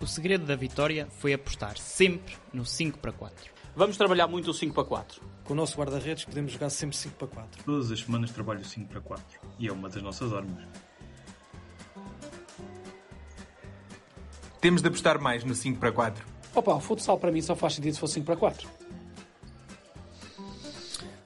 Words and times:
O 0.00 0.06
segredo 0.06 0.46
da 0.46 0.54
vitória 0.54 1.08
foi 1.18 1.32
apostar 1.32 1.76
sempre 1.76 2.36
no 2.52 2.64
5 2.64 2.98
para 2.98 3.10
4. 3.10 3.50
Vamos 3.74 3.96
trabalhar 3.96 4.28
muito 4.28 4.50
o 4.50 4.54
5 4.54 4.72
para 4.72 4.84
4. 4.84 5.20
Com 5.44 5.52
o 5.54 5.56
nosso 5.56 5.76
guarda-redes 5.76 6.24
podemos 6.24 6.52
jogar 6.52 6.70
sempre 6.70 6.96
5 6.96 7.16
para 7.16 7.26
4. 7.26 7.64
Todas 7.64 7.90
as 7.90 8.00
semanas 8.00 8.30
trabalho 8.30 8.64
5 8.64 8.88
para 8.88 9.00
4 9.00 9.24
e 9.58 9.66
é 9.66 9.72
uma 9.72 9.88
das 9.88 10.02
nossas 10.02 10.32
armas. 10.32 10.64
Temos 14.60 14.82
de 14.82 14.88
apostar 14.88 15.20
mais 15.20 15.42
no 15.44 15.54
5 15.54 15.78
para 15.80 15.90
4. 15.90 16.24
Opa, 16.54 16.74
o 16.74 16.80
futsal 16.80 17.18
para 17.18 17.32
mim 17.32 17.40
só 17.40 17.56
faz 17.56 17.74
sentido 17.74 17.94
se 17.94 18.00
for 18.00 18.08
5 18.08 18.24
para 18.24 18.36
4. 18.36 18.68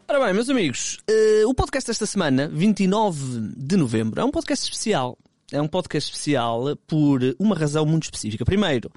Ora 0.09 0.27
bem, 0.27 0.35
meus 0.35 0.51
amigos, 0.51 0.99
uh, 1.09 1.49
o 1.49 1.55
podcast 1.55 1.89
desta 1.89 2.05
semana, 2.05 2.49
29 2.49 3.55
de 3.57 3.77
novembro, 3.77 4.21
é 4.21 4.25
um 4.25 4.31
podcast 4.31 4.65
especial. 4.65 5.17
É 5.53 5.61
um 5.61 5.69
podcast 5.69 6.11
especial 6.11 6.77
por 6.87 7.21
uma 7.39 7.55
razão 7.55 7.85
muito 7.85 8.05
específica. 8.05 8.45
Primeiro, 8.45 8.91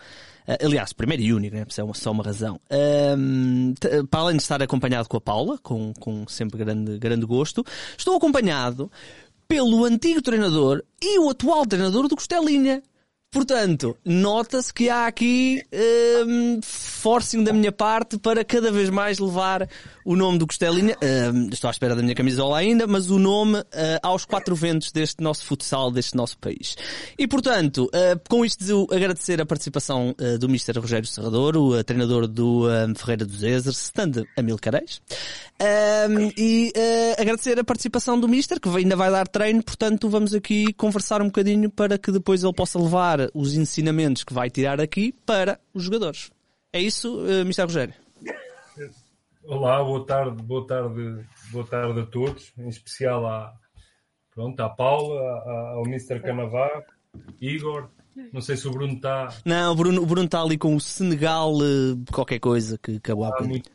uh, 0.47 0.65
aliás, 0.65 0.93
primeiro 0.93 1.21
e 1.21 1.33
único, 1.33 1.55
né? 1.55 1.63
É 1.67 1.93
só 1.93 2.11
uma 2.11 2.23
razão. 2.23 2.59
Uh, 2.71 4.07
para 4.07 4.21
além 4.21 4.37
de 4.37 4.43
estar 4.43 4.61
acompanhado 4.61 5.09
com 5.09 5.17
a 5.17 5.21
Paula, 5.21 5.57
com, 5.61 5.93
com 5.99 6.27
sempre 6.27 6.57
grande, 6.57 6.97
grande 6.97 7.25
gosto, 7.25 7.63
estou 7.97 8.15
acompanhado 8.15 8.89
pelo 9.47 9.85
antigo 9.85 10.21
treinador 10.21 10.83
e 11.01 11.19
o 11.19 11.29
atual 11.29 11.65
treinador 11.65 12.07
do 12.07 12.15
Costelinha, 12.15 12.81
Portanto, 13.35 13.97
nota-se 14.05 14.73
que 14.73 14.89
há 14.89 15.07
aqui 15.07 15.61
um, 16.25 16.61
forcing 16.63 17.43
da 17.43 17.51
minha 17.51 17.69
parte 17.69 18.17
para 18.17 18.45
cada 18.45 18.71
vez 18.71 18.89
mais 18.89 19.19
levar 19.19 19.67
o 20.05 20.15
nome 20.15 20.37
do 20.37 20.47
Costelinha, 20.47 20.95
um, 21.33 21.49
estou 21.49 21.67
à 21.67 21.71
espera 21.71 21.95
da 21.95 22.01
minha 22.01 22.13
camisola 22.13 22.59
ainda, 22.59 22.87
mas 22.87 23.09
o 23.09 23.19
nome 23.19 23.59
uh, 23.59 23.65
aos 24.03 24.23
quatro 24.23 24.55
ventos 24.55 24.91
deste 24.91 25.21
nosso 25.21 25.43
futsal, 25.45 25.91
deste 25.91 26.15
nosso 26.15 26.37
país. 26.37 26.77
E 27.17 27.27
portanto, 27.27 27.85
uh, 27.85 28.29
com 28.29 28.45
isto 28.45 28.87
agradecer 28.89 29.41
a 29.41 29.45
participação 29.45 30.15
uh, 30.17 30.37
do 30.37 30.45
Mr. 30.45 30.79
Rogério 30.79 31.07
Serrador, 31.07 31.57
o 31.57 31.83
treinador 31.83 32.27
do 32.27 32.65
Ferreira 32.95 33.25
dos 33.25 33.43
Ezers, 33.43 33.77
stand 33.79 34.23
a 34.37 34.41
mil 34.41 34.57
careis. 34.57 35.01
Um, 35.59 36.31
e 36.37 36.71
agradecer 37.17 37.57
a 37.59 37.63
participação 37.63 38.19
do 38.19 38.27
Mister, 38.27 38.59
que 38.59 38.69
ainda 38.69 38.95
vai 38.95 39.09
dar 39.09 39.27
treino, 39.27 39.63
portanto 39.63 40.09
vamos 40.09 40.33
aqui 40.33 40.71
conversar 40.73 41.21
um 41.21 41.27
bocadinho 41.27 41.69
para 41.69 41.97
que 41.97 42.11
depois 42.11 42.43
ele 42.43 42.53
possa 42.53 42.77
levar 42.77 43.24
os 43.33 43.55
ensinamentos 43.55 44.23
que 44.23 44.33
vai 44.33 44.49
tirar 44.49 44.79
aqui 44.81 45.13
para 45.25 45.59
os 45.73 45.83
jogadores. 45.83 46.31
É 46.71 46.79
isso, 46.79 47.19
uh, 47.19 47.41
Mr. 47.41 47.63
Rogério? 47.63 47.93
Olá, 49.43 49.83
boa 49.83 50.05
tarde, 50.05 50.43
boa 50.43 50.65
tarde, 50.65 51.25
boa 51.51 51.65
tarde 51.65 51.99
a 51.99 52.05
todos, 52.05 52.51
em 52.57 52.67
especial 52.67 53.27
à, 53.27 53.53
pronto, 54.33 54.59
à 54.59 54.69
Paula, 54.69 55.21
ao 55.73 55.85
Mr. 55.85 56.19
Canavá, 56.19 56.83
Igor, 57.39 57.89
não 58.33 58.41
sei 58.41 58.57
se 58.57 58.67
o 58.67 58.71
Bruno 58.71 58.93
está. 58.93 59.29
Não, 59.45 59.73
o 59.73 59.75
Bruno, 59.75 60.01
o 60.01 60.05
Bruno 60.05 60.25
está 60.25 60.41
ali 60.41 60.57
com 60.57 60.75
o 60.75 60.81
Senegal, 60.81 61.53
uh, 61.53 62.03
qualquer 62.11 62.39
coisa 62.39 62.77
que 62.77 62.95
acabou 62.97 63.25
ah, 63.25 63.37
a 63.39 63.43
muito... 63.43 63.69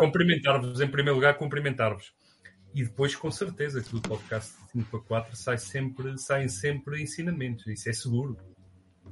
Cumprimentar-vos, 0.00 0.80
em 0.80 0.88
primeiro 0.88 1.16
lugar, 1.16 1.36
cumprimentar-vos. 1.36 2.12
E 2.74 2.84
depois, 2.84 3.16
com 3.16 3.30
certeza, 3.30 3.82
que 3.82 3.90
do 3.90 4.00
podcast 4.00 4.52
5 4.72 4.90
para 4.90 5.00
4 5.00 5.36
sai 5.36 5.58
sempre, 5.58 6.18
saem 6.18 6.48
sempre 6.48 7.02
ensinamentos. 7.02 7.66
Isso 7.66 7.88
é 7.88 7.92
seguro. 7.92 8.36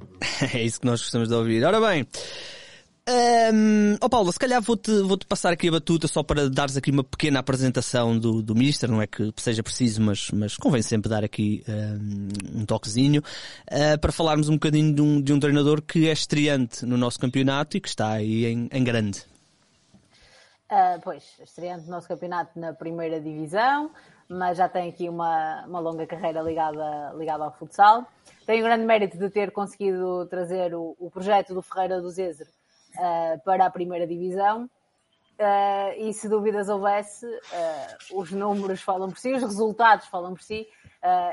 é 0.54 0.62
isso 0.62 0.80
que 0.80 0.86
nós 0.86 1.00
gostamos 1.00 1.28
de 1.28 1.34
ouvir. 1.34 1.64
Ora 1.64 1.80
bem. 1.80 2.06
Um, 3.08 3.94
oh 4.00 4.08
Paulo, 4.08 4.32
se 4.32 4.38
calhar 4.38 4.60
vou-te 4.60 4.90
vou 5.02 5.16
-te 5.16 5.26
passar 5.26 5.52
aqui 5.52 5.68
a 5.68 5.70
batuta 5.70 6.08
só 6.08 6.24
para 6.24 6.50
dares 6.50 6.76
aqui 6.76 6.90
uma 6.90 7.04
pequena 7.04 7.38
apresentação 7.38 8.18
do, 8.18 8.42
do 8.42 8.52
Mister, 8.52 8.90
não 8.90 9.00
é 9.00 9.06
que 9.06 9.32
seja 9.36 9.62
preciso, 9.62 10.02
mas, 10.02 10.28
mas 10.32 10.56
convém 10.56 10.82
sempre 10.82 11.08
dar 11.08 11.22
aqui 11.22 11.62
um, 11.68 12.62
um 12.62 12.66
toquezinho, 12.66 13.22
uh, 13.70 14.00
para 14.00 14.10
falarmos 14.10 14.48
um 14.48 14.54
bocadinho 14.54 14.92
de 14.92 15.00
um, 15.00 15.22
de 15.22 15.32
um 15.32 15.38
treinador 15.38 15.80
que 15.80 16.08
é 16.08 16.12
estreante 16.12 16.84
no 16.84 16.96
nosso 16.96 17.20
campeonato 17.20 17.76
e 17.76 17.80
que 17.80 17.88
está 17.88 18.10
aí 18.10 18.44
em, 18.44 18.68
em 18.72 18.82
grande. 18.82 19.22
Uh, 20.66 21.00
pois, 21.00 21.38
estreante 21.38 21.84
no 21.84 21.92
nosso 21.92 22.08
campeonato 22.08 22.58
na 22.58 22.72
primeira 22.72 23.20
divisão, 23.20 23.88
mas 24.28 24.58
já 24.58 24.68
tem 24.68 24.88
aqui 24.88 25.08
uma, 25.08 25.64
uma 25.64 25.78
longa 25.78 26.04
carreira 26.08 26.42
ligada, 26.42 27.12
ligada 27.16 27.44
ao 27.44 27.52
futsal. 27.52 28.04
Tem 28.44 28.60
o 28.60 28.64
grande 28.64 28.84
mérito 28.84 29.16
de 29.16 29.30
ter 29.30 29.52
conseguido 29.52 30.26
trazer 30.26 30.74
o, 30.74 30.96
o 30.98 31.08
projeto 31.08 31.54
do 31.54 31.62
Ferreira 31.62 32.00
do 32.00 32.10
Zezer 32.10 32.48
uh, 32.48 33.40
para 33.44 33.66
a 33.66 33.70
primeira 33.70 34.08
divisão. 34.08 34.64
Uh, 35.38 35.92
e 35.98 36.12
se 36.12 36.28
dúvidas 36.28 36.68
houvesse, 36.68 37.26
os 38.10 38.32
números 38.32 38.80
falam 38.80 39.08
por 39.08 39.18
si, 39.18 39.34
os 39.34 39.42
resultados 39.42 40.06
falam 40.06 40.32
por 40.32 40.42
si, 40.42 40.66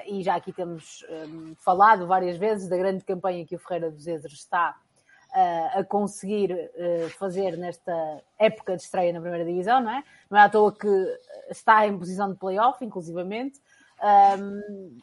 e 0.05 0.21
já 0.21 0.35
aqui 0.35 0.51
temos 0.51 1.03
um, 1.09 1.55
falado 1.55 2.05
várias 2.05 2.37
vezes 2.37 2.67
da 2.67 2.75
grande 2.75 3.03
campanha 3.05 3.45
que 3.45 3.55
o 3.55 3.59
Ferreira 3.59 3.89
do 3.89 3.97
Zezer 3.97 4.29
está 4.29 4.77
uh, 5.33 5.79
a 5.79 5.83
conseguir 5.83 6.51
uh, 6.51 7.09
fazer 7.17 7.57
nesta 7.57 8.21
época 8.37 8.75
de 8.75 8.83
estreia 8.83 9.11
na 9.11 9.19
primeira 9.19 9.45
divisão, 9.45 9.81
não 9.81 9.91
é? 9.91 10.03
Não 10.29 10.37
é 10.37 10.41
à 10.41 10.49
toa 10.49 10.71
que 10.71 10.87
está 11.49 11.85
em 11.87 11.97
posição 11.97 12.31
de 12.31 12.37
playoff, 12.37 12.83
inclusivamente. 12.83 13.59
Um, 14.39 14.97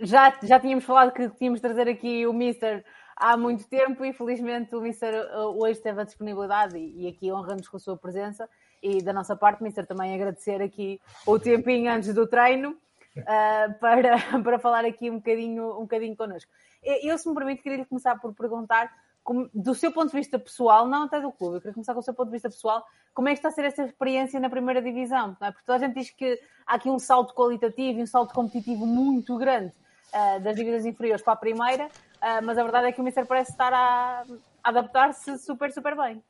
já, 0.00 0.36
já 0.42 0.58
tínhamos 0.58 0.84
falado 0.84 1.12
que 1.12 1.28
tínhamos 1.30 1.60
de 1.60 1.62
trazer 1.62 1.88
aqui 1.88 2.26
o 2.26 2.32
Mister 2.32 2.84
há 3.16 3.36
muito 3.36 3.68
tempo 3.68 4.04
e 4.04 4.12
felizmente 4.12 4.74
o 4.74 4.80
Mister 4.80 5.14
uh, 5.14 5.62
hoje 5.62 5.80
teve 5.80 6.00
a 6.00 6.04
disponibilidade 6.04 6.76
e, 6.76 7.04
e 7.04 7.08
aqui 7.08 7.32
honra-nos 7.32 7.68
com 7.68 7.76
a 7.76 7.80
sua 7.80 7.96
presença 7.96 8.48
e 8.82 9.00
da 9.00 9.12
nossa 9.12 9.36
parte, 9.36 9.62
Mister, 9.62 9.86
também 9.86 10.12
agradecer 10.12 10.60
aqui 10.60 11.00
o 11.24 11.38
tempinho 11.38 11.90
antes 11.90 12.12
do 12.12 12.26
treino 12.26 12.70
uh, 12.70 13.74
para, 13.78 14.18
para 14.42 14.58
falar 14.58 14.84
aqui 14.84 15.08
um 15.08 15.16
bocadinho, 15.16 15.78
um 15.78 15.82
bocadinho 15.82 16.16
connosco. 16.16 16.50
Eu, 16.82 17.16
se 17.16 17.28
me 17.28 17.34
permite, 17.34 17.62
queria 17.62 17.84
começar 17.86 18.18
por 18.18 18.34
perguntar, 18.34 18.92
como, 19.22 19.48
do 19.54 19.74
seu 19.74 19.92
ponto 19.92 20.10
de 20.10 20.16
vista 20.16 20.38
pessoal, 20.38 20.88
não 20.88 21.04
até 21.04 21.20
do 21.20 21.30
clube, 21.30 21.56
eu 21.56 21.60
queria 21.60 21.74
começar 21.74 21.94
com 21.94 22.00
o 22.00 22.02
seu 22.02 22.12
ponto 22.12 22.26
de 22.26 22.32
vista 22.32 22.50
pessoal, 22.50 22.84
como 23.14 23.28
é 23.28 23.32
que 23.32 23.38
está 23.38 23.50
a 23.50 23.52
ser 23.52 23.64
essa 23.64 23.84
experiência 23.84 24.40
na 24.40 24.50
primeira 24.50 24.82
divisão? 24.82 25.36
É? 25.40 25.52
Porque 25.52 25.64
toda 25.64 25.76
a 25.76 25.86
gente 25.86 25.94
diz 25.94 26.10
que 26.10 26.40
há 26.66 26.74
aqui 26.74 26.90
um 26.90 26.98
salto 26.98 27.34
qualitativo 27.34 28.00
e 28.00 28.02
um 28.02 28.06
salto 28.06 28.34
competitivo 28.34 28.84
muito 28.84 29.36
grande 29.38 29.72
uh, 30.12 30.40
das 30.40 30.56
divisões 30.56 30.84
inferiores 30.86 31.22
para 31.22 31.34
a 31.34 31.36
primeira, 31.36 31.86
uh, 31.86 32.42
mas 32.42 32.58
a 32.58 32.62
verdade 32.64 32.88
é 32.88 32.92
que 32.92 33.00
o 33.00 33.04
Mister 33.04 33.26
parece 33.26 33.52
estar 33.52 33.72
a, 33.72 34.24
a 34.64 34.68
adaptar-se 34.68 35.38
super, 35.38 35.72
super 35.72 35.96
bem. 35.96 36.22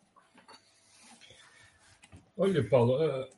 Olha, 2.36 2.68
Paulo, 2.68 2.98
a, 3.00 3.28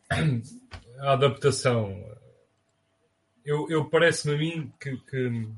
a 1.07 1.13
adaptação. 1.13 1.95
Eu, 3.45 3.69
eu 3.69 3.85
parece-me 3.91 4.35
a 4.35 4.39
mim 4.39 4.73
que, 4.81 4.97
que 4.97 5.49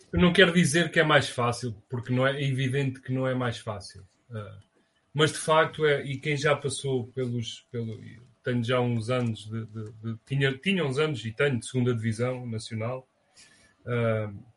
Eu 0.00 0.01
não 0.20 0.32
quero 0.32 0.52
dizer 0.52 0.90
que 0.90 1.00
é 1.00 1.04
mais 1.04 1.28
fácil, 1.28 1.74
porque 1.88 2.12
não 2.12 2.26
é, 2.26 2.40
é 2.40 2.44
evidente 2.44 3.00
que 3.00 3.12
não 3.12 3.26
é 3.26 3.34
mais 3.34 3.58
fácil. 3.58 4.02
Uh, 4.30 4.62
mas 5.14 5.32
de 5.32 5.38
facto 5.38 5.84
é, 5.86 6.04
e 6.04 6.18
quem 6.18 6.36
já 6.36 6.56
passou 6.56 7.06
pelos. 7.08 7.66
Pelo, 7.70 7.98
tenho 8.42 8.62
já 8.64 8.80
uns 8.80 9.10
anos 9.10 9.46
de. 9.46 9.66
de, 9.66 9.92
de 9.92 10.18
tinha, 10.26 10.52
tinha 10.58 10.84
uns 10.84 10.98
anos 10.98 11.24
e 11.24 11.32
tenho 11.32 11.58
de 11.58 11.66
segunda 11.66 11.94
divisão 11.94 12.46
nacional. 12.46 13.08
Uh, 13.86 14.52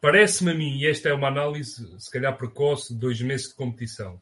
Parece-me 0.00 0.52
a 0.52 0.54
mim, 0.54 0.78
e 0.78 0.86
esta 0.86 1.08
é 1.08 1.12
uma 1.12 1.28
análise 1.28 1.84
se 1.98 2.10
calhar 2.10 2.36
precoce 2.36 2.94
de 2.94 3.00
dois 3.00 3.20
meses 3.20 3.48
de 3.48 3.54
competição, 3.54 4.20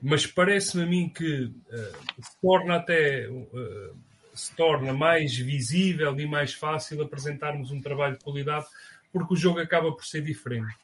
mas 0.00 0.26
parece-me 0.26 0.82
a 0.82 0.86
mim 0.86 1.08
que 1.08 1.44
uh, 1.44 2.22
se 2.22 2.40
torna 2.42 2.76
até 2.76 3.26
uh, 3.30 3.96
se 4.34 4.54
torna 4.54 4.92
mais 4.92 5.36
visível 5.36 6.18
e 6.18 6.26
mais 6.26 6.54
fácil 6.54 7.02
apresentarmos 7.02 7.70
um 7.70 7.80
trabalho 7.80 8.16
de 8.16 8.24
qualidade, 8.24 8.66
porque 9.12 9.34
o 9.34 9.36
jogo 9.36 9.60
acaba 9.60 9.92
por 9.92 10.04
ser 10.04 10.22
diferente. 10.22 10.76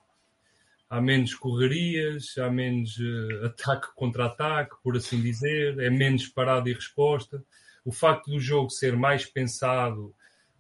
Há 0.91 1.01
menos 1.01 1.35
correrias, 1.35 2.37
há 2.39 2.51
menos 2.51 2.97
uh, 2.99 3.47
ataque 3.47 3.89
contra 3.95 4.27
ataque, 4.27 4.75
por 4.83 4.97
assim 4.97 5.21
dizer, 5.21 5.79
é 5.81 5.91
menos 5.91 6.29
parada 6.29 6.69
e 6.69 6.73
resposta. 6.73 7.43
O 7.85 7.93
facto 7.93 8.31
do 8.31 8.41
jogo 8.41 8.71
ser 8.71 8.97
mais 8.97 9.27
pensado, 9.27 10.15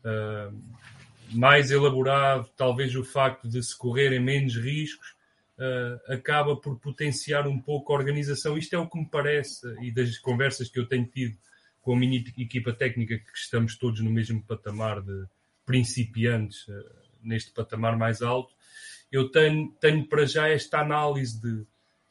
uh, 0.04 0.62
mais 1.32 1.70
elaborado, 1.70 2.48
talvez 2.56 2.94
o 2.94 3.04
facto 3.04 3.48
de 3.48 3.62
se 3.62 3.76
correrem 3.76 4.20
menos 4.20 4.56
riscos, 4.56 5.14
uh, 5.58 6.12
acaba 6.12 6.56
por 6.56 6.78
potenciar 6.78 7.46
um 7.46 7.58
pouco 7.58 7.92
a 7.92 7.96
organização. 7.96 8.56
Isto 8.58 8.76
é 8.76 8.78
o 8.78 8.88
que 8.88 8.98
me 8.98 9.08
parece, 9.08 9.66
e 9.80 9.90
das 9.90 10.18
conversas 10.18 10.68
que 10.68 10.78
eu 10.78 10.86
tenho 10.86 11.06
tido 11.06 11.38
com 11.88 11.94
a 11.94 11.98
minha 11.98 12.22
equipa 12.36 12.70
técnica 12.70 13.16
que 13.18 13.30
estamos 13.34 13.74
todos 13.74 14.00
no 14.00 14.10
mesmo 14.10 14.42
patamar 14.42 15.00
de 15.00 15.24
principiantes, 15.64 16.68
uh, 16.68 16.84
neste 17.22 17.50
patamar 17.50 17.96
mais 17.96 18.20
alto, 18.20 18.52
eu 19.10 19.30
tenho, 19.30 19.72
tenho 19.80 20.06
para 20.06 20.26
já 20.26 20.46
esta 20.50 20.80
análise 20.80 21.40
de 21.40 21.64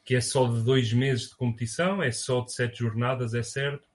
que 0.04 0.16
é 0.16 0.20
só 0.20 0.52
de 0.52 0.64
dois 0.64 0.92
meses 0.92 1.28
de 1.28 1.36
competição, 1.36 2.02
é 2.02 2.10
só 2.10 2.40
de 2.40 2.52
sete 2.52 2.80
jornadas, 2.80 3.34
é 3.34 3.42
certo, 3.44 3.86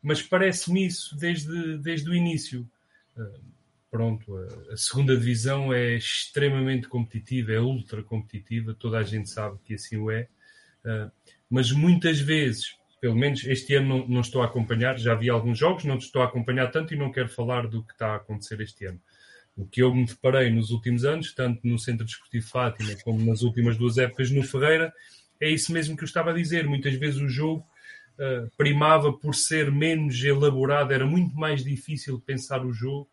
mas 0.00 0.22
parece-me 0.22 0.86
isso 0.86 1.16
desde, 1.16 1.78
desde 1.78 2.08
o 2.08 2.14
início. 2.14 2.60
Uh, 3.16 3.40
pronto, 3.90 4.36
a, 4.36 4.74
a, 4.74 4.76
segunda 4.76 5.16
divisão 5.16 5.72
é 5.72 5.96
extremamente 5.96 6.86
competitiva, 6.86 7.50
é 7.50 7.58
ultra 7.58 8.04
competitiva, 8.04 8.72
toda 8.72 8.98
a 8.98 9.02
gente 9.02 9.28
sabe 9.28 9.58
que 9.64 9.74
assim 9.74 9.96
o 9.96 10.12
é, 10.12 10.28
uh, 10.84 11.10
mas 11.50 11.72
muitas 11.72 12.20
vezes 12.20 12.77
pelo 13.00 13.16
menos 13.16 13.44
este 13.44 13.74
ano 13.74 13.88
não, 13.88 14.08
não, 14.08 14.20
estou 14.20 14.42
a 14.42 14.46
acompanhar, 14.46 14.98
já 14.98 15.14
vi 15.14 15.30
alguns 15.30 15.58
jogos, 15.58 15.84
não 15.84 15.98
estou 15.98 16.22
a 16.22 16.26
acompanhar 16.26 16.70
tanto 16.70 16.94
e 16.94 16.96
não 16.96 17.12
quero 17.12 17.28
falar 17.28 17.66
do 17.66 17.82
que 17.82 17.92
está 17.92 18.12
a 18.12 18.16
acontecer 18.16 18.60
este 18.60 18.86
ano. 18.86 19.00
O 19.56 19.66
que 19.66 19.82
eu 19.82 19.92
me 19.94 20.06
deparei 20.06 20.50
nos 20.50 20.70
últimos 20.70 21.04
anos, 21.04 21.34
tanto 21.34 21.66
no 21.66 21.78
Centro 21.78 22.04
Desportivo 22.04 22.46
Fátima 22.46 22.90
como 23.02 23.24
nas 23.24 23.42
últimas 23.42 23.76
duas 23.76 23.98
épocas 23.98 24.30
no 24.30 24.42
Ferreira, 24.42 24.92
é 25.40 25.50
isso 25.50 25.72
mesmo 25.72 25.96
que 25.96 26.04
eu 26.04 26.06
estava 26.06 26.30
a 26.30 26.34
dizer. 26.34 26.66
Muitas 26.66 26.94
vezes 26.94 27.20
o 27.20 27.28
jogo 27.28 27.66
uh, 28.18 28.50
primava 28.56 29.12
por 29.12 29.34
ser 29.34 29.70
menos 29.70 30.22
elaborado, 30.22 30.92
era 30.92 31.06
muito 31.06 31.34
mais 31.36 31.64
difícil 31.64 32.20
pensar 32.20 32.64
o 32.64 32.72
jogo 32.72 33.08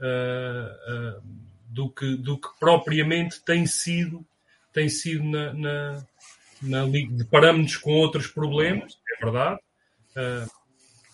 uh, 0.00 1.18
uh, 1.18 1.22
do, 1.68 1.90
que, 1.90 2.16
do 2.16 2.40
que 2.40 2.48
propriamente 2.58 3.44
tem 3.44 3.66
sido, 3.66 4.24
tem 4.72 4.88
sido 4.88 5.24
na, 5.24 5.52
na, 5.52 6.06
na 6.64 6.84
liga. 6.84 7.14
Deparamos-nos 7.14 7.76
com 7.76 7.92
outros 7.92 8.26
problemas, 8.26 8.98
é 9.16 9.24
verdade 9.24 9.60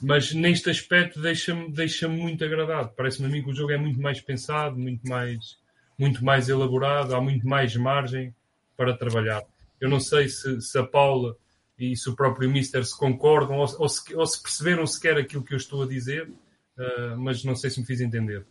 mas 0.00 0.32
neste 0.32 0.70
aspecto 0.70 1.20
deixa-me 1.20 1.70
deixa 1.70 2.08
muito 2.08 2.42
agradado. 2.44 2.92
Parece-me 2.96 3.28
a 3.28 3.30
mim 3.30 3.42
que 3.42 3.50
o 3.50 3.54
jogo 3.54 3.72
é 3.72 3.76
muito 3.76 4.00
mais 4.00 4.20
pensado, 4.20 4.78
muito 4.78 5.06
mais, 5.06 5.58
muito 5.98 6.24
mais 6.24 6.48
elaborado, 6.48 7.14
há 7.14 7.20
muito 7.20 7.46
mais 7.46 7.76
margem 7.76 8.34
para 8.76 8.96
trabalhar. 8.96 9.42
Eu 9.78 9.90
não 9.90 10.00
sei 10.00 10.28
se, 10.28 10.60
se 10.62 10.78
a 10.78 10.84
Paula 10.84 11.36
e 11.78 11.94
se 11.94 12.08
o 12.08 12.16
próprio 12.16 12.50
Mister 12.50 12.84
se 12.84 12.96
concordam 12.96 13.58
ou, 13.58 13.68
ou, 13.78 13.88
se, 13.88 14.14
ou 14.14 14.26
se, 14.26 14.42
perceberam 14.42 14.86
sequer 14.86 15.18
aquilo 15.18 15.44
que 15.44 15.52
eu 15.52 15.58
estou 15.58 15.82
a 15.82 15.86
dizer, 15.86 16.28
uh, 16.28 17.16
mas 17.18 17.44
não 17.44 17.54
sei 17.54 17.68
se 17.68 17.80
me 17.80 17.86
fiz 17.86 18.00
entender. 18.00 18.44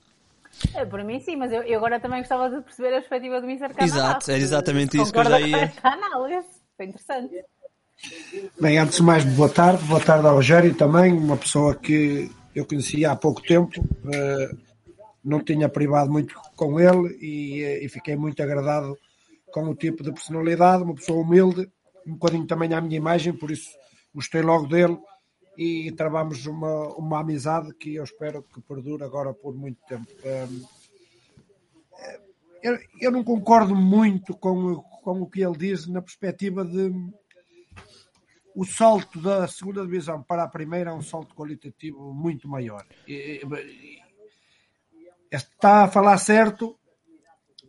É, 0.74 0.86
por 0.86 1.04
mim 1.04 1.20
sim, 1.20 1.36
mas 1.36 1.52
eu, 1.52 1.62
eu, 1.64 1.78
agora 1.78 2.00
também 2.00 2.20
gostava 2.20 2.50
de 2.50 2.62
perceber 2.62 2.90
a 2.90 3.00
perspectiva 3.00 3.42
do 3.42 3.48
Mister 3.48 3.70
Canadá. 3.70 3.86
Exato, 3.86 4.32
é 4.32 4.38
exatamente 4.38 5.02
isso 5.02 5.12
que 5.12 5.20
eu 5.20 5.24
já 5.24 5.40
ia... 5.40 5.74
Foi 6.80 6.86
interessante. 6.86 7.44
Bem, 8.58 8.78
antes 8.78 8.96
de 8.96 9.04
mais, 9.04 9.26
boa 9.26 9.50
tarde. 9.50 9.84
Boa 9.84 10.00
tarde 10.00 10.26
ao 10.26 10.36
Rogério 10.36 10.74
também, 10.74 11.12
uma 11.12 11.36
pessoa 11.36 11.76
que 11.76 12.32
eu 12.56 12.66
conhecia 12.66 13.12
há 13.12 13.18
pouco 13.18 13.42
tempo. 13.42 13.82
Uh, 13.82 14.58
não 15.22 15.44
tinha 15.44 15.68
privado 15.68 16.10
muito 16.10 16.34
com 16.56 16.80
ele 16.80 17.18
e, 17.20 17.62
eh, 17.62 17.84
e, 17.84 17.90
fiquei 17.90 18.16
muito 18.16 18.42
agradado 18.42 18.98
com 19.52 19.66
o 19.66 19.76
tipo 19.76 20.02
de 20.02 20.14
personalidade, 20.14 20.84
uma 20.84 20.96
pessoa 20.96 21.22
humilde, 21.22 21.70
um 22.08 22.14
bocadinho 22.14 22.48
também 22.48 22.74
à 22.74 22.80
minha 22.80 22.96
imagem, 22.96 23.34
por 23.34 23.52
isso 23.52 23.72
gostei 24.16 24.42
logo 24.42 24.66
dele 24.66 24.98
e 25.58 25.92
travamos 25.92 26.46
uma, 26.46 26.96
uma 26.96 27.20
amizade 27.20 27.74
que 27.74 27.96
eu 27.96 28.06
espero 28.06 28.42
que 28.42 28.62
perdure 28.62 29.04
agora 29.04 29.34
por 29.34 29.54
muito 29.54 29.82
tempo. 29.86 30.08
Um, 30.24 30.66
eh, 32.00 32.20
eu, 32.64 32.80
eu, 33.02 33.12
não 33.12 33.22
concordo 33.22 33.76
muito 33.76 34.34
com, 34.38 34.82
com 35.02 35.22
o 35.22 35.30
que 35.30 35.42
ele 35.42 35.58
diz 35.58 35.88
na 35.88 36.02
perspectiva 36.02 36.64
de 36.64 36.92
o 38.56 38.66
salto 38.66 39.22
da 39.22 39.48
segunda 39.48 39.84
divisão 39.86 40.22
para 40.22 40.44
a 40.44 40.48
primeira 40.48 40.92
é 40.92 40.94
um 40.94 41.02
salto 41.02 41.34
qualitativo 41.34 42.14
muito 42.14 42.48
maior. 42.48 42.86
Está 45.32 45.84
a 45.84 45.88
falar 45.88 46.18
certo 46.18 46.78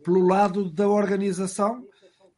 pelo 0.03 0.27
lado 0.27 0.69
da 0.69 0.89
organização, 0.89 1.87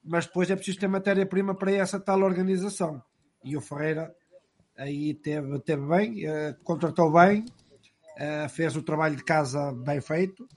mas 0.04 0.26
depois 0.26 0.50
é 0.50 0.56
preciso 0.56 0.80
ter 0.80 0.88
matéria-prima 0.88 1.56
para 1.56 1.72
essa 1.72 2.00
tal 2.00 2.22
organização. 2.22 3.02
E 3.44 3.56
o 3.58 3.62
Ferreira 3.62 4.14
aí 4.78 5.14
teve, 5.14 5.60
teve 5.60 5.86
bem, 5.88 6.28
eh, 6.28 6.56
contratou 6.64 7.12
bem, 7.12 7.46
eh, 8.18 8.48
fez 8.50 8.76
o 8.76 8.84
trabalho 8.84 9.16
de 9.16 9.24
casa 9.24 9.72
bem 9.72 10.02
feito. 10.02 10.48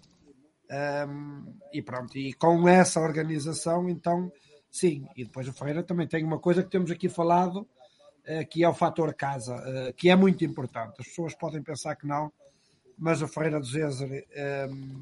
Ehm, 0.71 1.45
e 1.73 1.81
pronto, 1.83 2.17
e 2.19 2.33
com 2.33 2.69
essa 2.69 3.01
organização, 3.01 3.89
então 3.89 4.33
sim. 4.71 5.07
E 5.17 5.25
depois 5.25 5.49
o 5.49 5.53
Ferreira 5.53 5.83
também 5.83 6.07
tem 6.07 6.25
uma 6.25 6.39
coisa 6.39 6.63
que 6.63 6.71
temos 6.71 6.91
aqui 6.91 7.09
falado 7.09 7.67
eh, 8.25 8.45
que 8.45 8.65
é 8.65 8.69
o 8.69 8.75
fator 8.75 9.15
casa, 9.15 9.55
eh, 9.65 9.93
que 9.97 10.11
é 10.11 10.17
muito 10.17 10.45
importante. 10.45 11.01
As 11.01 11.07
pessoas 11.07 11.35
podem 11.35 11.63
pensar 11.63 11.95
que 11.95 12.07
não, 12.07 12.33
mas 12.99 13.23
o 13.23 13.29
Ferreira 13.29 13.61
do 13.61 13.67
Zezer 13.67 14.27
ehm, 14.33 15.01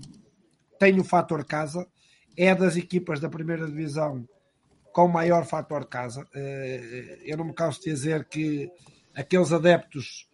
tem 0.79 1.01
o 1.01 1.05
fator 1.05 1.45
casa, 1.47 1.89
é 2.37 2.55
das 2.55 2.77
equipas 2.77 3.21
da 3.21 3.31
primeira 3.31 3.67
divisão 3.67 4.29
com 4.93 5.09
maior 5.09 5.47
fator 5.47 5.87
casa. 5.87 6.27
Eh, 6.35 7.21
eu 7.25 7.39
não 7.39 7.47
me 7.47 7.55
canso 7.55 7.81
de 7.81 7.91
dizer 7.91 8.27
que 8.27 8.71
aqueles 9.15 9.53
adeptos 9.53 10.29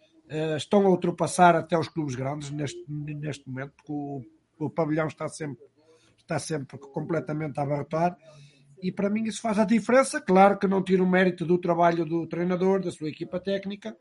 estão 0.56 0.86
a 0.86 0.90
ultrapassar 0.90 1.56
até 1.56 1.76
os 1.76 1.88
clubes 1.88 2.14
grandes 2.14 2.50
neste, 2.50 2.84
neste 2.88 3.48
momento, 3.48 3.72
porque 3.76 3.92
o, 3.92 4.22
o 4.64 4.70
pavilhão 4.70 5.06
está 5.06 5.28
sempre, 5.28 5.64
está 6.18 6.38
sempre 6.38 6.78
completamente 6.78 7.58
a 7.58 7.62
abarrotar 7.62 8.16
e 8.82 8.90
para 8.90 9.10
mim 9.10 9.24
isso 9.24 9.40
faz 9.40 9.58
a 9.58 9.64
diferença. 9.64 10.20
Claro 10.20 10.58
que 10.58 10.66
não 10.66 10.82
tira 10.82 11.02
o 11.02 11.08
mérito 11.08 11.44
do 11.44 11.58
trabalho 11.58 12.04
do 12.04 12.26
treinador, 12.26 12.82
da 12.82 12.90
sua 12.90 13.08
equipa 13.08 13.38
técnica, 13.38 13.96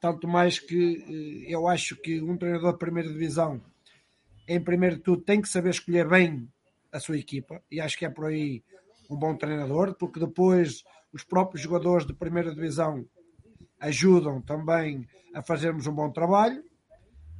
tanto 0.00 0.28
mais 0.28 0.58
que 0.58 1.44
eh, 1.46 1.52
eu 1.52 1.66
acho 1.66 1.96
que 1.96 2.20
um 2.20 2.36
treinador 2.36 2.72
de 2.72 2.78
primeira 2.78 3.08
divisão, 3.08 3.60
em 4.46 4.60
primeiro 4.60 4.96
de 4.96 5.02
tudo, 5.02 5.22
tem 5.22 5.40
que 5.40 5.48
saber 5.48 5.70
escolher 5.70 6.08
bem 6.08 6.48
a 6.92 6.98
sua 6.98 7.16
equipa, 7.16 7.62
e 7.70 7.80
acho 7.80 7.96
que 7.96 8.04
é 8.04 8.10
por 8.10 8.26
aí 8.26 8.64
um 9.08 9.16
bom 9.16 9.34
treinador, 9.36 9.94
porque 9.94 10.20
depois 10.20 10.82
os 11.12 11.24
próprios 11.24 11.62
jogadores 11.62 12.06
de 12.06 12.12
primeira 12.12 12.52
divisão 12.52 13.04
ajudam 13.78 14.40
também 14.42 15.06
a 15.34 15.42
fazermos 15.42 15.86
um 15.86 15.94
bom 15.94 16.10
trabalho. 16.10 16.62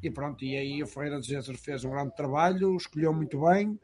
E 0.02 0.10
pronto, 0.10 0.44
e 0.44 0.56
aí 0.56 0.82
o 0.82 0.86
Ferreira 0.86 1.20
de 1.20 1.26
Jesus 1.26 1.60
fez 1.60 1.84
um 1.84 1.90
grande 1.90 2.14
trabalho, 2.14 2.76
escolheu 2.76 3.12
muito 3.12 3.42
bem, 3.42 3.78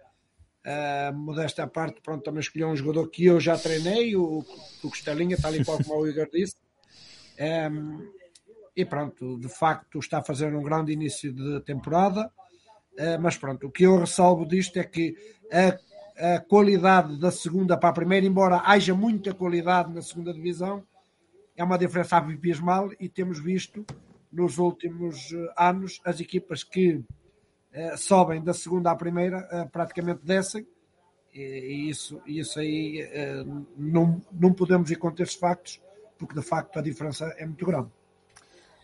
Uh, 0.67 1.15
modesta 1.15 1.63
à 1.63 1.67
parte, 1.69 2.01
pronto, 2.01 2.25
também 2.25 2.41
escolhi 2.41 2.65
um 2.65 2.75
jogador 2.75 3.09
que 3.09 3.25
eu 3.25 3.39
já 3.39 3.57
treinei, 3.57 4.17
o, 4.17 4.45
o 4.83 4.91
Costelinha, 4.91 5.37
tal 5.41 5.55
e 5.55 5.65
qual 5.65 5.79
como 5.79 6.01
o 6.01 6.09
Igor 6.09 6.29
disse. 6.29 6.57
Um, 7.71 8.11
e 8.75 8.85
pronto, 8.85 9.39
de 9.39 9.49
facto 9.49 10.01
está 10.01 10.19
a 10.19 10.25
fazer 10.25 10.53
um 10.53 10.65
grande 10.65 10.93
início 10.93 11.33
de 11.33 11.61
temporada. 11.61 12.33
Uh, 12.95 13.21
mas 13.21 13.37
pronto, 13.37 13.69
o 13.69 13.71
que 13.71 13.85
eu 13.85 13.97
ressalvo 13.97 14.45
disto 14.45 14.77
é 14.79 14.83
que 14.83 15.15
a, 15.53 16.35
a, 16.35 16.41
qualidade 16.41 17.17
da 17.21 17.31
segunda 17.31 17.77
para 17.77 17.91
a 17.91 17.93
primeira, 17.93 18.27
embora 18.27 18.63
haja 18.65 18.93
muita 18.93 19.33
qualidade 19.33 19.95
na 19.95 20.03
segunda 20.03 20.35
divisão, 20.35 20.83
é 21.57 21.63
uma 21.63 21.79
diferença 21.79 22.17
abismal 22.17 22.91
e 22.99 23.09
temos 23.09 23.39
visto 23.39 23.87
nos 24.33 24.59
últimos 24.59 25.33
ah, 25.57 25.69
anos 25.71 26.01
as 26.05 26.21
equipas 26.21 26.63
que 26.63 27.05
eh, 27.73 27.97
sobem 27.97 28.43
da 28.43 28.55
segunda 28.55 28.91
à 28.91 28.97
primeira, 28.97 29.49
uh, 29.53 29.71
praticamente 29.71 30.21
descem, 30.25 30.67
e, 31.33 31.41
e, 31.41 31.91
isso, 31.91 32.21
isso 32.27 32.59
aí 32.59 33.07
não, 33.77 34.23
não 34.33 34.53
podemos 34.55 34.91
ir 34.91 34.97
contra 34.97 35.23
esses 35.23 35.35
factos, 35.35 35.83
porque 36.19 36.35
de 36.35 36.43
facto 36.43 36.79
a 36.79 36.83
diferença 36.83 37.27
é 37.37 37.45
muito 37.45 37.67
grande. 37.67 37.91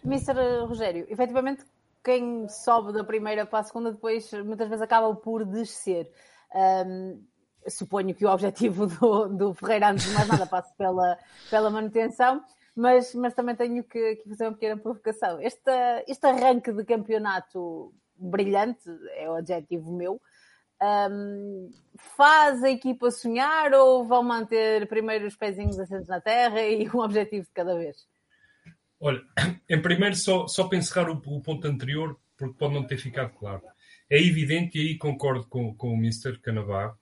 Mr. 0.04 0.66
Rogério, 0.66 1.06
efetivamente 1.08 1.64
quem 2.02 2.48
sobe 2.48 2.92
da 2.92 3.04
primeira 3.04 3.46
para 3.46 3.60
a 3.60 3.62
segunda 3.62 3.92
depois 3.92 4.30
muitas 4.44 4.68
vezes 4.68 4.82
acaba 4.82 5.14
por 5.14 5.44
descer. 5.44 6.10
Um, 6.54 7.22
suponho 7.68 8.14
que 8.14 8.26
o 8.26 8.30
objetivo 8.30 8.86
do, 8.98 9.28
do 9.28 9.54
Ferreira, 9.54 9.90
antes 9.90 10.06
de 10.06 10.14
mais 10.14 10.28
nada, 10.28 10.46
passe 10.46 10.74
pela, 10.76 11.18
pela 11.48 11.70
manutenção, 11.70 12.42
mas, 12.74 13.14
mas 13.14 13.34
também 13.34 13.54
tenho 13.54 13.84
que, 13.84 14.16
que 14.16 14.28
fazer 14.28 14.44
uma 14.44 14.54
pequena 14.54 14.76
provocação. 14.76 15.40
Este, 15.40 15.70
este 16.08 16.26
arranque 16.26 16.72
de 16.72 16.84
campeonato 16.84 17.94
brilhante, 18.16 18.82
é 19.14 19.28
o 19.28 19.34
adjetivo 19.34 19.92
meu. 19.92 20.20
Um, 20.82 21.70
faz 22.16 22.62
a 22.64 22.70
equipa 22.70 23.10
sonhar 23.10 23.72
ou 23.72 24.04
vão 24.04 24.22
manter 24.22 24.88
primeiro 24.88 25.26
os 25.26 25.36
pezinhos 25.36 25.78
assentos 25.78 26.08
na 26.08 26.20
terra 26.20 26.60
e 26.62 26.88
um 26.88 27.00
objetivo 27.00 27.44
de 27.44 27.52
cada 27.52 27.76
vez? 27.76 27.96
Olha, 28.98 29.22
em 29.68 29.80
primeiro, 29.80 30.16
só, 30.16 30.46
só 30.46 30.66
para 30.66 30.78
encerrar 30.78 31.10
o, 31.10 31.14
o 31.14 31.42
ponto 31.42 31.66
anterior, 31.66 32.18
porque 32.36 32.58
pode 32.58 32.74
não 32.74 32.86
ter 32.86 32.98
ficado 32.98 33.32
claro. 33.34 33.62
É 34.10 34.18
evidente, 34.18 34.78
e 34.78 34.88
aí 34.88 34.98
concordo 34.98 35.46
com, 35.46 35.74
com 35.74 35.90
o 35.90 35.96
Mr. 35.96 36.38
Canavar, 36.40 36.96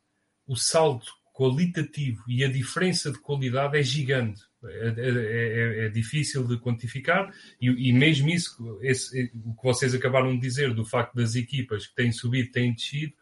o 0.46 0.56
salto 0.56 1.10
qualitativo 1.40 2.22
e 2.28 2.44
a 2.44 2.52
diferença 2.52 3.10
de 3.10 3.18
qualidade 3.18 3.78
é 3.78 3.82
gigante. 3.82 4.42
É, 4.62 4.88
é, 4.88 5.08
é, 5.08 5.86
é, 5.86 5.88
difícil 5.88 6.46
de 6.46 6.58
quantificar 6.58 7.32
e, 7.58 7.88
e 7.88 7.94
mesmo 7.94 8.28
isso, 8.28 8.78
esse, 8.82 9.32
o 9.42 9.54
que 9.54 9.62
vocês 9.62 9.94
acabaram 9.94 10.34
de 10.34 10.38
dizer 10.38 10.74
do 10.74 10.84
facto 10.84 11.14
das 11.14 11.34
equipas 11.34 11.86
que 11.86 11.94
têm 11.94 12.12
subido, 12.12 12.52
têm 12.52 12.74
descido, 12.74 13.14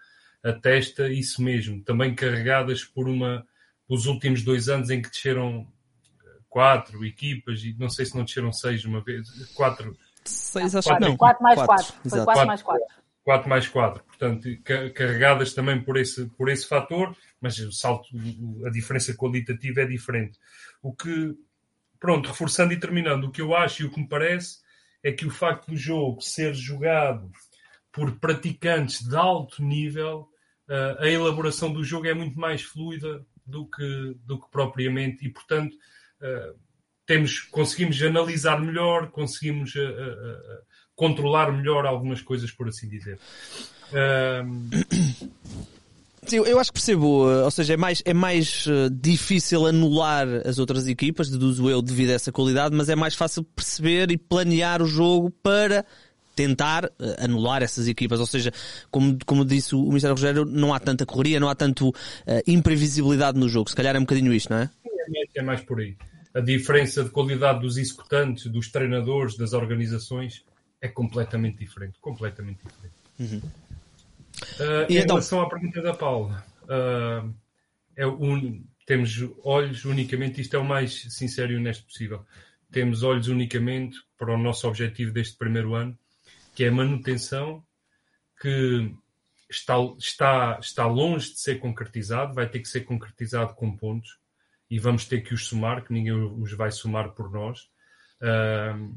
atesta 0.42 1.08
isso 1.08 1.40
mesmo. 1.40 1.80
Também 1.84 2.12
carregadas 2.12 2.82
por 2.82 3.08
uma, 3.08 3.46
os 3.88 4.06
últimos 4.06 4.42
dois 4.42 4.68
anos 4.68 4.90
em 4.90 5.00
que 5.00 5.10
desceram 5.10 5.64
quatro 6.48 7.04
equipas 7.04 7.62
e 7.62 7.76
não 7.78 7.88
sei 7.88 8.04
se 8.04 8.16
não 8.16 8.24
desceram 8.24 8.52
seis 8.52 8.84
uma 8.84 9.00
vez, 9.00 9.28
quatro. 9.54 9.96
Seis, 10.24 10.74
acho 10.74 10.88
que 10.92 11.00
não. 11.00 11.16
Quatro 11.16 11.40
mais 11.40 11.54
quatro. 11.54 11.86
quatro. 11.86 12.10
Foi 12.10 12.24
quatro 12.24 12.46
mais 12.48 12.62
quatro. 12.62 12.98
4 13.28 13.46
mais 13.46 13.68
4, 13.68 14.02
portanto, 14.04 14.48
carregadas 14.94 15.52
também 15.52 15.78
por 15.78 15.98
esse, 15.98 16.24
por 16.30 16.48
esse 16.48 16.66
fator, 16.66 17.14
mas 17.40 17.58
o 17.58 17.72
salto, 17.72 18.08
a 18.66 18.70
diferença 18.70 19.14
qualitativa 19.14 19.82
é 19.82 19.86
diferente. 19.86 20.38
O 20.82 20.94
que, 20.94 21.34
pronto, 21.98 22.28
reforçando 22.28 22.72
e 22.72 22.80
terminando, 22.80 23.24
o 23.24 23.30
que 23.30 23.40
eu 23.40 23.54
acho 23.54 23.82
e 23.82 23.86
o 23.86 23.90
que 23.90 24.00
me 24.00 24.08
parece 24.08 24.58
é 25.02 25.12
que 25.12 25.26
o 25.26 25.30
facto 25.30 25.70
do 25.70 25.76
jogo 25.76 26.20
ser 26.20 26.54
jogado 26.54 27.30
por 27.92 28.18
praticantes 28.18 29.06
de 29.06 29.16
alto 29.16 29.62
nível, 29.62 30.28
eh, 30.68 30.96
a 31.00 31.08
elaboração 31.08 31.72
do 31.72 31.82
jogo 31.84 32.06
é 32.06 32.14
muito 32.14 32.38
mais 32.38 32.62
fluida 32.62 33.24
do 33.46 33.66
que, 33.66 34.16
do 34.24 34.40
que 34.40 34.50
propriamente, 34.50 35.24
e 35.26 35.30
portanto, 35.30 35.76
eh, 36.20 36.54
temos, 37.08 37.40
conseguimos 37.40 38.00
analisar 38.02 38.60
melhor, 38.60 39.10
conseguimos 39.10 39.74
uh, 39.74 40.62
controlar 40.94 41.50
melhor 41.50 41.86
algumas 41.86 42.20
coisas, 42.20 42.52
por 42.52 42.68
assim 42.68 42.86
dizer. 42.86 43.18
Sim, 46.26 46.36
eu 46.38 46.58
acho 46.58 46.70
que 46.70 46.78
percebo, 46.78 47.06
ou 47.06 47.50
seja, 47.50 47.74
é 47.74 47.76
mais, 47.76 48.02
é 48.04 48.12
mais 48.12 48.66
difícil 48.92 49.66
anular 49.66 50.26
as 50.44 50.58
outras 50.58 50.86
equipas, 50.86 51.30
deduzo 51.30 51.70
eu, 51.70 51.80
devido 51.80 52.10
a 52.10 52.14
essa 52.14 52.32
qualidade, 52.32 52.74
mas 52.74 52.88
é 52.88 52.96
mais 52.96 53.14
fácil 53.14 53.42
perceber 53.44 54.10
e 54.10 54.18
planear 54.18 54.82
o 54.82 54.86
jogo 54.86 55.30
para 55.42 55.84
tentar 56.38 56.84
uh, 56.84 56.90
anular 57.18 57.64
essas 57.64 57.88
equipas. 57.88 58.20
Ou 58.20 58.26
seja, 58.26 58.52
como, 58.92 59.18
como 59.26 59.44
disse 59.44 59.74
o 59.74 59.82
Ministério 59.82 60.14
Rogério, 60.14 60.44
não 60.44 60.72
há 60.72 60.78
tanta 60.78 61.04
correria, 61.04 61.40
não 61.40 61.48
há 61.48 61.54
tanto 61.54 61.88
uh, 61.88 61.94
imprevisibilidade 62.46 63.36
no 63.36 63.48
jogo. 63.48 63.68
Se 63.68 63.74
calhar 63.74 63.96
é 63.96 63.98
um 63.98 64.02
bocadinho 64.02 64.32
isto, 64.32 64.52
não 64.52 64.58
é? 64.58 64.70
É 64.86 65.10
mais, 65.10 65.28
é 65.34 65.42
mais 65.42 65.60
por 65.62 65.80
aí. 65.80 65.96
A 66.32 66.40
diferença 66.40 67.02
de 67.02 67.10
qualidade 67.10 67.60
dos 67.60 67.76
executantes, 67.76 68.46
dos 68.46 68.70
treinadores, 68.70 69.36
das 69.36 69.52
organizações 69.52 70.44
é 70.80 70.86
completamente 70.86 71.58
diferente. 71.58 71.98
Completamente 72.00 72.60
diferente. 72.64 72.94
Uhum. 73.18 73.42
Uh, 74.60 74.90
em 74.90 74.96
então... 74.96 75.16
relação 75.16 75.40
à 75.40 75.48
pergunta 75.48 75.82
da 75.82 75.94
Paula, 75.94 76.44
uh, 76.64 77.34
é 77.96 78.06
un... 78.06 78.64
temos 78.86 79.24
olhos 79.44 79.84
unicamente, 79.84 80.40
isto 80.40 80.54
é 80.54 80.58
o 80.58 80.64
mais 80.64 81.02
sincero 81.12 81.52
e 81.52 81.56
honesto 81.56 81.84
possível. 81.84 82.24
Temos 82.70 83.02
olhos 83.02 83.28
unicamente 83.28 83.98
para 84.16 84.34
o 84.34 84.38
nosso 84.38 84.68
objetivo 84.68 85.12
deste 85.12 85.36
primeiro 85.36 85.74
ano, 85.74 85.98
que 86.54 86.64
é 86.64 86.68
a 86.68 86.72
manutenção, 86.72 87.64
que 88.40 88.94
está, 89.50 89.74
está, 89.98 90.58
está 90.60 90.86
longe 90.86 91.30
de 91.32 91.40
ser 91.40 91.58
concretizado, 91.58 92.34
vai 92.34 92.48
ter 92.48 92.60
que 92.60 92.68
ser 92.68 92.82
concretizado 92.82 93.54
com 93.54 93.76
pontos 93.76 94.18
e 94.70 94.78
vamos 94.78 95.06
ter 95.06 95.22
que 95.22 95.32
os 95.32 95.46
somar, 95.46 95.84
que 95.84 95.92
ninguém 95.92 96.12
os 96.12 96.52
vai 96.52 96.70
somar 96.70 97.10
por 97.10 97.30
nós. 97.30 97.62
Uh, 98.20 98.94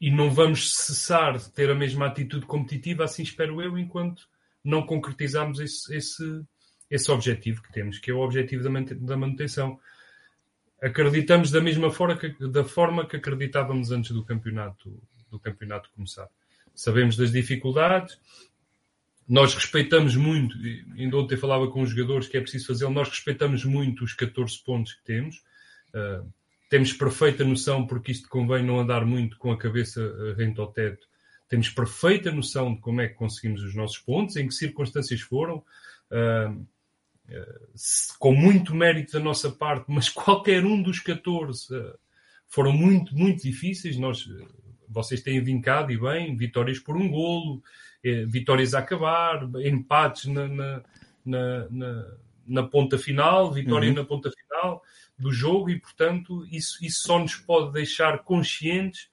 e 0.00 0.10
não 0.10 0.30
vamos 0.30 0.74
cessar 0.74 1.38
de 1.38 1.50
ter 1.50 1.70
a 1.70 1.74
mesma 1.74 2.06
atitude 2.06 2.44
competitiva, 2.44 3.04
assim 3.04 3.22
espero 3.22 3.62
eu, 3.62 3.78
enquanto 3.78 4.28
não 4.64 4.86
concretizarmos 4.86 5.60
esse, 5.60 5.94
esse, 5.94 6.42
esse 6.90 7.10
objetivo 7.10 7.62
que 7.62 7.72
temos, 7.72 7.98
que 7.98 8.10
é 8.10 8.14
o 8.14 8.20
objetivo 8.20 8.62
da 8.62 9.16
manutenção. 9.16 9.78
Acreditamos 10.82 11.50
da 11.50 11.60
mesma 11.60 11.90
forma 11.90 12.16
que, 12.16 12.30
da 12.48 12.64
forma 12.64 13.06
que 13.06 13.16
acreditávamos 13.16 13.90
antes 13.90 14.12
do 14.12 14.24
campeonato, 14.24 15.00
do 15.30 15.38
campeonato 15.38 15.90
começar 15.94 16.28
sabemos 16.74 17.16
das 17.16 17.30
dificuldades, 17.30 18.18
nós 19.26 19.54
respeitamos 19.54 20.16
muito, 20.16 20.56
ainda 20.98 21.16
ontem 21.16 21.36
falava 21.36 21.70
com 21.70 21.80
os 21.80 21.90
jogadores 21.90 22.28
que 22.28 22.36
é 22.36 22.40
preciso 22.40 22.66
fazer, 22.66 22.88
nós 22.90 23.08
respeitamos 23.08 23.64
muito 23.64 24.04
os 24.04 24.12
14 24.12 24.62
pontos 24.62 24.92
que 24.92 25.04
temos, 25.04 25.36
uh, 25.94 26.28
temos 26.68 26.92
perfeita 26.92 27.44
noção, 27.44 27.86
porque 27.86 28.12
isto 28.12 28.28
convém 28.28 28.62
não 28.62 28.80
andar 28.80 29.06
muito 29.06 29.38
com 29.38 29.52
a 29.52 29.56
cabeça 29.56 30.02
ah, 30.02 30.34
rente 30.34 30.60
ao 30.60 30.66
teto, 30.66 31.06
temos 31.48 31.68
perfeita 31.68 32.32
noção 32.32 32.74
de 32.74 32.80
como 32.80 33.00
é 33.00 33.08
que 33.08 33.14
conseguimos 33.14 33.62
os 33.62 33.74
nossos 33.74 33.98
pontos, 33.98 34.36
em 34.36 34.46
que 34.46 34.54
circunstâncias 34.54 35.20
foram, 35.20 35.62
uh, 36.10 36.50
uh, 36.50 38.18
com 38.18 38.34
muito 38.34 38.74
mérito 38.74 39.12
da 39.12 39.20
nossa 39.20 39.50
parte, 39.50 39.86
mas 39.88 40.08
qualquer 40.10 40.64
um 40.64 40.82
dos 40.82 41.00
14 41.00 41.68
foram 42.48 42.72
muito, 42.72 43.16
muito 43.16 43.42
difíceis, 43.42 43.96
nós 43.96 44.28
vocês 44.88 45.20
têm 45.20 45.42
vincado 45.42 45.90
e 45.90 45.98
bem, 45.98 46.36
vitórias 46.36 46.78
por 46.78 46.96
um 46.96 47.08
golo, 47.08 47.62
eh, 48.04 48.24
vitórias 48.26 48.74
a 48.74 48.78
acabar, 48.78 49.48
empates 49.64 50.26
na, 50.26 50.46
na, 50.46 50.82
na, 51.24 52.16
na 52.46 52.62
ponta 52.62 52.96
final, 52.96 53.52
vitória 53.52 53.88
uhum. 53.88 53.96
na 53.96 54.04
ponta 54.04 54.30
final 54.30 54.82
do 55.18 55.32
jogo 55.32 55.70
e, 55.70 55.80
portanto, 55.80 56.46
isso, 56.50 56.84
isso 56.84 57.02
só 57.02 57.18
nos 57.18 57.34
pode 57.34 57.72
deixar 57.72 58.18
conscientes 58.20 59.08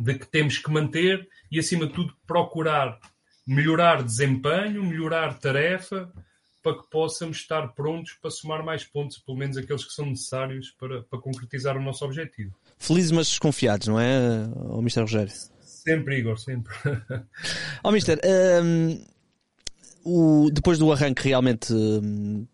de 0.00 0.14
que 0.14 0.26
temos 0.26 0.58
que 0.58 0.70
manter 0.70 1.28
e, 1.50 1.58
acima 1.58 1.86
de 1.86 1.92
tudo, 1.92 2.14
procurar 2.26 2.98
melhorar 3.46 4.02
desempenho, 4.02 4.84
melhorar 4.84 5.38
tarefa, 5.38 6.10
para 6.62 6.76
que 6.76 6.88
possamos 6.90 7.38
estar 7.38 7.68
prontos 7.74 8.12
para 8.20 8.30
somar 8.30 8.62
mais 8.62 8.84
pontos, 8.84 9.18
pelo 9.18 9.36
menos 9.36 9.56
aqueles 9.56 9.84
que 9.84 9.92
são 9.92 10.06
necessários 10.06 10.70
para, 10.78 11.02
para 11.02 11.18
concretizar 11.18 11.76
o 11.76 11.82
nosso 11.82 12.04
objetivo. 12.04 12.54
Felizes 12.78 13.10
mas 13.10 13.28
desconfiados, 13.28 13.88
não 13.88 13.98
é, 13.98 14.46
o 14.68 14.78
Mr. 14.80 15.00
Rogério? 15.00 15.32
Sempre, 15.62 16.18
Igor, 16.18 16.38
sempre. 16.38 16.72
Ó, 17.82 17.88
oh, 17.88 17.92
Mister, 17.92 18.20
um, 18.62 19.02
o, 20.04 20.48
depois 20.50 20.78
do 20.78 20.90
arranque 20.90 21.28
realmente 21.28 21.72
hum, 21.74 22.46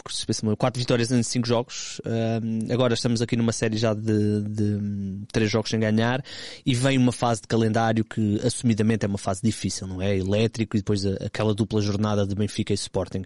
quatro 0.59 0.81
vitórias 0.81 1.13
em 1.13 1.23
cinco 1.23 1.47
jogos 1.47 2.01
hum, 2.05 2.73
agora 2.73 2.95
estamos 2.95 3.23
aqui 3.23 3.37
numa 3.37 3.53
série 3.53 3.77
já 3.77 3.95
de, 3.95 4.43
de 4.43 4.81
três 5.33 5.51
jogos 5.51 5.71
sem 5.71 5.79
ganhar 5.79 6.25
e 6.65 6.75
vem 6.75 6.99
uma 6.99 7.13
fase 7.13 7.43
de 7.43 7.49
calendário 7.49 8.05
que 8.05 8.41
assumidamente 8.45 9.05
é 9.05 9.09
uma 9.09 9.19
fase 9.19 9.41
difícil 9.43 9.87
não 9.87 10.03
é? 10.03 10.17
Elétrico 10.17 10.77
e 10.77 10.81
depois 10.81 11.07
aquela 11.07 11.55
dupla 11.55 11.81
jornada 11.81 12.27
de 12.27 12.35
Benfica 12.35 12.73
e 12.73 12.75
Sporting. 12.75 13.21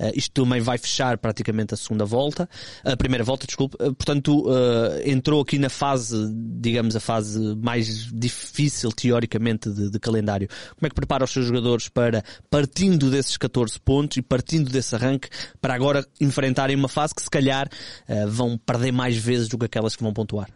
Uh, 0.00 0.10
isto 0.14 0.42
também 0.42 0.60
vai 0.60 0.76
fechar 0.76 1.16
praticamente 1.18 1.74
a 1.74 1.76
segunda 1.76 2.04
volta 2.04 2.48
a 2.84 2.96
primeira 2.96 3.22
volta 3.22 3.46
desculpe. 3.46 3.76
Uh, 3.76 3.94
portanto 3.94 4.48
uh, 4.48 5.00
entrou 5.08 5.40
aqui 5.40 5.58
na 5.58 5.68
fase 5.68 6.16
digamos 6.34 6.96
a 6.96 7.00
fase 7.00 7.54
mais 7.56 8.10
difícil 8.12 8.90
teoricamente 8.90 9.70
de, 9.70 9.90
de 9.90 9.98
calendário. 10.00 10.48
Como 10.48 10.86
é 10.86 10.88
que 10.88 10.94
prepara 10.94 11.24
os 11.24 11.30
seus 11.30 11.46
jogadores 11.46 11.88
para 11.88 12.24
partindo 12.50 13.10
desses 13.10 13.36
14 13.36 13.59
14 13.60 13.80
pontos 13.80 14.16
e 14.16 14.22
partindo 14.22 14.70
desse 14.70 14.94
arranque 14.94 15.28
para 15.60 15.74
agora 15.74 16.06
enfrentarem 16.20 16.76
uma 16.76 16.88
fase 16.88 17.14
que 17.14 17.22
se 17.22 17.30
calhar 17.30 17.68
uh, 18.08 18.28
vão 18.28 18.56
perder 18.56 18.92
mais 18.92 19.16
vezes 19.16 19.48
do 19.48 19.58
que 19.58 19.66
aquelas 19.66 19.94
que 19.94 20.02
vão 20.02 20.12
pontuar? 20.12 20.48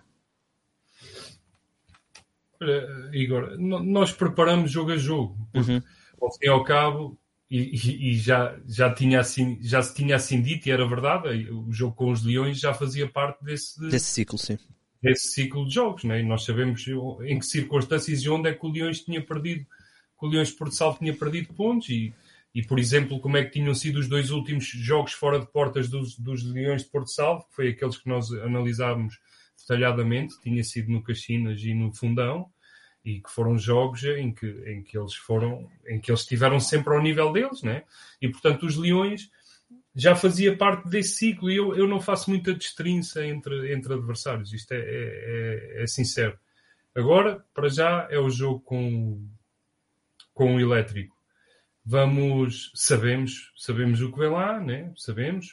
Olha, 2.60 3.10
Igor, 3.12 3.58
nós 3.58 4.12
preparamos 4.12 4.70
jogo 4.70 4.92
a 4.92 4.96
jogo. 4.96 5.36
Uhum. 5.54 5.82
Ao 6.20 6.32
fim 6.32 6.46
e 6.46 6.48
ao 6.48 6.64
cabo, 6.64 7.18
e, 7.50 8.10
e, 8.10 8.14
já, 8.14 8.56
já, 8.66 8.92
tinha 8.92 9.20
assim, 9.20 9.58
já 9.60 9.82
se 9.82 9.94
tinha 9.94 10.16
assim 10.16 10.40
dito, 10.40 10.68
e 10.68 10.72
era 10.72 10.88
verdade, 10.88 11.50
o 11.50 11.70
jogo 11.70 11.94
com 11.94 12.10
os 12.10 12.24
Leões 12.24 12.58
já 12.58 12.72
fazia 12.72 13.06
parte 13.06 13.44
desse, 13.44 13.78
desse 13.90 14.06
ciclo, 14.06 14.38
sim. 14.38 14.56
Desse 15.02 15.34
ciclo 15.34 15.66
de 15.68 15.74
jogos, 15.74 16.04
né? 16.04 16.20
e 16.20 16.22
nós 16.22 16.44
sabemos 16.44 16.82
em 17.26 17.38
que 17.38 17.44
circunstâncias 17.44 18.22
e 18.22 18.30
onde 18.30 18.48
é 18.48 18.54
que 18.54 18.64
o 18.64 18.70
Leões 18.70 19.00
tinha 19.00 19.20
perdido, 19.20 19.66
que 20.18 20.26
o 20.26 20.28
Leões 20.28 20.50
Porto 20.50 20.74
Salvo 20.74 20.98
tinha 20.98 21.14
perdido 21.14 21.52
pontos, 21.52 21.90
e, 21.90 22.14
e, 22.54 22.62
por 22.62 22.78
exemplo, 22.78 23.20
como 23.20 23.36
é 23.36 23.44
que 23.44 23.50
tinham 23.50 23.74
sido 23.74 23.98
os 23.98 24.08
dois 24.08 24.30
últimos 24.30 24.64
jogos 24.64 25.12
fora 25.12 25.40
de 25.40 25.46
portas 25.46 25.88
dos, 25.88 26.16
dos 26.16 26.44
Leões 26.44 26.84
de 26.84 26.88
Porto 26.88 27.10
Salvo, 27.10 27.46
que 27.48 27.54
foi 27.56 27.68
aqueles 27.70 27.98
que 27.98 28.08
nós 28.08 28.30
analisámos 28.32 29.18
detalhadamente, 29.58 30.40
tinha 30.40 30.62
sido 30.62 30.92
no 30.92 31.02
Caxinas 31.02 31.60
e 31.62 31.74
no 31.74 31.92
Fundão, 31.92 32.48
e 33.04 33.20
que 33.20 33.30
foram 33.30 33.58
jogos 33.58 34.04
em 34.04 34.32
que, 34.32 34.46
em 34.66 34.82
que 34.82 34.96
eles 34.96 35.14
foram, 35.14 35.68
em 35.86 36.00
que 36.00 36.10
eles 36.10 36.20
estiveram 36.20 36.60
sempre 36.60 36.94
ao 36.94 37.02
nível 37.02 37.32
deles, 37.32 37.62
né? 37.62 37.82
E 38.22 38.28
portanto 38.28 38.64
os 38.64 38.76
Leões 38.76 39.30
já 39.94 40.14
fazia 40.14 40.56
parte 40.56 40.88
desse 40.88 41.16
ciclo 41.16 41.50
e 41.50 41.56
eu, 41.56 41.74
eu 41.74 41.88
não 41.88 42.00
faço 42.00 42.30
muita 42.30 42.54
destrinça 42.54 43.26
entre, 43.26 43.74
entre 43.74 43.94
adversários, 43.94 44.52
isto 44.52 44.72
é, 44.72 44.78
é, 44.78 44.82
é, 45.78 45.82
é 45.82 45.86
sincero. 45.86 46.38
Agora, 46.94 47.44
para 47.52 47.68
já, 47.68 48.06
é 48.10 48.18
o 48.18 48.30
jogo 48.30 48.60
com, 48.60 49.28
com 50.32 50.56
o 50.56 50.60
elétrico 50.60 51.13
vamos, 51.84 52.72
sabemos, 52.74 53.52
sabemos 53.56 54.00
o 54.00 54.10
que 54.10 54.18
vem 54.18 54.30
lá, 54.30 54.60
né? 54.60 54.92
sabemos. 54.96 55.52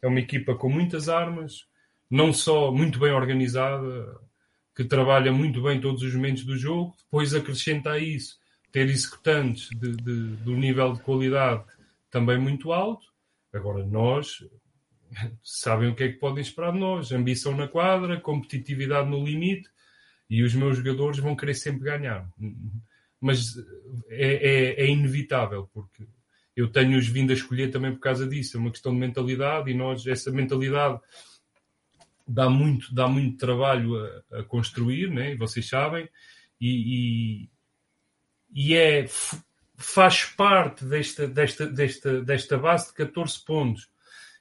É 0.00 0.06
uma 0.06 0.20
equipa 0.20 0.54
com 0.54 0.68
muitas 0.68 1.08
armas, 1.08 1.66
não 2.10 2.32
só 2.32 2.72
muito 2.72 2.98
bem 2.98 3.12
organizada, 3.12 4.18
que 4.74 4.84
trabalha 4.84 5.32
muito 5.32 5.62
bem 5.62 5.80
todos 5.80 6.02
os 6.02 6.14
momentos 6.14 6.44
do 6.44 6.56
jogo, 6.56 6.94
depois 6.98 7.34
acrescenta 7.34 7.92
a 7.92 7.98
isso 7.98 8.38
ter 8.70 8.88
executantes 8.90 9.70
de, 9.70 9.96
de, 9.96 10.50
um 10.50 10.58
nível 10.58 10.92
de 10.92 11.00
qualidade 11.00 11.64
também 12.10 12.38
muito 12.38 12.72
alto. 12.72 13.06
Agora, 13.52 13.84
nós 13.86 14.44
sabem 15.42 15.88
o 15.88 15.94
que 15.94 16.04
é 16.04 16.12
que 16.12 16.18
podem 16.18 16.42
esperar 16.42 16.72
de 16.72 16.78
nós: 16.78 17.10
ambição 17.10 17.56
na 17.56 17.66
quadra, 17.66 18.20
competitividade 18.20 19.08
no 19.08 19.24
limite, 19.24 19.68
e 20.28 20.42
os 20.42 20.54
meus 20.54 20.76
jogadores 20.76 21.18
vão 21.18 21.34
querer 21.34 21.54
sempre 21.54 21.84
ganhar 21.84 22.28
mas 23.20 23.56
é, 24.08 24.80
é, 24.80 24.84
é 24.84 24.90
inevitável, 24.90 25.68
porque 25.72 26.06
eu 26.54 26.70
tenho-os 26.70 27.06
vindo 27.06 27.30
a 27.30 27.34
escolher 27.34 27.70
também 27.70 27.92
por 27.92 28.00
causa 28.00 28.26
disso. 28.26 28.56
É 28.56 28.60
uma 28.60 28.70
questão 28.70 28.92
de 28.92 28.98
mentalidade 28.98 29.70
e 29.70 29.74
nós, 29.74 30.06
essa 30.06 30.30
mentalidade 30.30 30.98
dá 32.26 32.48
muito, 32.48 32.94
dá 32.94 33.06
muito 33.06 33.36
trabalho 33.36 33.96
a, 33.96 34.38
a 34.40 34.44
construir, 34.44 35.10
né? 35.10 35.36
vocês 35.36 35.68
sabem, 35.68 36.08
e, 36.60 37.44
e, 37.44 37.50
e, 38.54 38.74
é, 38.74 39.06
faz 39.76 40.24
parte 40.24 40.84
desta, 40.86 41.28
desta, 41.28 41.66
desta, 41.66 42.22
desta 42.22 42.58
base 42.58 42.88
de 42.88 42.94
14 42.94 43.44
pontos, 43.44 43.88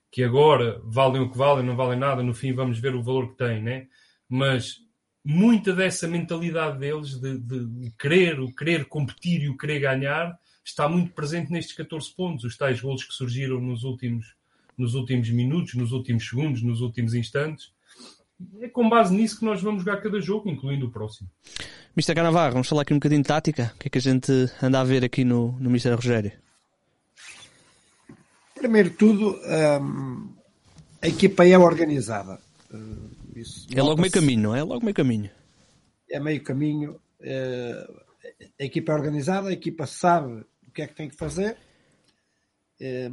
que 0.10 0.24
agora 0.24 0.82
valem 0.86 1.22
o 1.22 1.30
que 1.30 1.38
valem, 1.38 1.66
não 1.66 1.76
valem 1.76 2.00
nada, 2.00 2.24
no 2.24 2.34
fim 2.34 2.54
vamos 2.54 2.80
ver 2.80 2.96
o 2.96 3.04
valor 3.04 3.32
que 3.32 3.38
têm, 3.38 3.62
né? 3.62 3.88
mas 4.30 4.85
muita 5.26 5.74
dessa 5.74 6.08
mentalidade 6.08 6.78
deles 6.78 7.20
de, 7.20 7.40
de, 7.40 7.66
de, 7.66 7.92
querer, 7.98 8.40
o 8.40 8.54
querer 8.54 8.86
competir 8.86 9.42
e 9.42 9.50
o 9.50 9.58
querer 9.58 9.80
ganhar 9.80 10.38
está 10.64 10.88
muito 10.88 11.12
presente 11.14 11.52
nestes 11.52 11.76
14 11.76 12.14
pontos, 12.16 12.46
os 12.46 12.56
tais 12.56 12.80
golos 12.80 13.04
que 13.04 13.14
surgiram 13.14 13.60
nos 13.60 13.84
últimos, 13.84 14.36
nos 14.78 14.94
últimos 14.94 15.30
minutos, 15.30 15.74
nos 15.74 15.92
últimos 15.92 16.28
segundos, 16.28 16.62
nos 16.62 16.80
últimos 16.82 17.16
instantes. 17.16 17.72
é 18.62 18.68
com 18.68 18.88
base 18.88 19.16
nisso 19.16 19.40
que 19.40 19.46
nós 19.46 19.62
vamos 19.62 19.84
jogar 19.84 19.98
cada 20.02 20.22
jogo, 20.22 20.48
incluindo 20.48 20.86
o 20.86 20.92
próximo. 20.92 21.28
Mr. 21.98 22.14
Canavarro, 22.14 22.54
vamos 22.54 22.68
falar 22.68 22.84
aqui 22.84 22.94
um 22.94 22.98
bocadinho 22.98 23.22
de 23.22 23.28
tática. 23.28 23.72
O 23.76 23.80
que 23.80 23.88
é 23.88 23.90
que 23.90 23.98
a 23.98 24.02
gente 24.02 24.32
anda 24.62 24.80
a 24.80 24.84
ver 24.84 25.04
aqui 25.04 25.24
no, 25.24 25.54
no 25.54 25.70
Mr. 25.70 25.96
Rogério? 25.96 26.32
Primeiro 28.54 28.90
de 28.90 28.96
tudo, 28.96 29.40
hum, 29.82 30.30
a 31.02 31.08
equipa 31.08 31.48
é 31.48 31.58
organizada. 31.58 32.40
Isso 33.36 33.68
É 33.74 33.82
logo 33.82 34.00
meio 34.02 34.12
caminho, 34.12 34.42
não 34.44 34.56
é? 34.56 34.60
É 34.60 34.64
logo 34.64 34.84
meio 34.84 34.96
caminho. 34.96 35.30
é 36.10 36.20
meio 36.20 36.44
caminho. 36.44 37.00
eh, 37.22 37.88
a 38.60 38.64
equipa 38.64 38.92
é 38.92 38.96
organizada, 38.96 39.50
a 39.50 39.54
equipa 39.54 39.86
sabe 39.86 40.46
o 40.68 40.72
que 40.72 40.82
é 40.82 40.88
que 40.88 40.96
tem 40.96 41.10
que 41.10 41.16
fazer. 41.16 41.58
Eh, 42.80 43.10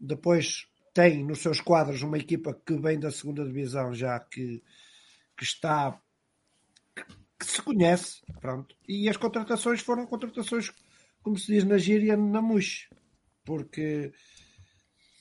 depois 0.00 0.66
tem 0.92 1.24
nos 1.24 1.40
seus 1.40 1.60
quadros 1.60 2.02
uma 2.02 2.18
equipa 2.18 2.54
que 2.66 2.76
vem 2.76 2.98
da 2.98 3.10
segunda 3.10 3.44
divisão 3.44 3.94
já 3.94 4.18
que, 4.18 4.62
que 5.36 5.44
está 5.44 6.00
que, 7.38 7.46
se 7.46 7.62
conhece, 7.62 8.20
pronto. 8.40 8.74
E 8.88 9.08
as 9.08 9.16
contratações 9.16 9.80
foram 9.80 10.06
contratações, 10.06 10.70
como 11.22 11.38
se 11.38 11.52
diz 11.52 11.64
na 11.64 11.78
gíria, 11.78 12.16
na 12.16 12.42
muxe, 12.42 12.88
porque 13.44 14.12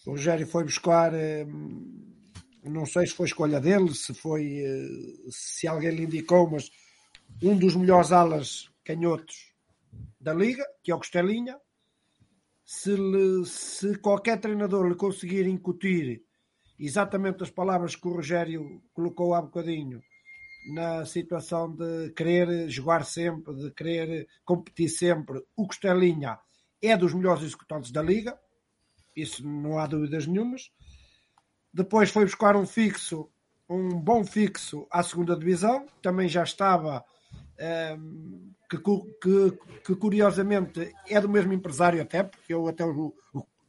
o 0.05 0.11
Rogério 0.11 0.45
foi 0.47 0.63
buscar 0.63 1.13
eh, 1.13 1.45
não 2.63 2.85
sei 2.85 3.07
se 3.07 3.13
foi 3.13 3.25
escolha 3.27 3.59
dele, 3.59 3.93
se 3.93 4.13
foi 4.13 4.59
eh, 4.59 4.87
se 5.29 5.67
alguém 5.67 5.91
lhe 5.91 6.03
indicou, 6.03 6.49
mas 6.49 6.69
um 7.41 7.57
dos 7.57 7.75
melhores 7.75 8.11
alas 8.11 8.69
canhotos 8.83 9.53
da 10.19 10.33
liga, 10.33 10.65
que 10.83 10.91
é 10.91 10.95
o 10.95 10.97
Costelinha. 10.97 11.57
Se, 12.65 12.95
lhe- 12.95 13.45
se 13.45 13.95
qualquer 13.97 14.39
treinador 14.39 14.87
lhe 14.87 14.95
conseguir 14.95 15.47
incutir 15.47 16.23
exatamente 16.79 17.43
as 17.43 17.49
palavras 17.49 17.95
que 17.95 18.07
o 18.07 18.13
Rogério 18.13 18.81
colocou 18.93 19.33
há 19.33 19.41
bocadinho 19.41 20.01
na 20.73 21.03
situação 21.05 21.73
de 21.73 22.11
querer 22.11 22.69
jogar 22.69 23.05
sempre, 23.05 23.55
de 23.55 23.71
querer 23.71 24.27
competir 24.45 24.89
sempre, 24.89 25.41
o 25.55 25.65
Costelinha 25.65 26.37
é 26.81 26.95
dos 26.95 27.13
melhores 27.13 27.43
executantes 27.43 27.91
da 27.91 28.01
liga, 28.01 28.37
isso 29.15 29.45
não 29.47 29.79
há 29.79 29.87
dúvidas 29.87 30.27
nenhumas. 30.27 30.71
Depois 31.73 32.09
foi 32.09 32.25
buscar 32.25 32.55
um 32.55 32.65
fixo, 32.65 33.29
um 33.69 33.89
bom 33.99 34.23
fixo 34.25 34.87
à 34.91 35.03
segunda 35.03 35.35
divisão, 35.35 35.85
também 36.01 36.27
já 36.27 36.43
estava, 36.43 37.03
ehm, 37.57 38.51
que, 38.69 38.77
que- 38.77 39.59
que 39.85 39.95
curiosamente 39.95 40.93
é 41.07 41.21
do 41.21 41.29
mesmo 41.29 41.53
empresário 41.53 42.01
até, 42.01 42.23
porque 42.23 42.53
eu 42.53 42.67
até 42.67 42.83
o, 42.85 43.13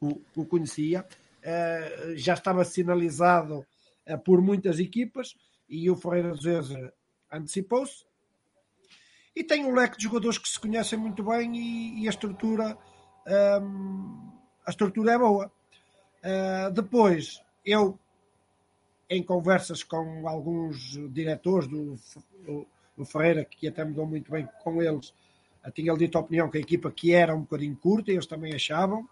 o- 0.01 0.23
o- 0.37 0.47
conhecia, 0.47 1.07
eh, 1.43 2.15
já 2.17 2.35
estava 2.35 2.65
sinalizado 2.65 3.65
eh, 4.07 4.17
por 4.17 4.41
muitas 4.41 4.79
equipas 4.79 5.35
e 5.69 5.91
o 5.91 5.97
Ferreira 5.97 6.35
Zezer 6.35 6.93
antecipou-se. 7.31 8.05
E 9.37 9.45
tem 9.45 9.65
um 9.65 9.75
leque 9.75 9.97
de 9.97 10.05
jogadores 10.05 10.39
que 10.39 10.49
se 10.49 10.59
conhecem 10.59 10.99
muito 10.99 11.23
bem 11.23 11.55
e, 11.57 12.03
e 12.03 12.07
a 12.07 12.11
estrutura 12.11 12.77
ehm, 13.27 14.31
a 14.67 14.71
estrutura 14.71 15.13
é 15.13 15.19
boa. 15.19 15.53
Uh, 16.23 16.71
depois, 16.73 17.41
eu, 17.65 17.99
em 19.09 19.23
conversas 19.23 19.83
com 19.83 20.27
alguns 20.29 20.99
diretores 21.13 21.69
do, 21.69 21.97
do, 22.45 22.67
do 22.97 23.05
Ferreira, 23.05 23.45
que 23.45 23.69
até 23.69 23.85
me 23.85 23.93
dou 23.93 24.07
muito 24.07 24.31
bem 24.31 24.49
com 24.63 24.83
eles, 24.83 25.11
uh, 25.65 25.71
tinha-lhe 25.73 25.99
dito 25.99 26.19
a 26.19 26.21
opinião 26.21 26.51
que 26.51 26.59
a 26.59 26.61
equipa 26.61 26.91
que 26.91 27.13
era 27.13 27.35
um 27.35 27.41
bocadinho 27.41 27.77
curta, 27.77 28.11
eles 28.11 28.27
também 28.27 28.55
achavam. 28.55 29.09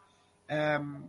Um, 0.80 1.02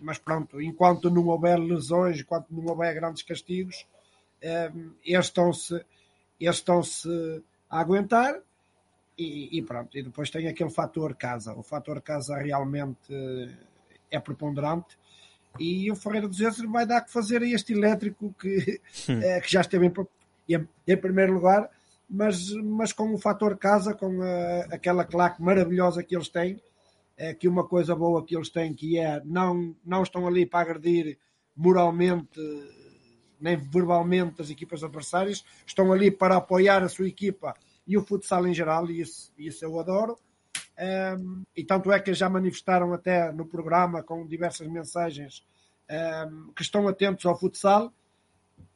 mas 0.00 0.18
pronto, 0.18 0.60
enquanto 0.60 1.10
não 1.10 1.26
houver 1.26 1.58
lesões, 1.58 2.20
enquanto 2.20 2.50
não 2.50 2.64
houver 2.66 2.94
grandes 2.94 3.22
castigos, 3.22 3.86
um, 4.74 4.92
estão-se 5.04 5.84
eles 6.40 6.56
estão-se 6.56 7.08
a 7.68 7.80
aguentar 7.80 8.40
e, 9.16 9.58
e 9.58 9.62
pronto. 9.62 9.98
E 9.98 10.02
depois 10.02 10.30
tem 10.30 10.46
aquele 10.46 10.70
fator 10.70 11.14
casa. 11.16 11.52
O 11.54 11.62
fator 11.62 12.00
casa 12.00 12.36
realmente 12.36 13.12
eh, 13.12 13.56
é 14.12 14.20
preponderante 14.20 14.96
e 15.58 15.90
o 15.90 15.96
Ferreira 15.96 16.28
dos 16.28 16.38
Vezes 16.38 16.58
vai 16.70 16.86
dar 16.86 17.00
que 17.02 17.12
fazer 17.12 17.42
a 17.42 17.48
este 17.48 17.72
elétrico 17.72 18.34
que, 18.38 18.80
eh, 19.08 19.40
que 19.40 19.50
já 19.50 19.60
esteve 19.60 19.86
em, 19.86 19.92
em, 20.48 20.68
em 20.86 20.96
primeiro 20.96 21.34
lugar, 21.34 21.70
mas, 22.08 22.52
mas 22.54 22.92
com 22.92 23.12
o 23.12 23.18
fator 23.18 23.56
casa, 23.56 23.94
com 23.94 24.22
a, 24.22 24.74
aquela 24.74 25.04
claque 25.04 25.42
maravilhosa 25.42 26.02
que 26.02 26.16
eles 26.16 26.28
têm, 26.28 26.60
é 27.16 27.34
que 27.34 27.48
uma 27.48 27.66
coisa 27.66 27.94
boa 27.96 28.24
que 28.24 28.36
eles 28.36 28.48
têm 28.48 28.72
que 28.72 28.98
é 28.98 29.20
não, 29.24 29.74
não 29.84 30.02
estão 30.02 30.26
ali 30.26 30.46
para 30.46 30.70
agredir 30.70 31.18
moralmente 31.56 32.40
nem 33.40 33.56
verbalmente 33.56 34.42
as 34.42 34.50
equipas 34.50 34.82
adversárias, 34.82 35.44
estão 35.66 35.92
ali 35.92 36.10
para 36.10 36.36
apoiar 36.36 36.82
a 36.82 36.88
sua 36.88 37.08
equipa 37.08 37.54
e 37.86 37.96
o 37.96 38.04
futsal 38.04 38.46
em 38.46 38.54
geral, 38.54 38.90
e 38.90 39.00
isso, 39.00 39.32
isso 39.38 39.64
eu 39.64 39.78
adoro. 39.78 40.18
Um, 40.78 41.42
e 41.56 41.64
tanto 41.64 41.90
é 41.90 41.98
que 41.98 42.14
já 42.14 42.28
manifestaram 42.28 42.92
até 42.92 43.32
no 43.32 43.44
programa 43.44 44.02
com 44.02 44.24
diversas 44.24 44.68
mensagens 44.68 45.44
um, 45.90 46.52
que 46.52 46.62
estão 46.62 46.86
atentos 46.86 47.26
ao 47.26 47.38
futsal. 47.38 47.92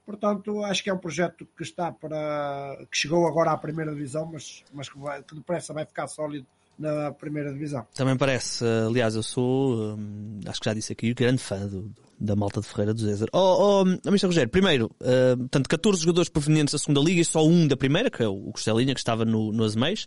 Portanto, 0.05 0.65
acho 0.65 0.83
que 0.83 0.91
é 0.91 0.93
um 0.93 0.99
projeto 0.99 1.47
que 1.57 1.63
está 1.63 1.93
para 1.93 2.77
que 2.91 2.99
chegou 2.99 3.27
agora 3.27 3.53
à 3.53 3.57
primeira 3.57 3.93
divisão, 3.93 4.27
mas, 4.27 4.65
mas 4.73 4.89
que, 4.89 4.99
vai, 4.99 5.23
que 5.23 5.35
depressa 5.35 5.73
vai 5.73 5.87
ficar 5.87 6.09
sólido 6.09 6.47
na 6.79 7.13
primeira 7.13 7.53
divisão. 7.53 7.87
Também 7.95 8.17
parece, 8.17 8.65
aliás, 8.65 9.15
eu 9.15 9.23
sou, 9.23 9.97
hum, 9.97 10.41
acho 10.47 10.61
que 10.61 10.67
já 10.67 10.75
disse 10.75 10.93
aqui, 10.93 11.13
grande 11.15 11.39
fã 11.39 11.67
do, 11.67 11.93
da 12.19 12.35
malta 12.37 12.61
de 12.61 12.67
Ferreira 12.67 12.95
do 12.95 13.01
Zézer. 13.01 13.29
Oh, 13.33 13.83
oh, 13.83 14.09
Mr. 14.09 14.27
Rogério, 14.27 14.51
primeiro, 14.51 14.87
uh, 15.01 15.37
portanto, 15.39 15.69
14 15.69 16.01
jogadores 16.01 16.29
provenientes 16.29 16.73
da 16.73 16.79
segunda 16.79 17.01
liga 17.01 17.21
e 17.21 17.25
só 17.25 17.45
um 17.47 17.67
da 17.67 17.77
primeira, 17.77 18.11
que 18.11 18.23
é 18.23 18.29
o 18.29 18.51
Costelinha, 18.53 18.95
que 18.95 19.01
estava 19.01 19.25
no, 19.25 19.53
no 19.53 19.65
Azeméis. 19.65 20.07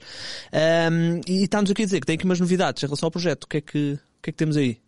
Um, 0.53 1.21
e 1.27 1.43
está-nos 1.43 1.71
aqui 1.71 1.83
a 1.83 1.85
dizer 1.85 1.99
que 1.99 2.05
tem 2.07 2.15
aqui 2.15 2.25
umas 2.25 2.39
novidades 2.39 2.81
em 2.83 2.85
relação 2.85 3.07
ao 3.07 3.11
projeto. 3.11 3.43
O 3.43 3.47
que 3.47 3.57
é 3.57 3.61
que, 3.61 3.93
o 3.93 4.21
que, 4.21 4.29
é 4.29 4.31
que 4.31 4.37
temos 4.37 4.57
aí? 4.57 4.79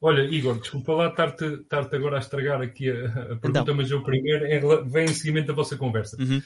Olha, 0.00 0.22
Igor, 0.22 0.58
desculpa 0.58 0.92
lá 0.94 1.08
estar-te 1.08 1.44
estar 1.44 1.88
agora 1.94 2.16
a 2.16 2.20
estragar 2.20 2.60
aqui 2.60 2.90
a, 2.90 3.06
a 3.06 3.36
pergunta, 3.36 3.60
Então. 3.60 3.74
mas 3.74 3.90
eu 3.90 4.02
primeiro 4.02 4.46
em- 4.46 4.90
vem 4.90 5.04
em 5.04 5.14
seguimento 5.14 5.46
da 5.48 5.54
vossa 5.54 5.76
conversa. 5.76 6.16
Uhum. 6.20 6.42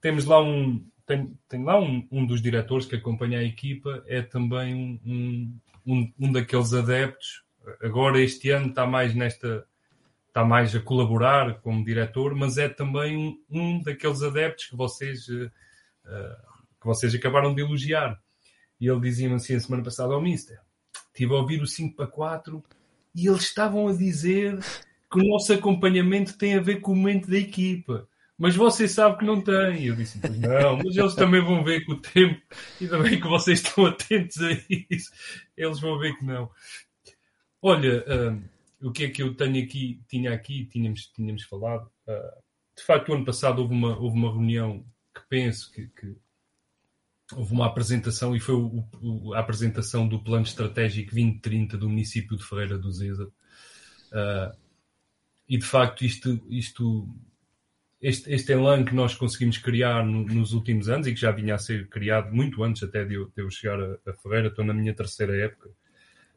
Temos 0.00 0.24
lá 0.24 0.42
um, 0.42 0.82
tem, 1.06 1.36
tem 1.48 1.64
lá 1.64 1.78
um, 1.78 2.06
um 2.10 2.26
dos 2.26 2.40
diretores 2.40 2.86
que 2.86 2.96
acompanha 2.96 3.38
a 3.38 3.44
equipa, 3.44 4.02
é 4.06 4.22
também 4.22 5.00
um, 5.04 5.58
um, 5.86 6.12
um, 6.18 6.32
daqueles 6.32 6.72
adeptos. 6.72 7.44
Agora 7.82 8.20
este 8.20 8.50
ano 8.50 8.68
está 8.68 8.86
mais 8.86 9.14
nesta, 9.14 9.66
está 10.28 10.44
mais 10.44 10.74
a 10.74 10.80
colaborar 10.80 11.60
como 11.60 11.84
diretor, 11.84 12.34
mas 12.34 12.58
é 12.58 12.68
também 12.68 13.16
um, 13.16 13.38
um 13.50 13.82
daqueles 13.82 14.22
adeptos 14.22 14.66
que 14.66 14.76
vocês, 14.76 15.28
eh, 15.28 15.50
que 16.80 16.86
vocês 16.86 17.14
acabaram 17.14 17.54
de 17.54 17.62
elogiar. 17.62 18.20
E 18.80 18.88
ele 18.88 19.00
dizia-me 19.00 19.36
assim 19.36 19.54
a 19.54 19.60
semana 19.60 19.84
passada 19.84 20.12
ao 20.14 20.20
Mister, 20.20 20.58
estive 21.08 21.32
a 21.32 21.36
ouvir 21.36 21.62
o 21.62 21.66
5 21.66 21.94
para 21.94 22.06
4 22.06 22.64
e 23.14 23.28
eles 23.28 23.42
estavam 23.42 23.86
a 23.86 23.92
dizer 23.92 24.58
que 25.10 25.20
o 25.20 25.28
nosso 25.28 25.52
acompanhamento 25.52 26.36
tem 26.36 26.54
a 26.54 26.60
ver 26.60 26.80
com 26.80 26.92
o 26.92 26.96
momento 26.96 27.30
da 27.30 27.36
equipa. 27.36 28.08
Mas 28.42 28.56
você 28.56 28.88
sabe 28.88 29.18
que 29.18 29.24
não 29.24 29.40
tem. 29.40 29.82
E 29.84 29.86
eu 29.86 29.94
disse, 29.94 30.18
pois 30.18 30.36
não, 30.36 30.76
mas 30.78 30.96
eles 30.96 31.14
também 31.14 31.40
vão 31.40 31.62
ver 31.62 31.84
com 31.84 31.92
o 31.92 32.00
tempo. 32.00 32.42
Ainda 32.80 32.98
bem 33.00 33.20
que 33.20 33.28
vocês 33.28 33.60
estão 33.62 33.86
atentos 33.86 34.36
a 34.42 34.50
isso. 34.90 35.12
Eles 35.56 35.78
vão 35.78 35.96
ver 35.96 36.18
que 36.18 36.24
não. 36.24 36.50
Olha, 37.62 38.04
hum, 38.08 38.42
o 38.82 38.90
que 38.90 39.04
é 39.04 39.10
que 39.10 39.22
eu 39.22 39.32
tenho 39.34 39.62
aqui, 39.64 40.02
tinha 40.08 40.32
aqui, 40.34 40.64
tínhamos, 40.66 41.06
tínhamos 41.14 41.44
falado. 41.44 41.88
ah, 42.08 42.34
de 42.76 42.82
facto, 42.82 43.10
o 43.10 43.14
ano 43.14 43.24
passado 43.24 43.60
houve 43.62 43.74
uma, 43.74 43.96
houve 43.96 44.16
uma 44.18 44.32
reunião 44.32 44.84
que 45.14 45.20
penso 45.28 45.70
que, 45.70 45.86
que 45.88 46.16
houve 47.36 47.52
uma 47.52 47.66
apresentação 47.66 48.34
e 48.34 48.40
foi 48.40 48.56
o- 48.56 48.84
o- 49.00 49.34
a 49.34 49.38
apresentação 49.38 50.08
do 50.08 50.18
Plano 50.18 50.44
Estratégico 50.44 51.12
2030 51.14 51.78
do 51.78 51.88
município 51.88 52.36
de 52.36 52.42
Ferreira 52.44 52.76
do 52.76 52.90
Zeza. 52.90 53.30
Ah, 54.12 54.52
e 55.48 55.56
de 55.58 55.64
facto, 55.64 56.04
isto, 56.04 56.44
isto 56.50 57.08
este, 58.02 58.32
este 58.32 58.52
elan 58.52 58.84
que 58.84 58.94
nós 58.94 59.14
conseguimos 59.14 59.58
criar 59.58 60.04
no- 60.04 60.24
nos 60.26 60.52
últimos 60.52 60.88
anos 60.88 61.06
e 61.06 61.14
que 61.14 61.20
já 61.20 61.30
vinha 61.30 61.54
a 61.54 61.58
ser 61.58 61.88
criado 61.88 62.34
muito 62.34 62.62
antes 62.64 62.82
até 62.82 63.04
de 63.04 63.14
eu, 63.14 63.26
de 63.26 63.42
eu 63.42 63.50
chegar 63.50 63.80
a, 63.80 63.96
a 64.10 64.12
Ferreira, 64.14 64.48
estou 64.48 64.64
na 64.64 64.74
minha 64.74 64.92
terceira 64.92 65.36
época. 65.36 65.70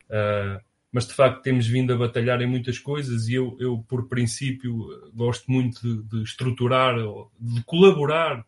Ah, 0.10 0.62
mas 0.92 1.08
de 1.08 1.14
facto 1.14 1.42
temos 1.42 1.68
vindo 1.68 1.92
a 1.92 1.98
batalhar 1.98 2.42
em 2.42 2.48
muitas 2.48 2.80
coisas 2.80 3.28
e 3.28 3.34
eu, 3.34 3.58
eu 3.60 3.84
por 3.90 4.08
princípio, 4.08 4.88
gosto 5.14 5.52
muito 5.52 5.82
de, 5.82 6.04
de 6.04 6.24
estruturar, 6.24 6.96
de 7.38 7.64
colaborar 7.66 8.46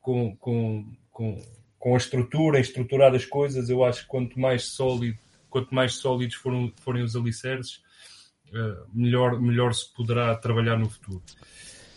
com, 0.00 0.36
com, 0.36 0.92
com, 1.10 1.42
com 1.78 1.94
a 1.94 1.96
estrutura, 1.96 2.60
estruturar 2.60 3.14
as 3.14 3.24
coisas. 3.24 3.70
Eu 3.70 3.84
acho 3.84 4.02
que 4.02 4.08
quanto 4.08 4.38
mais 4.38 4.64
sólido, 4.74 5.16
quanto 5.48 5.74
mais 5.74 5.94
sólidos 5.94 6.34
foram, 6.34 6.70
forem 6.82 7.02
os 7.02 7.16
alicerces, 7.16 7.80
ah, 8.52 8.84
melhor, 8.92 9.40
melhor 9.40 9.72
se 9.72 9.90
poderá 9.94 10.34
trabalhar 10.34 10.76
no 10.76 10.90
futuro. 10.90 11.22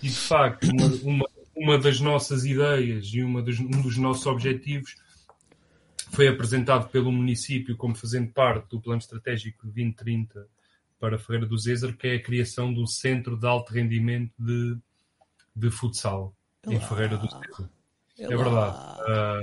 E 0.01 0.07
de 0.07 0.15
facto, 0.15 0.67
uma, 0.69 0.85
uma, 1.03 1.25
uma 1.55 1.77
das 1.77 1.99
nossas 1.99 2.45
ideias 2.45 3.07
e 3.07 3.21
uma 3.21 3.41
dos, 3.41 3.59
um 3.59 3.81
dos 3.81 3.97
nossos 3.97 4.25
objetivos 4.25 4.95
foi 6.09 6.27
apresentado 6.27 6.89
pelo 6.89 7.11
município 7.11 7.77
como 7.77 7.95
fazendo 7.95 8.31
parte 8.31 8.69
do 8.69 8.81
Plano 8.81 8.99
Estratégico 8.99 9.59
2030 9.63 10.47
para 10.99 11.17
Ferreira 11.17 11.47
do 11.47 11.57
Zezer, 11.57 11.95
que 11.95 12.07
é 12.07 12.15
a 12.15 12.21
criação 12.21 12.73
do 12.73 12.85
Centro 12.85 13.37
de 13.37 13.47
Alto 13.47 13.73
Rendimento 13.73 14.33
de 14.37 14.77
de 15.55 15.69
futsal 15.69 16.33
em 16.67 16.79
Ferreira 16.79 17.17
do 17.17 17.29
César. 17.29 17.69
É, 18.19 18.23
É 18.25 18.27
verdade. 18.27 18.77
Ah, 19.07 19.39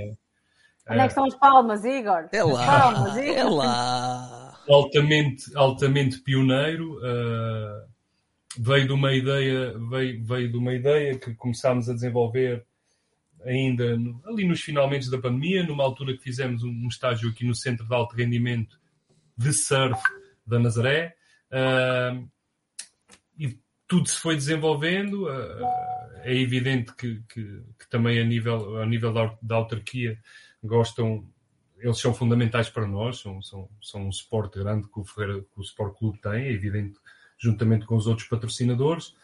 Onde 0.89 0.99
é 0.99 1.03
que 1.03 1.07
estão 1.07 1.25
as 1.25 1.35
palmas, 1.35 1.85
Igor? 1.85 2.27
É 2.31 2.43
lá. 2.43 2.65
palmas, 2.65 3.17
É 3.17 3.39
Igor. 3.39 3.55
lá. 3.55 4.59
altamente, 4.67 5.55
altamente 5.55 6.19
pioneiro. 6.19 6.99
ah, 7.03 7.85
veio 8.57 8.87
de 8.87 8.93
uma 8.93 9.13
ideia, 9.13 9.77
veio, 9.89 10.23
veio 10.25 10.51
de 10.51 10.57
uma 10.57 10.73
ideia 10.73 11.17
que 11.17 11.33
começámos 11.35 11.89
a 11.89 11.93
desenvolver 11.93 12.65
ainda 13.45 13.95
no- 13.97 14.21
ali 14.25 14.45
nos 14.47 14.61
finalmente 14.61 15.09
da 15.09 15.17
pandemia, 15.17 15.63
numa 15.63 15.83
altura 15.83 16.13
que 16.17 16.23
fizemos 16.23 16.63
um, 16.63 16.69
um 16.69 16.87
estágio 16.87 17.29
aqui 17.29 17.45
no 17.45 17.55
Centro 17.55 17.85
de 17.87 17.93
Alto 17.93 18.15
Rendimento 18.15 18.79
de 19.37 19.53
Surf 19.53 20.01
da 20.45 20.59
Nazaré. 20.59 21.15
ah, 21.51 22.21
e 23.37 23.57
tudo 23.87 24.07
se 24.09 24.17
foi 24.19 24.35
desenvolvendo. 24.35 25.27
ah, 25.29 26.21
é 26.23 26.35
evidente 26.35 26.93
que, 26.95 27.21
que- 27.33 27.63
que 27.79 27.89
também 27.89 28.19
a 28.19 28.25
nível, 28.25 28.77
a 28.81 28.85
nível 28.85 29.13
da, 29.13 29.37
da 29.41 29.55
autarquia 29.55 30.19
gostam, 30.61 31.25
eles 31.77 31.97
são 31.97 32.13
fundamentais 32.13 32.69
para 32.69 32.85
nós, 32.85 33.19
são, 33.19 33.41
são, 33.41 33.69
são 33.81 34.05
um 34.05 34.11
suporte 34.11 34.59
grande 34.59 34.89
que 34.89 34.99
o, 34.99 35.05
Ferreira, 35.05 35.39
que 35.41 35.47
o 35.59 35.61
Sport 35.61 35.97
Clube 35.97 36.19
tem, 36.19 36.43
é 36.47 36.51
evidente, 36.51 36.98
juntamente 37.39 37.85
com 37.85 37.95
os 37.95 38.05
outros 38.05 38.27
patrocinadores. 38.27 39.15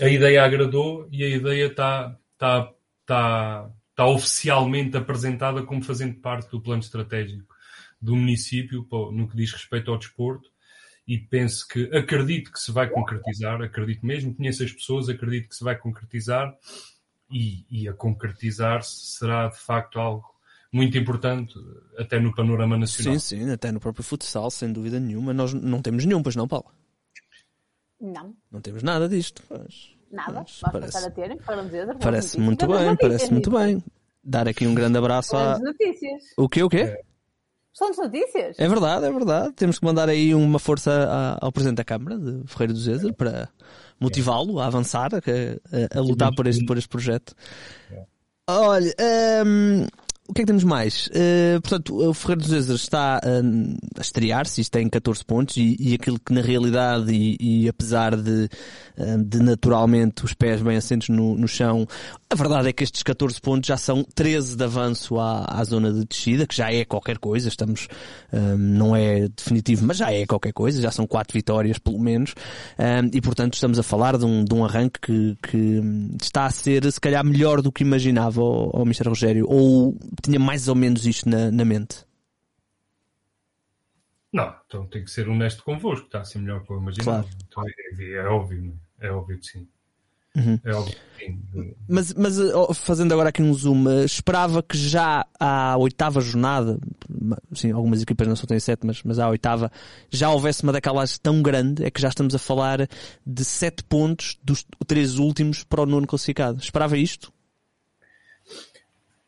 A 0.00 0.08
ideia 0.08 0.44
agradou 0.44 1.08
e 1.10 1.24
a 1.24 1.28
ideia 1.28 1.66
está 1.66 2.16
está 2.34 2.72
está 3.00 3.70
está 3.90 4.06
oficialmente 4.06 4.96
apresentada 4.96 5.62
como 5.62 5.82
fazendo 5.82 6.14
parte 6.20 6.50
do 6.50 6.60
plano 6.60 6.80
estratégico 6.80 7.54
do 8.00 8.16
município 8.16 8.86
no 9.12 9.28
que 9.28 9.36
diz 9.36 9.52
respeito 9.52 9.90
ao 9.90 9.98
desporto 9.98 10.50
e 11.06 11.18
penso 11.18 11.66
que 11.66 11.84
acredito 11.94 12.52
que 12.52 12.60
se 12.60 12.70
vai 12.72 12.88
concretizar, 12.88 13.60
acredito 13.60 14.06
mesmo, 14.06 14.34
conheço 14.34 14.62
as 14.62 14.72
pessoas, 14.72 15.08
acredito 15.08 15.48
que 15.48 15.56
se 15.56 15.64
vai 15.64 15.76
concretizar 15.76 16.54
e, 17.30 17.66
e 17.68 17.88
a 17.88 17.92
concretizar-se 17.92 19.18
será 19.18 19.48
de 19.48 19.58
facto 19.58 19.98
algo 19.98 20.24
muito 20.72 20.96
importante 20.96 21.54
até 21.98 22.20
no 22.20 22.34
panorama 22.34 22.78
nacional. 22.78 23.18
Sim, 23.18 23.38
sim, 23.38 23.50
até 23.50 23.72
no 23.72 23.80
próprio 23.80 24.04
futsal, 24.04 24.50
sem 24.50 24.72
dúvida 24.72 25.00
nenhuma. 25.00 25.34
Nós 25.34 25.52
não 25.52 25.82
temos 25.82 26.04
nenhum, 26.04 26.22
pois 26.22 26.36
não, 26.36 26.46
Paulo? 26.46 26.72
Não, 28.00 28.34
Não 28.50 28.60
temos 28.60 28.82
nada 28.82 29.08
disto. 29.08 29.42
Pois. 29.48 29.94
nada. 30.10 30.32
Mas 30.32 30.58
Vamos 30.60 30.72
parece- 30.72 30.92
passar 30.92 31.06
a 31.08 31.10
ter. 31.10 31.42
Foram 31.42 31.64
dizer, 31.66 31.96
Parece 31.98 32.40
muito 32.40 32.66
bem, 32.66 32.76
notícias, 32.86 32.98
parece 33.00 33.32
muito 33.32 33.50
bem. 33.50 33.84
Dar 34.24 34.48
aqui 34.48 34.66
um 34.66 34.74
grande 34.74 34.98
abraço 34.98 35.36
à. 35.36 35.58
Grandes 35.58 35.62
notícias. 35.78 36.22
O 36.36 36.48
quê, 36.48 36.62
o 36.62 36.68
quê? 36.68 37.00
Excelentes 37.74 37.98
notícias. 37.98 38.58
É 38.58 38.68
verdade, 38.68 39.06
é 39.06 39.12
verdade. 39.12 39.52
Temos 39.52 39.78
que 39.78 39.84
mandar 39.84 40.08
aí 40.08 40.34
uma 40.34 40.58
força 40.58 41.38
ao 41.40 41.52
Presidente 41.52 41.76
da 41.76 41.84
Câmara, 41.84 42.18
de 42.18 42.42
Ferreira 42.46 42.72
do 42.72 42.78
Zezer, 42.80 43.14
para 43.14 43.48
motivá-lo 44.00 44.58
a 44.60 44.66
avançar, 44.66 45.10
a, 45.14 45.18
a- 45.18 45.98
a 45.98 46.00
lutar 46.02 46.34
por 46.34 46.46
este, 46.46 46.64
por 46.66 46.76
este 46.76 46.88
projeto. 46.88 47.34
Olha, 48.48 48.92
hum, 49.46 49.86
o 50.30 50.32
que 50.32 50.42
é 50.42 50.44
que 50.44 50.46
temos 50.46 50.62
mais? 50.62 51.08
Uh, 51.08 51.60
portanto, 51.60 52.08
o 52.08 52.14
Ferreira 52.14 52.42
do 52.42 52.48
Zezer 52.48 52.76
está 52.76 53.20
hum, 53.42 53.76
a 53.98 54.00
estrear-se, 54.00 54.60
isto 54.60 54.70
tem 54.70 54.88
14 54.88 55.24
pontos, 55.24 55.56
e, 55.56 55.76
e 55.80 55.94
aquilo 55.94 56.20
que 56.20 56.32
na 56.32 56.40
realidade, 56.40 57.12
e, 57.12 57.36
e 57.40 57.68
apesar 57.68 58.14
de, 58.14 58.48
hum, 58.96 59.24
de 59.24 59.42
naturalmente 59.42 60.24
os 60.24 60.32
pés 60.32 60.62
bem 60.62 60.76
assentos 60.76 61.08
no, 61.08 61.36
no 61.36 61.48
chão, 61.48 61.84
a 62.30 62.34
verdade 62.36 62.68
é 62.68 62.72
que 62.72 62.84
estes 62.84 63.02
14 63.02 63.40
pontos 63.40 63.66
já 63.66 63.76
são 63.76 64.04
13 64.14 64.56
de 64.56 64.62
avanço 64.62 65.18
à, 65.18 65.46
à 65.48 65.64
zona 65.64 65.92
de 65.92 66.04
descida, 66.04 66.46
que 66.46 66.54
já 66.54 66.72
é 66.72 66.84
qualquer 66.84 67.18
coisa, 67.18 67.48
estamos, 67.48 67.88
não 68.56 68.94
é 68.94 69.28
definitivo, 69.28 69.84
mas 69.84 69.96
já 69.96 70.12
é 70.12 70.24
qualquer 70.24 70.52
coisa, 70.52 70.80
já 70.80 70.92
são 70.92 71.08
4 71.08 71.34
vitórias 71.36 71.78
pelo 71.78 71.98
menos, 71.98 72.34
e 73.12 73.20
portanto 73.20 73.54
estamos 73.54 73.80
a 73.80 73.82
falar 73.82 74.16
de 74.16 74.24
um, 74.24 74.44
de 74.44 74.54
um 74.54 74.64
arranque 74.64 75.00
que, 75.00 75.36
que 75.42 75.82
está 76.22 76.46
a 76.46 76.50
ser 76.50 76.90
se 76.92 77.00
calhar 77.00 77.24
melhor 77.24 77.60
do 77.62 77.72
que 77.72 77.82
imaginava 77.82 78.40
o, 78.40 78.70
o 78.72 78.82
Mr. 78.82 79.08
Rogério, 79.08 79.46
ou 79.48 79.96
tinha 80.20 80.38
mais 80.38 80.68
ou 80.68 80.74
menos 80.74 81.06
isto 81.06 81.28
na, 81.28 81.50
na 81.50 81.64
mente. 81.64 82.04
Não, 84.32 84.54
então 84.66 84.86
tem 84.86 85.04
que 85.04 85.10
ser 85.10 85.28
honesto 85.28 85.64
convosco, 85.64 86.06
está 86.06 86.20
a 86.20 86.24
ser 86.24 86.38
melhor 86.38 86.62
que 86.62 86.72
eu 86.72 86.78
imaginava. 86.78 87.28
Então 87.48 87.64
é, 87.66 88.12
é 88.12 88.24
óbvio, 88.26 88.62
não 88.62 88.72
é? 89.00 89.06
É 89.08 89.10
óbvio 89.10 89.38
que 89.38 89.46
sim. 89.46 89.66
Uhum. 90.36 90.60
É 90.62 90.72
óbvio 90.72 90.94
que 90.94 91.24
sim. 91.24 91.74
Mas, 91.88 92.14
mas 92.14 92.36
fazendo 92.76 93.12
agora 93.12 93.30
aqui 93.30 93.42
um 93.42 93.52
zoom, 93.52 93.88
eh, 93.88 94.04
esperava 94.04 94.62
que 94.62 94.78
já 94.78 95.26
à 95.38 95.76
oitava 95.76 96.20
jornada, 96.20 96.78
sim, 97.52 97.72
algumas 97.72 98.00
equipas 98.00 98.28
não 98.28 98.36
só 98.36 98.46
têm 98.46 98.60
sete, 98.60 98.86
mas, 98.86 99.02
mas 99.02 99.18
à 99.18 99.28
oitava, 99.28 99.72
já 100.08 100.30
houvesse 100.30 100.62
uma 100.62 100.72
daquelas 100.72 101.18
tão 101.18 101.42
grande, 101.42 101.84
é 101.84 101.90
que 101.90 102.00
já 102.00 102.08
estamos 102.08 102.32
a 102.32 102.38
falar 102.38 102.88
de 103.26 103.44
sete 103.44 103.82
pontos 103.82 104.38
dos 104.44 104.64
três 104.86 105.18
últimos 105.18 105.64
para 105.64 105.82
o 105.82 105.86
nono 105.86 106.06
classificado. 106.06 106.60
Esperava 106.60 106.96
isto? 106.96 107.32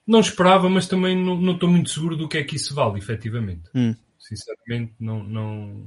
Não 0.07 0.21
esperava, 0.21 0.69
mas 0.69 0.89
também 0.89 1.17
não, 1.17 1.41
não 1.41 1.55
estou 1.55 1.69
muito 1.69 1.91
seguro 1.91 2.17
do 2.17 2.29
que 2.29 2.39
é 2.39 2.45
que 2.45 2.57
isso 2.57 2.75
vale, 2.75 2.99
efetivamente. 2.99 3.71
Hum. 3.75 3.95
Sinceramente, 4.19 4.95
não, 4.99 5.23
não, 5.23 5.87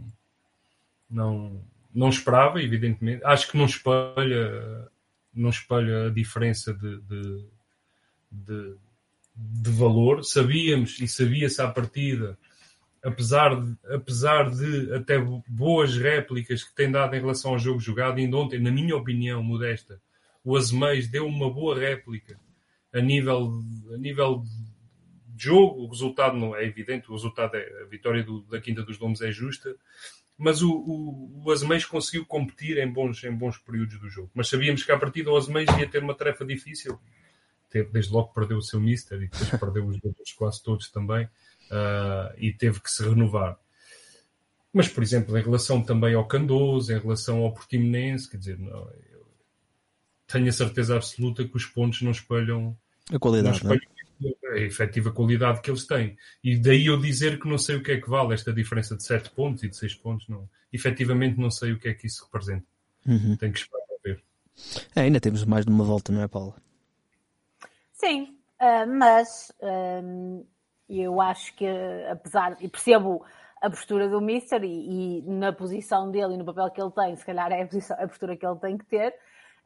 não, 1.10 1.62
não 1.94 2.10
esperava, 2.10 2.62
evidentemente. 2.62 3.24
Acho 3.26 3.52
que 3.52 3.58
não 3.58 3.66
espelha, 3.66 4.90
não 5.34 5.50
espelha 5.50 6.08
a 6.08 6.10
diferença 6.10 6.74
de, 6.74 7.02
de, 7.02 7.46
de, 8.32 8.76
de 9.36 9.72
valor. 9.72 10.24
Sabíamos 10.24 11.00
e 11.02 11.08
sabia-se 11.08 11.62
à 11.62 11.68
partida, 11.68 12.38
apesar 13.04 13.62
de, 13.62 13.78
apesar 13.94 14.50
de 14.50 14.94
até 14.94 15.20
boas 15.48 15.98
réplicas 15.98 16.64
que 16.64 16.74
tem 16.74 16.90
dado 16.90 17.16
em 17.16 17.20
relação 17.20 17.52
ao 17.52 17.60
jogo 17.60 17.80
jogado, 17.80 18.18
ainda 18.18 18.38
ontem, 18.38 18.60
na 18.60 18.72
minha 18.72 18.96
opinião 18.96 19.44
modesta, 19.44 20.02
o 20.44 20.56
Azeméis 20.56 21.08
deu 21.10 21.28
uma 21.28 21.52
boa 21.52 21.78
réplica 21.78 22.40
a 22.96 23.02
nível, 23.02 23.62
a 23.94 23.98
nível 23.98 24.44
de 25.28 25.44
jogo. 25.44 25.84
O 25.84 25.90
resultado 25.90 26.38
não 26.38 26.56
é 26.56 26.66
evidente, 26.66 27.10
o 27.10 27.14
resultado 27.14 27.56
é 27.56 27.84
a 27.84 27.86
vitória 27.86 28.24
do, 28.24 28.42
da 28.44 28.60
Quinta 28.60 28.82
dos 28.84 28.98
Domos 28.98 29.22
é 29.22 29.32
justa, 29.32 29.76
mas 30.38 30.62
o, 30.62 30.72
o, 30.72 31.44
o 31.44 31.52
Azeméis 31.52 31.86
conseguiu 31.86 32.26
competir 32.26 32.78
em 32.78 32.92
bons, 32.92 33.24
em 33.24 33.36
bons 33.36 33.58
períodos 33.58 34.00
do 34.00 34.10
jogo. 34.10 34.32
Mas 34.34 34.48
sabíamos 34.48 34.84
que 34.84 34.92
a 34.92 34.98
partida 34.98 35.30
o 35.30 35.38
Azeméis 35.38 35.70
ia 35.78 35.90
ter 35.90 36.02
uma 36.02 36.16
tarefa 36.16 36.46
difícil. 36.46 36.98
Desde 37.92 38.14
logo 38.14 38.34
perdeu 38.34 38.58
o 38.58 38.62
seu 38.62 38.80
mister 38.80 39.22
e 39.22 39.28
depois 39.28 39.50
perdeu 39.50 39.86
os 39.86 40.00
outros 40.02 40.32
quase 40.32 40.64
todos 40.64 40.90
também 40.90 41.26
uh, 41.26 42.34
e 42.38 42.54
teve 42.54 42.80
que 42.80 42.90
se 42.90 43.04
renovar. 43.04 43.60
Mas, 44.72 44.88
por 44.88 45.04
exemplo, 45.04 45.38
em 45.38 45.42
relação 45.42 45.82
também 45.82 46.14
ao 46.14 46.26
Candoso, 46.26 46.94
em 46.94 47.00
relação 47.00 47.40
ao 47.40 47.54
Portimonense, 47.54 48.30
quer 48.30 48.38
dizer, 48.38 48.58
não, 48.58 48.90
tenho 50.28 50.48
a 50.48 50.52
certeza 50.52 50.96
absoluta 50.96 51.46
que 51.46 51.56
os 51.56 51.66
pontos 51.66 52.02
não 52.02 52.12
espelham 52.12 52.78
a 53.12 53.20
qualidade, 53.20 53.64
não 53.64 53.74
espelham 53.76 53.96
a 54.54 54.58
efetiva 54.58 55.12
qualidade 55.12 55.62
que 55.62 55.70
eles 55.70 55.86
têm. 55.86 56.18
E 56.44 56.58
daí 56.58 56.86
eu 56.86 57.00
dizer 57.00 57.40
que 57.40 57.48
não 57.48 57.58
sei 57.58 57.76
o 57.76 57.84
que 57.84 57.92
é 57.92 58.00
que 58.00 58.10
vale 58.10 58.34
esta 58.34 58.54
diferença 58.54 58.96
de 58.96 59.04
7 59.04 59.30
pontos 59.32 59.64
e 59.64 59.70
de 59.70 59.76
6 59.76 59.96
pontos. 59.96 60.28
Não. 60.28 60.48
Efetivamente 60.72 61.40
não 61.40 61.52
sei 61.52 61.74
o 61.74 61.80
que 61.80 61.90
é 61.90 61.94
que 61.94 62.08
isso 62.08 62.24
representa. 62.26 62.66
Uhum. 63.06 63.36
Tenho 63.36 63.52
que 63.52 63.60
esperar 63.60 63.86
para 63.86 63.98
ver. 64.04 64.24
É, 64.96 65.02
ainda 65.02 65.20
temos 65.20 65.44
mais 65.46 65.66
de 65.66 65.72
uma 65.72 65.84
volta, 65.84 66.12
não 66.12 66.22
é, 66.22 66.28
Paula? 66.28 66.56
Sim, 67.92 68.38
uh, 68.62 68.88
mas 68.88 69.52
uh, 69.62 70.46
eu 70.90 71.20
acho 71.22 71.56
que, 71.56 71.66
apesar, 72.10 72.58
e 72.62 72.68
percebo 72.68 73.26
a 73.62 73.70
postura 73.70 74.08
do 74.08 74.22
Mister 74.22 74.64
e, 74.64 75.20
e, 75.20 75.22
na 75.24 75.52
posição 75.52 76.12
dele 76.12 76.36
e 76.36 76.38
no 76.38 76.46
papel 76.46 76.70
que 76.72 76.82
ele 76.82 76.92
tem, 76.92 77.16
se 77.16 77.26
calhar 77.26 77.52
é 77.52 77.64
a, 77.64 77.66
posição, 77.66 77.98
a 78.00 78.08
postura 78.08 78.36
que 78.36 78.46
ele 78.46 78.60
tem 78.60 78.78
que 78.78 78.86
ter. 78.86 79.14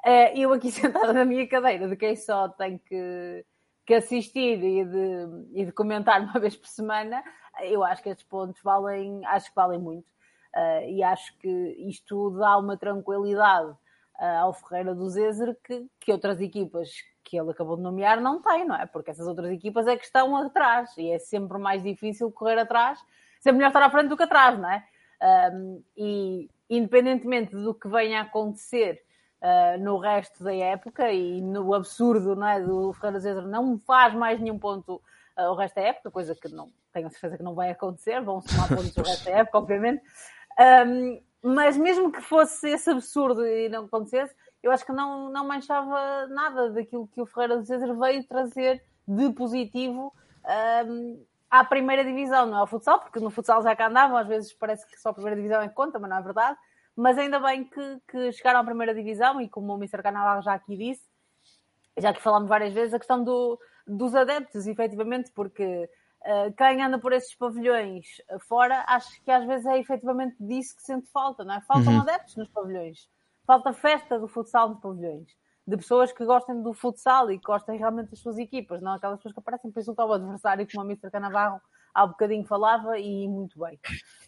Uh, 0.06 0.32
eu 0.36 0.54
aqui 0.54 0.72
sentada 0.72 1.14
na 1.14 1.26
minha 1.26 1.48
cadeira, 1.48 1.88
de 1.88 1.96
quem 1.96 2.16
só 2.16 2.50
tem 2.50 2.78
que, 2.78 3.46
que 3.86 3.94
assistir 3.94 4.64
e 4.64 4.86
de, 4.86 5.28
e 5.54 5.66
de, 5.66 5.72
comentar 5.72 6.22
uma 6.24 6.40
vez 6.40 6.56
por 6.56 6.68
semana, 6.68 7.24
eu 7.62 7.84
acho 7.84 8.02
que 8.02 8.10
estes 8.10 8.26
pontos 8.26 8.62
valem, 8.64 9.26
acho 9.26 9.50
que 9.50 9.56
valem 9.56 9.80
muito. 9.80 10.08
Uh, 10.56 10.90
e 10.90 11.04
acho 11.04 11.38
que 11.38 11.48
isto 11.88 12.32
dá 12.32 12.58
uma 12.58 12.76
tranquilidade 12.76 13.70
uh, 13.70 14.40
ao 14.42 14.54
Ferreira 14.54 14.96
do 14.96 15.08
Zezer 15.10 15.56
que, 15.64 15.86
que 16.00 16.12
outras 16.12 16.42
equipas 16.42 16.90
que 17.24 17.38
ele 17.40 17.52
acabou 17.52 17.76
de 17.76 17.84
nomear 17.84 18.20
não 18.20 18.42
têm, 18.42 18.66
não 18.66 18.76
é? 18.76 18.88
Porque 18.88 19.12
essas 19.12 19.28
outras 19.28 19.52
equipas 19.52 19.86
é 19.86 19.96
que 19.96 20.04
estão 20.04 20.36
atrás 20.36 20.98
e 20.98 21.12
é 21.12 21.20
sempre 21.20 21.60
mais 21.60 21.84
difícil 21.84 22.32
correr 22.32 22.58
atrás, 22.58 23.00
sempre 23.40 23.58
melhor 23.58 23.68
estar 23.68 23.84
à 23.84 23.90
frente 23.92 24.08
do 24.08 24.18
que 24.18 24.24
atrás, 24.24 24.58
não 24.58 24.70
é? 24.70 24.84
Um, 25.54 25.84
e 25.96 26.50
independentemente 26.70 27.56
do 27.56 27.74
que 27.74 27.88
venha 27.88 28.20
a 28.20 28.24
acontecer 28.24 29.04
uh, 29.41 29.82
no 29.82 29.97
resto 29.97 30.43
da 30.43 30.54
época 30.54 31.12
e 31.12 31.41
no 31.41 31.73
absurdo, 31.73 32.36
não 32.36 32.47
é? 32.47 32.62
Do 32.62 32.93
Ferreira 32.93 33.19
Zezer 33.19 33.47
não 33.47 33.80
faz 33.80 34.13
mais 34.13 34.39
nenhum 34.39 34.60
ponto 34.60 35.02
uh, 35.38 35.52
o 35.52 35.56
resto 35.56 35.75
da 35.75 35.82
época, 35.82 36.12
coisa 36.12 36.36
que 36.36 36.49
não 36.49 36.69
tenho 36.91 37.10
certeza 37.10 37.38
que 37.38 37.43
não 37.43 37.56
vai 37.56 37.69
acontecer, 37.71 38.21
vão 38.21 38.41
somar 38.41 38.67
pontos 38.75 38.95
o 38.97 39.02
resto 39.02 39.25
da 39.25 39.32
época, 39.32 39.58
obviamente. 39.58 40.04
Um, 40.88 41.21
mas 41.41 41.78
mesmo 41.78 42.12
que 42.12 42.21
fosse 42.21 42.69
esse 42.69 42.89
absurdo 42.89 43.45
e 43.45 43.69
não 43.69 43.86
acontecesse, 43.86 44.36
eu 44.62 44.71
acho 44.71 44.86
que 44.86 44.91
não, 44.91 45.30
não 45.30 45.47
manchava 45.47 46.28
nada 46.28 46.69
daquilo 46.71 47.08
que 47.08 47.21
o 47.21 47.25
Ferreira 47.25 47.62
de 47.62 47.67
César 47.67 47.93
veio 47.93 48.23
trazer 48.25 48.84
de 49.08 49.32
positivo 49.32 50.13
um, 50.86 51.25
à 51.49 51.63
primeira 51.63 52.04
divisão, 52.04 52.45
não 52.45 52.58
é 52.58 52.60
ao 52.60 52.67
futsal, 52.67 52.99
porque 52.99 53.19
no 53.19 53.30
futsal 53.30 53.63
já 53.63 53.75
cá 53.75 53.88
andavam, 53.88 54.17
às 54.17 54.28
vezes 54.28 54.54
parece 54.54 54.86
que 54.86 54.99
só 54.99 55.10
a 55.10 55.13
primeira 55.13 55.38
divisão 55.38 55.62
é 55.62 55.69
que 55.69 55.73
conta, 55.73 55.97
mas 55.97 56.10
não 56.10 56.17
é 56.17 56.21
verdade. 56.21 56.58
Mas 57.00 57.18
ainda 57.18 57.40
bem 57.40 57.64
que, 57.64 58.02
que 58.10 58.32
chegaram 58.34 58.60
à 58.60 58.64
primeira 58.64 58.94
divisão 58.94 59.40
e 59.40 59.48
como 59.48 59.74
o 59.74 59.78
Mr. 59.78 60.04
Canavarro 60.04 60.42
já 60.42 60.54
aqui 60.54 60.76
disse, 60.76 61.08
já 61.98 62.14
que 62.14 62.22
falamos 62.22 62.50
várias 62.50 62.74
vezes, 62.74 62.94
a 62.94 63.00
questão 63.00 63.24
do, 63.24 63.58
dos 63.88 64.14
adeptos, 64.14 64.68
efetivamente, 64.68 65.32
porque 65.32 65.90
uh, 66.22 66.54
quem 66.58 66.84
anda 66.84 67.00
por 67.00 67.14
esses 67.14 67.34
pavilhões 67.34 68.06
fora, 68.48 68.84
acho 68.86 69.22
que 69.24 69.32
às 69.32 69.46
vezes 69.46 69.66
é 69.66 69.80
efetivamente 69.80 70.36
disso 70.42 70.76
que 70.76 70.82
sente 70.84 71.08
falta, 71.10 71.46
não 71.46 71.56
é? 71.56 71.62
Faltam 71.62 71.94
Uhum. 71.94 72.02
adeptos 72.02 72.36
nos 72.36 72.50
pavilhões, 72.50 73.10
falta 73.48 73.72
festa 73.72 74.20
do 74.20 74.28
futsal 74.28 74.70
nos 74.70 74.82
pavilhões, 74.82 75.28
de 75.66 75.78
pessoas 75.78 76.12
que 76.12 76.26
gostem 76.26 76.62
do 76.62 76.74
futsal 76.74 77.32
e 77.32 77.40
que 77.40 77.46
gostem 77.46 77.78
realmente 77.78 78.10
das 78.10 78.20
suas 78.20 78.38
equipas, 78.38 78.82
não 78.82 78.92
aquelas 78.92 79.20
pessoas 79.20 79.34
que 79.34 79.40
aparecem 79.40 79.72
para 79.72 79.82
insultar 79.82 80.06
o 80.06 80.12
adversário, 80.14 80.68
como 80.70 80.82
a 80.82 80.86
Mr. 80.86 81.10
Canavarro 81.10 81.62
há 81.94 82.06
bocadinho 82.06 82.46
falava, 82.46 83.00
e 83.00 83.28
muito 83.28 83.60
bem. 83.60 83.80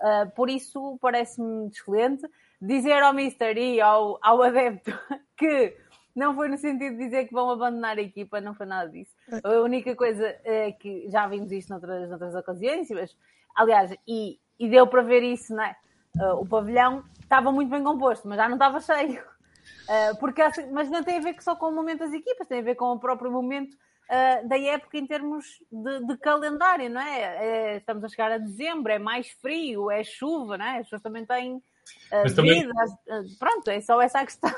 Uh, 0.02 0.30
por 0.36 0.50
isso, 0.50 0.98
parece-me 1.02 1.68
excelente. 1.68 2.28
Dizer 2.62 3.02
ao 3.02 3.14
Mister 3.14 3.58
e 3.58 3.82
ao, 3.82 4.20
ao 4.22 4.42
adepto 4.44 4.92
que 5.38 5.76
não 6.16 6.36
foi 6.36 6.48
no 6.50 6.58
sentido 6.58 6.98
de 6.98 7.06
dizer 7.06 7.26
que 7.26 7.34
vão 7.34 7.50
abandonar 7.50 7.98
a 7.98 8.02
equipa, 8.02 8.40
não 8.42 8.54
foi 8.54 8.66
nada 8.66 8.90
disso. 8.90 9.16
A 9.44 9.62
única 9.62 9.96
coisa 9.96 10.36
é 10.44 10.72
que 10.72 11.10
já 11.10 11.26
vimos 11.28 11.52
isto 11.52 11.70
noutras, 11.70 12.10
noutras 12.10 12.36
ocasiões, 12.36 12.90
mas, 12.92 13.16
aliás, 13.56 13.96
e, 14.08 14.38
e 14.60 14.70
deu 14.70 14.86
para 14.88 15.02
ver 15.02 15.24
isso, 15.24 15.56
não 15.56 15.64
é? 15.64 15.76
Uh, 16.18 16.42
o 16.42 16.46
pavilhão 16.46 17.04
estava 17.22 17.52
muito 17.52 17.70
bem 17.70 17.82
composto, 17.84 18.28
mas 18.28 18.38
já 18.38 18.48
não 18.48 18.58
estava 18.58 18.80
cheio. 18.82 19.24
Uh, 19.24 20.18
porque, 20.20 20.42
assim- 20.42 20.70
mas 20.72 20.90
não 20.90 21.02
tem 21.04 21.18
a 21.18 21.22
ver 21.22 21.42
só 21.42 21.56
com 21.56 21.68
o 21.68 21.72
momento 21.72 22.00
das 22.00 22.14
equipas, 22.14 22.48
tem 22.48 22.60
a 22.60 22.64
ver 22.64 22.76
com 22.76 22.86
o 22.92 23.00
próprio 23.00 23.32
momento 23.32 23.74
uh, 23.74 24.48
da 24.48 24.60
época 24.60 24.98
em 24.98 25.08
termos 25.08 25.46
de, 25.72 26.06
de 26.08 26.18
calendário, 26.18 26.90
não 26.90 27.02
é? 27.02 27.22
É, 27.22 27.78
Estamos 27.78 28.04
a 28.04 28.10
chegar 28.10 28.32
a 28.34 28.38
dezembro, 28.38 28.92
é 28.92 29.00
mais 29.00 29.30
frio, 29.42 29.90
é 29.90 30.04
chuva, 30.04 30.58
não 30.58 30.66
é? 30.66 30.80
As 30.80 30.84
pessoas 30.84 31.02
também 31.02 31.26
têm 31.26 31.64
Mas 32.12 32.34
também- 32.34 32.62
vida, 32.62 32.74
uh, 32.74 33.38
pronto, 33.40 33.70
é 33.70 33.82
só 33.82 34.02
essa 34.02 34.20
a 34.20 34.26
questão. 34.26 34.54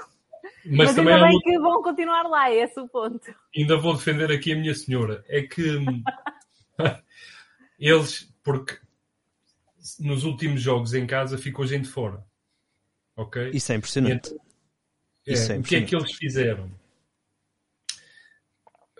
Mas, 0.65 0.87
Mas, 0.87 0.95
também 0.95 1.13
ainda 1.13 1.25
há 1.25 1.29
bem 1.29 1.37
uma- 1.37 1.43
que 1.43 1.59
vão 1.59 1.81
continuar 1.83 2.23
lá, 2.23 2.49
é 2.49 2.55
esse 2.63 2.79
o 2.79 2.87
ponto. 2.87 3.33
ainda 3.55 3.77
vou 3.77 3.93
defender 3.95 4.31
aqui 4.31 4.51
a 4.51 4.55
minha 4.55 4.73
senhora. 4.73 5.23
É 5.27 5.41
que 5.41 5.77
hum, 5.77 6.03
eles, 7.79 8.33
porque 8.43 8.77
nos 9.99 10.23
últimos 10.23 10.61
jogos 10.61 10.93
em 10.93 11.05
casa 11.07 11.37
ficou 11.37 11.65
gente 11.65 11.87
fora. 11.87 12.23
Ok? 13.15 13.51
Isso 13.53 13.71
é 13.71 13.75
impressionante. 13.75 14.33
É, 15.27 15.33
Isso 15.33 15.51
é 15.53 15.57
o 15.59 15.63
que 15.63 15.75
é 15.75 15.81
que 15.83 15.95
eles 15.95 16.11
fizeram? 16.13 16.71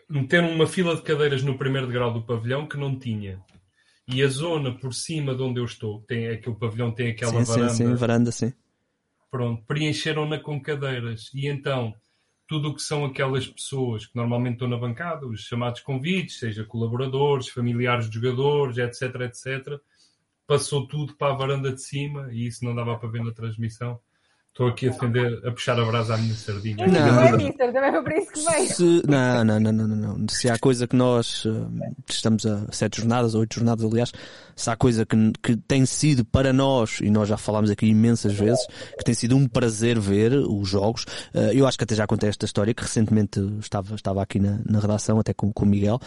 Meteram 0.09 0.51
uma 0.51 0.67
fila 0.67 0.95
de 0.95 1.01
cadeiras 1.01 1.41
no 1.43 1.57
primeiro 1.57 1.87
degrau 1.87 2.13
do 2.13 2.21
pavilhão 2.23 2.67
que 2.67 2.77
não 2.77 2.97
tinha. 2.97 3.43
E 4.07 4.21
a 4.21 4.27
zona 4.27 4.77
por 4.77 4.93
cima 4.93 5.33
de 5.33 5.41
onde 5.41 5.59
eu 5.59 5.65
estou, 5.65 6.01
tem 6.01 6.27
aquele 6.27 6.55
pavilhão 6.55 6.91
tem 6.91 7.11
aquela 7.11 7.31
Sim, 7.31 7.45
sim, 7.45 7.51
varanda, 7.51 7.73
sim, 7.73 7.95
varanda, 7.95 8.31
sim. 8.31 8.53
pronto, 9.31 9.63
preencheram-na 9.65 10.39
com 10.39 10.61
cadeiras. 10.61 11.29
E 11.33 11.47
então, 11.47 11.95
tudo 12.47 12.69
o 12.69 12.75
que 12.75 12.81
são 12.81 13.05
aquelas 13.05 13.47
pessoas 13.47 14.05
que 14.05 14.15
normalmente 14.15 14.53
estão 14.53 14.67
na 14.67 14.77
bancada, 14.77 15.25
os 15.25 15.41
chamados 15.41 15.81
convites, 15.81 16.39
seja 16.39 16.65
colaboradores, 16.65 17.47
familiares 17.47 18.09
de 18.09 18.15
jogadores, 18.15 18.77
etc, 18.77 19.21
etc, 19.21 19.79
passou 20.45 20.85
tudo 20.87 21.15
para 21.15 21.33
a 21.33 21.37
varanda 21.37 21.71
de 21.71 21.81
cima 21.81 22.29
e 22.31 22.45
isso 22.45 22.65
não 22.65 22.75
dava 22.75 22.97
para 22.97 23.09
ver 23.09 23.23
na 23.23 23.31
transmissão. 23.31 23.99
Estou 24.53 24.67
aqui 24.67 24.87
a 24.87 24.91
defender, 24.91 25.41
a 25.47 25.51
puxar 25.51 25.79
a 25.79 25.83
brasa 25.83 26.13
à 26.13 26.17
minha 26.19 26.35
sardinha. 26.35 26.85
Não, 26.85 26.93
Não, 26.93 27.21
é 27.23 27.31
não. 27.31 27.37
mister, 27.39 27.73
também 27.73 27.91
foi 27.91 28.03
por 28.03 28.11
isso 28.11 28.31
que 28.33 28.39
veio. 28.51 28.69
Se, 28.75 29.01
não, 29.07 29.43
não, 29.43 29.59
não, 29.59 29.71
não, 29.73 29.87
não, 29.87 30.17
não. 30.19 30.27
Se 30.29 30.47
há 30.47 30.59
coisa 30.59 30.85
que 30.85 30.95
nós 30.95 31.43
eh, 31.47 31.91
estamos 32.07 32.45
a 32.45 32.71
sete 32.71 32.97
jornadas, 32.99 33.33
oito 33.33 33.55
jornadas, 33.55 33.83
aliás, 33.83 34.11
se 34.55 34.69
há 34.69 34.75
coisa 34.75 35.07
que, 35.07 35.17
que 35.41 35.55
tem 35.57 35.87
sido 35.87 36.23
para 36.23 36.53
nós, 36.53 36.99
e 37.01 37.09
nós 37.09 37.27
já 37.29 37.35
falámos 37.35 37.71
aqui 37.71 37.87
imensas 37.87 38.33
vezes, 38.33 38.63
que 38.95 39.03
tem 39.03 39.15
sido 39.15 39.35
um 39.35 39.47
prazer 39.47 39.97
ver 39.99 40.33
os 40.35 40.69
jogos. 40.69 41.05
eh, 41.33 41.49
eu 41.55 41.65
acho 41.65 41.75
que 41.75 41.83
até 41.85 41.95
já 41.95 42.05
contei 42.05 42.29
esta 42.29 42.45
história, 42.45 42.75
que 42.75 42.83
recentemente 42.83 43.39
estava, 43.59 43.95
estava 43.95 44.21
aqui 44.21 44.37
na, 44.39 44.59
na 44.69 44.79
redação, 44.79 45.17
até 45.19 45.33
com, 45.33 45.51
com 45.51 45.65
o 45.65 45.67
Miguel, 45.67 45.99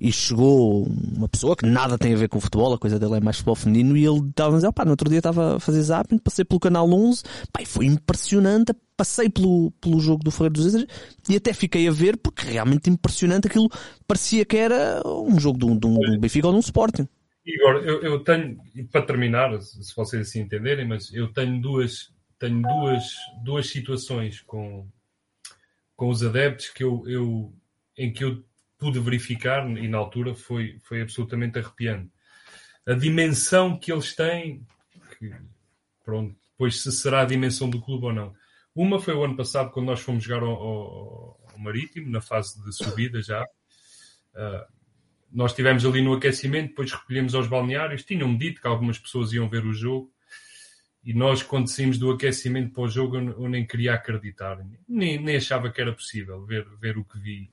e 0.00 0.10
chegou 0.10 0.88
uma 1.16 1.28
pessoa 1.28 1.54
que 1.54 1.66
nada 1.66 1.96
tem 1.96 2.14
a 2.14 2.16
ver 2.16 2.28
com 2.28 2.40
futebol, 2.40 2.74
a 2.74 2.78
coisa 2.80 2.98
dele 2.98 3.18
é 3.18 3.20
mais 3.20 3.36
futebol 3.36 3.54
feminino, 3.54 3.96
e 3.96 4.04
ele 4.04 4.28
estava 4.28 4.54
a 4.54 4.58
dizer, 4.58 4.72
pá, 4.72 4.84
no 4.84 4.90
outro 4.90 5.08
dia 5.08 5.18
estava 5.18 5.54
a 5.54 5.60
fazer 5.60 5.82
zapping, 5.82 6.18
passei 6.18 6.44
pelo 6.44 6.58
canal 6.58 6.90
11, 6.92 7.22
pá, 7.52 7.62
e 7.62 7.64
foi 7.66 7.91
impressionante, 7.92 8.72
passei 8.96 9.28
pelo, 9.28 9.70
pelo 9.80 10.00
jogo 10.00 10.22
do 10.24 10.30
Ferreiro 10.30 10.54
dos 10.54 10.66
Ezeiros 10.66 10.92
e 11.28 11.36
até 11.36 11.52
fiquei 11.52 11.86
a 11.88 11.90
ver 11.92 12.16
porque 12.16 12.46
realmente 12.46 12.88
impressionante 12.90 13.46
aquilo 13.48 13.68
parecia 14.06 14.44
que 14.44 14.56
era 14.56 15.02
um 15.06 15.38
jogo 15.38 15.58
de 15.58 15.64
um, 15.66 15.78
de 15.78 15.86
um- 15.86 15.98
de 15.98 16.10
um 16.16 16.20
Benfica 16.20 16.46
ou 16.46 16.52
de 16.52 16.58
um 16.58 16.60
Sporting. 16.60 17.08
Igor, 17.44 17.76
eu, 17.84 18.00
eu 18.02 18.20
tenho, 18.22 18.58
e 18.74 18.84
para 18.84 19.02
terminar, 19.02 19.60
se 19.60 19.82
se 19.82 19.94
vocês 19.96 20.28
assim 20.28 20.40
entenderem, 20.40 20.86
mas 20.86 21.12
eu 21.12 21.32
tenho 21.32 21.60
duas, 21.60 22.12
tenho 22.38 22.62
duas, 22.62 23.14
duas 23.44 23.66
situações 23.68 24.40
com, 24.42 24.86
com 25.96 26.08
os 26.08 26.22
adeptos 26.22 26.68
que 26.68 26.84
eu, 26.84 27.02
eu, 27.08 27.52
em 27.98 28.12
que 28.12 28.22
eu 28.22 28.44
pude 28.78 29.00
verificar 29.00 29.68
e 29.76 29.88
na 29.88 29.98
altura 29.98 30.34
foi, 30.34 30.78
foi 30.84 31.02
absolutamente 31.02 31.58
arrepiante. 31.58 32.10
A 32.86 32.94
dimensão 32.94 33.76
que 33.76 33.92
eles 33.92 34.14
têm, 34.14 34.64
que, 35.18 35.32
pronto, 36.04 36.36
depois 36.62 36.80
se 36.80 36.92
será 36.92 37.22
a 37.22 37.24
dimensão 37.24 37.68
do 37.68 37.80
clube 37.80 38.06
ou 38.06 38.12
não. 38.12 38.32
Uma 38.74 39.00
foi 39.00 39.14
o 39.14 39.24
ano 39.24 39.36
passado, 39.36 39.72
quando 39.72 39.86
nós 39.86 40.00
fomos 40.00 40.22
jogar 40.22 40.42
ao, 40.44 40.52
ao- 40.52 41.40
ao 41.52 41.58
Marítimo, 41.58 42.08
na 42.08 42.20
fase 42.20 42.62
de 42.64 42.72
subida 42.72 43.20
já. 43.20 43.44
Ah, 44.34 44.66
nós 45.32 45.50
estivemos 45.50 45.84
ali 45.84 46.00
no 46.02 46.12
aquecimento, 46.14 46.68
depois 46.68 46.92
recolhemos 46.92 47.34
aos 47.34 47.48
balneários. 47.48 48.04
Tinham-me 48.04 48.38
dito 48.38 48.60
que 48.60 48.66
algumas 48.68 48.96
pessoas 48.98 49.32
iam 49.32 49.48
ver 49.48 49.66
o 49.66 49.74
jogo. 49.74 50.12
E 51.04 51.12
nós, 51.12 51.42
quando 51.42 51.66
saímos 51.68 51.98
do 51.98 52.12
aquecimento 52.12 52.72
para 52.72 52.84
o 52.84 52.88
jogo, 52.88 53.16
eu, 53.16 53.48
nem 53.48 53.66
queria 53.66 53.94
acreditar. 53.94 54.64
Nem, 54.88 55.20
nem 55.20 55.36
achava 55.36 55.68
que 55.68 55.80
era 55.80 55.92
possível 55.92 56.44
ver, 56.46 56.64
ver 56.80 56.96
o 56.96 57.04
que 57.04 57.18
vi 57.18 57.50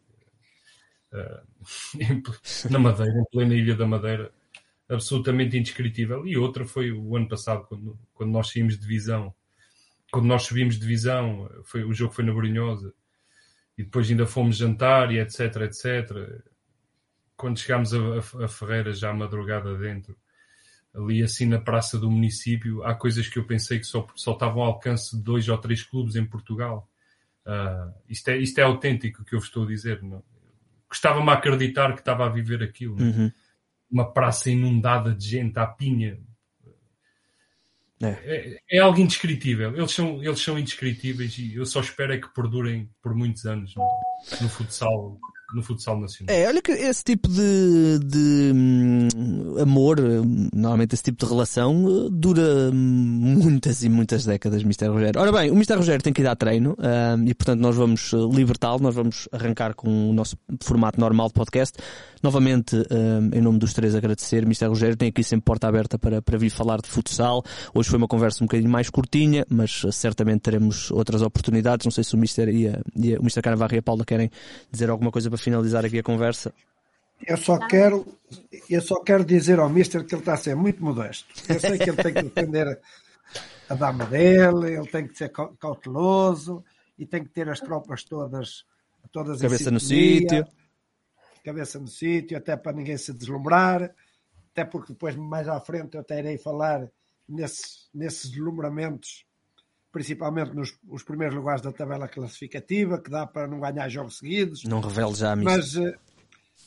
ple- 1.12 2.70
na 2.70 2.78
Madeira, 2.80 3.20
em 3.20 3.26
plena 3.32 3.56
Ilha 3.56 3.76
da 3.76 3.88
Madeira. 3.88 4.32
Absolutamente 4.90 5.58
indescritível. 5.58 6.26
E 6.26 6.38
outra 6.38 6.66
foi 6.66 6.92
o 6.92 7.16
ano 7.16 7.28
passado, 7.28 7.66
quando, 7.68 8.00
quando 8.14 8.32
nós 8.32 8.50
saímos 8.50 8.74
de 8.74 8.82
divisão. 8.82 9.34
Quando 10.12 10.26
nós 10.26 10.44
subimos 10.44 10.76
de 10.76 10.82
divisão, 10.82 11.50
foi, 11.64 11.84
o 11.84 11.94
jogo 11.94 12.14
foi 12.14 12.26
na 12.26 12.34
Borinhosa. 12.34 12.94
E 13.78 13.84
depois 13.84 14.10
ainda 14.10 14.26
fomos 14.26 14.58
jantar 14.58 15.12
e 15.12 15.20
etc, 15.20 15.56
etc 15.62 16.44
quando 17.40 17.58
chegámos 17.58 17.94
a, 17.94 17.98
a, 17.98 18.46
a 18.46 18.48
Ferreira, 18.50 18.94
já 18.94 19.12
à 19.12 19.14
madrugada 19.14 19.74
dentro, 19.78 20.16
ali 20.94 21.24
assim 21.24 21.46
na 21.46 21.58
praça 21.58 21.98
do 21.98 22.12
município, 22.12 22.84
há 22.84 22.94
coisas 22.94 23.30
que 23.30 23.40
eu 23.40 23.46
pensei 23.46 23.80
que 23.80 23.86
só, 23.86 24.06
só 24.14 24.34
estavam 24.34 24.62
ao 24.62 24.74
alcance 24.74 25.16
de 25.16 25.24
dois 25.24 25.48
ou 25.48 25.58
três 25.58 25.82
clubes 25.82 26.18
em 26.18 26.26
Portugal. 26.26 26.90
Ah, 27.46 27.94
isto, 28.10 28.28
é, 28.28 28.38
isto 28.38 28.60
é 28.60 28.64
autêntico 28.64 29.22
o 29.22 29.26
que 29.26 29.36
eu 29.36 29.40
vos 29.40 29.48
estou 29.48 29.64
a 29.64 29.68
dizer. 29.68 30.04
Não? 30.04 30.22
Gostava-me 30.90 31.30
a 31.30 31.34
acreditar 31.34 31.94
que 31.94 32.02
estava 32.02 32.26
a 32.26 32.30
viver 32.30 32.62
aquilo. 32.62 33.00
é? 33.00 33.04
Uhum. 33.04 33.32
Uma 33.92 34.12
praça 34.12 34.50
inundada 34.50 35.14
de 35.14 35.28
gente 35.28 35.58
à 35.58 35.66
pinha. 35.66 36.20
É. 38.02 38.08
É, 38.08 38.60
é 38.78 38.80
algo 38.80 39.00
indescritível. 39.00 39.76
Eles 39.76 39.92
são, 39.92 40.24
eles 40.24 40.40
são 40.40 40.58
indescritíveis 40.58 41.38
e 41.38 41.56
eu 41.56 41.66
só 41.66 41.82
espero 41.82 42.14
é 42.14 42.18
que 42.18 42.34
perdurem 42.34 42.90
por 43.02 43.14
muitos 43.14 43.46
anos 43.46 43.76
no, 43.76 43.84
no 44.42 44.50
futsal, 44.50 45.20
no 45.54 45.64
futsal 45.64 46.00
nacional. 46.00 46.36
É, 46.36 46.48
olha 46.48 46.62
que 46.62 46.72
esse 46.72 47.04
tipo 47.04 47.28
de, 47.28 48.00
de 48.04 48.52
hum, 48.54 49.08
amor, 49.60 49.98
normalmente 50.54 50.94
esse 50.94 51.04
tipo 51.04 51.26
de 51.26 51.32
relação, 51.32 51.86
eh, 51.88 52.10
dura 52.12 52.72
muitas 52.72 53.84
e 53.84 53.90
muitas 53.90 54.26
décadas, 54.26 54.62
Mr. 54.62 54.88
Rogério. 54.88 55.20
Ora 55.20 55.32
bem, 55.32 55.50
o 55.50 55.56
Mr. 55.56 55.76
Rogério 55.76 56.04
tem 56.04 56.14
que 56.14 56.22
ir 56.22 56.24
dar 56.26 56.36
treino 56.36 56.78
hum, 56.78 57.26
e, 57.26 57.34
portanto, 57.34 57.60
nós 57.60 57.76
vamos 57.76 58.14
eh, 58.14 58.18
libertá-lo, 58.32 58.80
nós 58.80 58.94
vamos 58.94 59.28
arrancar 59.32 59.74
com 59.74 60.10
o 60.10 60.14
nosso 60.14 60.38
formato 60.62 61.00
normal 61.00 61.28
de 61.28 61.34
podcast. 61.34 61.78
Novamente, 62.22 62.76
hum, 62.76 63.30
em 63.34 63.42
nome 63.42 63.58
dos 63.58 63.74
três, 63.74 63.96
agradecer. 63.96 64.44
Mr. 64.44 64.68
Rogério 64.68 64.96
tem 64.96 65.10
aqui 65.10 65.24
sempre 65.24 65.46
porta 65.46 65.68
aberta 65.68 65.98
para, 65.98 66.22
para 66.22 66.38
vir 66.38 66.50
falar 66.50 66.80
de 66.82 66.88
futsal. 66.88 67.44
Hoje 67.74 67.90
foi 67.90 67.98
uma 67.98 68.08
conversa 68.08 68.44
um 68.44 68.48
bocadinho 68.48 68.70
mais 68.70 68.90
curtinha, 68.90 69.46
mas 69.50 69.84
eh, 69.86 69.92
certamente 69.92 70.42
teremos 70.42 70.92
outras 70.92 71.22
oportunidades. 71.24 71.86
Não 71.86 71.92
sei 71.92 72.04
se 72.04 72.14
o 72.14 72.18
Mr. 72.18 72.52
e, 72.52 72.68
e 72.96 73.16
o 73.16 73.22
Mr. 73.22 73.42
Carnavarro 73.42 73.74
e 73.74 73.78
a 73.80 73.82
Paula 73.82 74.06
querem 74.06 74.30
dizer 74.72 74.90
alguma 74.90 75.12
coisa 75.12 75.30
para 75.30 75.39
finalizar 75.40 75.86
aqui 75.86 76.00
a 76.00 76.04
conversa. 76.04 76.54
Eu 77.26 77.36
só 77.38 77.58
quero, 77.58 78.08
eu 78.70 78.82
só 78.82 79.02
quero 79.02 79.26
dizer 79.26 79.60
ao 79.60 79.70
Mister 79.70 80.06
que 80.06 80.16
ele 80.16 80.22
está 80.22 80.34
a 80.34 80.38
ser 80.38 80.56
muito 80.56 80.84
modesto. 80.84 81.28
Eu 81.50 81.60
sei 81.60 81.78
que 81.78 81.90
ele 81.90 82.02
tem 82.02 82.14
que 82.14 82.24
defender 82.24 82.80
a 83.70 83.76
dama 83.76 84.06
dele, 84.06 84.76
ele 84.78 84.88
tem 84.88 85.08
que 85.08 85.18
ser 85.18 85.30
cau- 85.30 85.54
cauteloso 85.60 86.64
e 86.98 87.06
tem 87.06 87.24
que 87.24 87.30
ter 87.30 87.50
as 87.50 87.60
tropas 87.60 88.04
todas, 88.04 88.66
todas 89.12 89.42
Cabeça 89.42 89.70
no 89.70 89.80
sítio. 89.80 90.46
Cabeça 91.44 91.80
no 91.80 91.88
sítio, 91.88 92.38
até 92.38 92.56
para 92.56 92.74
ninguém 92.74 92.98
se 92.98 93.14
deslumbrar, 93.14 93.94
até 94.52 94.64
porque 94.66 94.94
depois 94.94 95.16
mais 95.16 95.48
à 95.48 95.60
frente 95.60 95.96
eu 95.96 96.02
até 96.02 96.20
irei 96.20 96.38
falar 96.38 96.90
nesses, 97.28 97.90
nesses 97.94 98.30
deslumbramentos, 98.30 99.26
principalmente 99.92 100.54
nos 100.54 100.78
os 100.88 101.04
primeiros 101.04 101.36
lugares 101.36 101.62
da 101.62 101.72
tabela 101.72 102.08
classificativa, 102.08 103.02
que 103.02 103.10
dá 103.10 103.26
para 103.26 103.48
não 103.48 103.60
ganhar 103.60 103.90
jogos 103.90 104.18
seguidos. 104.18 104.64
Não 104.64 104.82
revele 104.82 105.14
já 105.14 105.34
a. 105.34 105.36
Mas, 105.36 105.76
eh, 105.76 105.96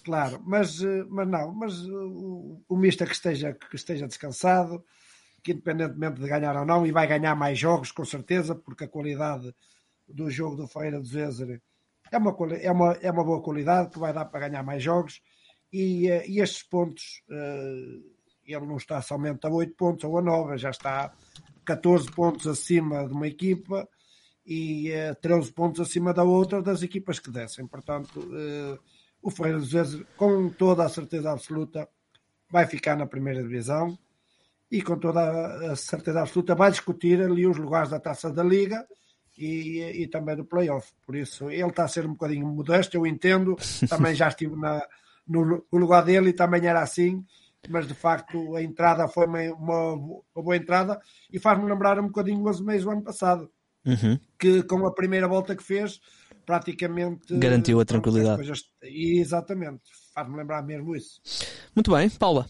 claro, 0.04 0.40
mas, 0.44 0.82
eh, 0.82 1.04
mas 1.08 1.28
não, 1.28 1.52
mas 1.52 1.72
eh, 1.86 1.90
o, 1.90 2.62
o 2.68 2.76
Mister 2.76 3.06
que 3.06 3.14
esteja, 3.14 3.52
que 3.52 3.76
esteja 3.76 4.06
descansado, 4.06 4.84
que 5.42 5.52
independentemente 5.52 6.20
de 6.20 6.28
ganhar 6.28 6.56
ou 6.56 6.66
não, 6.66 6.86
e 6.86 6.92
vai 6.92 7.06
ganhar 7.06 7.34
mais 7.36 7.58
jogos 7.58 7.92
com 7.92 8.04
certeza, 8.04 8.54
porque 8.54 8.84
a 8.84 8.88
qualidade 8.88 9.54
do 10.08 10.30
jogo 10.30 10.56
do 10.56 10.66
Ferreira 10.66 11.00
do 11.00 11.06
Zezer 11.06 11.60
é 12.10 12.18
uma, 12.18 12.36
é, 12.60 12.70
uma, 12.70 12.92
é 13.00 13.10
uma 13.10 13.24
boa 13.24 13.42
qualidade 13.42 13.90
que 13.90 13.98
vai 13.98 14.12
dar 14.12 14.26
para 14.26 14.48
ganhar 14.48 14.62
mais 14.62 14.82
jogos 14.82 15.22
e, 15.72 16.06
e 16.26 16.40
estes 16.40 16.62
pontos 16.62 17.22
ele 18.44 18.66
não 18.66 18.76
está 18.76 19.00
somente 19.00 19.46
a 19.46 19.50
8 19.50 19.74
pontos 19.74 20.04
ou 20.04 20.18
a 20.18 20.22
9, 20.22 20.58
já 20.58 20.70
está 20.70 21.12
14 21.64 22.10
pontos 22.10 22.46
acima 22.46 23.06
de 23.06 23.12
uma 23.12 23.26
equipa 23.26 23.88
e 24.44 24.90
uh, 24.90 24.94
eh, 24.94 25.14
13 25.14 25.52
pontos 25.52 25.80
acima 25.80 26.12
da 26.12 26.24
outra 26.24 26.60
das 26.60 26.82
equipas 26.82 27.18
que 27.18 27.30
descem. 27.30 27.66
Portanto, 27.66 28.20
uh, 28.20 28.78
o 29.22 29.30
Ferreira 29.30 29.58
dos 29.58 29.72
Vezes, 29.72 30.02
com 30.16 30.48
toda 30.50 30.84
a 30.84 30.88
certeza 30.88 31.30
absoluta, 31.30 31.88
vai 32.50 32.66
ficar 32.66 32.96
na 32.96 33.06
primeira 33.06 33.42
divisão 33.42 33.96
e 34.70 34.82
com 34.82 34.98
toda 34.98 35.72
a 35.72 35.76
certeza 35.76 36.20
absoluta 36.20 36.54
vai 36.54 36.70
discutir 36.70 37.20
ali 37.20 37.46
os 37.46 37.56
lugares 37.56 37.90
da 37.90 38.00
taça 38.00 38.32
da 38.32 38.42
Liga 38.42 38.86
e, 39.36 40.02
e 40.02 40.08
também 40.08 40.34
do 40.34 40.44
playoff. 40.44 40.92
Por 41.06 41.14
isso, 41.14 41.50
ele 41.50 41.68
está 41.68 41.84
a 41.84 41.88
ser 41.88 42.06
um 42.06 42.12
bocadinho 42.12 42.46
modesto, 42.46 42.96
eu 42.96 43.06
entendo. 43.06 43.56
Também 43.88 44.14
já 44.14 44.28
estive 44.28 44.56
na, 44.56 44.82
no, 45.26 45.64
lugar 45.72 46.04
dele 46.04 46.30
e 46.30 46.32
também 46.32 46.66
era 46.66 46.82
assim 46.82 47.24
mas 47.68 47.86
de 47.86 47.94
facto 47.94 48.56
a 48.56 48.62
entrada 48.62 49.06
foi 49.08 49.26
uma, 49.26 49.40
uma, 49.52 49.92
uma 49.94 50.42
boa 50.42 50.56
entrada 50.56 51.00
e 51.32 51.38
faz-me 51.38 51.68
lembrar 51.68 51.98
um 51.98 52.06
bocadinho 52.06 52.42
o 52.42 52.48
Azemeiros 52.48 52.84
do 52.84 52.90
ano 52.90 53.02
passado, 53.02 53.50
uhum. 53.86 54.18
que 54.38 54.62
com 54.64 54.86
a 54.86 54.92
primeira 54.94 55.28
volta 55.28 55.54
que 55.54 55.62
fez, 55.62 56.00
praticamente 56.44 57.36
garantiu 57.38 57.80
a 57.80 57.84
tranquilidade. 57.84 58.36
Coisas, 58.36 58.64
exatamente, 58.82 59.82
faz-me 60.14 60.36
lembrar 60.36 60.62
mesmo 60.62 60.94
isso. 60.96 61.20
Muito 61.74 61.92
bem, 61.92 62.10
Paula. 62.10 62.46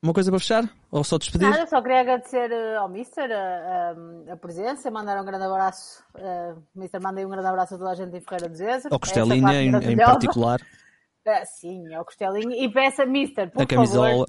Uma 0.00 0.14
coisa 0.14 0.30
para 0.30 0.38
fechar? 0.38 0.70
Ou 0.92 1.02
só 1.02 1.18
despedir? 1.18 1.50
Nada, 1.50 1.66
só 1.66 1.82
queria 1.82 2.00
agradecer 2.00 2.52
eh, 2.52 2.76
ao 2.76 2.88
Mister 2.88 3.30
a, 3.32 3.96
a, 4.28 4.32
a 4.32 4.36
presença, 4.36 4.90
mandar 4.92 5.20
um 5.20 5.24
grande 5.24 5.44
abraço. 5.44 6.04
Uh, 6.14 6.62
Mister, 6.72 7.02
mandei 7.02 7.26
um 7.26 7.28
grande 7.28 7.48
abraço 7.48 7.74
a 7.74 7.78
toda 7.78 7.90
a 7.90 7.94
gente 7.96 8.16
em 8.16 8.20
Ferreira 8.20 8.48
de 8.48 8.58
Zezer. 8.58 8.92
Ao 8.92 9.00
Costelinha 9.00 9.60
em, 9.60 9.74
em, 9.74 9.96
particular. 9.96 10.60
Uh, 10.60 11.42
sim, 11.58 11.92
ao 11.92 12.04
Costelinha. 12.04 12.64
E 12.64 12.72
peça, 12.72 13.04
Mister, 13.04 13.50
por 13.50 13.62
a 13.62 13.66
camisola. 13.66 14.08
favor, 14.08 14.28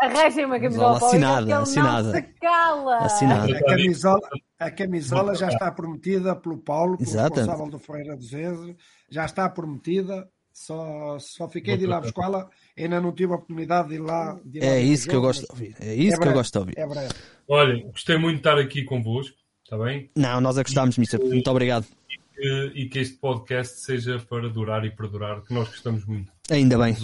Arranjem 0.00 0.44
uma 0.44 0.60
camisola 0.60 0.96
assinada, 0.96 1.58
assinada. 1.58 2.08
Não 2.08 2.14
se 2.14 2.22
cala. 2.40 2.96
Assinada. 2.98 3.58
A 3.58 3.64
camisola, 3.64 4.28
a 4.58 4.70
camisola 4.70 5.34
já 5.34 5.48
está 5.48 5.72
prometida 5.72 6.36
pelo 6.36 6.58
Paulo, 6.58 6.96
pelo 6.96 7.08
Exatamente. 7.08 7.36
responsável 7.38 7.70
do 7.70 7.78
Ferreira 7.78 8.16
do 8.16 8.22
Zezer. 8.22 8.76
Já 9.10 9.24
está 9.24 9.48
prometida. 9.48 10.28
Só, 10.52 11.18
só 11.20 11.48
fiquei 11.48 11.76
de 11.76 11.84
ir 11.84 11.86
lá 11.86 12.00
buscá-la. 12.00 12.48
Ainda 12.76 13.00
não 13.00 13.12
tive 13.12 13.32
a 13.32 13.36
oportunidade 13.36 13.90
de 13.90 13.94
ir 13.94 14.00
lá. 14.00 14.40
De 14.44 14.58
ir 14.58 14.60
lá 14.60 14.66
é 14.66 14.80
isso 14.80 15.08
que 15.08 15.14
eu 15.14 15.20
gosto 15.20 15.42
de 15.42 15.50
ouvir. 15.50 15.76
É 15.78 15.94
isso 15.94 16.16
é 16.16 16.18
que 16.20 16.28
eu 16.28 16.32
gosto 16.32 16.52
de 16.52 16.58
ouvir. 16.58 16.78
É 16.78 16.86
breve. 16.86 17.14
Olha, 17.46 17.84
gostei 17.84 18.18
muito 18.18 18.34
de 18.34 18.40
estar 18.40 18.58
aqui 18.58 18.82
convosco. 18.82 19.36
Está 19.62 19.78
bem? 19.78 20.10
Não, 20.16 20.40
nós 20.40 20.58
é 20.58 20.64
que 20.64 20.70
gostámos, 20.70 20.98
Mister. 20.98 21.20
Muito 21.20 21.48
obrigado. 21.48 21.86
E 22.10 22.18
que, 22.34 22.72
e 22.74 22.88
que 22.88 22.98
este 22.98 23.18
podcast 23.18 23.80
seja 23.80 24.18
para 24.18 24.48
durar 24.48 24.84
e 24.84 24.90
perdurar, 24.90 25.42
que 25.42 25.54
nós 25.54 25.68
gostamos 25.68 26.04
muito. 26.06 26.32
Ainda 26.50 26.76
bem. 26.76 26.96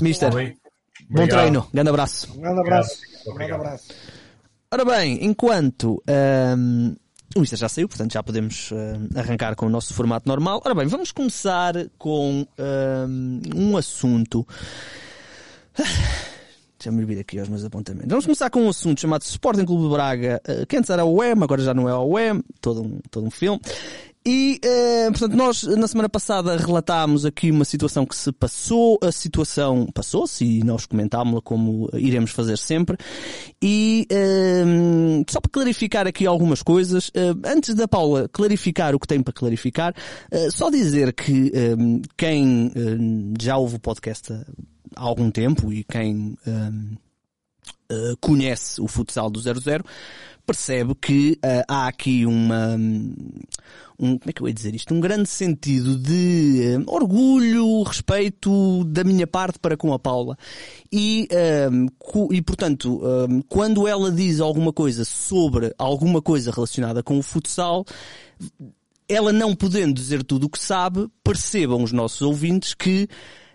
Mister. 0.00 0.32
Bem? 1.00 1.26
Bom 1.26 1.26
treino, 1.26 1.66
grande 1.72 1.88
abraço. 1.88 2.32
Um 2.32 2.40
grande 2.40 2.60
abraço. 2.60 2.98
Um 3.26 3.34
grande 3.34 3.52
abraço. 3.52 3.88
Ora 4.70 4.84
bem, 4.84 5.24
enquanto 5.24 6.02
um, 6.58 6.94
o 7.36 7.42
Insta 7.42 7.56
já 7.56 7.68
saiu, 7.68 7.88
portanto 7.88 8.12
já 8.12 8.22
podemos 8.22 8.70
uh, 8.70 9.18
arrancar 9.18 9.54
com 9.54 9.66
o 9.66 9.70
nosso 9.70 9.94
formato 9.94 10.28
normal. 10.28 10.60
Ora 10.64 10.74
bem, 10.74 10.86
vamos 10.86 11.12
começar 11.12 11.74
com 11.98 12.46
um, 12.58 13.42
um 13.54 13.76
assunto. 13.76 14.46
Deixa-me 16.78 17.04
vir 17.04 17.20
aqui 17.20 17.38
aos 17.38 17.48
meus 17.48 17.64
apontamentos. 17.64 18.08
Vamos 18.08 18.24
começar 18.24 18.50
com 18.50 18.62
um 18.62 18.68
assunto 18.68 19.00
chamado 19.00 19.22
Sporting 19.22 19.64
Clube 19.64 19.84
de 19.84 19.90
Braga, 19.90 20.42
uh, 20.48 20.66
que 20.66 20.76
antes 20.76 20.90
era 20.90 21.04
o 21.04 21.16
UEM, 21.16 21.42
agora 21.42 21.62
já 21.62 21.72
não 21.72 21.88
é 21.88 21.94
o 21.94 22.04
UEM, 22.04 22.42
todo 22.60 22.82
um, 22.82 22.98
todo 23.10 23.26
um 23.26 23.30
filme. 23.30 23.60
E, 24.24 24.60
eh, 24.62 25.10
portanto, 25.10 25.34
nós 25.34 25.62
na 25.64 25.88
semana 25.88 26.08
passada 26.08 26.56
relatámos 26.56 27.24
aqui 27.24 27.50
uma 27.50 27.64
situação 27.64 28.06
que 28.06 28.14
se 28.14 28.30
passou, 28.30 28.98
a 29.02 29.10
situação 29.10 29.86
passou-se 29.92 30.44
e 30.44 30.62
nós 30.62 30.86
comentámos-la 30.86 31.40
como 31.42 31.90
iremos 31.94 32.30
fazer 32.30 32.56
sempre. 32.56 32.96
E, 33.60 34.06
eh, 34.10 34.64
só 35.28 35.40
para 35.40 35.50
clarificar 35.50 36.06
aqui 36.06 36.24
algumas 36.26 36.62
coisas, 36.62 37.10
eh, 37.14 37.34
antes 37.46 37.74
da 37.74 37.88
Paula 37.88 38.28
clarificar 38.28 38.94
o 38.94 39.00
que 39.00 39.08
tem 39.08 39.20
para 39.22 39.32
clarificar, 39.32 39.94
eh, 40.30 40.50
só 40.50 40.70
dizer 40.70 41.12
que 41.12 41.50
eh, 41.54 41.76
quem 42.16 42.72
eh, 42.74 43.42
já 43.42 43.56
ouve 43.56 43.76
o 43.76 43.80
podcast 43.80 44.32
há 44.32 45.02
algum 45.02 45.30
tempo 45.30 45.72
e 45.72 45.84
quem 45.84 46.36
conhece 48.20 48.80
o 48.80 48.88
futsal 48.88 49.28
do 49.30 49.38
00, 49.38 49.84
percebe 50.46 50.94
que 50.94 51.38
uh, 51.44 51.64
há 51.68 51.86
aqui 51.86 52.26
uma, 52.26 52.76
um, 52.76 53.14
como 53.98 54.20
é 54.26 54.32
que 54.32 54.42
eu 54.42 54.48
ia 54.48 54.54
dizer 54.54 54.74
isto? 54.74 54.92
Um 54.92 55.00
grande 55.00 55.28
sentido 55.28 55.96
de 55.96 56.76
uh, 56.78 56.90
orgulho, 56.92 57.82
respeito 57.82 58.84
da 58.84 59.04
minha 59.04 59.26
parte 59.26 59.58
para 59.58 59.76
com 59.76 59.92
a 59.92 59.98
Paula. 59.98 60.36
E, 60.92 61.28
uh, 61.32 62.32
e 62.32 62.42
portanto, 62.42 63.00
quando 63.48 63.86
ela 63.86 64.10
diz 64.10 64.40
alguma 64.40 64.72
coisa 64.72 65.04
sobre 65.04 65.74
alguma 65.78 66.20
coisa 66.20 66.50
relacionada 66.50 67.02
com 67.02 67.18
o 67.18 67.22
futsal, 67.22 67.84
ela 69.08 69.32
não 69.32 69.54
podendo 69.54 69.94
dizer 69.94 70.22
tudo 70.22 70.46
o 70.46 70.50
que 70.50 70.58
sabe, 70.58 71.08
percebam 71.22 71.82
os 71.82 71.92
nossos 71.92 72.22
ouvintes 72.22 72.74
que 72.74 73.08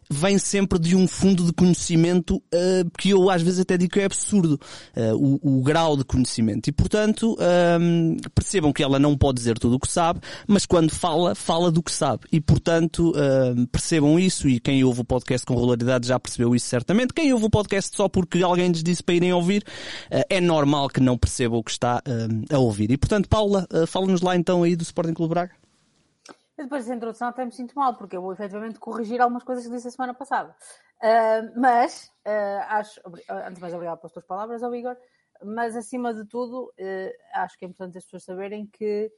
vem 0.10 0.38
sempre 0.38 0.80
de 0.80 0.96
um 0.96 1.08
fundo 1.08 1.43
de 1.43 1.54
conhecimento 1.54 2.38
uh, 2.38 2.89
que 2.98 3.10
eu 3.10 3.30
às 3.30 3.41
vezes 3.41 3.60
até 3.60 3.78
digo 3.78 3.93
que 3.93 4.00
é 4.00 4.06
absurdo, 4.06 4.60
uh, 4.96 5.15
o, 5.15 5.60
o, 5.60 5.62
grau 5.62 5.98
de 5.98 6.04
conhecimento. 6.04 6.67
E 6.67 6.72
portanto, 6.72 7.38
um, 7.80 8.17
percebam 8.34 8.72
que 8.72 8.84
ela 8.84 9.00
não 9.00 9.17
pode 9.17 9.38
dizer 9.38 9.58
tudo 9.60 9.76
o 9.76 9.80
que 9.80 9.91
sabe, 9.91 10.20
mas 10.48 10.65
quando 10.65 10.91
fala, 10.91 11.36
fala 11.36 11.72
do 11.72 11.84
que 11.84 11.91
sabe. 11.91 12.26
E 12.32 12.39
portanto, 12.39 13.12
uh, 13.12 13.67
percebam 13.67 14.20
isso 14.20 14.48
e 14.48 14.60
quem 14.60 14.84
ouve 14.84 15.02
o 15.02 15.06
podcast 15.06 15.46
com 15.46 15.56
regularidade 15.56 16.08
já 16.08 16.20
percebeu 16.20 16.56
isso 16.56 16.67
certamente. 16.67 17.13
Quem 17.13 17.32
ouve 17.34 17.46
o 17.46 17.50
podcast 17.50 17.96
só 17.96 18.08
porque 18.08 18.41
alguém 18.41 18.70
lhes 18.70 18.84
disse 18.84 19.04
para 19.04 19.15
irem 19.15 19.34
ouvir, 19.34 19.63
é 20.10 20.39
normal 20.39 20.89
que 20.89 21.00
não 21.00 21.17
perceba 21.17 21.56
o 21.56 21.63
que 21.63 21.72
está 21.72 22.02
a 22.50 22.58
ouvir. 22.58 22.91
E 22.91 22.98
portanto, 22.98 23.28
Paula, 23.28 23.67
fala-nos 23.88 24.22
lá 24.22 24.36
então 24.36 24.63
aí 24.63 24.76
do 24.76 24.84
Sporting 24.84 25.13
Clube 25.13 25.34
Braga. 25.34 25.66
Eu 26.58 26.63
depois 26.63 26.84
dessa 26.84 26.96
introdução 26.96 27.28
até 27.28 27.46
me 27.46 27.52
sinto 27.52 27.76
mal, 27.76 27.96
porque 27.96 28.17
eu 28.17 28.22
vou 28.22 28.34
efetivamente 28.34 28.80
corrigir 28.80 29.22
algumas 29.22 29.43
coisas 29.43 29.65
que 29.65 29.72
disse 29.72 29.88
a 29.88 29.91
semana 29.91 30.13
passada. 30.13 30.56
Uh, 30.98 31.60
mas, 31.60 32.12
uh, 32.26 32.63
acho, 32.70 33.00
antes 33.30 33.56
de 33.56 33.62
mais 33.62 33.74
obrigado 33.74 34.00
pelas 34.00 34.12
tuas 34.12 34.26
palavras, 34.26 34.63
ao 34.63 34.74
Igor, 34.74 34.98
mas 35.43 35.76
acima 35.76 36.12
de 36.15 36.26
tudo, 36.26 36.74
uh, 36.80 37.13
acho 37.36 37.56
que 37.60 37.65
é 37.65 37.67
importante 37.67 38.00
as 38.00 38.06
pessoas 38.06 38.24
saberem 38.24 38.65
que 38.65 39.12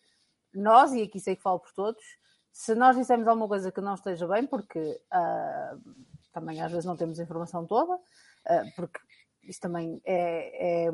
nós, 0.53 0.91
e 0.91 1.01
aqui 1.01 1.17
sei 1.17 1.37
que 1.37 1.41
falo 1.41 1.59
por 1.59 1.71
todos, 1.71 2.03
se 2.51 2.75
nós 2.75 2.97
dissermos 2.97 3.25
alguma 3.25 3.47
coisa 3.47 3.71
que 3.71 3.79
não 3.79 3.93
esteja 3.93 4.27
bem, 4.27 4.45
porque 4.45 4.99
também 6.33 6.59
às 6.59 6.71
vezes 6.71 6.83
não 6.83 6.97
temos 6.97 7.19
a 7.19 7.23
informação 7.23 7.65
toda, 7.65 7.97
porque 8.75 8.99
isso 9.43 9.61
também 9.61 10.01
é, 10.03 10.85
é, 10.85 10.89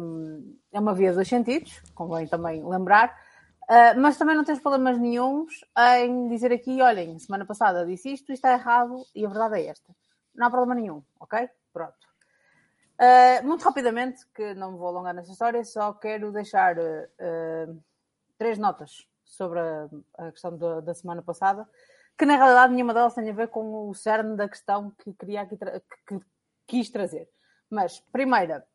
é 0.73 0.79
uma 0.79 0.93
via 0.93 1.13
dos 1.13 1.27
sentidos, 1.27 1.81
convém 1.95 2.27
também 2.27 2.63
lembrar, 2.63 3.17
Uh, 3.69 3.99
mas 3.99 4.17
também 4.17 4.36
não 4.36 4.43
temos 4.43 4.62
problemas 4.62 4.99
nenhums 4.99 5.65
em 5.97 6.28
dizer 6.28 6.51
aqui, 6.51 6.84
olhem, 6.84 7.17
semana 7.17 7.45
passada 7.45 7.84
disse 7.84 8.13
isto, 8.13 8.32
isto 8.32 8.45
está 8.45 8.54
errado 8.54 9.04
e 9.15 9.25
a 9.25 9.30
verdade 9.30 9.60
é 9.60 9.65
esta. 9.67 9.95
Não 10.36 10.47
há 10.47 10.49
problema 10.51 10.80
nenhum, 10.80 11.01
ok? 11.19 11.49
Pronto. 11.73 12.06
Uh, 12.99 13.45
muito 13.45 13.63
rapidamente, 13.63 14.25
que 14.34 14.54
não 14.54 14.73
me 14.73 14.78
vou 14.78 14.88
alongar 14.88 15.13
nessa 15.15 15.32
história, 15.32 15.65
só 15.65 15.93
quero 15.93 16.32
deixar 16.32 16.78
uh, 16.78 17.84
três 18.38 18.58
notas 18.60 19.08
sobre 19.25 19.60
a, 19.60 19.89
a 20.17 20.32
questão 20.32 20.56
da, 20.56 20.82
da, 20.82 20.93
semana 20.93 21.23
passada, 21.23 21.67
que 22.17 22.25
na 22.25 22.38
realidade 22.38 22.73
nenhuma 22.73 22.93
delas 22.93 23.15
tem 23.15 23.30
a 23.30 23.34
ver 23.34 23.47
com 23.47 23.89
o 23.89 23.93
cerne 23.95 24.38
da 24.38 24.47
questão 24.47 24.91
que 24.91 25.12
queria 25.13 25.41
aqui 25.41 25.58
que, 25.58 25.65
que 26.08 26.25
quis 26.67 26.89
trazer. 26.89 27.28
Mas, 27.69 27.99
primeira, 28.12 28.65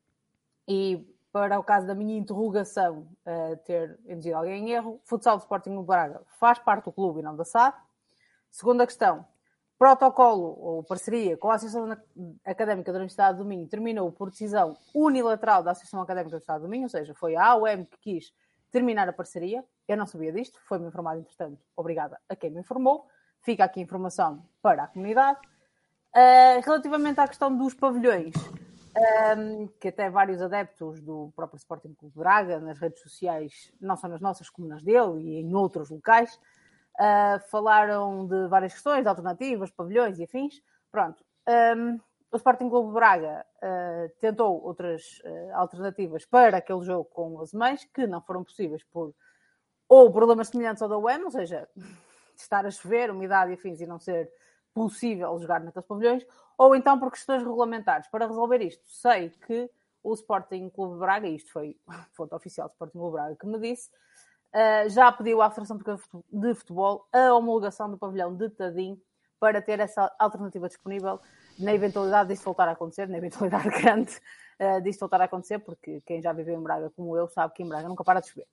e 0.67 1.07
para 1.33 1.59
o 1.59 1.65
caso 1.65 1.87
da 1.87 1.95
minha 1.95 2.19
interrogação 2.19 3.09
uh, 3.27 3.57
ter 3.65 3.99
induzido 4.09 4.37
alguém 4.37 4.69
em 4.69 4.71
erro, 4.73 5.01
futsal 5.05 5.37
do 5.37 5.41
Sporting 5.41 5.75
do 5.75 5.83
Braga 5.83 6.23
faz 6.39 6.59
parte 6.59 6.85
do 6.85 6.93
clube 6.93 7.21
e 7.21 7.23
não 7.23 7.37
da 7.37 7.45
SAD. 7.45 7.77
Segunda 8.51 8.87
questão, 8.87 9.25
protocolo 9.79 10.59
ou 10.61 10.83
parceria 10.83 11.37
com 11.37 11.51
a 11.51 11.55
Associação 11.55 11.97
Académica 12.45 12.93
da 12.93 12.99
Universidade 12.99 13.39
do 13.39 13.45
Minho 13.45 13.67
terminou 13.69 14.11
por 14.11 14.31
decisão 14.31 14.77
unilateral 14.95 15.63
da 15.63 15.71
Associação 15.71 16.03
Académica 16.03 16.31
da 16.31 16.37
Universidade 16.37 16.63
do 16.63 16.69
Minho, 16.69 16.83
ou 16.83 16.89
seja, 16.89 17.15
foi 17.15 17.37
a 17.37 17.47
AOM 17.47 17.85
que 17.85 17.99
quis 17.99 18.33
terminar 18.71 19.09
a 19.09 19.13
parceria. 19.13 19.65
Eu 19.89 19.97
não 19.97 20.07
sabia 20.07 20.33
disto, 20.33 20.61
foi-me 20.69 20.87
informado, 20.87 21.21
entretanto, 21.21 21.59
obrigada 21.77 22.21
a 22.29 22.37
quem 22.37 22.51
me 22.51 22.61
informou. 22.61 23.07
Fica 23.41 23.65
aqui 23.65 23.81
a 23.81 23.83
informação 23.83 24.45
para 24.61 24.85
a 24.85 24.87
comunidade. 24.87 25.39
Uh, 26.15 26.61
relativamente 26.63 27.21
à 27.21 27.29
questão 27.29 27.57
dos 27.57 27.73
pavilhões, 27.73 28.35
um, 29.01 29.67
que 29.81 29.89
até 29.89 30.11
vários 30.11 30.43
adeptos 30.43 31.01
do 31.01 31.33
próprio 31.35 31.57
Sporting 31.57 31.95
Clube 31.95 32.19
Braga, 32.19 32.61
nas 32.61 32.79
redes 32.79 33.01
sociais, 33.01 33.73
não 33.81 33.97
só 33.97 34.09
nas 34.09 34.21
nossas 34.21 34.51
como 34.51 34.69
nas 34.69 34.83
dele 34.83 35.21
e 35.21 35.41
em 35.41 35.55
outros 35.55 35.91
locais, 35.91 36.39
uh, 36.99 37.41
falaram 37.51 38.27
de 38.27 38.47
várias 38.49 38.75
questões, 38.75 39.07
alternativas, 39.07 39.71
pavilhões 39.71 40.19
e 40.19 40.25
afins. 40.25 40.63
Pronto. 40.91 41.25
Um, 41.49 41.99
o 42.33 42.37
Sporting 42.37 42.69
Clube 42.69 42.93
Braga 42.93 43.45
uh, 43.57 44.09
tentou 44.21 44.63
outras 44.63 45.21
uh, 45.25 45.55
alternativas 45.55 46.25
para 46.25 46.59
aquele 46.59 46.83
jogo 46.83 47.05
com 47.07 47.37
os 47.39 47.53
mães 47.53 47.85
que 47.93 48.07
não 48.07 48.21
foram 48.21 48.45
possíveis 48.45 48.85
por 48.85 49.15
ou 49.89 50.13
problemas 50.13 50.49
semelhantes 50.49 50.83
ao 50.83 50.89
da 50.89 50.97
UEM, 50.97 51.25
ou 51.25 51.31
seja, 51.31 51.69
estar 52.37 52.65
a 52.65 52.71
chover, 52.71 53.11
umidade 53.11 53.51
e 53.51 53.55
afins 53.55 53.81
e 53.81 53.87
não 53.87 53.99
ser 53.99 54.31
possível 54.73 55.37
jogar 55.39 55.61
naqueles 55.61 55.87
pavilhões, 55.87 56.25
ou 56.61 56.77
então 56.77 56.99
por 56.99 57.11
questões 57.11 57.43
regulamentares. 57.43 58.07
Para 58.09 58.27
resolver 58.27 58.61
isto, 58.61 58.87
sei 58.87 59.31
que 59.31 59.71
o 60.03 60.13
Sporting 60.13 60.69
Clube 60.69 60.99
Braga, 60.99 61.27
isto 61.27 61.51
foi 61.51 61.75
fonte 62.13 62.35
oficial 62.35 62.69
do 62.69 62.73
Sporting 62.73 62.99
Clube 62.99 63.15
Braga 63.15 63.35
que 63.35 63.47
me 63.47 63.59
disse, 63.59 63.89
uh, 64.55 64.87
já 64.91 65.11
pediu 65.11 65.41
à 65.41 65.49
Federação 65.49 65.79
de 66.31 66.55
Futebol 66.55 67.09
a 67.11 67.33
homologação 67.33 67.91
do 67.91 67.97
pavilhão 67.97 68.37
de 68.37 68.51
Tadim 68.51 69.01
para 69.39 69.63
ter 69.63 69.81
essa 69.81 70.15
alternativa 70.19 70.69
disponível 70.69 71.19
na 71.59 71.73
eventualidade 71.73 72.29
disso 72.29 72.45
voltar 72.45 72.69
a 72.69 72.73
acontecer, 72.73 73.09
na 73.09 73.17
eventualidade 73.17 73.71
grande 73.81 74.21
uh, 74.61 74.83
disto 74.83 75.01
voltar 75.01 75.23
a 75.23 75.25
acontecer, 75.25 75.61
porque 75.61 76.03
quem 76.03 76.21
já 76.21 76.31
viveu 76.35 76.55
em 76.55 76.63
Braga 76.63 76.91
como 76.91 77.17
eu 77.17 77.27
sabe 77.27 77.55
que 77.55 77.63
em 77.63 77.69
Braga 77.69 77.89
nunca 77.89 78.05
para 78.05 78.21
de 78.21 78.29
chover. 78.29 78.47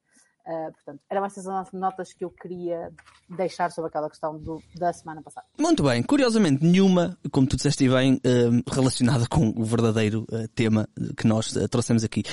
Uh, 0.47 0.71
portanto, 0.71 1.01
eram 1.09 1.25
estas 1.25 1.45
as 1.45 1.73
notas 1.73 2.13
que 2.13 2.23
eu 2.23 2.29
queria 2.29 2.89
deixar 3.29 3.69
sobre 3.69 3.89
aquela 3.89 4.09
questão 4.09 4.39
do, 4.39 4.63
da 4.77 4.93
semana 4.93 5.21
passada. 5.21 5.45
Muito 5.59 5.83
bem, 5.83 6.01
curiosamente, 6.01 6.63
nenhuma, 6.63 7.17
como 7.31 7.45
tu 7.45 7.57
disseste 7.57 7.89
bem, 7.89 8.13
uh, 8.13 8.73
relacionada 8.73 9.27
com 9.27 9.49
o 9.49 9.65
verdadeiro 9.65 10.25
uh, 10.31 10.47
tema 10.55 10.87
que 11.17 11.27
nós 11.27 11.53
trouxemos 11.69 12.01
aqui. 12.05 12.23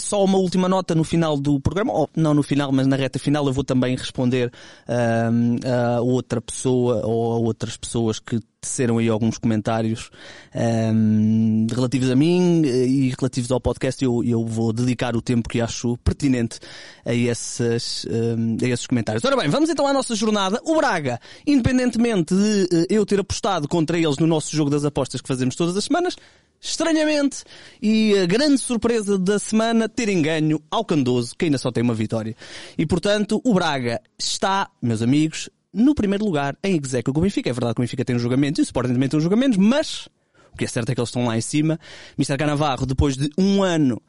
só 0.00 0.24
uma 0.24 0.38
última 0.38 0.66
nota 0.66 0.94
no 0.94 1.04
final 1.04 1.36
do 1.36 1.60
programa, 1.60 1.92
ou 1.92 2.08
não 2.16 2.32
no 2.32 2.42
final, 2.42 2.72
mas 2.72 2.86
na 2.86 2.96
reta 2.96 3.18
final, 3.18 3.46
eu 3.46 3.52
vou 3.52 3.64
também 3.64 3.94
responder 3.94 4.50
a 4.86 6.00
outra 6.00 6.40
pessoa 6.40 7.04
ou 7.04 7.32
a 7.32 7.36
outras 7.36 7.76
pessoas 7.76 8.18
que 8.18 8.40
teceram 8.60 8.98
aí 8.98 9.08
alguns 9.08 9.38
comentários 9.38 10.10
um, 10.54 11.66
relativos 11.70 12.10
a 12.10 12.16
mim 12.16 12.62
e 12.64 13.14
relativos 13.18 13.50
ao 13.52 13.60
podcast. 13.60 14.04
Eu, 14.04 14.24
eu 14.24 14.44
vou 14.44 14.72
dedicar 14.72 15.14
o 15.14 15.22
tempo 15.22 15.48
que 15.48 15.60
acho 15.60 15.96
pertinente 15.98 16.58
a 17.04 17.14
esses, 17.14 18.04
um, 18.06 18.56
a 18.60 18.68
esses 18.68 18.86
comentários. 18.86 19.24
Ora 19.24 19.36
bem, 19.36 19.48
vamos 19.48 19.70
então 19.70 19.86
à 19.86 19.92
nossa 19.92 20.14
jornada. 20.14 20.60
O 20.64 20.76
Braga, 20.76 21.20
independentemente 21.46 22.34
de 22.34 22.62
uh, 22.64 22.86
eu 22.90 23.06
ter 23.06 23.20
apostado 23.20 23.68
contra 23.68 23.96
eles 23.96 24.18
no 24.18 24.26
nosso 24.26 24.54
jogo 24.54 24.70
das 24.70 24.84
apostas 24.84 25.20
que 25.20 25.28
fazemos 25.28 25.54
todas 25.54 25.76
as 25.76 25.84
semanas, 25.84 26.16
estranhamente, 26.60 27.44
e 27.80 28.18
a 28.18 28.26
grande 28.26 28.58
surpresa 28.58 29.16
da 29.16 29.38
semana, 29.38 29.88
terem 29.88 30.20
ganho 30.20 30.60
ao 30.68 30.84
Candoso, 30.84 31.36
que 31.36 31.44
ainda 31.44 31.58
só 31.58 31.70
tem 31.70 31.84
uma 31.84 31.94
vitória. 31.94 32.34
E 32.76 32.84
portanto, 32.84 33.40
o 33.44 33.54
Braga 33.54 34.00
está, 34.18 34.68
meus 34.82 35.00
amigos, 35.00 35.48
no 35.72 35.94
primeiro 35.94 36.24
lugar 36.24 36.56
em 36.62 36.78
execo 36.82 37.12
com 37.12 37.20
o 37.20 37.22
Benfica. 37.22 37.50
É 37.50 37.52
verdade 37.52 37.74
que 37.74 37.80
o 37.80 37.82
Benfica 37.82 38.04
tem 38.04 38.16
um 38.16 38.18
julgamento 38.18 38.60
e 38.60 38.62
o 38.62 38.64
Sporting 38.64 38.92
também 38.92 39.08
tem 39.08 39.18
um 39.18 39.22
julgamento, 39.22 39.60
mas 39.60 40.08
o 40.52 40.56
que 40.56 40.64
é 40.64 40.68
certo 40.68 40.90
é 40.90 40.94
que 40.94 41.00
eles 41.00 41.08
estão 41.08 41.26
lá 41.26 41.36
em 41.36 41.40
cima. 41.40 41.78
Mr. 42.18 42.36
Canavarro, 42.36 42.86
depois 42.86 43.16
de 43.16 43.30
um 43.38 43.62
ano 43.62 44.00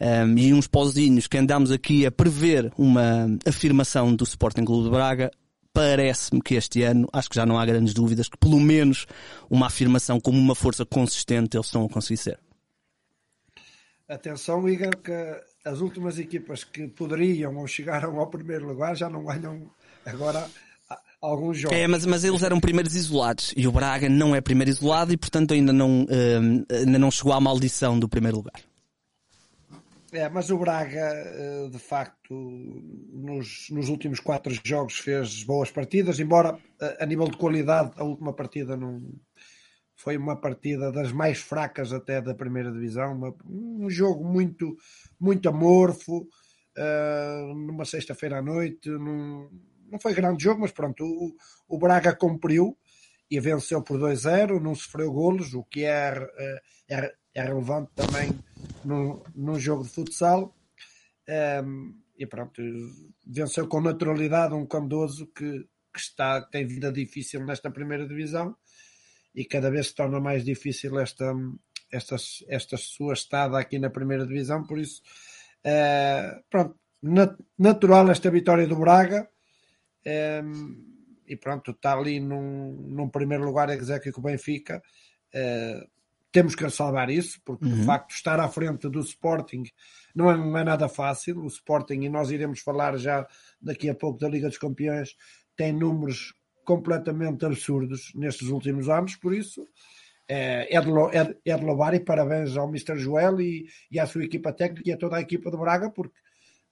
um, 0.00 0.38
e 0.38 0.52
uns 0.52 0.66
pozinhos 0.66 1.26
que 1.26 1.36
andámos 1.36 1.70
aqui 1.70 2.06
a 2.06 2.10
prever 2.10 2.72
uma 2.78 3.26
afirmação 3.46 4.14
do 4.14 4.24
Sporting 4.24 4.64
Clube 4.64 4.84
de 4.84 4.90
Braga, 4.90 5.30
parece-me 5.72 6.40
que 6.40 6.54
este 6.54 6.82
ano, 6.82 7.08
acho 7.12 7.28
que 7.28 7.36
já 7.36 7.44
não 7.44 7.58
há 7.58 7.66
grandes 7.66 7.94
dúvidas, 7.94 8.28
que 8.28 8.38
pelo 8.38 8.58
menos 8.58 9.06
uma 9.48 9.66
afirmação 9.66 10.20
como 10.20 10.38
uma 10.38 10.54
força 10.54 10.84
consistente 10.84 11.56
eles 11.56 11.66
estão 11.66 11.84
a 11.84 11.88
conseguir 11.88 12.16
ser. 12.16 12.38
Atenção, 14.08 14.68
Igor, 14.68 14.96
que 14.96 15.12
as 15.64 15.80
últimas 15.80 16.18
equipas 16.18 16.64
que 16.64 16.88
poderiam 16.88 17.56
ou 17.56 17.66
chegaram 17.66 18.18
ao 18.18 18.28
primeiro 18.28 18.66
lugar 18.66 18.96
já 18.96 19.08
não 19.08 19.24
ganham 19.24 19.70
agora 20.04 20.48
alguns 21.20 21.58
jogos. 21.58 21.76
É, 21.76 21.86
mas, 21.86 22.06
mas 22.06 22.24
eles 22.24 22.42
eram 22.42 22.60
primeiros 22.60 22.94
isolados 22.94 23.52
e 23.56 23.66
o 23.66 23.72
Braga 23.72 24.08
não 24.08 24.34
é 24.34 24.40
primeiro 24.40 24.70
isolado 24.70 25.12
e 25.12 25.16
portanto 25.16 25.54
ainda 25.54 25.72
não, 25.72 26.02
uh, 26.02 26.66
ainda 26.70 26.98
não 26.98 27.10
chegou 27.10 27.32
à 27.32 27.40
maldição 27.40 27.98
do 27.98 28.08
primeiro 28.08 28.38
lugar. 28.38 28.60
É, 30.12 30.28
mas 30.28 30.50
o 30.50 30.58
Braga, 30.58 31.12
eh, 31.14 31.68
de 31.70 31.78
facto, 31.78 32.34
nos, 33.12 33.68
nos 33.70 33.88
últimos 33.88 34.18
quatro 34.18 34.52
jogos 34.64 34.98
fez 34.98 35.44
boas 35.44 35.70
partidas, 35.70 36.18
embora 36.18 36.58
eh, 36.80 36.96
a 37.00 37.06
nível 37.06 37.28
de 37.28 37.36
qualidade 37.36 37.92
a 37.96 38.02
última 38.02 38.32
partida 38.32 38.76
não 38.76 39.00
foi 39.94 40.16
uma 40.16 40.34
partida 40.34 40.90
das 40.90 41.12
mais 41.12 41.38
fracas 41.38 41.92
até 41.92 42.20
da 42.20 42.34
primeira 42.34 42.72
divisão, 42.72 43.12
uma, 43.12 43.34
um 43.46 43.88
jogo 43.88 44.24
muito, 44.24 44.76
muito 45.20 45.48
amorfo, 45.48 46.26
uh, 46.78 47.54
numa 47.54 47.84
sexta-feira 47.84 48.38
à 48.38 48.42
noite, 48.42 48.88
num, 48.88 49.48
não 49.90 49.98
foi 49.98 50.14
grande 50.14 50.42
jogo, 50.42 50.60
mas 50.60 50.72
pronto, 50.72 51.04
o, 51.04 51.34
o 51.68 51.78
Braga 51.78 52.14
cumpriu 52.14 52.76
e 53.30 53.38
venceu 53.38 53.82
por 53.82 53.98
2-0, 53.98 54.60
não 54.60 54.74
sofreu 54.74 55.12
golos, 55.12 55.54
o 55.54 55.62
que 55.64 55.84
é, 55.84 56.12
é, 56.38 56.62
é, 56.88 57.14
é 57.34 57.42
relevante 57.42 57.90
também 57.94 58.38
num, 58.84 59.22
num 59.34 59.58
jogo 59.58 59.84
de 59.84 59.90
futsal. 59.90 60.54
Um, 61.28 61.32
ehm, 61.32 61.94
e 62.18 62.26
pronto, 62.26 62.60
venceu 63.26 63.66
com 63.66 63.80
naturalidade 63.80 64.52
um 64.52 64.66
Candoso 64.66 65.26
que, 65.28 65.66
que 65.92 65.98
está, 65.98 66.42
tem 66.42 66.66
vida 66.66 66.92
difícil 66.92 67.44
nesta 67.46 67.70
primeira 67.70 68.06
divisão 68.06 68.54
e 69.34 69.44
cada 69.44 69.70
vez 69.70 69.88
se 69.88 69.94
torna 69.94 70.20
mais 70.20 70.44
difícil 70.44 70.98
esta, 70.98 71.32
esta, 71.90 72.16
esta 72.48 72.76
sua 72.76 73.14
estada 73.14 73.58
aqui 73.58 73.78
na 73.78 73.88
primeira 73.88 74.26
divisão, 74.26 74.66
por 74.66 74.78
isso, 74.78 75.00
uh, 75.64 76.42
pronto, 76.50 76.78
nat, 77.02 77.38
natural 77.58 78.10
esta 78.10 78.30
vitória 78.30 78.66
do 78.66 78.76
Braga, 78.76 79.28
e 81.26 81.36
pronto, 81.36 81.70
está 81.70 81.94
ali 81.94 82.20
num, 82.20 82.72
num 82.88 83.08
primeiro 83.08 83.44
lugar 83.44 83.68
executive 83.70 84.12
com 84.12 84.20
o 84.20 84.24
Benfica. 84.24 84.82
Uh, 85.34 85.88
temos 86.32 86.54
que 86.54 86.68
salvar 86.70 87.10
isso, 87.10 87.40
porque 87.44 87.64
uhum. 87.64 87.80
de 87.80 87.84
facto 87.84 88.12
estar 88.12 88.38
à 88.38 88.48
frente 88.48 88.88
do 88.88 89.00
Sporting 89.00 89.64
não 90.14 90.30
é, 90.30 90.36
não 90.36 90.58
é, 90.58 90.64
nada 90.64 90.88
fácil. 90.88 91.40
O 91.40 91.46
Sporting, 91.46 92.02
e 92.02 92.08
nós 92.08 92.30
iremos 92.30 92.60
falar 92.60 92.96
já 92.96 93.26
daqui 93.60 93.88
a 93.88 93.94
pouco 93.94 94.18
da 94.18 94.28
Liga 94.28 94.48
dos 94.48 94.58
Campeões, 94.58 95.16
tem 95.56 95.72
números 95.72 96.34
completamente 96.64 97.44
absurdos 97.44 98.12
nestes 98.14 98.48
últimos 98.48 98.88
anos, 98.88 99.16
por 99.16 99.34
isso 99.34 99.66
é, 100.28 100.76
é, 100.76 100.80
de, 100.80 100.90
é, 101.16 101.52
é 101.52 101.56
de 101.56 101.64
louvar 101.64 101.94
e 101.94 102.00
parabéns 102.00 102.56
ao 102.56 102.68
Mr. 102.68 102.96
Joel 102.96 103.40
e, 103.40 103.66
e 103.90 103.98
à 103.98 104.06
sua 104.06 104.24
equipa 104.24 104.52
técnica 104.52 104.88
e 104.88 104.92
a 104.92 104.96
toda 104.96 105.16
a 105.16 105.20
equipa 105.20 105.50
de 105.50 105.56
Braga, 105.56 105.90
porque 105.90 106.14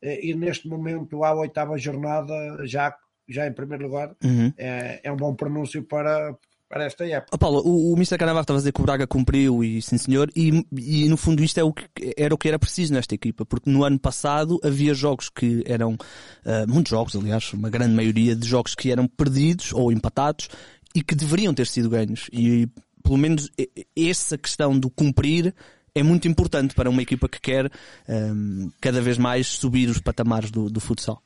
eh, 0.00 0.28
e 0.28 0.34
neste 0.34 0.68
momento, 0.68 1.24
à 1.24 1.34
oitava 1.34 1.76
jornada, 1.76 2.34
já 2.64 2.96
já 3.28 3.46
em 3.46 3.52
primeiro 3.52 3.84
lugar, 3.84 4.14
uhum. 4.22 4.52
é, 4.56 5.00
é 5.02 5.12
um 5.12 5.16
bom 5.16 5.34
pronúncio 5.34 5.82
para, 5.82 6.36
para 6.68 6.84
esta 6.84 7.06
época. 7.06 7.30
Oh, 7.32 7.38
Paulo, 7.38 7.62
o, 7.64 7.92
o 7.92 7.96
Mr. 7.96 8.18
Canavar 8.18 8.42
estava 8.42 8.58
a 8.58 8.60
dizer 8.60 8.72
que 8.72 8.80
o 8.80 8.84
Braga 8.84 9.06
cumpriu 9.06 9.62
e 9.64 9.80
sim 9.82 9.98
senhor, 9.98 10.30
e, 10.34 10.64
e 10.76 11.08
no 11.08 11.16
fundo 11.16 11.42
isto 11.42 11.58
é 11.58 11.64
o 11.64 11.72
que, 11.72 11.84
era 12.16 12.34
o 12.34 12.38
que 12.38 12.48
era 12.48 12.58
preciso 12.58 12.92
nesta 12.92 13.14
equipa, 13.14 13.44
porque 13.44 13.70
no 13.70 13.84
ano 13.84 13.98
passado 13.98 14.60
havia 14.62 14.94
jogos 14.94 15.28
que 15.28 15.62
eram, 15.66 15.94
uh, 15.94 16.68
muitos 16.68 16.90
jogos 16.90 17.16
aliás, 17.16 17.52
uma 17.52 17.70
grande 17.70 17.94
maioria 17.94 18.34
de 18.34 18.46
jogos 18.46 18.74
que 18.74 18.90
eram 18.90 19.06
perdidos 19.06 19.72
ou 19.72 19.92
empatados 19.92 20.48
e 20.94 21.02
que 21.02 21.14
deveriam 21.14 21.54
ter 21.54 21.66
sido 21.66 21.90
ganhos. 21.90 22.28
E 22.32 22.68
pelo 23.02 23.16
menos 23.16 23.50
essa 23.96 24.36
questão 24.36 24.78
do 24.78 24.90
cumprir 24.90 25.54
é 25.94 26.02
muito 26.02 26.28
importante 26.28 26.74
para 26.74 26.90
uma 26.90 27.02
equipa 27.02 27.28
que 27.28 27.40
quer 27.40 27.70
um, 28.08 28.70
cada 28.80 29.00
vez 29.00 29.18
mais 29.18 29.46
subir 29.46 29.88
os 29.88 30.00
patamares 30.00 30.50
do, 30.50 30.70
do 30.70 30.80
futsal. 30.80 31.22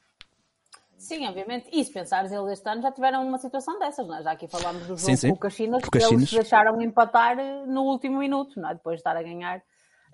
Sim, 1.03 1.26
obviamente. 1.26 1.68
E 1.72 1.84
se 1.84 1.92
pensares, 1.92 2.30
eles 2.30 2.53
este 2.53 2.68
ano 2.68 2.80
já 2.80 2.92
tiveram 2.92 3.26
uma 3.26 3.36
situação 3.36 3.76
dessas, 3.76 4.09
é? 4.09 4.22
Já 4.22 4.30
aqui 4.30 4.46
falámos 4.46 4.82
do 4.82 4.96
jogo 4.96 5.00
sim, 5.00 5.16
sim. 5.16 5.28
com 5.30 5.34
o 5.34 5.38
Caxinas, 5.38 5.82
que 5.82 5.98
eles 5.98 6.30
deixaram 6.30 6.80
empatar 6.80 7.36
eh, 7.40 7.66
no 7.66 7.82
último 7.82 8.18
minuto, 8.18 8.61
não 8.61 8.70
é? 8.70 8.74
Depois 8.74 8.94
de 8.94 9.00
estar 9.00 9.16
a 9.16 9.22
ganhar 9.22 9.59
uh, 9.59 9.62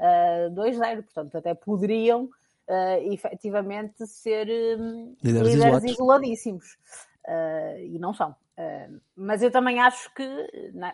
eh, 0.00 0.48
2-0. 0.50 1.02
Portanto, 1.02 1.36
até 1.36 1.54
poderiam 1.54 2.24
uh, 2.24 3.12
efetivamente 3.12 4.06
ser 4.06 4.48
um, 4.80 5.14
líderes, 5.22 5.54
líderes 5.54 5.84
isoladíssimos. 5.84 6.78
Uh, 7.26 7.78
e 7.80 7.98
não 7.98 8.14
são. 8.14 8.30
Uh, 8.30 8.98
mas 9.14 9.42
eu 9.42 9.50
também 9.50 9.80
acho 9.80 10.12
que 10.14 10.22
é? 10.22 10.92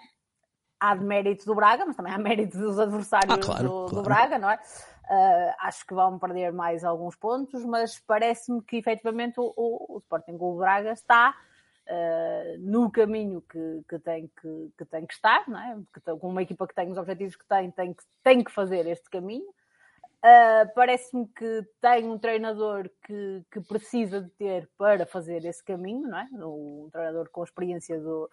há 0.80 0.97
de 0.97 1.05
mérito 1.05 1.47
do 1.47 1.55
Braga, 1.55 1.86
mas 1.86 1.95
também 1.95 2.12
há 2.12 2.18
mérito 2.18 2.59
dos 2.59 2.80
adversários 2.80 3.32
ah, 3.32 3.38
claro, 3.38 3.62
do, 3.62 3.70
claro. 3.70 3.95
do 3.95 4.03
Braga, 4.03 4.38
não 4.38 4.51
é? 4.51 4.59
Uh, 5.11 5.55
acho 5.61 5.86
que 5.86 5.92
vão 5.92 6.18
perder 6.18 6.50
mais 6.52 6.82
alguns 6.82 7.14
pontos, 7.14 7.62
mas 7.64 7.98
parece-me 7.98 8.62
que 8.62 8.76
efetivamente 8.76 9.38
o, 9.38 9.52
o, 9.55 9.96
o 9.96 9.98
Sporting 9.98 10.38
Clube 10.38 10.61
Braga 10.61 10.92
está 10.92 11.36
uh, 11.88 12.59
no 12.59 12.90
caminho 12.90 13.42
que, 13.42 13.82
que, 13.86 13.98
tem 13.98 14.30
que, 14.40 14.72
que, 14.78 14.84
tem 14.86 15.07
que 15.07 15.12
estar, 15.12 15.46
não 15.46 15.59
é? 15.59 15.78
Que, 15.92 16.00
com 16.16 16.28
uma 16.28 16.42
equipa 16.42 16.66
que 16.66 16.74
tem 16.74 16.90
os 16.90 16.96
objetivos 16.96 17.36
que 17.36 17.46
tem, 17.46 17.70
tem 17.70 17.92
que, 17.92 18.02
tem 18.22 18.42
que 18.42 18.50
fazer 18.50 18.86
este 18.86 19.11
caminho. 19.11 19.48
Uh, 20.24 20.72
parece-me 20.74 21.28
que 21.28 21.62
tem 21.82 22.09
um 22.09 22.18
treinador 22.18 22.88
que, 23.05 23.44
que 23.50 23.61
precisa 23.61 24.22
de 24.22 24.30
ter 24.30 24.70
para 24.78 25.05
fazer 25.05 25.44
esse 25.44 25.62
caminho, 25.62 26.09
não 26.09 26.18
é? 26.18 26.28
Um 26.32 26.88
treinador 26.90 27.28
com 27.30 27.42
a 27.42 27.44
experiência 27.44 28.00
do, 28.00 28.30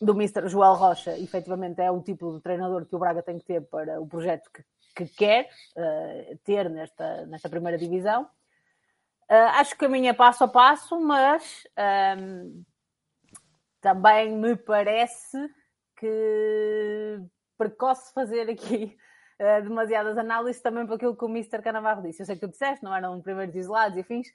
do 0.00 0.12
Mr. 0.12 0.48
Joel 0.48 0.74
Rocha, 0.74 1.18
efetivamente 1.18 1.80
é 1.80 1.90
o 1.90 2.00
tipo 2.00 2.32
de 2.34 2.40
treinador 2.40 2.86
que 2.86 2.94
o 2.94 3.00
Braga 3.00 3.20
tem 3.20 3.36
que 3.36 3.44
ter 3.44 3.62
para 3.62 4.00
o 4.00 4.06
projeto 4.06 4.48
que, 4.52 4.62
que 5.04 5.14
quer 5.14 5.48
uh, 5.76 6.38
ter 6.44 6.68
nesta, 6.68 7.26
nesta 7.26 7.48
primeira 7.48 7.78
divisão. 7.78 8.24
Uh, 9.30 9.50
acho 9.54 9.72
que 9.72 9.78
caminha 9.78 10.12
passo 10.12 10.44
a 10.44 10.48
passo, 10.48 10.98
mas 10.98 11.64
um, 11.76 11.82
ehm, 11.82 12.64
também 13.80 14.32
me 14.32 14.56
parece 14.56 15.38
que 15.96 17.20
precoce 17.56 18.12
fazer 18.12 18.50
aqui 18.50 18.96
uh, 19.38 19.62
demasiadas 19.62 20.18
análises 20.18 20.62
também 20.62 20.86
para 20.86 20.96
aquilo 20.96 21.16
que 21.16 21.24
o 21.24 21.28
Mr. 21.28 21.62
Canavarro 21.62 22.02
disse. 22.02 22.22
Eu 22.22 22.26
sei 22.26 22.34
que 22.34 22.40
tu 22.40 22.50
disseste, 22.50 22.82
não 22.82 22.94
eram 22.94 23.20
primeiros 23.20 23.54
isolados 23.54 23.96
e 23.96 24.00
afins, 24.00 24.28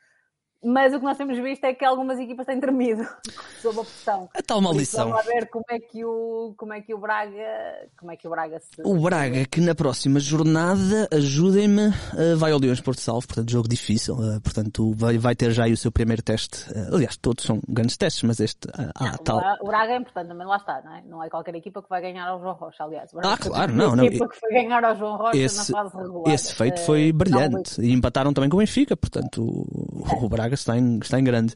mas 0.64 0.94
o 0.94 1.00
que 1.00 1.06
nós 1.06 1.18
temos 1.18 1.38
visto 1.38 1.64
é 1.66 1.74
que 1.74 1.84
algumas 1.84 2.20
equipas 2.20 2.46
têm 2.46 2.60
tremido 2.60 3.08
sob 3.62 3.80
a 3.80 3.84
pressão. 3.84 4.30
A 4.34 4.42
tal 4.42 4.62
maldição. 4.62 5.10
Vamos 5.10 5.26
ver 5.26 5.50
como 5.50 5.66
é 5.70 5.80
que 5.80 6.06
o, 6.06 6.54
como 6.58 6.74
é 6.74 6.82
que 6.82 6.94
o 6.94 6.98
Braga, 6.98 7.90
como 7.98 8.12
é 8.12 8.16
que 8.18 8.28
o 8.28 8.32
Braga 8.32 8.60
se... 8.60 8.82
O 8.84 9.00
Braga 9.00 9.46
que 9.46 9.60
na 9.60 9.76
próxima 9.76 10.20
jornada, 10.20 11.08
ajudem-me, 11.12 11.88
uh, 11.88 12.38
vai 12.38 12.52
ao 12.52 12.60
Leões 12.60 12.82
Porto 12.82 13.02
Salvo, 13.02 13.28
portanto 13.28 13.52
jogo 13.52 13.68
difícil, 13.68 14.16
uh, 14.16 14.40
portanto 14.42 14.94
vai, 14.96 15.18
vai 15.18 15.36
ter 15.36 15.52
já 15.52 15.66
aí 15.66 15.74
o 15.74 15.78
seu 15.78 15.92
primeiro 15.92 16.22
teste. 16.22 16.70
Uh, 16.72 16.96
aliás, 16.96 17.18
todos 17.18 17.44
são 17.44 17.60
grandes 17.68 17.98
testes, 17.98 18.24
mas 18.24 18.40
este 18.40 18.68
ah, 18.96 19.18
tal. 19.24 19.42
O 19.62 19.68
Braga 19.68 19.94
é 19.94 19.98
importante, 19.98 20.28
também 20.28 20.48
lá 20.48 20.58
está, 20.58 20.82
não 20.84 20.96
é? 20.96 21.04
Não 21.06 21.24
é 21.24 21.30
qualquer 21.30 21.56
equipa 21.56 21.82
que 21.82 21.90
vai 21.90 22.02
ganhar 22.02 22.28
ao 22.28 22.40
João 22.40 22.54
Rocha, 22.54 22.84
aliás. 22.84 23.12
ah, 23.24 23.38
claro, 23.38 23.74
não, 23.74 23.96
não. 23.96 24.06
equipa 24.06 24.28
que 24.30 24.40
foi 24.40 24.50
ganhar 24.52 24.84
ao 24.84 24.96
João 24.96 25.18
Rocha 25.18 25.38
esse, 25.38 25.72
na 25.72 25.84
fase 25.84 25.98
regular. 25.98 26.34
Esse 26.34 26.54
feito 26.56 26.80
foi 26.82 27.12
brilhante 27.12 27.82
e 27.82 27.92
empataram 27.92 28.34
também 28.34 28.50
com 28.50 28.58
o 28.58 28.60
Benfica, 28.60 28.96
portanto 28.96 29.44
o, 30.22 30.30
Braga 30.30 30.54
está 30.54 30.78
em, 30.78 31.00
está 31.00 31.20
em 31.20 31.24
grande. 31.24 31.54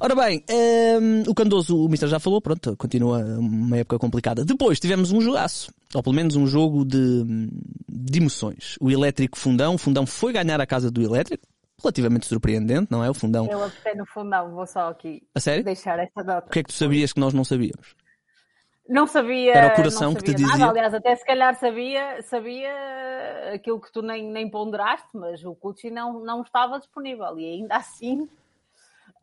Ora 0.00 0.14
bem, 0.14 0.44
um, 0.50 1.30
o 1.30 1.34
Candoso, 1.34 1.84
o 1.84 1.88
Mister 1.88 2.08
já 2.08 2.18
falou, 2.18 2.40
pronto, 2.40 2.76
continua 2.76 3.18
uma 3.38 3.78
época 3.78 3.98
complicada. 3.98 4.44
Depois 4.44 4.78
tivemos 4.78 5.12
um 5.12 5.20
jogaço, 5.20 5.72
ou 5.94 6.02
pelo 6.02 6.14
menos 6.14 6.36
um 6.36 6.46
jogo 6.46 6.84
de, 6.84 7.24
de 7.88 8.18
emoções. 8.18 8.76
O 8.80 8.90
Elétrico 8.90 9.38
Fundão, 9.38 9.74
o 9.74 9.78
Fundão 9.78 10.06
foi 10.06 10.32
ganhar 10.32 10.60
a 10.60 10.66
casa 10.66 10.90
do 10.90 11.02
Elétrico, 11.02 11.46
relativamente 11.80 12.26
surpreendente, 12.26 12.88
não 12.90 13.04
é? 13.04 13.10
O 13.10 13.14
Fundão. 13.14 13.46
Eu 13.50 13.64
apostei 13.64 13.94
no 13.94 14.06
Fundão, 14.06 14.50
vou 14.50 14.66
só 14.66 14.90
aqui 14.90 15.22
a 15.34 15.40
sério? 15.40 15.64
deixar 15.64 15.98
esta 15.98 16.22
nota. 16.22 16.46
O 16.46 16.50
que 16.50 16.60
é 16.60 16.62
que 16.62 16.68
tu 16.68 16.74
sabias 16.74 17.12
que 17.12 17.20
nós 17.20 17.34
não 17.34 17.44
sabíamos? 17.44 17.94
Não 18.88 19.06
sabia. 19.06 19.52
Era 19.52 19.72
o 19.72 19.76
coração 19.76 20.14
que 20.14 20.22
te 20.22 20.32
nada. 20.32 20.52
dizia. 20.52 20.66
Aliás, 20.70 20.94
até 20.94 21.14
se 21.16 21.24
calhar 21.24 21.54
sabia, 21.56 22.22
sabia 22.22 22.70
aquilo 23.54 23.80
que 23.80 23.90
tu 23.90 24.00
nem, 24.02 24.30
nem 24.30 24.48
ponderaste, 24.48 25.08
mas 25.12 25.44
o 25.44 25.54
Cucci 25.54 25.90
não, 25.90 26.20
não 26.20 26.42
estava 26.42 26.78
disponível 26.78 27.38
e 27.38 27.44
ainda 27.44 27.74
assim 27.76 28.28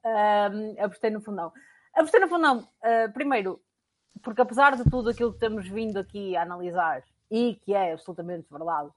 um, 0.05 0.83
apostei 0.83 1.09
no 1.09 1.21
fundão. 1.21 1.51
Apostei 1.93 2.19
no 2.19 2.27
fundão, 2.27 2.59
uh, 2.59 3.13
primeiro, 3.13 3.61
porque 4.21 4.41
apesar 4.41 4.75
de 4.75 4.83
tudo 4.89 5.09
aquilo 5.09 5.33
que 5.33 5.39
temos 5.39 5.67
vindo 5.67 5.97
aqui 5.97 6.35
a 6.35 6.41
analisar 6.41 7.03
e 7.29 7.55
que 7.63 7.73
é 7.73 7.93
absolutamente 7.93 8.47
verdade, 8.51 8.89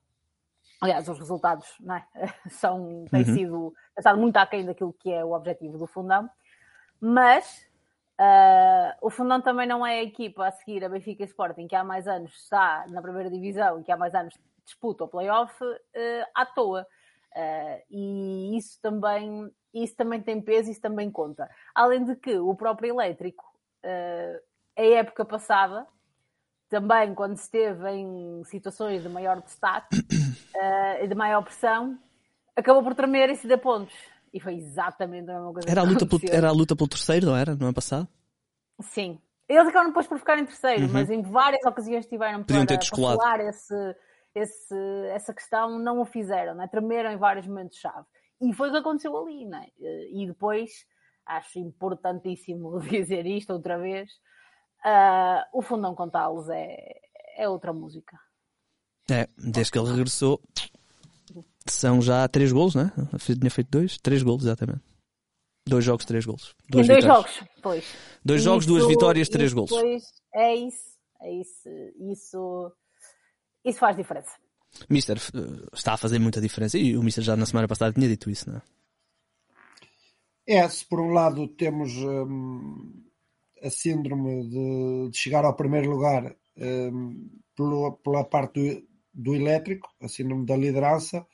aliás, 0.81 1.09
os 1.09 1.19
resultados 1.19 1.67
não 1.81 1.95
é? 1.97 2.07
São, 2.49 3.05
têm 3.11 3.21
Uhum. 3.21 3.35
sido 3.35 3.75
estado 3.97 4.19
muito 4.19 4.37
aquém 4.37 4.65
daquilo 4.65 4.93
que 4.93 5.13
é 5.13 5.25
o 5.25 5.33
objetivo 5.33 5.79
do 5.79 5.87
fundão, 5.87 6.29
mas 7.01 7.67
uh, 8.21 8.97
o 9.01 9.11
fundão 9.11 9.41
também 9.41 9.67
não 9.67 9.87
é 9.87 10.01
a 10.01 10.03
equipa 10.03 10.47
a 10.47 10.53
seguir 10.53 10.85
a 10.85 10.89
Benfica 10.89 11.25
Sporting, 11.25 11.67
que 11.67 11.77
há 11.77 11.85
mais 11.85 12.07
anos 12.07 12.33
está 12.35 12.87
na 12.89 13.03
primeira 13.03 13.31
divisão 13.31 13.81
e 13.81 13.85
que 13.85 13.93
há 13.93 13.97
mais 13.97 14.15
anos 14.15 14.35
disputa 14.65 15.05
o 15.05 15.09
playoff 15.09 15.53
uh, 15.65 15.77
à 16.35 16.45
toa. 16.45 16.87
Uh, 17.37 17.83
e 17.91 18.57
isso 18.57 18.81
também, 18.81 19.51
isso 19.75 19.95
também 19.95 20.23
tem 20.23 20.41
peso, 20.41 20.71
isso 20.71 20.81
também 20.81 21.11
conta. 21.11 21.51
Além 21.75 22.05
de 22.05 22.17
que 22.17 22.39
o 22.39 22.55
próprio 22.55 22.91
elétrico, 22.91 23.45
uh, 23.85 24.41
a 24.77 24.83
época 24.83 25.25
passada, 25.25 25.87
também 26.69 27.15
quando 27.15 27.37
esteve 27.37 27.89
em 27.91 28.43
situações 28.45 29.03
de 29.03 29.09
maior 29.09 29.41
destaque 29.43 29.97
uh, 29.99 31.07
de 31.07 31.15
maior 31.15 31.43
pressão, 31.43 31.99
acabou 32.57 32.83
por 32.83 32.95
tremer 32.95 33.31
e 33.31 33.37
se 33.37 33.47
dar 33.47 33.59
pontos. 33.59 33.95
E 34.37 34.41
foi 34.41 34.55
exatamente 34.57 35.31
a 35.31 35.35
mesma 35.35 35.51
coisa 35.51 35.71
Era 35.71 35.81
a 35.81 35.85
que 35.85 35.93
luta 35.93 36.05
pelo, 36.07 36.21
era 36.31 36.49
a 36.49 36.53
luta 36.53 36.77
pelo 36.77 36.89
terceiro, 36.89 37.25
não 37.25 37.35
era? 37.37 37.55
No 37.57 37.65
ano 37.65 37.73
passado? 37.75 38.07
Sim. 38.83 39.19
Eles 39.49 39.63
acabaram 39.63 39.89
depois 39.89 40.07
por 40.07 40.19
ficar 40.19 40.39
em 40.39 40.45
terceiro, 40.45 40.83
Uhum. 40.85 40.93
mas 40.93 41.09
em 41.09 41.23
várias 41.23 41.65
ocasiões 41.65 42.05
tiveram 42.07 42.45
Podiam 42.45 42.67
para, 42.67 42.77
ter 42.79 42.91
para 42.91 42.97
falar 43.17 43.41
esse, 43.41 43.97
esse, 44.35 44.75
essa 45.15 45.33
questão, 45.33 45.79
não 45.79 46.03
o 46.03 46.05
fizeram, 46.05 46.55
né? 46.55 46.69
tremeram 46.69 47.11
em 47.11 47.17
vários 47.17 47.47
momentos-chave. 47.47 48.05
E 48.43 48.53
foi 48.53 48.69
o 48.69 48.73
que 48.73 48.79
aconteceu 48.79 49.17
ali, 49.17 49.47
né? 49.47 49.69
E 50.13 50.27
depois, 50.27 50.85
acho 51.25 51.59
importantíssimo 51.59 52.79
dizer 52.85 53.25
isto 53.25 53.55
outra 53.55 53.79
vez, 53.79 54.11
ah, 54.85 55.47
o 55.51 55.63
Fundão 55.63 55.95
Contalos 55.95 56.51
é, 56.51 56.77
é 57.39 57.49
outra 57.49 57.73
música. 57.73 58.19
É, 59.11 59.27
desde 59.39 59.73
que 59.73 59.79
ele 59.79 59.89
regressou, 59.89 60.43
são 61.73 62.01
já 62.03 62.27
três 62.29 62.53
golos, 62.53 62.75
né? 62.75 62.93
Tinha 63.39 63.51
feito 63.51 63.71
dois? 63.71 63.99
Três 63.99 64.23
golos, 64.23 64.45
exatamente. 64.45 64.81
Dois 65.69 65.85
jogos, 65.85 66.05
três 66.05 66.25
golos. 66.25 66.55
em 66.69 66.71
dois 66.73 66.87
vitórias. 66.87 67.17
jogos, 67.17 67.43
pois. 67.63 67.85
Dois 68.25 68.43
jogos, 68.43 68.67
duas 68.67 68.87
vitórias, 68.87 69.29
três. 69.29 69.53
Pois, 69.53 70.05
é 70.35 70.55
isso, 70.55 70.97
é 71.21 71.33
isso, 71.33 71.69
isso, 72.13 72.73
isso 73.65 73.79
faz 73.79 73.97
diferença. 73.97 74.31
Mister, 74.89 75.17
eh, 75.17 75.67
está 75.73 75.95
a 75.95 75.97
fazer 75.97 76.19
muita 76.19 76.41
diferença. 76.41 76.79
E 76.79 76.97
o 76.97 77.03
Mister 77.03 77.25
já 77.25 77.35
na 77.37 77.47
semana 77.47 77.67
passada 77.67 77.93
tinha 77.93 78.07
dito 78.09 78.31
isso, 78.31 78.49
não 78.51 78.59
é? 78.59 78.63
É, 80.49 80.69
se 80.69 80.85
por 80.85 81.01
um 81.01 81.13
lado 81.13 81.49
temos 81.49 81.93
hum, 81.97 83.03
a 83.63 83.69
síndrome 83.71 84.49
de, 84.49 85.11
de 85.11 85.17
chegar 85.19 85.45
ao 85.45 85.57
primeiro 85.57 85.91
lugar 85.91 86.33
hum, 86.57 87.29
pelo- 87.57 87.97
pela 87.97 88.23
parte 88.25 88.61
do, 88.61 88.87
do 89.13 89.35
elétrico, 89.35 89.89
a 90.01 90.07
síndrome 90.07 90.47
da 90.47 90.57
liderança, 90.57 91.27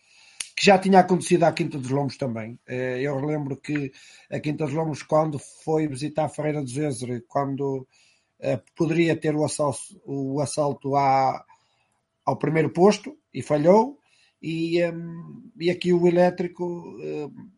que 0.62 0.66
já 0.66 0.78
tinha 0.78 1.00
acontecido 1.00 1.42
à 1.42 1.50
Quinta 1.52 1.76
dos 1.76 1.90
Lombos 1.90 2.16
também. 2.16 2.56
Eh, 2.68 3.00
Eu 3.02 3.18
lembro 3.18 3.56
que 3.56 3.90
a 4.30 4.38
Quinta 4.38 4.64
dos 4.64 4.72
Lombos, 4.72 5.02
quando 5.02 5.36
foi 5.36 5.88
visitar 5.88 6.26
a 6.26 6.28
Ferreira 6.28 6.62
do 6.62 6.70
Zezer, 6.70 7.24
quando 7.26 7.84
eh, 8.38 8.60
poderia 8.76 9.16
ter 9.16 9.34
o 9.34 9.44
assalto, 9.44 10.00
o 10.06 10.40
assalto 10.40 10.94
à, 10.94 11.44
ao 12.24 12.38
primeiro 12.38 12.70
posto 12.70 13.18
e 13.34 13.42
falhou, 13.42 13.98
e, 14.40 14.80
hum, 14.86 15.50
e 15.58 15.68
aqui 15.68 15.92
o 15.92 16.06
elétrico 16.06 16.64
hum, 16.64 17.50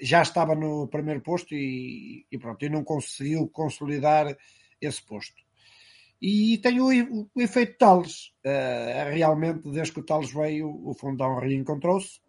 já 0.00 0.22
estava 0.22 0.54
no 0.54 0.88
primeiro 0.88 1.20
posto 1.20 1.54
e, 1.54 2.24
e 2.32 2.38
pronto, 2.38 2.64
e 2.64 2.70
não 2.70 2.82
conseguiu 2.82 3.48
consolidar 3.48 4.34
esse 4.80 5.04
posto. 5.04 5.42
E 6.22 6.56
tem 6.56 6.80
o, 6.80 6.86
o, 6.86 7.30
o 7.34 7.42
efeito 7.42 7.76
Tales. 7.76 8.32
Uh, 8.42 9.12
realmente, 9.12 9.70
desde 9.70 9.92
que 9.92 10.00
o 10.00 10.06
Tales 10.06 10.32
veio, 10.32 10.70
o 10.70 10.94
Fundão 10.94 11.38
reencontrou-se 11.38 12.24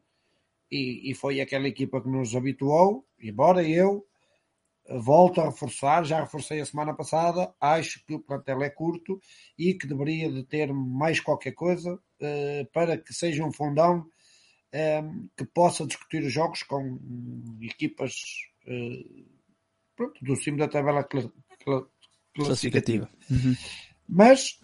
e, 0.72 1.11
e 1.11 1.13
foi 1.13 1.41
aquela 1.41 1.68
equipa 1.68 2.01
que 2.01 2.09
nos 2.09 2.36
habituou. 2.36 3.05
Embora 3.20 3.68
eu 3.68 4.05
volto 4.89 5.41
a 5.41 5.45
reforçar, 5.45 6.03
já 6.03 6.22
reforcei 6.22 6.61
a 6.61 6.65
semana 6.65 6.93
passada, 6.93 7.53
acho 7.59 8.03
que 8.05 8.13
o 8.13 8.20
plantel 8.20 8.63
é 8.63 8.70
curto 8.70 9.20
e 9.57 9.74
que 9.74 9.88
deveria 9.88 10.32
de 10.32 10.43
ter 10.43 10.72
mais 10.74 11.20
qualquer 11.20 11.51
coisa 11.51 11.93
uh, 11.93 12.72
para 12.72 12.97
que 12.97 13.13
seja 13.13 13.43
um 13.43 13.51
Fundão 13.51 14.05
um, 14.74 15.30
que 15.36 15.45
possa 15.45 15.86
discutir 15.86 16.24
os 16.24 16.32
jogos 16.32 16.63
com 16.63 16.99
equipas 17.61 18.13
uh, 18.65 19.26
pronto, 19.95 20.24
do 20.24 20.36
cimo 20.36 20.57
da 20.57 20.68
tabela 20.68 21.03
cla 21.03 21.32
cla 21.63 21.86
classificativa. 22.34 23.09
Uhum. 23.32 23.55
Mas, 24.07 24.57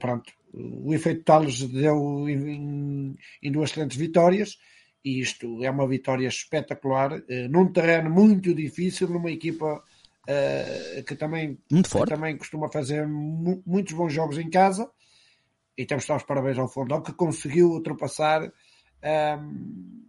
pronto, 0.00 0.32
o 0.54 0.94
efeito 0.94 1.24
Tales 1.24 1.60
deu 1.68 2.26
em, 2.28 3.14
em, 3.42 3.52
duas 3.52 3.70
excelentes 3.70 3.98
vitórias 3.98 4.56
e 5.04 5.20
isto 5.20 5.62
é 5.62 5.70
uma 5.70 5.86
vitória 5.86 6.26
espetacular 6.26 7.12
uh, 7.12 7.48
num 7.50 7.70
terreno 7.72 8.10
muito 8.10 8.54
difícil, 8.54 9.08
numa 9.08 9.30
equipa 9.30 9.76
uh, 9.76 11.04
que, 11.04 11.14
também, 11.14 11.58
muito 11.70 11.88
forte. 11.88 12.08
que 12.08 12.14
também 12.14 12.36
costuma 12.36 12.68
fazer 12.68 13.06
mu 13.06 13.62
muitos 13.66 13.92
bons 13.92 14.12
jogos 14.12 14.38
em 14.38 14.48
casa 14.48 14.90
e 15.76 15.84
temos 15.84 16.04
de 16.04 16.08
dar 16.08 16.16
os 16.16 16.22
parabéns 16.22 16.58
ao 16.58 16.68
Fundão 16.68 17.02
que 17.02 17.12
conseguiu 17.12 17.70
ultrapassar 17.70 18.42
um, 18.42 20.04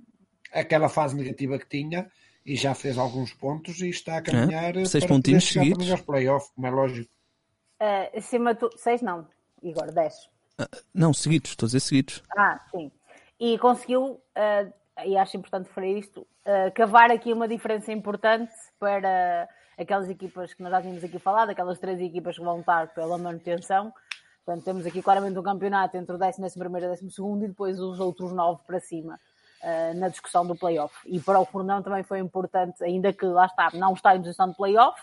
aquela 0.52 0.89
fase 0.89 1.16
negativa 1.16 1.58
que 1.58 1.68
tinha 1.68 2.10
e 2.46 2.56
já 2.56 2.76
fez 2.76 2.98
alguns 2.98 3.34
pontos 3.34 3.82
e 3.82 3.89
está 3.89 4.18
a 4.18 4.22
caminhar 4.22 4.78
é, 4.78 4.86
seis 4.86 5.04
para 5.04 5.16
pontinhos 5.16 5.46
seguidos. 5.46 5.89
aos 5.91 6.02
playoffs, 6.02 6.52
como 6.54 6.68
é 6.68 6.70
lógico. 6.70 7.12
Uh, 7.82 8.18
acima 8.18 8.54
de 8.54 8.60
tu... 8.60 8.70
Seis 8.78 9.02
não, 9.02 9.28
Igor, 9.64 9.91
dez. 9.91 10.14
Uh, 10.60 10.66
não, 10.93 11.14
seguidos, 11.14 11.52
estou 11.52 11.66
a 11.66 11.68
dizer 11.68 11.80
seguidos. 11.80 12.24
Ah, 12.38 12.64
sim. 12.72 12.91
E 13.39 13.58
conseguiu, 13.58 14.04
uh, 14.12 14.74
e 15.04 15.18
acho 15.18 15.36
importante 15.36 15.68
referir 15.68 16.00
isto, 16.00 16.22
uh, 16.22 16.72
cavar 16.74 17.12
aqui 17.12 17.34
uma 17.34 17.48
diferença 17.48 17.91
importante 17.91 18.54
para 18.80 19.50
aquelas 19.78 20.10
equipas 20.10 20.54
que 20.54 20.64
nós 20.64 20.72
já 20.72 20.82
tínhamos 20.82 21.04
aqui 21.04 21.20
falado, 21.20 21.50
aquelas 21.50 21.80
três 21.80 22.00
equipas 22.00 22.38
que 22.38 22.43
vão 22.43 22.58
lutar 22.58 22.93
pela 22.93 23.18
manutenção. 23.18 23.93
Portanto, 24.46 24.64
temos 24.64 24.86
aqui 24.86 25.02
claramente 25.02 25.38
um 25.38 25.43
campeonato 25.43 25.98
entre 25.98 26.16
o 26.16 26.20
11 26.20 26.58
primeiro 26.58 26.86
e 26.86 26.89
o 26.89 27.10
12 27.10 27.43
e 27.43 27.48
depois 27.48 27.80
os 27.80 28.00
outros 28.00 28.32
nove 28.32 28.62
para 28.66 28.80
cima 28.80 29.20
uh, 29.64 30.00
na 30.00 30.08
discussão 30.08 30.46
do 30.46 30.56
playoff. 30.56 30.96
E 31.06 31.20
para 31.20 31.39
o 31.39 31.46
Fernão 31.46 31.82
também 31.82 32.04
foi 32.04 32.20
importante, 32.20 32.84
ainda 32.84 33.12
que 33.12 33.26
lá 33.26 33.48
está, 33.48 33.72
não 33.74 33.93
está 33.93 34.16
em 34.16 34.20
posição 34.22 34.50
de 34.50 34.56
playoff, 34.56 35.02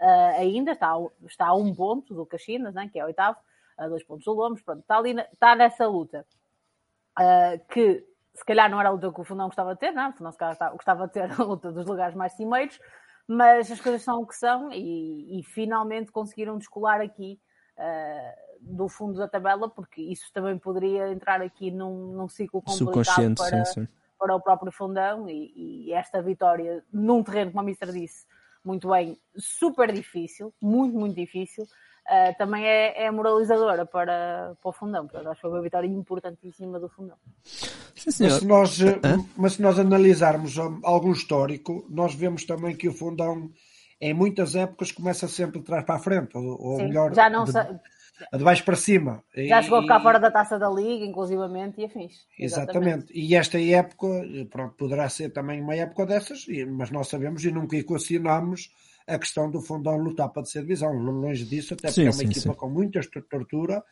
uh, 0.00 0.38
ainda 0.38 0.72
está, 0.72 0.94
está 1.26 1.46
a 1.48 1.54
um 1.54 1.74
ponto 1.74 2.14
do 2.14 2.24
Caxinas, 2.24 2.74
né, 2.74 2.88
que 2.90 2.98
é 2.98 3.04
oitavo, 3.04 3.36
a 3.76 3.88
dois 3.88 4.02
pontos 4.04 4.24
do 4.24 4.32
Lomos, 4.32 4.62
pronto, 4.62 4.80
está, 4.80 4.96
ali, 4.96 5.16
está 5.32 5.54
nessa 5.54 5.86
luta. 5.86 6.24
Uh, 7.18 7.58
que 7.68 8.06
se 8.38 8.44
calhar 8.44 8.70
não 8.70 8.78
era 8.78 8.88
a 8.88 8.92
luta 8.92 9.12
que 9.12 9.20
o 9.20 9.24
Fundão 9.24 9.46
gostava 9.46 9.74
de 9.74 9.80
ter, 9.80 9.90
não? 9.90 10.10
o 10.10 10.12
Fundão 10.12 10.30
se 10.30 10.38
calhar 10.38 10.56
gostava 10.72 11.06
de 11.06 11.12
ter 11.12 11.28
a 11.40 11.44
luta 11.44 11.72
dos 11.72 11.84
lugares 11.86 12.14
mais 12.14 12.32
cimeiros, 12.34 12.78
mas 13.26 13.70
as 13.70 13.80
coisas 13.80 14.02
são 14.02 14.22
o 14.22 14.26
que 14.26 14.36
são 14.36 14.72
e, 14.72 15.40
e 15.40 15.42
finalmente 15.42 16.12
conseguiram 16.12 16.56
descolar 16.56 17.00
aqui 17.00 17.40
uh, 17.76 18.48
do 18.60 18.88
fundo 18.88 19.18
da 19.18 19.28
tabela, 19.28 19.68
porque 19.68 20.00
isso 20.00 20.32
também 20.32 20.56
poderia 20.56 21.10
entrar 21.10 21.42
aqui 21.42 21.70
num, 21.70 22.12
num 22.12 22.28
ciclo 22.28 22.62
complicado 22.62 23.34
para, 23.34 23.64
sim, 23.64 23.82
sim. 23.82 23.88
para 24.18 24.34
o 24.34 24.40
próprio 24.40 24.70
fundão 24.70 25.28
e, 25.28 25.88
e 25.88 25.92
esta 25.92 26.22
vitória 26.22 26.84
num 26.92 27.22
terreno, 27.22 27.50
como 27.50 27.60
a 27.60 27.64
Mister 27.64 27.90
disse, 27.90 28.24
muito 28.64 28.88
bem, 28.88 29.18
super 29.36 29.92
difícil, 29.92 30.54
muito, 30.60 30.96
muito 30.96 31.16
difícil, 31.16 31.66
uh, 32.08 32.38
também 32.38 32.64
é, 32.64 33.04
é, 33.04 33.10
moralizadora 33.10 33.84
para, 33.84 34.56
para 34.60 34.68
o 34.68 34.72
fundão. 34.72 35.06
Portanto, 35.06 35.28
acho 35.28 35.36
que 35.36 35.40
foi 35.42 35.50
uma 35.50 35.62
vitória 35.62 35.86
importantíssima 35.86 36.80
do 36.80 36.88
fundão. 36.88 37.16
Sim, 37.44 38.24
mas, 38.24 38.32
se 38.34 38.46
nós, 38.46 38.78
mas 39.36 39.52
se 39.54 39.62
nós 39.62 39.78
analisarmos 39.78 40.56
algum 40.82 41.12
histórico, 41.12 41.86
nós 41.88 42.14
vemos 42.14 42.44
também 42.44 42.74
que 42.76 42.88
o 42.88 42.92
fundão 42.92 43.50
em 44.00 44.14
muitas 44.14 44.54
épocas 44.54 44.92
começa 44.92 45.26
sempre 45.28 45.58
de 45.58 45.64
trás 45.64 45.84
para 45.84 45.96
a 45.96 45.98
frente, 45.98 46.36
ou, 46.36 46.44
ou 46.60 46.76
Sim, 46.76 46.84
melhor, 46.84 47.12
já 47.12 47.28
não 47.28 47.44
de, 47.44 47.52
sei. 47.52 47.62
de 48.32 48.44
baixo 48.44 48.64
para 48.64 48.76
cima. 48.76 49.24
Já 49.34 49.60
chegou 49.60 49.78
a 49.78 49.82
ficar 49.82 50.00
fora 50.00 50.20
da 50.20 50.30
taça 50.30 50.58
da 50.58 50.70
Liga, 50.70 51.04
inclusivamente, 51.04 51.80
e 51.80 51.84
afins. 51.84 52.26
Exatamente. 52.38 53.06
E 53.12 53.34
esta 53.34 53.60
época, 53.60 54.06
pronto, 54.50 54.74
poderá 54.76 55.08
ser 55.08 55.30
também 55.30 55.60
uma 55.60 55.74
época 55.74 56.06
dessas, 56.06 56.46
mas 56.68 56.90
nós 56.90 57.08
sabemos 57.08 57.44
e 57.44 57.50
nunca 57.50 57.76
equacionamos 57.76 58.70
a 59.08 59.18
questão 59.18 59.50
do 59.50 59.60
fundão 59.60 59.96
lutar 59.96 60.28
para 60.28 60.42
descer 60.42 60.62
divisão. 60.62 60.92
Longe 60.92 61.44
disso, 61.44 61.74
até 61.74 61.88
porque 61.88 62.00
Sim, 62.02 62.06
é 62.06 62.10
uma 62.10 62.12
sim, 62.12 62.26
equipa 62.26 62.52
sim. 62.52 62.58
com 62.58 62.68
muita 62.70 63.00
tortura 63.28 63.82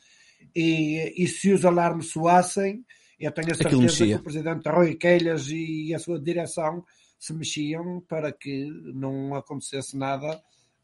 e, 0.55 1.15
e 1.17 1.27
se 1.27 1.53
os 1.53 1.65
alarmes 1.65 2.11
soassem, 2.11 2.85
eu 3.19 3.33
tenho 3.33 3.51
a 3.53 3.55
certeza 3.55 4.07
que 4.07 4.15
o 4.15 4.23
presidente 4.23 4.69
Rui 4.69 4.95
Queilas 4.95 5.49
e 5.49 5.95
a 5.95 5.99
sua 5.99 6.21
direção 6.21 6.85
se 7.19 7.33
mexiam 7.33 8.03
para 8.07 8.31
que 8.31 8.67
não 8.95 9.35
acontecesse 9.35 9.97
nada 9.97 10.27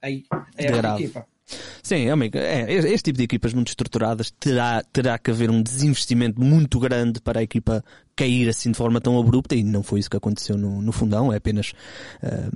a, 0.03 0.07
a 0.07 0.11
esta 0.57 0.95
equipa. 0.95 1.27
Sim, 1.83 2.07
é, 2.07 2.15
uma- 2.15 2.25
é, 2.25 2.73
este 2.73 3.03
tipo 3.03 3.19
de 3.19 3.25
equipas 3.25 3.53
muito 3.53 3.69
estruturadas 3.69 4.31
terá, 4.31 4.83
terá 4.93 5.19
que 5.19 5.31
haver 5.31 5.51
um 5.51 5.63
desinvestimento 5.63 6.41
muito 6.41 6.79
grande 6.81 7.21
para 7.21 7.41
a 7.41 7.43
equipa 7.43 7.85
cair 8.15 8.49
assim 8.49 8.71
de 8.71 8.77
forma 8.77 9.01
tão 9.01 9.19
abrupta 9.19 9.55
e 9.55 9.63
não 9.63 9.83
foi 9.83 10.01
isso 10.01 10.11
que 10.11 10.17
aconteceu 10.17 10.57
no, 10.59 10.83
no 10.83 10.93
fundão, 10.93 11.33
é 11.33 11.37
apenas 11.37 11.73
ah, 12.23 12.49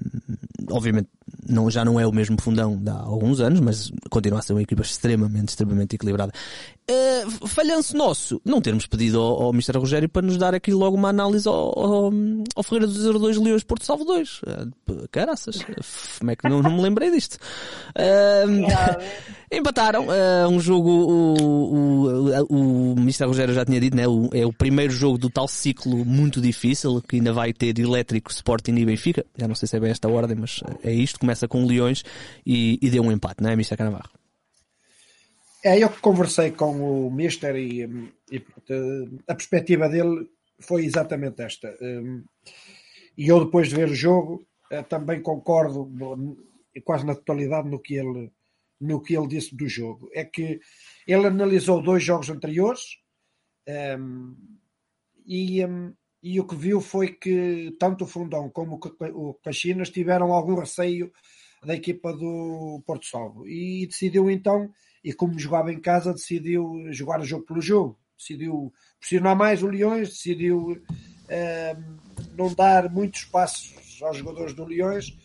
obviamente 0.71 1.09
não, 1.49 1.71
já 1.71 1.85
não 1.85 1.99
é 1.99 2.07
o 2.07 2.13
mesmo 2.13 2.41
fundão 2.41 2.77
de 2.77 2.89
há 2.91 2.95
alguns 2.95 3.41
anos, 3.41 3.61
mas 3.61 3.91
continua 4.11 4.39
a 4.39 4.43
ser 4.43 4.53
uma 4.53 4.63
equipa 4.63 4.83
extremamente, 4.83 5.49
extremamente 5.51 5.95
equilibrada. 5.97 6.33
Ah, 6.89 7.47
falhanço 7.47 7.97
nosso, 7.97 8.41
não 8.45 8.61
termos 8.61 8.87
pedido 8.87 9.21
ao, 9.21 9.43
ao 9.45 9.51
Mr. 9.51 9.79
Rogério 9.79 10.09
para 10.09 10.23
nos 10.27 10.37
dar 10.37 10.55
aqui 10.55 10.73
logo 10.73 10.97
uma 10.97 11.09
análise 11.09 11.47
ao, 11.49 11.55
ao, 11.79 12.13
ao 12.55 12.63
Ferreira 12.63 12.87
dos 12.87 13.03
02 13.05 13.37
Leões 13.39 13.65
Porto 13.65 13.85
Salvo 13.85 14.05
2. 14.05 14.41
Ah, 14.47 14.67
p- 14.85 15.09
caraças, 15.11 15.59
como 16.19 16.31
é 16.31 16.37
que 16.37 16.49
não, 16.49 16.63
não 16.63 16.77
me 16.77 16.83
lembrei 16.83 17.11
disto? 17.11 17.39
Ah, 17.95 18.99
Empataram 19.51 20.07
ah, 20.11 20.49
um 20.49 20.59
jogo, 20.59 20.91
o, 20.91 22.15
o, 22.49 22.93
o, 22.95 22.95
Mr. 22.99 23.27
Rogério 23.27 23.55
já 23.55 23.65
tinha 23.65 23.81
dito, 23.81 23.97
né? 23.97 24.07
O- 24.09 24.29
é 24.33 24.45
o 24.45 24.53
primeiro 24.53 24.93
jogo 24.93 25.19
do 25.19 25.31
tal 25.31 25.47
ciclo 25.47 26.05
muito 26.05 26.41
difícil 26.41 27.01
que 27.03 27.17
ainda 27.17 27.33
vai 27.33 27.53
ter 27.53 27.79
Elétrico, 27.79 28.31
Sporting 28.31 28.75
e 28.75 28.85
Benfica. 28.85 29.25
Já 29.37 29.47
não 29.47 29.55
sei 29.55 29.69
se 29.69 29.77
é 29.77 29.81
bem 29.81 29.91
esta 29.91 30.09
ordem, 30.09 30.37
mas 30.37 30.61
é 30.83 30.93
isto. 30.93 31.21
Começa 31.21 31.47
com 31.47 31.65
Leões 31.65 32.03
e, 32.45 32.79
e 32.83 32.91
deu 32.91 33.03
um 33.03 33.13
empate, 33.13 33.43
não 33.43 33.51
é, 33.51 33.53
Mr. 33.53 33.77
Canavarro? 33.77 34.11
É, 35.65 35.83
eu 35.83 35.91
que 35.91 36.01
conversei 36.01 36.51
com 36.53 37.07
o 37.07 37.11
Mister 37.11 37.57
e, 37.57 37.83
e, 38.31 38.41
portanto, 38.41 39.19
a 39.27 39.35
perspectiva 39.35 39.89
dele 39.89 40.29
foi 40.61 40.85
exatamente 40.85 41.43
esta. 41.43 41.75
Hum, 41.81 42.25
E 43.19 43.29
eu, 43.29 43.45
depois 43.45 43.69
de 43.69 43.75
ver 43.77 43.89
o 43.89 43.95
jogo, 43.95 44.47
eh, 44.71 44.83
também 44.83 45.21
concordo 45.23 45.91
quase 46.85 47.07
na 47.07 47.15
totalidade 47.15 47.69
no 47.69 47.81
que, 47.81 47.95
ele, 47.95 48.31
no 48.81 49.01
que 49.03 49.17
ele 49.17 49.29
disse 49.29 49.55
do 49.57 49.69
jogo. 49.69 50.09
É 50.13 50.25
que 50.25 50.61
ele 51.07 51.27
analisou 51.27 51.83
dois 51.83 52.03
jogos 52.03 52.29
anteriores 52.29 52.99
hum, 53.99 54.37
e, 55.27 55.65
hum, 55.65 55.93
e 56.23 56.41
o 56.41 56.47
que 56.47 56.55
viu 56.55 56.81
foi 56.81 57.09
que 57.13 57.75
tanto 57.79 58.05
o 58.05 58.07
Fundão 58.07 58.51
como 58.51 58.77
o 58.77 58.79
Ca- 58.79 59.13
o 59.13 59.35
Caxinas 59.35 59.91
tiveram 59.91 60.33
algum 60.33 60.55
receio 60.55 61.13
da 61.65 61.75
equipa 61.75 62.13
do 62.13 62.83
Porto 62.87 63.07
Salvo 63.07 63.47
e 63.49 63.87
decidiu 63.87 64.31
então 64.31 64.71
e 65.03 65.13
como 65.13 65.39
jogava 65.39 65.73
em 65.73 65.81
casa, 65.81 66.13
decidiu 66.13 66.93
jogar 66.93 67.21
o 67.21 67.25
jogo 67.25 67.45
pelo 67.47 67.61
jogo. 67.61 67.99
Decidiu 68.19 68.73
pressionar 68.99 69.37
mais 69.37 69.63
o 69.63 69.69
Leões, 69.69 70.09
decidiu 70.09 70.83
eh, 71.29 71.77
não 72.37 72.53
dar 72.53 72.91
muitos 72.91 73.25
passos 73.25 74.03
aos 74.03 74.17
jogadores 74.17 74.53
do 74.55 74.65
Leões 74.65 75.17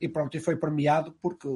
e 0.00 0.08
pronto, 0.08 0.34
e 0.36 0.40
foi 0.40 0.56
premiado 0.56 1.12
porque 1.20 1.46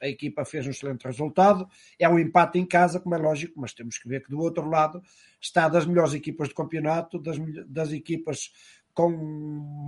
a 0.00 0.08
equipa 0.08 0.44
fez 0.44 0.66
um 0.66 0.70
excelente 0.70 1.04
resultado. 1.04 1.68
É 1.98 2.08
um 2.08 2.18
empate 2.18 2.58
em 2.58 2.66
casa, 2.66 2.98
como 2.98 3.14
é 3.14 3.18
lógico, 3.18 3.60
mas 3.60 3.74
temos 3.74 3.98
que 3.98 4.08
ver 4.08 4.22
que 4.22 4.30
do 4.30 4.38
outro 4.40 4.68
lado 4.68 5.02
está 5.40 5.68
das 5.68 5.86
melhores 5.86 6.14
equipas 6.14 6.48
do 6.48 6.54
campeonato, 6.54 7.18
das, 7.18 7.36
das 7.66 7.92
equipas 7.92 8.52
com 8.92 9.10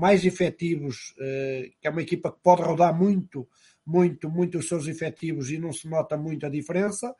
mais 0.00 0.24
efetivos, 0.24 1.14
eh, 1.18 1.72
que 1.80 1.86
é 1.86 1.90
uma 1.90 2.02
equipa 2.02 2.30
que 2.30 2.38
pode 2.42 2.62
rodar 2.62 2.96
muito, 2.96 3.48
muito, 3.84 4.30
muito 4.30 4.58
os 4.58 4.68
seus 4.68 4.86
efetivos 4.86 5.50
e 5.50 5.58
não 5.58 5.72
se 5.72 5.88
nota 5.88 6.16
muito 6.16 6.46
a 6.46 6.48
diferença, 6.48 7.14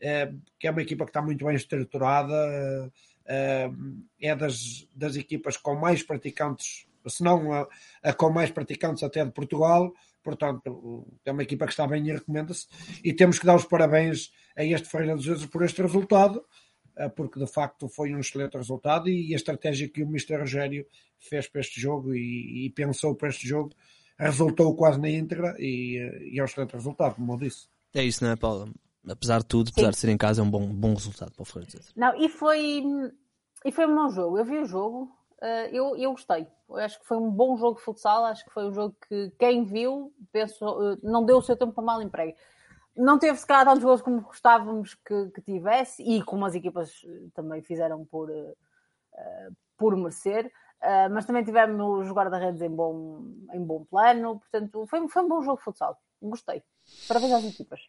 eh, 0.00 0.32
que 0.58 0.66
é 0.66 0.70
uma 0.70 0.82
equipa 0.82 1.04
que 1.04 1.10
está 1.10 1.22
muito 1.22 1.44
bem 1.44 1.54
estruturada, 1.54 2.90
eh, 3.26 3.70
é 4.20 4.34
das, 4.34 4.88
das 4.94 5.16
equipas 5.16 5.56
com 5.56 5.74
mais 5.74 6.02
praticantes, 6.02 6.86
se 7.06 7.22
não 7.22 7.52
a, 7.52 7.68
a 8.02 8.12
com 8.12 8.30
mais 8.30 8.50
praticantes 8.50 9.02
até 9.02 9.24
de 9.24 9.30
Portugal, 9.30 9.92
portanto 10.26 11.06
é 11.24 11.30
uma 11.30 11.44
equipa 11.44 11.66
que 11.66 11.70
está 11.70 11.86
bem 11.86 12.04
e 12.08 12.12
recomenda-se, 12.12 12.66
e 13.04 13.12
temos 13.12 13.38
que 13.38 13.46
dar 13.46 13.54
os 13.54 13.64
parabéns 13.64 14.32
a 14.56 14.64
este 14.64 14.88
Ferreira 14.88 15.14
dos 15.14 15.24
Vezes 15.24 15.46
por 15.46 15.62
este 15.62 15.80
resultado, 15.80 16.44
eh, 16.96 17.08
porque 17.08 17.38
de 17.38 17.46
facto 17.46 17.88
foi 17.88 18.12
um 18.12 18.18
excelente 18.18 18.56
resultado 18.56 19.08
e 19.08 19.32
a 19.32 19.36
estratégia 19.36 19.88
que 19.88 20.02
o 20.02 20.08
Mr. 20.08 20.38
Rogério 20.40 20.84
fez 21.20 21.48
para 21.48 21.60
este 21.60 21.80
jogo 21.80 22.12
e, 22.12 22.66
e 22.66 22.70
pensou 22.70 23.14
para 23.14 23.28
este 23.28 23.46
jogo 23.46 23.70
resultou 24.18 24.74
quase 24.74 24.98
na 25.00 25.08
íntegra 25.08 25.54
e, 25.58 25.98
eh, 25.98 26.28
e 26.32 26.40
é 26.40 26.42
um 26.42 26.46
excelente 26.46 26.72
resultado, 26.72 27.14
como 27.14 27.34
eu 27.34 27.38
disse. 27.38 27.68
É 27.94 28.02
isso, 28.02 28.24
não 28.24 28.32
é, 28.32 28.36
Paula? 28.36 28.68
Apesar 29.08 29.38
de 29.38 29.46
tudo, 29.46 29.70
apesar 29.70 29.90
de 29.90 29.98
ser 29.98 30.08
em 30.08 30.16
casa, 30.16 30.40
é 30.40 30.44
um 30.44 30.50
bom, 30.50 30.66
bom 30.66 30.94
resultado 30.94 31.32
para 31.32 31.42
o 31.42 31.44
Ferreira 31.44 31.66
dos 31.66 31.74
Vezes. 31.74 31.92
Não, 31.94 32.20
e 32.20 32.28
foi, 32.28 32.82
e 33.64 33.70
foi 33.70 33.86
um 33.86 33.94
bom 33.94 34.10
jogo. 34.10 34.38
Eu 34.38 34.44
vi 34.44 34.58
o 34.58 34.66
jogo, 34.66 35.15
eu, 35.72 35.96
eu 35.96 36.12
gostei. 36.12 36.46
Eu 36.68 36.76
acho 36.76 36.98
que 36.98 37.06
foi 37.06 37.16
um 37.16 37.30
bom 37.30 37.56
jogo 37.56 37.78
de 37.78 37.84
futsal. 37.84 38.24
Acho 38.24 38.44
que 38.44 38.52
foi 38.52 38.66
um 38.66 38.72
jogo 38.72 38.96
que 39.08 39.30
quem 39.38 39.64
viu 39.64 40.12
pensou, 40.32 40.92
eh, 40.92 40.96
não 41.02 41.24
deu 41.24 41.38
o 41.38 41.42
seu 41.42 41.56
tempo 41.56 41.72
para 41.72 41.84
mal 41.84 42.02
emprego. 42.02 42.36
Não 42.96 43.18
teve, 43.18 43.38
se 43.38 43.46
calhar, 43.46 43.64
tantos 43.66 43.84
gols 43.84 44.00
como 44.00 44.22
gostávamos 44.22 44.94
que, 44.94 45.30
que 45.30 45.42
tivesse 45.42 46.02
e 46.02 46.22
como 46.22 46.46
as 46.46 46.54
equipas 46.54 47.02
eh, 47.04 47.28
também 47.34 47.62
fizeram 47.62 48.04
por, 48.04 48.30
por 49.76 49.96
merecer. 49.96 50.50
Mas 51.10 51.24
também 51.24 51.42
tivemos 51.42 52.06
os 52.06 52.12
guarda-redes 52.12 52.62
em 52.62 52.70
bom, 52.70 53.24
em 53.52 53.64
bom 53.64 53.84
plano. 53.84 54.38
Portanto, 54.38 54.86
foi, 54.86 55.08
foi 55.08 55.22
um 55.22 55.28
bom 55.28 55.42
jogo 55.42 55.58
de 55.58 55.64
futsal. 55.64 55.98
Gostei. 56.22 56.62
Parabéns 57.08 57.32
às 57.32 57.44
equipas. 57.44 57.80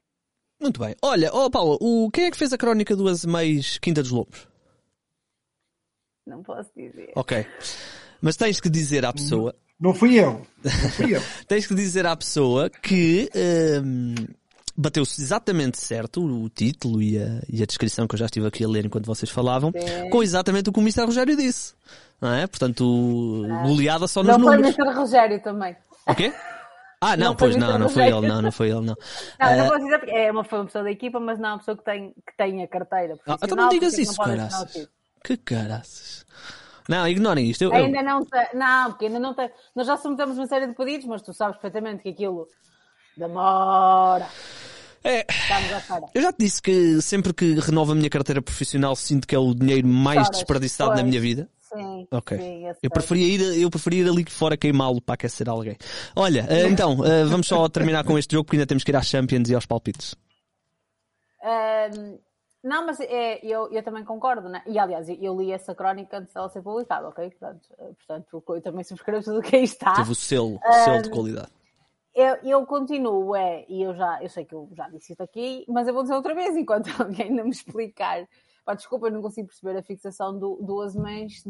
Muito 0.59 0.79
bem. 0.79 0.95
Olha, 1.03 1.29
ó 1.33 1.49
Paula, 1.49 1.77
o, 1.79 2.09
quem 2.11 2.25
é 2.25 2.31
que 2.31 2.37
fez 2.37 2.51
a 2.51 2.57
crónica 2.57 2.95
do 2.95 3.07
Azeméis 3.07 3.77
Quinta 3.77 4.01
dos 4.01 4.11
Lobos? 4.11 4.47
Não 6.27 6.43
posso 6.43 6.69
dizer. 6.75 7.11
Ok. 7.15 7.45
Mas 8.21 8.35
tens 8.35 8.59
que 8.59 8.69
dizer 8.69 9.05
à 9.05 9.13
pessoa. 9.13 9.55
Não 9.79 9.93
fui 9.93 10.15
eu. 10.19 10.41
Não 10.63 10.89
fui 10.91 11.15
eu. 11.15 11.21
tens 11.47 11.65
que 11.67 11.73
dizer 11.75 12.05
à 12.05 12.15
pessoa 12.15 12.69
que 12.69 13.29
hum, 13.83 14.15
bateu-se 14.75 15.21
exatamente 15.21 15.79
certo 15.79 16.23
o 16.23 16.49
título 16.49 17.01
e 17.01 17.17
a, 17.17 17.41
e 17.47 17.61
a 17.61 17.65
descrição 17.65 18.07
que 18.07 18.15
eu 18.15 18.19
já 18.19 18.25
estive 18.25 18.47
aqui 18.47 18.63
a 18.63 18.67
ler 18.67 18.85
enquanto 18.85 19.05
vocês 19.05 19.29
falavam, 19.31 19.71
Sim. 19.71 20.09
com 20.09 20.21
exatamente 20.23 20.69
o 20.69 20.73
que 20.73 20.79
o 20.79 20.81
Mr. 20.81 21.05
Rogério 21.05 21.37
disse. 21.37 21.73
Não 22.19 22.33
é? 22.33 22.47
Portanto, 22.47 22.83
goleada 23.63 24.07
só 24.07 24.23
nos 24.23 24.35
Não 24.35 24.43
foi 24.43 24.55
o 24.55 24.57
números. 24.57 24.77
Mr. 24.77 24.95
Rogério 24.97 25.41
também. 25.43 25.75
O 26.07 26.15
quê? 26.15 26.33
Ah, 26.99 27.15
não, 27.15 27.27
Não 27.27 27.35
pois 27.35 27.55
não, 27.55 27.77
não 27.77 27.89
foi 27.89 28.07
ele, 28.07 28.27
não, 28.27 28.41
não 28.41 28.51
foi 28.51 28.69
ele, 28.71 28.81
não. 28.81 28.85
Não, 28.85 28.95
Ah, 29.37 29.55
não 29.55 29.67
posso 29.67 29.83
dizer 29.83 29.99
porque 29.99 30.15
é 30.15 30.31
uma, 30.31 30.43
foi 30.43 30.57
uma 30.57 30.65
pessoa 30.65 30.83
da 30.83 30.89
equipa, 30.89 31.19
mas 31.19 31.37
não 31.37 31.49
é 31.49 31.51
uma 31.51 31.59
pessoa 31.59 31.77
que 31.77 31.83
tem, 31.85 32.09
que 32.09 32.35
tem 32.35 32.63
a 32.63 32.67
carteira 32.67 33.13
ah, 33.27 33.37
então 33.43 33.55
não 33.55 33.69
digas 33.69 33.95
isso, 33.99 34.15
não 34.17 34.25
Que 35.23 35.37
caraças. 35.37 36.25
Não, 36.87 37.07
ignorem 37.07 37.49
isto. 37.49 37.63
Eu, 37.63 37.71
eu- 37.73 37.85
Ainda 37.85 38.01
não 38.01 38.23
tem, 38.23 38.47
não, 38.53 38.91
porque 38.91 39.05
ainda 39.07 39.19
não 39.19 39.33
tem. 39.33 39.49
Nós 39.75 39.85
já 39.87 39.97
submetemos 39.97 40.37
uma 40.37 40.47
série 40.47 40.67
de 40.67 40.73
pedidos, 40.73 41.05
mas 41.05 41.21
tu 41.21 41.33
sabes 41.33 41.57
perfeitamente 41.57 42.03
que 42.03 42.09
aquilo 42.09 42.47
demora. 43.17 44.27
É. 45.03 45.25
Eu 46.13 46.21
já 46.21 46.31
te 46.33 46.39
disse 46.39 46.61
que 46.61 47.01
sempre 47.01 47.33
que 47.33 47.53
renovo 47.59 47.91
a 47.91 47.95
minha 47.95 48.09
carteira 48.09 48.41
profissional 48.41 48.95
sinto 48.95 49.27
que 49.27 49.35
é 49.35 49.39
o 49.39 49.53
dinheiro 49.53 49.87
mais 49.87 50.29
desperdiçado 50.29 50.89
na 50.91 50.95
pois. 50.97 51.07
minha 51.07 51.21
vida. 51.21 51.49
Sim, 51.61 52.07
Ok. 52.11 52.37
sim, 52.37 52.65
eu 52.67 52.75
Eu 52.81 52.89
preferia, 52.89 53.25
ir, 53.27 53.61
eu 53.61 53.69
preferia 53.69 54.03
ir 54.03 54.09
ali 54.09 54.25
fora 54.29 54.55
queimá-lo 54.55 55.01
para 55.01 55.15
aquecer 55.15 55.49
alguém. 55.49 55.77
Olha, 56.15 56.45
eh, 56.49 56.67
então, 56.67 57.05
eh, 57.05 57.25
vamos 57.25 57.45
só 57.47 57.67
terminar 57.67 58.05
com 58.05 58.17
este 58.17 58.31
jogo 58.33 58.45
porque 58.45 58.55
ainda 58.55 58.65
temos 58.65 58.83
que 58.85 58.91
ir 58.91 58.95
às 58.95 59.05
Champions 59.07 59.49
e 59.49 59.55
aos 59.55 59.65
palpites. 59.65 60.15
Não, 62.67 62.85
mas 62.85 62.99
é, 62.99 63.39
eu, 63.45 63.71
eu 63.71 63.81
também 63.81 64.03
concordo, 64.03 64.49
né? 64.49 64.61
E 64.65 64.77
aliás, 64.77 65.07
eu, 65.09 65.39
li 65.39 65.51
essa 65.51 65.73
crónica 65.73 66.17
antes 66.17 66.33
dela 66.33 66.49
ser 66.49 66.61
publicada, 66.61 67.07
ok? 67.07 67.29
Portanto, 67.29 67.69
eh, 67.79 67.93
portanto 67.93 68.43
eu 68.49 68.61
também 68.61 68.83
subscrevo 68.83 69.23
tudo 69.23 69.39
o 69.39 69.41
que 69.41 69.55
aí 69.55 69.63
está. 69.63 69.93
Teve 69.95 70.11
o 70.11 70.15
selo, 70.15 70.59
Ah, 70.61 70.73
selo 70.73 71.01
de 71.01 71.09
qualidade. 71.09 71.51
eu, 72.13 72.35
eu 72.43 72.65
continuo, 72.65 73.35
é, 73.35 73.65
e 73.69 73.81
eu 73.81 73.95
já, 73.95 74.21
eu 74.21 74.29
sei 74.29 74.43
que 74.43 74.53
eu 74.53 74.69
já 74.73 74.89
disse 74.89 75.13
isto 75.13 75.21
aqui, 75.21 75.65
mas 75.69 75.87
eu 75.87 75.93
vou 75.93 76.03
dizer 76.03 76.15
outra 76.15 76.35
vez, 76.35 76.57
enquanto 76.57 76.87
alguém 77.01 77.31
não 77.31 77.45
me 77.45 77.51
explicar. 77.51 78.27
Pá, 78.65 78.73
desculpa, 78.73 79.07
eu 79.07 79.11
não 79.11 79.21
consigo 79.21 79.47
perceber 79.47 79.79
a 79.79 79.83
fixação 79.83 80.37
do, 80.37 80.57
do 80.57 80.89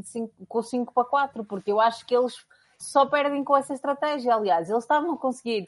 cinco, 0.04 0.32
com 0.48 0.62
5 0.62 0.94
para 0.94 1.04
4, 1.04 1.46
porque 1.46 1.72
eu 1.72 1.82
acho 1.82 2.06
que 2.06 2.16
eles 2.16 2.36
só 2.80 3.08
perdem 3.08 3.44
com 3.44 3.58
essa 3.58 3.74
estratégia. 3.74 4.36
Aliás, 4.36 4.70
eles 4.70 4.84
estavam 4.84 5.14
a 5.14 5.18
conseguir 5.18 5.68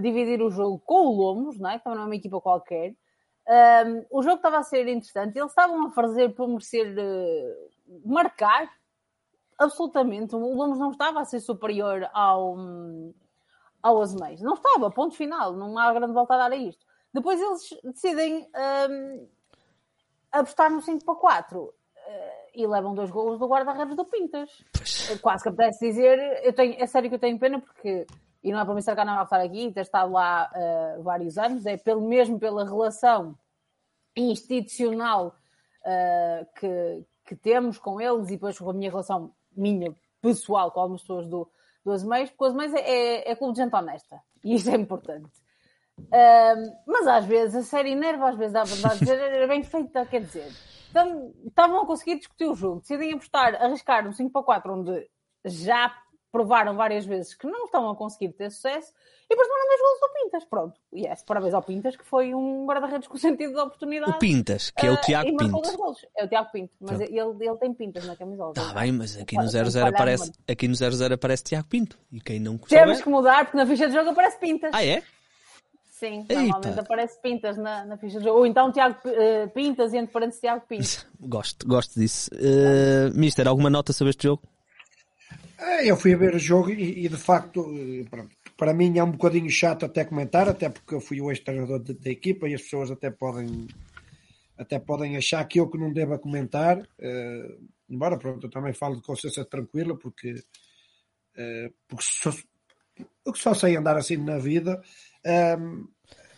dividir 0.00 0.42
o 0.42 0.50
jogo 0.50 0.82
com 0.84 1.06
o 1.06 1.16
Lomos, 1.16 1.56
não 1.56 1.70
é? 1.70 1.78
que 1.78 1.84
também 1.84 1.98
não 1.98 2.04
é 2.04 2.08
uma 2.08 2.16
equipa 2.16 2.40
qualquer. 2.40 2.94
Um, 3.48 4.04
o 4.10 4.22
jogo 4.22 4.36
estava 4.36 4.58
a 4.58 4.62
ser 4.62 4.86
interessante, 4.88 5.38
eles 5.38 5.50
estavam 5.50 5.86
a 5.86 5.90
fazer 5.90 6.34
por 6.34 6.46
merecer 6.46 6.94
uh, 6.98 8.02
marcar, 8.04 8.68
absolutamente. 9.58 10.34
O 10.36 10.54
Lomos 10.54 10.78
não 10.78 10.90
estava 10.90 11.20
a 11.20 11.24
ser 11.24 11.40
superior 11.40 12.08
ao, 12.12 12.56
ao 13.82 14.02
Azeméis. 14.02 14.40
Não 14.42 14.54
estava, 14.54 14.90
ponto 14.90 15.16
final. 15.16 15.52
Não 15.54 15.76
há 15.78 15.92
grande 15.92 16.12
volta 16.12 16.34
a 16.34 16.38
dar 16.38 16.52
a 16.52 16.56
isto. 16.56 16.86
Depois 17.12 17.40
eles 17.40 17.80
decidem 17.84 18.46
um, 18.90 19.28
apostar 20.30 20.70
no 20.70 20.82
5 20.82 21.04
para 21.04 21.14
4 21.14 21.60
uh, 21.60 21.72
e 22.54 22.66
levam 22.66 22.94
dois 22.94 23.10
golos 23.10 23.38
do 23.38 23.48
guarda-redes 23.48 23.96
do 23.96 24.04
Pintas. 24.04 24.62
Quase 25.22 25.42
que 25.42 25.48
apetece 25.48 25.88
dizer, 25.88 26.18
eu 26.44 26.52
tenho, 26.52 26.74
é 26.78 26.86
sério 26.86 27.08
que 27.08 27.16
eu 27.16 27.20
tenho 27.20 27.38
pena 27.38 27.60
porque, 27.60 28.06
e 28.42 28.52
não 28.52 28.60
é 28.60 28.64
para 28.64 28.74
me 28.74 28.82
cercar 28.82 29.04
nada 29.04 29.20
a 29.20 29.24
estar 29.24 29.40
aqui, 29.40 29.72
ter 29.72 29.80
estado 29.80 30.12
lá 30.12 30.50
uh, 30.54 31.02
vários 31.02 31.36
anos, 31.38 31.66
é 31.66 31.76
pelo 31.76 32.00
mesmo 32.00 32.38
pela 32.38 32.64
relação 32.64 33.36
institucional 34.16 35.34
uh, 35.82 36.46
que, 36.58 37.04
que 37.26 37.36
temos 37.36 37.78
com 37.78 38.00
eles 38.00 38.28
e 38.28 38.32
depois 38.32 38.58
com 38.58 38.70
a 38.70 38.72
minha 38.72 38.90
relação 38.90 39.32
minha 39.56 39.94
pessoal 40.20 40.70
com 40.70 40.80
algumas 40.80 41.00
pessoas 41.00 41.26
do, 41.26 41.50
do 41.84 41.92
Azemeiros, 41.92 42.30
porque 42.30 42.44
o 42.44 42.46
Azemeiros 42.46 42.74
é, 42.74 42.80
é, 42.80 43.30
é 43.32 43.36
clube 43.36 43.54
de 43.54 43.62
gente 43.62 43.74
honesta 43.74 44.20
e 44.44 44.54
isto 44.54 44.70
é 44.70 44.74
importante. 44.74 45.30
Uh, 45.98 46.76
mas 46.86 47.06
às 47.08 47.24
vezes 47.24 47.56
a 47.56 47.62
série 47.62 47.94
nerva, 47.94 48.30
às 48.30 48.36
vezes 48.36 48.52
dá 48.52 48.62
verdade 48.62 49.00
dizer, 49.00 49.18
era 49.18 49.48
bem 49.48 49.64
feita, 49.64 50.06
quer 50.06 50.20
dizer. 50.20 50.48
Então, 50.90 51.34
estavam 51.44 51.82
a 51.82 51.86
conseguir 51.86 52.16
discutir 52.16 52.46
o 52.46 52.54
jogo, 52.54 52.80
decidem 52.80 53.12
apostar, 53.12 53.54
arriscar 53.60 54.06
um 54.06 54.12
5 54.12 54.30
para 54.30 54.42
4, 54.42 54.72
onde 54.72 55.10
já 55.44 55.92
provaram 56.30 56.76
várias 56.76 57.06
vezes 57.06 57.34
que 57.34 57.46
não 57.46 57.64
estão 57.64 57.88
a 57.90 57.96
conseguir 57.96 58.32
ter 58.32 58.50
sucesso, 58.50 58.92
e 59.24 59.28
depois 59.28 59.46
tomaram 59.46 59.66
dois 59.66 59.80
gols 59.80 60.00
do 60.00 60.14
Pintas. 60.14 60.44
Pronto. 60.44 60.80
E 60.92 61.06
yes, 61.06 61.22
parabéns 61.22 61.54
ao 61.54 61.62
Pintas, 61.62 61.96
que 61.96 62.04
foi 62.04 62.34
um 62.34 62.66
guarda-redes 62.66 63.08
com 63.08 63.16
sentido 63.18 63.52
de 63.52 63.60
oportunidade. 63.60 64.12
O 64.12 64.18
Pintas, 64.18 64.70
que 64.70 64.86
é 64.86 64.90
o 64.90 64.94
ah, 64.94 64.96
Tiago 64.98 65.30
uh, 65.30 65.36
Pinto. 65.36 65.62
É 66.16 66.24
o 66.24 66.28
Tiago 66.28 66.50
Pinto, 66.50 66.72
mas 66.80 67.00
ele, 67.00 67.18
ele 67.18 67.56
tem 67.58 67.74
pintas 67.74 68.06
na 68.06 68.16
camisola. 68.16 68.54
Tá 68.54 68.72
bem, 68.72 68.92
mas 68.92 69.16
aqui 69.16 69.36
no 69.36 69.48
00 69.48 69.86
aparece, 69.86 70.32
aqui 70.48 70.68
no 70.68 70.74
00 70.74 71.14
aparece 71.14 71.44
Tiago 71.44 71.68
Pinto. 71.68 71.98
E 72.10 72.20
quem 72.20 72.40
não 72.40 72.56
Temos 72.58 73.02
que 73.02 73.08
mudar, 73.08 73.44
porque 73.44 73.56
na 73.56 73.66
ficha 73.66 73.86
de 73.86 73.94
jogo 73.94 74.10
aparece 74.10 74.38
Pintas. 74.38 74.70
Ah, 74.72 74.84
é? 74.84 75.02
Sim, 75.98 76.20
Eita. 76.28 76.42
normalmente 76.42 76.80
aparece 76.80 77.20
Pintas 77.20 77.56
na, 77.58 77.84
na 77.84 77.96
ficha 77.96 78.18
de 78.18 78.24
jogo. 78.24 78.38
Ou 78.38 78.46
então 78.46 78.70
Tiago 78.70 78.96
uh, 79.04 79.50
Pintas 79.50 79.92
e 79.92 79.98
entre 79.98 80.12
parênteses 80.12 80.40
Tiago 80.40 80.64
Pinto. 80.66 81.06
gosto, 81.20 81.66
gosto 81.66 81.98
disso. 81.98 82.30
Uh, 82.34 83.18
Mister, 83.18 83.48
alguma 83.48 83.68
nota 83.68 83.92
sobre 83.92 84.10
este 84.10 84.22
jogo? 84.22 84.42
É, 85.58 85.90
eu 85.90 85.96
fui 85.96 86.14
ver 86.14 86.34
o 86.36 86.38
jogo 86.38 86.70
e, 86.70 87.04
e 87.04 87.08
de 87.08 87.16
facto, 87.16 87.66
eh, 87.74 88.04
pronto, 88.08 88.34
para 88.56 88.72
mim 88.72 88.96
é 88.96 89.02
um 89.02 89.10
bocadinho 89.10 89.50
chato 89.50 89.84
até 89.84 90.04
comentar, 90.04 90.48
até 90.48 90.68
porque 90.68 90.94
eu 90.94 91.00
fui 91.00 91.20
o 91.20 91.30
ex-treinador 91.30 91.80
da 91.80 92.10
equipa 92.10 92.48
e 92.48 92.54
as 92.54 92.62
pessoas 92.62 92.90
até 92.92 93.10
podem 93.10 93.66
até 94.56 94.78
podem 94.78 95.16
achar 95.16 95.44
que 95.46 95.60
eu 95.60 95.70
que 95.70 95.78
não 95.78 95.92
devo 95.92 96.18
comentar, 96.18 96.78
uh, 96.78 97.68
embora 97.88 98.18
pronto, 98.18 98.46
eu 98.46 98.50
também 98.50 98.72
falo 98.72 98.96
de 98.96 99.02
consciência 99.02 99.44
tranquila, 99.44 99.96
porque, 99.96 100.32
uh, 100.32 101.72
porque 101.86 102.04
só, 102.04 102.32
eu 103.24 103.34
só 103.36 103.54
sei 103.54 103.76
andar 103.76 103.96
assim 103.96 104.16
na 104.16 104.38
vida, 104.38 104.82
uh, 105.24 105.88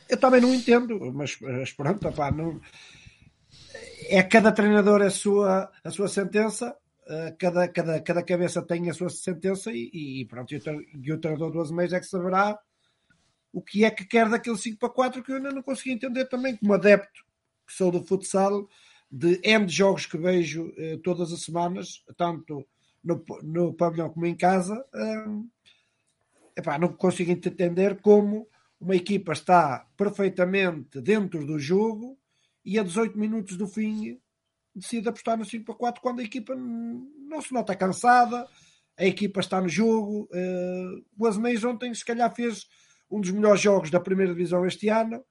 eu 0.06 0.18
também 0.18 0.40
não 0.40 0.54
entendo, 0.54 0.98
mas, 1.14 1.38
mas 1.40 1.72
pronto, 1.72 2.06
opá, 2.08 2.30
não, 2.30 2.60
é 4.08 4.22
cada 4.22 4.52
treinador 4.52 5.00
a 5.00 5.10
sua, 5.10 5.72
a 5.82 5.90
sua 5.90 6.08
sentença, 6.08 6.76
cada, 7.38 7.68
cada, 7.68 8.00
cada 8.00 8.22
cabeça 8.22 8.62
tem 8.62 8.88
a 8.88 8.94
sua 8.94 9.10
sentença 9.10 9.72
e, 9.72 10.20
e 10.20 10.24
pronto, 10.26 10.52
e 10.52 11.12
o, 11.12 11.18
treinador 11.18 11.50
do 11.50 11.60
Azeméis 11.60 11.92
é 11.92 12.00
que 12.00 12.06
saberá 12.06 12.58
o 13.52 13.60
que 13.60 13.84
é 13.84 13.90
que 13.90 14.04
quer 14.04 14.28
daquele 14.28 14.56
5 14.56 14.78
para 14.78 14.88
4 14.88 15.22
que 15.22 15.32
eu 15.32 15.36
ainda 15.36 15.52
não 15.52 15.62
consegui 15.62 15.92
entender 15.92 16.26
também, 16.26 16.56
como 16.56 16.72
adepto 16.72 17.24
que 17.66 17.72
sou 17.72 17.90
do 17.90 18.04
futsal, 18.04 18.68
de 19.10 19.40
M 19.42 19.66
de 19.66 19.72
jogos 19.72 20.06
que 20.06 20.16
vejo 20.16 20.72
eh, 20.76 20.98
todas 21.02 21.32
as 21.32 21.42
semanas, 21.42 22.04
tanto 22.16 22.66
no, 23.02 23.24
no 23.42 23.74
pavilhão 23.74 24.10
como 24.10 24.26
em 24.26 24.36
casa, 24.36 24.84
eh, 24.94 25.26
epá, 26.56 26.78
não 26.78 26.92
consigo 26.92 27.30
entender 27.30 28.00
como 28.00 28.48
uma 28.80 28.96
equipa 28.96 29.32
está 29.32 29.86
perfeitamente 29.96 31.00
dentro 31.00 31.44
do 31.44 31.58
jogo 31.58 32.18
e 32.64 32.78
a 32.78 32.82
18 32.82 33.18
minutos 33.18 33.56
do 33.56 33.66
fim 33.66 34.20
decide 34.74 35.08
apostar 35.08 35.36
no 35.36 35.44
5 35.44 35.64
para 35.64 35.74
4 35.74 36.02
quando 36.02 36.20
a 36.20 36.24
equipa 36.24 36.54
não 36.54 37.40
se 37.42 37.52
nota 37.52 37.74
cansada, 37.74 38.46
a 38.96 39.04
equipa 39.04 39.40
está 39.40 39.60
no 39.60 39.68
jogo. 39.68 40.28
Uh, 40.32 41.04
o 41.18 41.26
Azeméis 41.26 41.64
ontem, 41.64 41.92
se 41.94 42.04
calhar, 42.04 42.32
fez 42.34 42.66
um 43.10 43.20
dos 43.20 43.30
melhores 43.30 43.60
jogos 43.60 43.90
da 43.90 44.00
primeira 44.00 44.32
divisão 44.32 44.66
este 44.66 44.88
ano. 44.88 45.24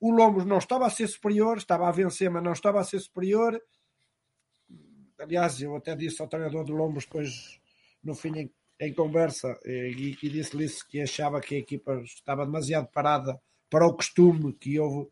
O 0.00 0.10
Lomos 0.10 0.44
não 0.44 0.58
estava 0.58 0.86
a 0.86 0.90
ser 0.90 1.06
superior, 1.06 1.58
estava 1.58 1.88
a 1.88 1.92
vencer, 1.92 2.30
mas 2.30 2.42
não 2.42 2.52
estava 2.52 2.80
a 2.80 2.84
ser 2.84 2.98
superior. 2.98 3.60
Aliás, 5.18 5.60
eu 5.60 5.76
até 5.76 5.94
disse 5.94 6.20
ao 6.20 6.28
treinador 6.28 6.64
do 6.64 6.72
Lomos 6.72 7.04
depois, 7.04 7.60
no 8.02 8.14
fim, 8.14 8.36
em, 8.36 8.52
em 8.80 8.92
conversa, 8.92 9.56
eh, 9.64 9.90
e, 9.90 10.18
e 10.20 10.28
disse-lhe 10.28 10.66
que 10.88 11.00
achava 11.00 11.40
que 11.40 11.54
a 11.54 11.58
equipa 11.58 12.02
estava 12.02 12.44
demasiado 12.44 12.88
parada 12.88 13.40
para 13.70 13.86
o 13.86 13.94
costume 13.94 14.52
que 14.54 14.80
houve 14.80 15.08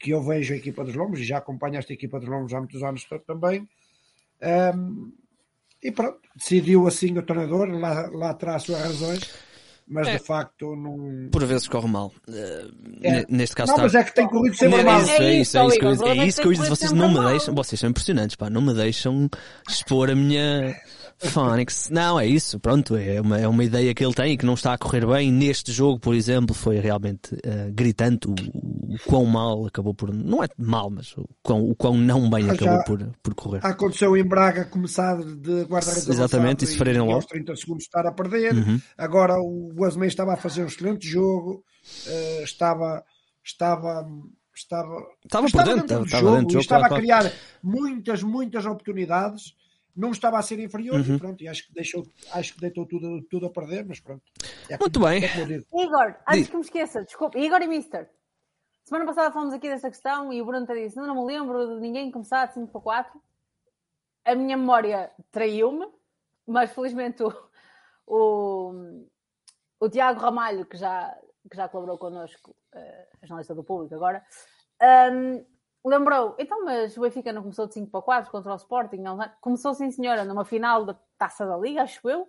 que 0.00 0.10
eu 0.10 0.22
vejo 0.22 0.54
a 0.54 0.56
equipa 0.56 0.82
dos 0.82 0.94
Lombos 0.94 1.20
e 1.20 1.24
já 1.24 1.38
acompanho 1.38 1.76
esta 1.76 1.92
equipa 1.92 2.18
dos 2.18 2.28
Lombos 2.28 2.54
há 2.54 2.58
muitos 2.58 2.82
anos 2.82 3.06
também. 3.26 3.68
Um, 4.74 5.12
e 5.82 5.92
pronto, 5.92 6.18
decidiu 6.34 6.86
assim 6.86 7.16
o 7.16 7.22
treinador, 7.22 7.68
lá, 7.68 8.08
lá 8.10 8.34
terá 8.34 8.56
as 8.56 8.62
suas 8.62 8.80
razões, 8.80 9.30
mas 9.86 10.08
é. 10.08 10.16
de 10.16 10.24
facto 10.24 10.74
não. 10.74 11.28
Por 11.30 11.44
vezes 11.44 11.68
corre 11.68 11.88
mal. 11.88 12.12
Uh, 12.26 13.02
é. 13.02 13.26
Neste 13.28 13.54
caso, 13.54 13.72
não, 13.72 13.76
está... 13.76 13.82
mas 13.82 13.94
é 13.94 14.04
que 14.04 14.14
tem 14.14 14.26
corrido 14.26 14.56
sempre 14.56 14.82
mal. 14.82 15.00
É, 15.00 15.02
é 15.02 15.04
isso, 15.04 15.20
é 15.20 15.40
isso, 15.40 15.58
é 15.58 15.92
isso, 15.92 16.04
é 16.04 16.26
isso 16.26 16.40
que 16.40 16.48
eu 16.48 16.52
disse. 16.52 16.68
Vocês 16.68 16.92
não 16.92 17.12
me 17.12 17.20
deixam, 17.30 17.54
vocês 17.54 17.78
são 17.78 17.90
impressionantes, 17.90 18.36
pá, 18.36 18.48
não 18.48 18.62
me 18.62 18.72
deixam 18.72 19.28
expor 19.68 20.10
a 20.10 20.14
minha 20.14 20.74
Phoenix. 21.28 21.90
Não, 21.90 22.18
é 22.18 22.26
isso, 22.26 22.58
pronto, 22.58 22.96
é 22.96 23.20
uma, 23.20 23.38
é 23.38 23.46
uma 23.46 23.62
ideia 23.62 23.94
que 23.94 24.04
ele 24.04 24.14
tem 24.14 24.32
e 24.32 24.36
que 24.36 24.46
não 24.46 24.54
está 24.54 24.72
a 24.72 24.78
correr 24.78 25.06
bem. 25.06 25.30
Neste 25.30 25.70
jogo, 25.70 26.00
por 26.00 26.14
exemplo, 26.14 26.54
foi 26.54 26.78
realmente 26.78 27.34
uh, 27.34 27.72
gritante 27.72 28.28
o, 28.28 28.32
o, 28.32 28.96
quão 29.06 29.26
mal 29.26 29.66
acabou 29.66 29.94
por. 29.94 30.12
Não 30.14 30.42
é 30.42 30.48
mal, 30.56 30.90
mas 30.90 31.16
o 31.16 31.28
quão, 31.42 31.68
o 31.68 31.74
quão 31.74 31.96
não 31.96 32.30
bem 32.30 32.48
ah, 32.48 32.52
acabou 32.54 32.84
por, 32.84 33.12
por 33.22 33.34
correr. 33.34 33.60
Aconteceu 33.62 34.16
em 34.16 34.24
Braga 34.24 34.64
começar 34.64 35.16
de 35.18 35.62
guarda-redes 35.64 36.08
Exatamente, 36.08 36.64
e 36.64 36.68
sofrerem 36.68 37.00
logo. 37.00 37.12
aos 37.12 37.26
30 37.26 37.54
segundos 37.56 37.84
estar 37.84 38.06
a 38.06 38.12
perder. 38.12 38.54
Uhum. 38.54 38.80
Agora 38.96 39.34
o 39.38 39.84
Asmei 39.84 40.08
estava 40.08 40.32
a 40.32 40.36
fazer 40.36 40.64
um 40.64 40.68
excelente 40.68 41.06
jogo, 41.06 41.62
uh, 42.06 42.44
estava. 42.44 43.04
estava 43.44 44.08
Estava, 44.52 45.06
estava, 45.24 45.46
estava 45.46 45.50
por 45.50 45.64
dentro, 45.64 45.98
do 46.00 46.04
estava 46.04 46.22
jogo, 46.22 46.36
dentro 46.36 46.52
jogo, 46.52 46.62
estava 46.62 46.88
claro, 46.88 46.94
a 46.94 46.98
criar 46.98 47.20
claro. 47.20 47.36
muitas, 47.62 48.22
muitas 48.22 48.66
oportunidades 48.66 49.54
não 49.96 50.10
estava 50.10 50.38
a 50.38 50.42
ser 50.42 50.58
inferior 50.58 51.00
uhum. 51.00 51.16
e 51.16 51.18
pronto, 51.18 51.42
e 51.42 51.48
acho 51.48 51.66
que 51.66 51.72
deixou, 51.72 52.06
acho 52.32 52.54
que 52.54 52.60
deitou 52.60 52.86
tudo, 52.86 53.22
tudo 53.30 53.46
a 53.46 53.50
perder, 53.50 53.84
mas 53.84 54.00
pronto. 54.00 54.22
É 54.68 54.78
Muito 54.78 55.00
bem. 55.00 55.24
É 55.24 55.82
Igor, 55.82 56.16
antes 56.28 56.48
que 56.48 56.56
me 56.56 56.62
esqueça, 56.62 57.04
desculpa, 57.04 57.38
Igor 57.38 57.60
e 57.62 57.66
Mister. 57.66 58.08
Semana 58.84 59.06
passada 59.06 59.32
falamos 59.32 59.54
aqui 59.54 59.68
dessa 59.68 59.88
questão 59.88 60.32
e 60.32 60.42
o 60.42 60.44
Bruno 60.44 60.66
te 60.66 60.74
disse: 60.74 60.96
não, 60.96 61.06
não 61.06 61.14
me 61.14 61.32
lembro 61.32 61.76
de 61.76 61.80
ninguém 61.80 62.10
começar 62.10 62.46
de 62.46 62.54
5 62.54 62.72
para 62.72 62.80
4. 62.80 63.22
A 64.24 64.34
minha 64.34 64.56
memória 64.56 65.10
traiu-me, 65.30 65.86
mas 66.46 66.72
felizmente 66.72 67.22
o, 67.22 67.32
o, 68.06 69.06
o, 69.78 69.88
Tiago 69.88 70.20
Ramalho, 70.20 70.66
que 70.66 70.76
já, 70.76 71.16
que 71.48 71.56
já 71.56 71.68
colaborou 71.68 71.98
connosco, 71.98 72.50
uh, 72.74 73.16
jornalista 73.22 73.54
do 73.54 73.64
público 73.64 73.94
agora, 73.94 74.24
um, 75.12 75.44
lembrou, 75.84 76.34
então, 76.38 76.64
mas 76.64 76.96
o 76.96 77.00
Benfica 77.00 77.32
não 77.32 77.42
começou 77.42 77.66
de 77.66 77.74
5 77.74 77.90
para 77.90 78.02
4 78.02 78.30
contra 78.30 78.52
o 78.52 78.56
Sporting? 78.56 78.98
Não, 78.98 79.18
começou, 79.40 79.74
sim, 79.74 79.90
senhora, 79.90 80.24
numa 80.24 80.44
final 80.44 80.84
da 80.84 80.94
taça 81.18 81.46
da 81.46 81.56
Liga, 81.56 81.82
acho 81.82 82.08
eu. 82.08 82.28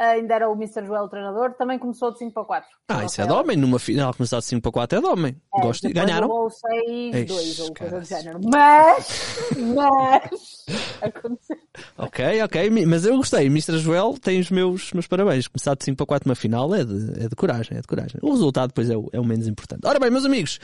Uh, 0.00 0.16
ainda 0.16 0.34
era 0.34 0.48
o 0.48 0.54
Mr. 0.54 0.86
Joel 0.86 1.04
o 1.04 1.08
treinador, 1.10 1.52
também 1.58 1.78
começou 1.78 2.10
de 2.10 2.20
5 2.20 2.32
para 2.32 2.44
4. 2.44 2.70
Ah, 2.88 3.04
isso 3.04 3.20
é 3.20 3.26
de 3.26 3.32
homem, 3.34 3.54
numa 3.54 3.78
final 3.78 4.14
começar 4.14 4.38
de 4.38 4.46
5 4.46 4.62
para 4.62 4.72
4 4.72 4.98
é 4.98 5.02
de 5.02 5.06
homem. 5.06 5.36
É, 5.54 5.60
Gosto 5.60 5.86
de 5.86 5.92
ganharam. 5.92 6.26
Ou 6.26 6.48
6, 6.48 7.26
2 7.26 7.60
ou 7.60 7.74
coisa 7.74 8.00
do 8.00 8.06
género. 8.06 8.40
Mas, 8.50 9.36
mas, 9.58 10.64
aconteceu. 11.02 11.56
Ok, 11.98 12.42
ok, 12.42 12.70
mas 12.86 13.04
eu 13.04 13.14
gostei. 13.18 13.44
Mr. 13.48 13.76
Joel 13.76 14.14
tem 14.18 14.40
os 14.40 14.50
meus, 14.50 14.90
meus 14.94 15.06
parabéns. 15.06 15.46
Começar 15.46 15.74
de 15.74 15.84
5 15.84 15.98
para 15.98 16.06
4 16.06 16.28
numa 16.28 16.34
final 16.34 16.74
é 16.74 16.82
de, 16.82 17.24
é 17.24 17.28
de 17.28 17.36
coragem, 17.36 17.76
é 17.76 17.82
de 17.82 17.86
coragem. 17.86 18.18
O 18.22 18.30
resultado 18.30 18.68
depois 18.68 18.88
é 18.88 18.96
o, 18.96 19.10
é 19.12 19.20
o 19.20 19.24
menos 19.24 19.46
importante. 19.46 19.86
Ora 19.86 19.98
bem, 19.98 20.10
meus 20.10 20.24
amigos, 20.24 20.58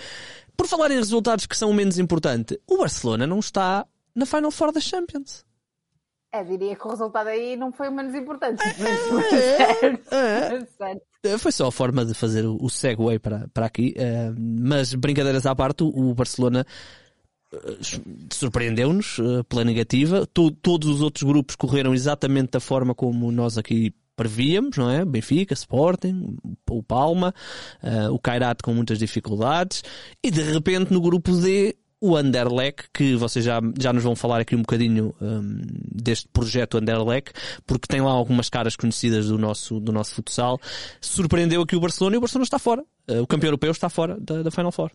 por 0.56 0.66
falar 0.66 0.90
em 0.90 0.96
resultados 0.96 1.44
que 1.44 1.56
são 1.58 1.68
o 1.68 1.74
menos 1.74 1.98
importante, 1.98 2.58
o 2.66 2.78
Barcelona 2.78 3.26
não 3.26 3.38
está 3.40 3.86
na 4.14 4.24
Final 4.24 4.50
Four 4.50 4.72
da 4.72 4.80
Champions. 4.80 5.45
É, 6.32 6.44
diria 6.44 6.76
que 6.76 6.86
o 6.86 6.90
resultado 6.90 7.28
aí 7.28 7.56
não 7.56 7.72
foi 7.72 7.88
o 7.88 7.92
menos 7.92 8.14
importante. 8.14 8.62
É, 10.12 10.12
é. 11.32 11.38
Foi 11.38 11.50
só 11.52 11.68
a 11.68 11.72
forma 11.72 12.04
de 12.04 12.14
fazer 12.14 12.44
o 12.46 12.68
segue 12.68 13.18
para, 13.18 13.48
para 13.54 13.66
aqui. 13.66 13.94
eh, 13.96 14.32
Mas 14.36 14.92
brincadeiras 14.94 15.46
à 15.46 15.54
parte, 15.54 15.82
o 15.82 16.14
Barcelona 16.14 16.66
eh, 17.52 17.76
surpreendeu-nos 18.32 19.18
eh, 19.18 19.42
pela 19.48 19.64
negativa. 19.64 20.26
To- 20.26 20.50
Todos 20.50 20.88
os 20.88 21.00
outros 21.00 21.22
grupos 21.22 21.56
correram 21.56 21.94
exatamente 21.94 22.50
da 22.52 22.60
forma 22.60 22.94
como 22.94 23.32
nós 23.32 23.56
aqui 23.56 23.94
prevíamos, 24.14 24.76
não 24.76 24.90
é? 24.90 25.04
Benfica, 25.04 25.54
Sporting, 25.54 26.36
o 26.70 26.82
Palma, 26.82 27.34
o 28.10 28.18
Kairat 28.18 28.62
com 28.62 28.72
muitas 28.72 28.98
dificuldades. 28.98 29.82
E 30.24 30.30
de 30.30 30.40
repente 30.40 30.90
no 30.92 31.02
grupo 31.02 31.30
D 31.32 31.76
o 32.00 32.16
Anderlecht, 32.16 32.90
que 32.92 33.16
vocês 33.16 33.44
já, 33.44 33.60
já 33.78 33.92
nos 33.92 34.04
vão 34.04 34.14
falar 34.14 34.40
aqui 34.40 34.54
um 34.54 34.60
bocadinho 34.60 35.14
hum, 35.20 35.60
deste 35.94 36.28
projeto 36.28 36.78
Anderlecht, 36.78 37.32
porque 37.66 37.88
tem 37.88 38.00
lá 38.00 38.10
algumas 38.10 38.50
caras 38.50 38.76
conhecidas 38.76 39.28
do 39.28 39.38
nosso, 39.38 39.80
do 39.80 39.92
nosso 39.92 40.14
futsal, 40.14 40.58
surpreendeu 41.00 41.62
aqui 41.62 41.74
o 41.74 41.80
Barcelona 41.80 42.16
e 42.16 42.18
o 42.18 42.20
Barcelona 42.20 42.44
está 42.44 42.58
fora. 42.58 42.84
Eh, 43.08 43.20
o 43.20 43.26
campeão 43.26 43.48
europeu 43.48 43.70
está 43.70 43.88
fora 43.88 44.18
da, 44.20 44.42
da 44.42 44.50
Final 44.50 44.72
Four. 44.72 44.90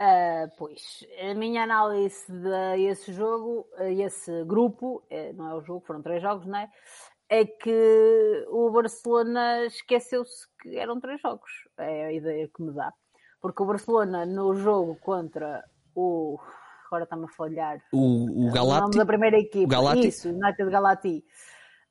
Ah, 0.00 0.46
pois, 0.56 1.04
a 1.28 1.34
minha 1.34 1.64
análise 1.64 2.24
de 2.30 2.84
esse 2.84 3.12
jogo, 3.12 3.66
a 3.76 3.90
esse 3.90 4.44
grupo, 4.44 5.02
eh, 5.10 5.32
não 5.32 5.50
é 5.50 5.54
o 5.54 5.60
jogo, 5.60 5.84
foram 5.84 6.02
três 6.02 6.22
jogos, 6.22 6.46
não 6.46 6.56
é? 6.56 6.70
É 7.28 7.44
que 7.44 8.46
o 8.48 8.70
Barcelona 8.70 9.66
esqueceu-se 9.66 10.46
que 10.62 10.78
eram 10.78 11.00
três 11.00 11.20
jogos. 11.20 11.50
É 11.76 12.06
a 12.06 12.12
ideia 12.12 12.48
que 12.48 12.62
me 12.62 12.72
dá. 12.72 12.92
Porque 13.40 13.62
o 13.62 13.66
Barcelona, 13.66 14.26
no 14.26 14.54
jogo 14.54 14.96
contra 14.96 15.64
o. 15.94 16.38
Agora 16.86 17.04
está-me 17.04 17.24
a 17.24 17.28
falhar. 17.28 17.80
O, 17.92 17.98
o 17.98 18.24
O 18.24 18.40
nome 18.44 18.52
Galati, 18.52 18.98
da 18.98 19.06
primeira 19.06 19.38
equipa. 19.38 19.66
O 19.66 19.68
Galati. 19.68 20.08
Isso, 20.08 20.28
United 20.30 20.70
Galati. 20.70 21.24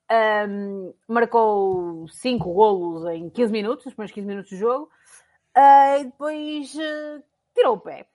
Ahm, 0.10 0.94
marcou 1.08 2.08
5 2.08 2.54
golos 2.54 3.06
em 3.12 3.30
15 3.30 3.52
minutos, 3.52 3.86
nos 3.86 3.94
primeiros 3.94 4.14
15 4.14 4.28
minutos 4.28 4.52
do 4.52 4.58
jogo. 4.58 4.90
Ah, 5.56 5.98
e 6.00 6.06
depois 6.06 6.76
ah, 6.80 7.22
tirou 7.54 7.76
o 7.76 7.80
pé. 7.80 8.08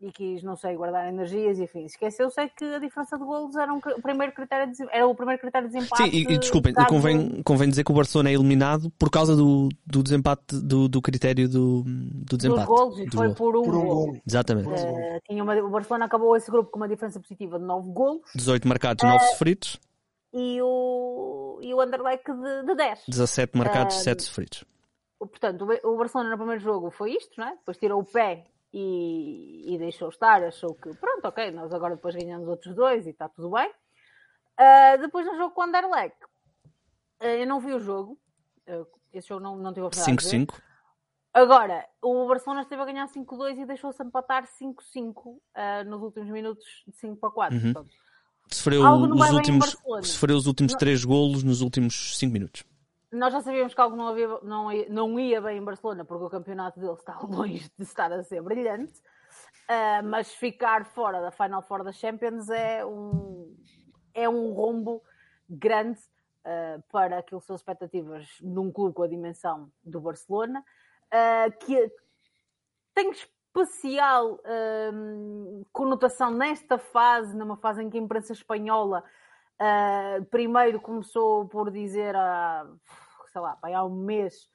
E 0.00 0.12
quis, 0.12 0.44
não 0.44 0.54
sei, 0.54 0.76
guardar 0.76 1.08
energias 1.08 1.58
e 1.58 1.64
enfim. 1.64 1.84
Esqueceu-se 1.84 2.48
que 2.50 2.64
a 2.64 2.78
diferença 2.78 3.18
de 3.18 3.24
golos 3.24 3.56
era, 3.56 3.74
um, 3.74 3.78
o 3.78 4.00
primeiro 4.00 4.32
critério 4.32 4.72
de, 4.72 4.80
era 4.92 5.04
o 5.04 5.12
primeiro 5.12 5.40
critério 5.40 5.68
de 5.68 5.74
desempate. 5.74 6.08
Sim, 6.08 6.16
e, 6.16 6.22
e 6.34 6.38
desculpem, 6.38 6.72
caso- 6.72 6.86
convém, 6.86 7.42
convém 7.42 7.68
dizer 7.68 7.82
que 7.82 7.90
o 7.90 7.94
Barcelona 7.96 8.30
é 8.30 8.34
eliminado 8.34 8.90
por 8.96 9.10
causa 9.10 9.34
do, 9.34 9.68
do 9.84 10.00
desempate, 10.00 10.54
do, 10.54 10.88
do 10.88 11.02
critério 11.02 11.48
do, 11.48 11.82
do 11.82 11.90
dos 12.26 12.38
desempate. 12.38 12.66
golos 12.68 12.96
e 13.00 13.06
do 13.06 13.16
foi 13.16 13.26
gol. 13.26 13.34
por 13.36 13.56
um, 13.56 13.62
Por 13.64 13.74
um 13.74 13.80
golo. 13.86 13.94
golo. 14.06 14.20
Exatamente. 14.24 14.68
Ah, 14.68 15.20
tinha 15.28 15.42
uma- 15.42 15.56
o 15.56 15.68
Barcelona 15.70 16.04
acabou 16.04 16.36
esse 16.36 16.48
grupo 16.48 16.70
com 16.70 16.76
uma 16.78 16.88
diferença 16.88 17.18
positiva 17.18 17.58
de 17.58 17.64
9 17.64 17.90
golos 17.90 18.22
18 18.36 18.68
marcados, 18.68 19.02
9 19.04 19.18
sofridos, 19.30 19.80
e 20.32 20.62
o, 20.62 21.58
e 21.60 21.74
o 21.74 21.80
Anderlecht 21.80 22.24
de, 22.32 22.66
de 22.66 22.74
10. 22.76 23.00
17 23.08 23.58
marcados, 23.58 23.96
Ah, 23.96 24.00
7 24.00 24.22
sofridos. 24.22 24.64
Portanto, 25.18 25.66
o 25.82 25.96
Barcelona 25.96 26.30
no 26.30 26.36
primeiro 26.36 26.62
jogo 26.62 26.88
foi 26.92 27.14
isto, 27.16 27.32
não 27.36 27.48
é? 27.48 27.50
Depois 27.56 27.76
tirou 27.76 28.00
o 28.00 28.04
pé 28.04 28.44
e, 28.72 29.74
e 29.74 29.78
deixou 29.78 30.08
estar, 30.08 30.42
achou 30.42 30.74
que 30.74 30.94
pronto, 30.96 31.24
ok, 31.24 31.50
nós 31.50 31.72
agora 31.72 31.96
depois 31.96 32.14
ganhamos 32.14 32.48
outros 32.48 32.74
dois 32.74 33.06
e 33.06 33.10
está 33.10 33.28
tudo 33.28 33.50
bem. 33.50 33.70
Ah, 34.56 34.96
depois 34.96 35.26
no 35.26 35.36
jogo 35.36 35.54
com 35.54 35.60
o 35.60 35.64
Anderlecht, 35.64 36.16
ah, 37.20 37.26
eu 37.26 37.46
não 37.46 37.60
vi 37.60 37.72
o 37.72 37.80
jogo, 37.80 38.18
Ah, 38.66 38.84
esse 39.12 39.28
jogo 39.28 39.40
não, 39.40 39.56
não 39.56 39.72
tive 39.72 39.84
a 39.84 39.86
oportunidade 39.86 40.18
de 40.18 40.38
ver. 40.38 40.46
5-5. 40.46 40.62
Agora, 41.32 41.86
o 42.02 42.26
Barcelona 42.26 42.62
esteve 42.62 42.82
a 42.82 42.84
ganhar 42.84 43.06
5-2 43.08 43.58
e 43.58 43.66
deixou-se 43.66 44.02
empatar 44.02 44.46
5-5 44.46 45.38
ah, 45.54 45.84
nos 45.84 46.02
últimos 46.02 46.28
minutos 46.30 46.66
de 46.86 46.96
5 46.96 47.16
para 47.16 47.30
4. 47.30 47.56
Uhum. 47.56 47.72
Portanto, 47.72 47.94
Sofreu 48.50 48.80
os 48.82 49.30
últimos, 49.30 49.76
sofreu 50.02 50.36
os 50.36 50.46
últimos 50.46 50.72
Não. 50.72 50.78
3 50.78 51.04
golos 51.04 51.42
nos 51.42 51.60
últimos 51.60 52.18
5 52.18 52.32
minutos. 52.32 52.64
Nós 53.12 53.32
já 53.32 53.40
sabíamos 53.40 53.74
que 53.74 53.80
algo 53.80 53.96
não, 53.96 54.08
havia, 54.08 54.28
não, 54.42 54.68
não 54.88 55.20
ia 55.20 55.40
bem 55.40 55.58
em 55.58 55.64
Barcelona 55.64 56.04
porque 56.04 56.24
o 56.24 56.30
campeonato 56.30 56.78
dele 56.78 56.92
está 56.92 57.18
longe 57.24 57.70
de 57.76 57.84
estar 57.84 58.12
a 58.12 58.22
ser 58.22 58.42
brilhante, 58.42 59.00
Ah, 59.68 60.02
mas 60.02 60.32
ficar 60.32 60.86
fora 60.86 61.20
da 61.20 61.30
Final 61.30 61.62
Four 61.62 61.84
da 61.84 61.92
Champions 61.92 62.48
é 62.48 62.84
um, 62.84 63.54
é 64.14 64.28
um 64.28 64.52
rombo 64.52 65.02
grande 65.48 66.00
ah, 66.44 66.78
para 66.90 67.18
aquilo 67.18 67.40
que 67.40 67.46
são 67.46 67.54
as 67.54 67.60
expectativas 67.60 68.26
num 68.40 68.72
clube 68.72 68.94
com 68.94 69.02
a 69.02 69.08
dimensão 69.08 69.70
do 69.84 70.00
Barcelona, 70.00 70.64
ah, 71.10 71.50
que 71.60 71.92
tem 72.94 73.10
especial 73.10 74.38
conotação 75.72 76.30
nesta 76.30 76.78
fase, 76.78 77.36
numa 77.36 77.56
fase 77.56 77.82
em 77.82 77.90
que 77.90 77.98
a 77.98 78.00
imprensa 78.00 78.32
espanhola 78.32 79.02
ah, 79.58 80.18
primeiro 80.30 80.80
começou 80.80 81.46
por 81.48 81.70
dizer 81.70 82.14
há, 82.14 82.66
sei 83.32 83.40
lá, 83.40 83.58
há 83.62 83.84
um 83.84 83.94
mês, 83.94 84.48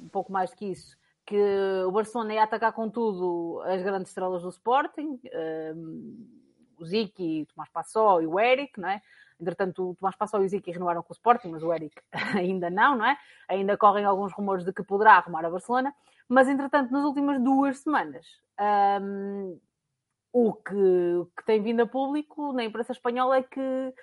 um 0.00 0.08
pouco 0.08 0.32
mais 0.32 0.50
do 0.50 0.56
que 0.56 0.66
isso, 0.66 0.96
que 1.26 1.36
o 1.86 1.90
Barcelona 1.90 2.34
ia 2.34 2.42
atacar 2.42 2.72
com 2.72 2.88
tudo 2.88 3.62
as 3.64 3.82
grandes 3.82 4.10
estrelas 4.10 4.42
do 4.42 4.50
Sporting, 4.50 5.18
hum, 5.74 6.26
o 6.78 6.84
Ziki, 6.84 7.42
o 7.42 7.46
Tomás 7.46 7.70
Passó 7.70 8.20
e 8.20 8.26
o 8.26 8.38
Eric, 8.38 8.78
não 8.78 8.88
é? 8.88 9.00
Entretanto, 9.40 9.90
o 9.90 9.94
Tomás 9.94 10.16
Passó 10.16 10.40
e 10.40 10.44
o 10.44 10.48
Ziki 10.48 10.70
renovaram 10.70 11.02
com 11.02 11.12
o 11.12 11.16
Sporting, 11.16 11.48
mas 11.48 11.62
o 11.62 11.72
Eric 11.72 11.94
ainda 12.36 12.70
não, 12.70 12.96
não 12.96 13.06
é? 13.06 13.16
Ainda 13.48 13.76
correm 13.76 14.04
alguns 14.04 14.32
rumores 14.32 14.64
de 14.64 14.72
que 14.72 14.82
poderá 14.82 15.14
arrumar 15.14 15.44
a 15.44 15.50
Barcelona. 15.50 15.94
Mas, 16.28 16.48
entretanto, 16.48 16.90
nas 16.90 17.04
últimas 17.04 17.42
duas 17.42 17.78
semanas, 17.78 18.26
hum, 19.00 19.58
o, 20.32 20.52
que, 20.52 20.74
que 21.36 21.44
tem 21.44 21.62
vindo 21.62 21.82
a 21.82 21.86
público 21.86 22.52
na 22.52 22.64
imprensa 22.64 22.92
espanhola 22.92 23.38
é 23.38 23.42
que 23.42 23.94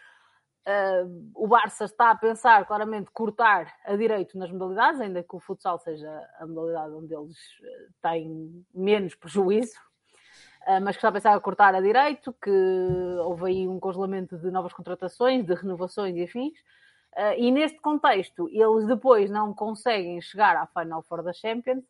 hum, 0.67 1.31
o 1.35 1.47
Barça 1.47 1.85
está 1.85 2.11
a 2.11 2.15
pensar 2.15 2.65
claramente 2.65 3.09
cortar 3.11 3.73
a 3.85 3.95
direito 3.95 4.37
nas 4.37 4.51
modalidades, 4.51 5.01
ainda 5.01 5.23
que 5.23 5.35
o 5.35 5.39
futsal 5.39 5.79
seja 5.79 6.09
a 6.39 6.45
modalidade 6.45 6.93
onde 6.93 7.13
eles 7.13 7.37
eh, 7.63 7.87
têm 8.01 8.65
menos 8.73 9.15
prejuízo, 9.15 9.79
ah, 10.65 10.79
mas 10.79 10.95
que 10.95 10.99
está 10.99 11.09
a 11.09 11.11
pensar 11.11 11.35
a 11.35 11.39
cortar 11.39 11.73
a 11.73 11.81
direito, 11.81 12.33
que 12.33 12.51
houve 13.23 13.47
aí 13.47 13.67
um 13.67 13.79
congelamento 13.79 14.37
de 14.37 14.51
novas 14.51 14.73
contratações, 14.73 15.45
de 15.45 15.53
renovações 15.53 16.15
e 16.15 16.23
afins. 16.23 16.53
Ah, 17.15 17.35
e 17.35 17.51
neste 17.51 17.79
contexto, 17.79 18.47
eles 18.49 18.87
depois 18.87 19.29
não 19.29 19.53
conseguem 19.53 20.21
chegar 20.21 20.55
à 20.55 20.67
Final 20.67 21.01
Four 21.03 21.23
da 21.23 21.33
Champions, 21.33 21.83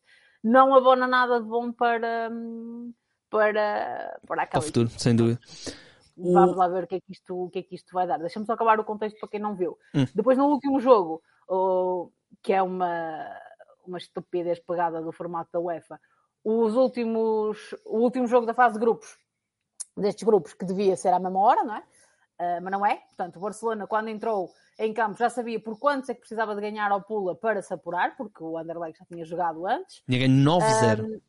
não 0.44 0.74
abona 0.74 1.08
nada 1.08 1.40
de 1.40 1.48
bom 1.48 1.72
para, 1.72 2.30
hum, 2.32 2.94
para, 3.30 4.20
para 4.26 4.60
o 4.60 4.62
futuro, 4.62 4.90
sem 4.90 5.16
dúvida. 5.16 5.40
O- 6.24 6.34
Vamos 6.34 6.56
lá 6.56 6.68
ver 6.68 6.84
o 6.84 6.88
que 6.88 6.96
é 6.96 7.00
que 7.02 7.12
isto, 7.12 7.46
o 7.46 7.50
que 7.50 7.60
é 7.60 7.64
que 7.64 7.76
isto 7.76 7.92
vai 7.94 8.06
dar. 8.08 8.18
Deixa-me 8.20 8.46
só 8.46 8.54
acabar 8.54 8.80
o 8.80 8.84
contexto 8.84 9.20
para 9.20 9.30
quem 9.30 9.40
não 9.40 9.56
viu. 9.56 9.78
Hum. 9.96 10.06
Depois, 10.14 10.38
no 10.38 10.46
último 10.48 10.80
jogo, 10.80 11.22
o- 11.48 12.12
que 12.42 12.54
é 12.54 12.62
uma, 12.62 13.28
uma 13.86 13.98
estupidez 13.98 14.60
pegada 14.60 15.02
do 15.02 15.12
formato 15.12 15.50
da 15.52 15.60
UEFA, 15.60 16.00
os 16.44 16.76
últimos, 16.76 17.76
o 17.86 18.00
último 18.00 18.28
jogo 18.28 18.46
da 18.46 18.54
fase 18.54 18.74
de 18.76 18.80
grupos, 18.80 19.18
destes 19.98 20.24
grupos, 20.24 20.54
que 20.54 20.66
devia 20.66 20.96
ser 20.96 21.10
à 21.14 21.20
mesma 21.20 21.40
hora, 21.40 21.64
não 21.64 21.76
é? 21.76 21.84
Ah, 22.40 22.60
mas 22.62 22.72
não 22.72 22.86
é. 22.86 22.96
Portanto, 23.08 23.38
o 23.38 23.40
Barcelona, 23.42 23.86
quando 23.86 24.08
entrou 24.10 24.50
em 24.80 24.92
campo, 24.94 25.18
já 25.20 25.30
sabia 25.30 25.60
por 25.60 25.78
quantos 25.78 26.10
é 26.10 26.14
que 26.14 26.22
precisava 26.22 26.56
de 26.56 26.62
ganhar 26.62 26.92
ao 26.92 27.02
Pula 27.04 27.36
para 27.36 27.62
se 27.62 27.72
apurar, 27.74 28.16
porque 28.18 28.44
o 28.44 28.58
Anderlecht 28.58 28.98
já 28.98 29.06
tinha 29.06 29.24
jogado 29.26 29.68
antes. 29.68 30.02
Tinha 30.08 30.20
ganho 30.28 30.44
9-0. 30.44 31.22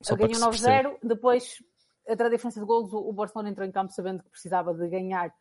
Só 0.00 0.16
para 0.16 0.28
que 0.28 0.34
ganhou 0.34 0.52
se 0.52 0.62
perceba. 0.62 0.88
9-0, 0.90 0.98
depois, 1.02 1.62
a 2.08 2.28
diferença 2.28 2.60
de 2.60 2.66
golos, 2.66 2.92
o 2.92 3.12
Barcelona 3.12 3.50
entrou 3.50 3.66
em 3.66 3.72
campo 3.72 3.92
sabendo 3.92 4.22
que 4.22 4.30
precisava 4.30 4.72
de 4.74 4.88
ganhar 4.88 5.32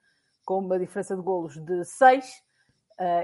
com 0.45 0.59
uma 0.59 0.77
diferença 0.79 1.15
de 1.15 1.21
golos 1.21 1.55
de 1.57 1.83
6 1.85 2.25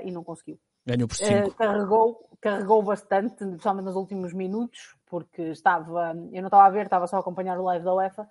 e 0.04 0.12
não 0.12 0.24
conseguiu. 0.24 0.60
Ganhou 0.86 1.08
por 1.08 1.16
Eh, 1.22 1.44
5. 1.46 1.56
carregou, 1.56 2.30
carregou 2.41 2.84
bastante, 2.84 3.36
principalmente 3.38 3.86
nos 3.86 3.96
últimos 3.96 4.34
minutos, 4.34 4.96
porque 5.06 5.41
estava, 5.44 6.10
eu 6.32 6.41
não 6.41 6.48
estava 6.48 6.66
a 6.66 6.70
ver, 6.70 6.86
estava 6.86 7.08
só 7.08 7.18
a 7.18 7.20
acompanhar 7.20 7.58
o 7.58 7.64
live 7.64 7.86
da 7.86 7.94
UEFA. 7.94 8.28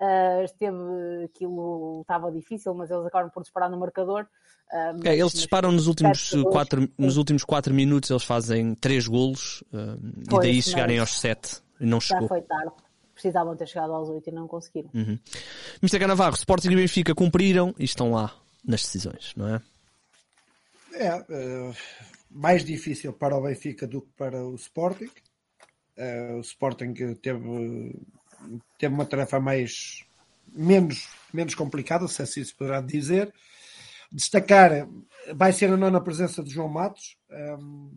Eh, 0.00 0.44
esteve 0.44 1.24
aquilo, 1.24 2.02
estava 2.02 2.30
difícil, 2.30 2.72
mas 2.74 2.88
eles 2.90 3.04
acabaram 3.04 3.30
por 3.30 3.42
disparar 3.42 3.68
no 3.68 3.76
marcador. 3.78 4.28
Eh, 4.70 4.92
mas- 4.92 5.04
É, 5.06 5.16
eles 5.16 5.32
disparam 5.32 5.72
nos 5.72 5.88
últimos 5.88 6.28
sete 6.30 6.40
golos, 6.42 6.52
4 6.52 6.82
sim. 6.82 6.92
nos 6.96 7.16
últimos 7.16 7.42
quatro 7.44 7.74
minutos 7.74 8.08
eles 8.10 8.22
fazem 8.22 8.74
3 8.76 9.08
golos 9.08 9.62
uh, 9.72 9.98
e 10.32 10.38
daí 10.40 10.62
chegarem 10.62 11.00
aos 11.00 11.18
7 11.18 11.60
e 11.80 11.84
não 11.86 12.00
Já 12.00 12.14
chegou. 12.14 12.28
foi 12.28 12.42
tarde. 12.42 12.70
Precisavam 13.18 13.56
ter 13.56 13.66
chegado 13.66 13.92
aos 13.92 14.08
8 14.08 14.30
e 14.30 14.32
não 14.32 14.46
conseguiram. 14.46 14.90
Uhum. 14.94 15.18
Mr. 15.82 15.98
Canavarro, 15.98 16.36
Sporting 16.36 16.70
e 16.70 16.76
Benfica 16.76 17.16
cumpriram 17.16 17.74
e 17.76 17.82
estão 17.82 18.12
lá 18.12 18.32
nas 18.64 18.82
decisões, 18.82 19.32
não 19.36 19.56
é? 19.56 19.62
É 20.94 21.08
eh, 21.28 21.72
mais 22.30 22.64
difícil 22.64 23.12
para 23.12 23.36
o 23.36 23.42
Benfica 23.42 23.88
do 23.88 24.02
que 24.02 24.12
para 24.16 24.46
o 24.46 24.54
Sporting. 24.54 25.10
Eh, 25.96 26.34
o 26.36 26.40
Sporting 26.42 26.94
teve, 27.20 27.92
teve 28.78 28.94
uma 28.94 29.04
tarefa 29.04 29.40
mais 29.40 30.04
menos, 30.52 31.08
menos 31.34 31.56
complicada, 31.56 32.06
se 32.06 32.22
assim 32.22 32.44
se 32.44 32.54
poderá 32.54 32.80
dizer. 32.80 33.34
Destacar 34.12 34.88
vai 35.34 35.52
ser 35.52 35.72
a 35.72 35.76
nona 35.76 36.00
presença 36.00 36.40
de 36.40 36.50
João 36.50 36.68
Matos, 36.68 37.18
ehm, 37.30 37.90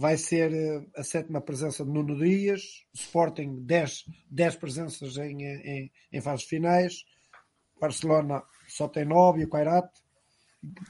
vai 0.00 0.16
ser 0.16 0.52
eh, 0.54 0.86
a 0.94 1.02
sétima 1.02 1.40
presença 1.40 1.84
de 1.84 1.90
Nuno 1.90 2.16
Dias, 2.16 2.86
Sporting 2.94 3.64
10, 3.64 4.04
10 4.30 4.56
presenças 4.56 5.16
em, 5.16 5.42
em, 5.44 5.90
em 6.12 6.20
fases 6.20 6.46
finais, 6.46 7.04
Barcelona 7.80 8.44
só 8.68 8.86
tem 8.86 9.04
9 9.04 9.40
e 9.40 9.44
o 9.44 9.50
Kairat 9.50 9.90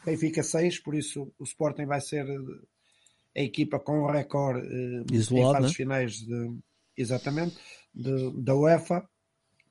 Benfica 0.05 0.43
6, 0.43 0.81
por 0.81 0.95
isso 0.95 1.33
o 1.39 1.45
Sporting 1.45 1.87
vai 1.87 2.01
ser 2.03 2.27
a 3.35 3.41
equipa 3.41 3.79
com 3.81 4.01
o 4.01 4.11
recorde 4.11 4.67
eh, 4.67 5.05
Isolado, 5.11 5.49
em 5.49 5.53
fases 5.55 5.71
né? 5.71 5.77
finais 5.77 6.13
de, 6.21 6.59
exatamente 6.95 7.57
de- 7.95 8.43
da 8.43 8.55
UEFA, 8.55 9.09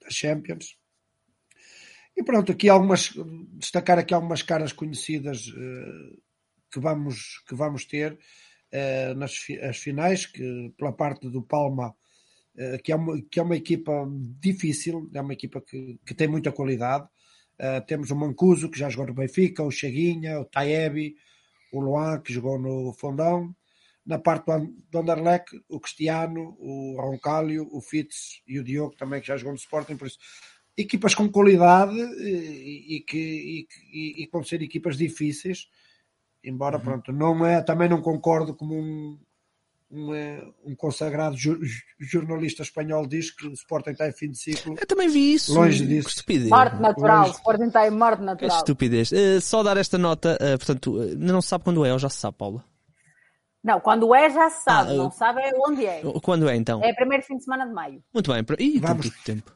da 0.02 0.10
Champions. 0.10 0.78
E 2.16 2.24
pronto, 2.24 2.52
aqui 2.52 2.70
algumas 2.70 3.14
destacar 3.54 4.00
aqui 4.00 4.16
algumas 4.16 4.42
caras 4.42 4.74
conhecidas 4.74 5.46
eh, 5.56 6.18
que 6.72 6.80
vamos 6.80 7.44
que 7.48 7.54
vamos 7.54 7.86
ter 7.86 8.14
eh, 8.14 8.18
nas 9.16 9.36
fi- 9.36 9.60
as 9.60 9.78
finais, 9.78 10.26
que 10.26 10.74
pela 10.78 10.92
parte 10.92 11.30
do 11.30 11.42
Palma 11.42 11.96
eh, 12.58 12.78
que 12.80 12.92
é 12.92 12.96
uma, 12.96 13.22
que 13.22 13.40
é 13.40 13.44
uma 13.44 13.56
equipa 13.56 14.08
difícil, 14.40 15.10
é 15.14 15.22
uma 15.22 15.34
equipa 15.34 15.62
que, 15.62 16.00
que 16.06 16.14
tem 16.16 16.28
muita 16.28 16.52
qualidade. 16.52 17.08
Eh, 17.60 17.82
temos 17.82 18.10
o 18.12 18.16
Mancuso, 18.16 18.70
que 18.70 18.80
já 18.80 18.90
jogou 18.90 19.08
no 19.08 19.14
Benfica, 19.14 19.64
o 19.64 19.72
Chaguinha, 19.72 20.40
o 20.40 20.46
Taebi, 20.46 21.16
o 21.72 21.80
Luan, 21.80 22.20
que 22.22 22.34
jogou 22.34 22.60
no 22.60 22.94
Fondão. 22.94 23.56
Na 24.06 24.18
parte 24.18 24.46
do, 24.46 24.52
An- 24.54 24.74
do 24.90 25.00
Anderlecht, 25.00 25.62
o 25.70 25.80
Cristiano, 25.80 26.56
o 26.60 26.96
Roncalio, 27.00 27.68
o 27.72 27.82
Fitz 27.82 28.42
e 28.48 28.58
o 28.60 28.64
Diogo, 28.64 28.96
também, 28.96 29.20
que 29.22 29.28
já 29.28 29.38
jogou 29.38 29.52
no 29.54 29.60
Sporting. 29.60 29.98
Por 29.98 30.08
isso, 30.08 30.18
equipas 30.78 31.14
com 31.14 31.30
qualidade 31.30 32.00
eh, 32.00 32.30
e, 32.30 32.96
e 32.98 33.02
que, 33.02 33.18
e, 33.18 33.68
e, 33.94 34.24
e 34.24 34.28
com 34.28 34.44
ser 34.44 34.62
equipas 34.62 34.98
difíceis. 34.98 35.68
Embora, 36.44 36.80
pronto, 36.80 37.12
não 37.12 37.46
é, 37.46 37.62
também 37.62 37.90
não 37.90 38.02
concordo 38.02 38.54
como 38.56 38.74
um, 38.76 39.20
um, 39.92 40.14
eh, 40.14 40.42
um 40.66 40.76
consagrado 40.76 41.36
ju- 41.38 41.60
jornalista 42.00 42.62
espanhol 42.64 43.06
diz 43.08 43.32
que 43.32 43.48
o 43.48 43.54
Sporting 43.54 43.92
está 43.92 44.08
em 44.08 44.14
fim 44.14 44.30
de 44.32 44.38
ciclo. 44.38 44.76
Eu 44.80 44.86
também 44.88 45.10
vi 45.10 45.34
isso. 45.34 45.54
Longe 45.54 45.82
Que 45.84 45.88
disso. 45.88 46.10
estupidez. 46.10 46.50
Morte 46.50 46.76
natural. 46.78 47.24
Hoje- 47.24 47.32
Sporting 47.34 47.64
está 47.68 47.88
em 47.88 47.92
morte 47.92 48.20
Que 48.20 48.26
natural. 48.26 48.58
estupidez. 48.58 49.12
Eh, 49.12 49.40
só 49.42 49.62
dar 49.64 49.78
esta 49.78 49.98
nota, 49.98 50.38
eh, 50.40 50.58
portanto, 50.58 51.02
eh, 51.02 51.16
não 51.18 51.42
se 51.42 51.50
sabe 51.50 51.64
quando 51.64 51.84
é, 51.86 51.92
ou 51.92 52.00
já 52.00 52.10
se 52.10 52.18
sabe, 52.18 52.38
Paula? 52.38 52.64
Não, 53.64 53.82
quando 53.82 54.14
é 54.16 54.30
já 54.30 54.50
se 54.50 54.64
sabe, 54.64 54.92
Ah, 54.92 54.94
não 54.94 55.12
sabe 55.12 55.42
é 55.42 55.52
onde 55.58 55.86
é. 55.86 56.02
Quando 56.22 56.48
é 56.48 56.56
então? 56.56 56.82
É 56.84 56.94
primeiro 56.94 57.24
fim 57.24 57.36
de 57.36 57.44
semana 57.44 57.66
de 57.68 57.74
maio. 57.74 58.02
Muito 58.14 58.32
bem. 58.32 58.42
Tem 58.44 58.80
Vamos. 58.80 59.08
pouco 59.10 59.24
tempo. 59.26 59.52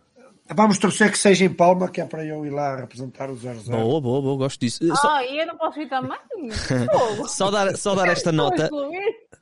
Vamos 0.56 0.78
torcer 0.78 1.12
que 1.12 1.18
seja 1.18 1.46
em 1.46 1.50
Palma, 1.50 1.90
que 1.90 2.02
é 2.02 2.06
para 2.06 2.26
eu 2.26 2.46
ir 2.46 2.50
lá 2.50 2.76
representar 2.76 3.30
o 3.30 3.36
0-0. 3.36 3.64
Boa, 3.70 4.02
boa, 4.02 4.22
boa, 4.22 4.38
gosto 4.38 4.60
disso. 4.60 4.84
Eh, 4.84 4.96
Só, 4.96 5.10
Ah, 5.10 5.26
e 5.26 5.40
eu 5.40 5.48
não 5.48 5.58
posso 5.58 5.80
ir 5.80 5.88
também? 5.90 6.18
Só 7.28 7.50
dar, 7.52 7.76
só 7.78 7.94
dar 7.96 8.08
esta 8.10 8.32
nota. 8.34 8.70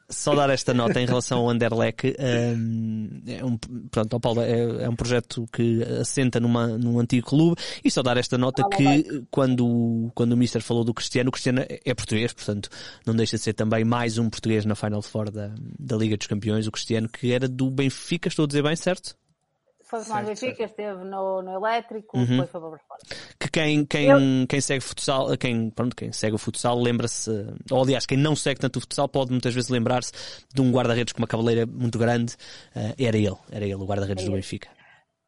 só 0.10 0.36
dar 0.36 0.50
esta 0.50 0.74
nota 0.74 1.00
em 1.00 1.06
relação 1.06 1.40
ao 1.40 1.50
Anderlecht. 1.50 2.16
hum, 2.58 3.22
é 3.28 3.44
um, 3.46 3.58
pronto, 3.90 4.20
Paulo, 4.20 4.42
é, 4.42 4.84
é 4.84 4.90
um 4.90 4.96
projeto 4.96 5.46
que 5.54 5.82
assenta 6.02 6.40
numa, 6.40 6.68
num 6.68 7.00
antigo 7.00 7.28
clube 7.28 7.56
e 7.84 7.90
só 7.90 8.02
dar 8.04 8.18
esta 8.18 8.38
nota 8.38 8.64
que 8.76 9.24
quando, 9.32 10.12
quando 10.14 10.34
o 10.34 10.38
Mister 10.38 10.62
falou 10.62 10.84
do 10.84 10.94
Cristiano, 10.94 11.30
o 11.30 11.32
Cristiano 11.32 11.62
é 11.62 11.80
é 11.86 11.94
português, 11.94 12.34
portanto 12.34 12.70
não 13.06 13.16
deixa 13.16 13.38
de 13.38 13.44
ser 13.44 13.54
também 13.54 13.84
mais 13.86 14.18
um 14.18 14.30
português 14.30 14.66
na 14.66 14.76
Final 14.76 15.02
Four 15.02 15.32
da, 15.32 15.52
da 15.80 15.96
Liga 15.96 16.18
dos 16.18 16.28
Campeões, 16.28 16.68
o 16.68 16.72
Cristiano 16.72 17.08
que 17.08 17.32
era 17.32 17.48
do 17.48 17.70
Benfica, 17.70 18.28
estou 18.28 18.44
a 18.46 18.48
dizer 18.48 18.64
bem, 18.64 18.76
certo? 18.76 19.16
Foi 19.90 20.04
mais 20.06 20.28
Benfica, 20.28 20.64
esteve 20.66 21.04
no, 21.04 21.42
no 21.42 21.52
elétrico, 21.54 22.16
Uhum. 22.18 22.26
depois 22.26 22.50
foi 22.52 22.62
para 22.62 22.70
o 22.70 22.78
que 23.40 23.50
quem, 23.50 23.86
quem, 23.86 24.46
quem 24.48 24.62
segue 24.62 24.82
futsal, 24.82 25.36
quem, 25.38 25.70
pronto, 25.72 25.96
quem 25.96 26.12
segue 26.12 26.36
o 26.36 26.38
futsal 26.38 26.78
lembra-se, 26.80 27.32
ou 27.72 27.82
aliás, 27.82 28.06
quem 28.06 28.18
não 28.18 28.36
segue 28.36 28.60
tanto 28.60 28.78
o 28.78 28.82
futsal 28.82 29.10
pode 29.10 29.32
muitas 29.32 29.54
vezes 29.54 29.70
lembrar-se 29.70 30.12
de 30.54 30.62
um 30.62 30.72
guarda-redes 30.72 31.12
com 31.14 31.20
uma 31.20 31.28
cabeleira 31.28 31.66
muito 31.66 31.98
grande. 31.98 32.36
Eh, 32.76 33.08
era 33.08 33.18
ele, 33.18 33.36
era 33.52 33.66
ele, 33.66 33.76
o 33.76 33.86
guarda-redes 33.86 34.26
do 34.26 34.32
Benfica. 34.32 34.70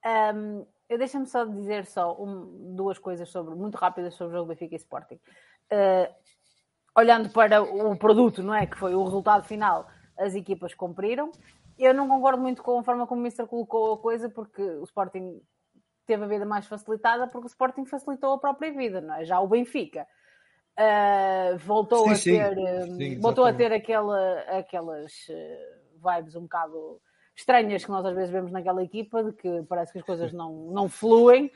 Um, 0.05 0.65
eu 0.89 0.97
deixa-me 0.99 1.25
só 1.25 1.43
dizer 1.45 1.85
só 1.87 2.13
um- 2.21 2.75
duas 2.75 2.99
coisas 2.99 3.29
sobre, 3.29 3.55
muito 3.55 3.75
rápidas 3.77 4.13
sobre 4.13 4.35
o 4.35 4.39
jogo 4.39 4.49
Benfica 4.49 4.75
e 4.75 4.77
Sporting. 4.77 5.15
Uh, 5.71 6.07
olhando 6.95 7.29
para 7.29 7.63
o 7.63 7.95
produto, 7.97 8.43
não 8.43 8.53
é? 8.53 8.67
Que 8.67 8.77
foi 8.77 8.93
o 8.93 9.03
resultado 9.03 9.43
final, 9.47 9.87
as 10.19 10.35
equipas 10.35 10.73
cumpriram. 10.75 11.31
Eu 11.81 11.93
não 11.93 12.07
concordo 12.07 12.41
muito 12.41 12.61
com 12.61 12.79
a 12.79 12.83
forma 12.83 13.07
como 13.07 13.21
o 13.21 13.23
Mister 13.23 13.47
colocou 13.47 13.93
a 13.93 13.97
coisa, 13.97 14.29
porque 14.29 14.61
o 14.61 14.83
Sporting 14.83 15.41
teve 16.05 16.23
a 16.23 16.27
vida 16.27 16.45
mais 16.45 16.67
facilitada, 16.67 17.27
porque 17.27 17.47
o 17.47 17.49
Sporting 17.49 17.85
facilitou 17.85 18.33
a 18.33 18.39
própria 18.39 18.71
vida, 18.71 19.01
não 19.01 19.15
é? 19.15 19.25
Já 19.25 19.39
o 19.39 19.47
Benfica 19.47 20.07
uh, 20.77 21.57
voltou 21.57 22.05
Sim, 22.05 22.11
a 22.11 22.15
sim. 22.15 22.37
ter, 22.37 22.57
um, 22.57 22.97
Sim, 22.97 23.19
voltou 23.19 23.45
a 23.45 23.53
ter 23.53 23.71
aquela, 23.71 24.39
aquelas 24.41 25.11
uh, 25.29 26.09
vibes 26.09 26.35
um 26.35 26.43
bocado 26.43 27.01
estranhas 27.35 27.83
que 27.83 27.91
nós 27.91 28.05
às 28.05 28.13
vezes 28.13 28.29
vemos 28.29 28.51
naquela 28.51 28.83
equipa, 28.83 29.23
de 29.23 29.33
que 29.33 29.63
parece 29.63 29.91
que 29.91 29.99
as 29.99 30.05
coisas 30.05 30.31
não, 30.31 30.71
não 30.71 30.87
fluem. 30.87 31.51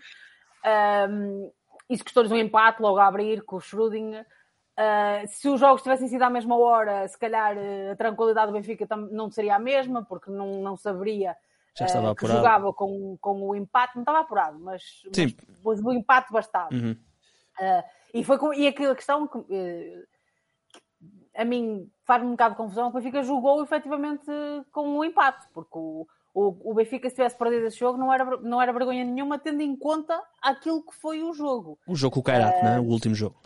Um, 1.09 1.51
isso 1.89 2.03
custou-lhes 2.03 2.31
um 2.31 2.37
empate 2.37 2.81
logo 2.81 2.97
a 2.97 3.05
abrir 3.05 3.43
com 3.43 3.57
o 3.57 3.61
Schrödinger. 3.61 4.25
Uh, 4.77 5.25
se 5.27 5.47
os 5.47 5.57
jogos 5.57 5.81
tivessem 5.81 6.09
sido 6.09 6.21
à 6.23 6.29
mesma 6.29 6.57
hora, 6.57 7.07
se 7.07 7.17
calhar 7.17 7.55
uh, 7.55 7.91
a 7.93 7.95
tranquilidade 7.95 8.47
do 8.47 8.53
Benfica 8.53 8.85
não 9.09 9.31
seria 9.31 9.55
a 9.55 9.59
mesma, 9.59 10.03
porque 10.03 10.29
não, 10.29 10.61
não 10.61 10.75
saberia 10.75 11.35
Já 11.77 11.85
estava 11.85 12.11
uh, 12.11 12.15
que 12.15 12.25
apurado. 12.25 12.37
jogava 12.39 12.73
com, 12.73 13.17
com 13.21 13.41
o 13.41 13.55
empate, 13.55 13.95
não 13.95 14.01
estava 14.01 14.19
apurado, 14.19 14.59
mas, 14.59 14.83
Sim. 15.13 15.33
mas 15.63 15.79
o 15.81 15.93
empate 15.93 16.31
bastava. 16.31 16.73
Uhum. 16.73 16.91
Uh, 16.91 17.83
e 18.13 18.23
foi 18.23 18.37
com, 18.37 18.53
e 18.53 18.67
aquela 18.67 18.95
questão 18.95 19.25
que 19.25 19.37
uh, 19.37 20.07
a 21.37 21.45
mim 21.45 21.89
faz-me 22.03 22.27
um 22.27 22.31
bocado 22.31 22.55
de 22.55 22.57
confusão, 22.57 22.91
que 22.91 22.97
o 22.97 22.99
Benfica 22.99 23.23
jogou 23.23 23.63
efetivamente 23.63 24.25
com 24.73 24.97
o 24.97 25.05
empate, 25.05 25.47
porque 25.53 25.77
o, 25.77 26.05
o, 26.33 26.71
o 26.71 26.73
Benfica, 26.73 27.09
se 27.09 27.15
tivesse 27.15 27.37
perdido 27.37 27.65
esse 27.65 27.77
jogo, 27.77 27.97
não 27.97 28.13
era, 28.13 28.37
não 28.41 28.61
era 28.61 28.73
vergonha 28.73 29.05
nenhuma, 29.05 29.39
tendo 29.39 29.61
em 29.61 29.73
conta 29.73 30.21
aquilo 30.41 30.83
que 30.85 30.93
foi 30.93 31.23
o 31.23 31.31
jogo. 31.33 31.79
O 31.87 31.95
jogo 31.95 32.15
com 32.15 32.19
o 32.19 32.23
Kairat, 32.23 32.61
não 32.61 32.71
é? 32.71 32.79
O 32.79 32.83
último 32.83 33.15
jogo. 33.15 33.37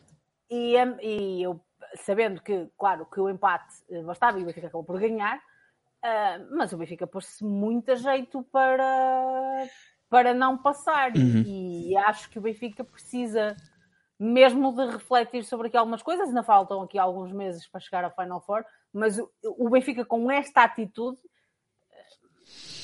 E, 0.50 0.76
e 1.02 1.43
eu, 1.43 1.60
sabendo 1.95 2.41
que, 2.41 2.68
claro, 2.78 3.06
que 3.06 3.20
o 3.20 3.30
empate 3.30 3.76
eh, 3.89 4.02
bastava 4.02 4.39
e 4.39 4.43
o 4.43 4.45
Benfica 4.45 4.68
acabou 4.68 4.84
por 4.84 5.00
ganhar, 5.00 5.39
ah, 6.02 6.39
mas 6.52 6.72
o 6.72 6.78
Benfica 6.78 7.06
pôs-se 7.06 7.43
muito 7.43 7.91
a 7.91 7.95
jeito 7.95 8.43
para, 8.52 9.68
para 10.10 10.34
não 10.34 10.58
passar. 10.58 11.12
Uhum. 11.16 11.43
E, 11.45 11.95
acho 11.97 12.30
que 12.30 12.39
o 12.39 12.41
Benfica 12.41 12.84
precisa 12.84 13.56
mesmo 14.18 14.76
de 14.76 14.91
refletir 14.91 15.43
sobre 15.43 15.68
aqui 15.68 15.78
algumas 15.78 16.02
coisas. 16.02 16.30
Ainda 16.30 16.43
faltam 16.43 16.82
aqui 16.82 16.97
alguns 16.97 17.32
meses 17.32 17.68
para 17.68 17.80
chegar 17.80 18.04
à 18.04 18.10
Final 18.10 18.41
Four, 18.41 18.66
mas 18.93 19.18
o, 19.18 19.30
o 19.43 19.70
Benfica 19.70 20.06
com 20.06 20.32
esta 20.32 20.64
atitude 20.64 21.18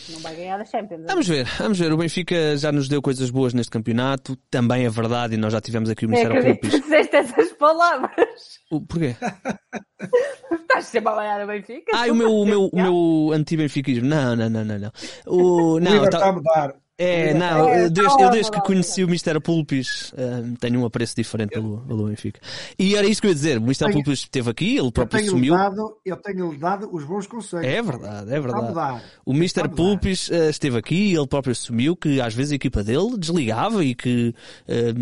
não 0.10 0.20
vai 0.20 0.36
ganhar 0.36 0.60
a 0.60 0.66
Champions. 0.66 1.03
Vamos 1.08 1.28
ver, 1.28 1.45
vamos 1.58 1.80
ver. 1.80 1.91
O 1.93 1.97
Benfica 1.97 2.58
já 2.58 2.72
nos 2.72 2.88
deu 2.88 3.01
coisas 3.01 3.30
boas 3.30 3.53
neste 3.53 3.72
campeonato, 3.72 4.36
também 4.49 4.86
é 4.86 4.89
verdade, 4.89 5.36
e 5.36 5.38
nós 5.38 5.51
já 5.53 5.62
tivemos 5.62 5.89
aqui 5.89 6.06
o 6.06 6.10
Ministério 6.10 6.41
que 6.41 6.53
Público. 6.56 6.78
disseste 6.84 7.16
essas 7.16 7.51
palavras. 7.53 8.60
O- 8.72 8.82
Porquê? 8.82 9.16
Estás 10.51 10.86
sempre 10.88 11.12
a 11.12 11.16
ganhar 11.16 11.41
a 11.41 11.45
Benfica? 11.47 11.91
Ah, 11.93 12.06
o 12.12 12.16
meu, 12.16 12.32
o 12.34 12.45
meu, 12.45 12.66
o 12.68 12.76
meu 12.76 13.32
anti-benfiquismo. 13.34 14.08
Não, 14.08 14.36
não, 14.36 14.49
não, 14.49 14.66
não, 14.66 14.80
não. 14.80 14.91
O, 15.26 15.74
O 15.76 15.80
não, 15.80 15.95
Iber 15.95 16.10
tá- 16.10 16.18
está 16.18 16.30
a 16.30 16.34
mudar. 16.34 16.76
É, 16.97 17.33
não, 17.33 17.69
eu 17.69 17.89
desde, 17.89 18.23
eu 18.23 18.29
desde 18.29 18.51
que 18.51 18.61
conheci 18.61 19.03
o 19.03 19.07
Mr. 19.07 19.41
Pulpis 19.41 20.13
eh, 20.15 20.43
tenho 20.61 20.79
um 20.79 20.85
apreço 20.85 21.13
diferente 21.13 21.49
pelo, 21.51 21.79
pelo 21.81 22.07
Benfica. 22.07 22.39
E 22.79 22.95
era 22.95 23.05
isso 23.05 23.19
que 23.19 23.27
eu 23.27 23.31
ia 23.31 23.35
dizer, 23.35 23.57
o 23.57 23.63
Mr. 23.63 23.91
Pulpis 23.91 24.19
esteve 24.19 24.49
aqui, 24.49 24.77
ele 24.77 24.87
Eu 24.87 24.91
próprio 24.93 25.19
tenho-lhe 25.19 25.49
assumiu. 25.49 25.53
dado, 25.55 25.97
eu 26.05 26.15
tenho 26.15 26.57
dado 26.57 26.89
os 26.95 27.03
bons 27.03 27.27
conselhos. 27.27 27.65
É 27.65 27.81
verdade, 27.81 28.33
é 28.33 28.39
verdade. 28.39 29.01
O 29.25 29.33
Mr. 29.33 29.67
Pulpis 29.67 30.31
eh, 30.31 30.49
esteve 30.49 30.77
aqui 30.77 31.11
e 31.11 31.15
ele 31.17 31.27
próprio 31.27 31.51
assumiu 31.51 31.97
que 31.97 32.21
às 32.21 32.33
vezes 32.33 32.53
a 32.53 32.55
equipa 32.55 32.81
dele 32.81 33.17
desligava 33.17 33.83
e 33.83 33.93
que 33.93 34.33
eh, 34.65 34.93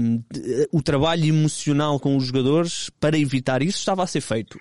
o 0.71 0.81
trabalho 0.81 1.25
emocional 1.25 1.99
com 1.99 2.17
os 2.17 2.25
jogadores 2.25 2.89
para 2.99 3.17
evitar 3.19 3.61
isso 3.61 3.77
estava 3.77 4.01
a 4.03 4.07
ser 4.07 4.21
feito. 4.21 4.57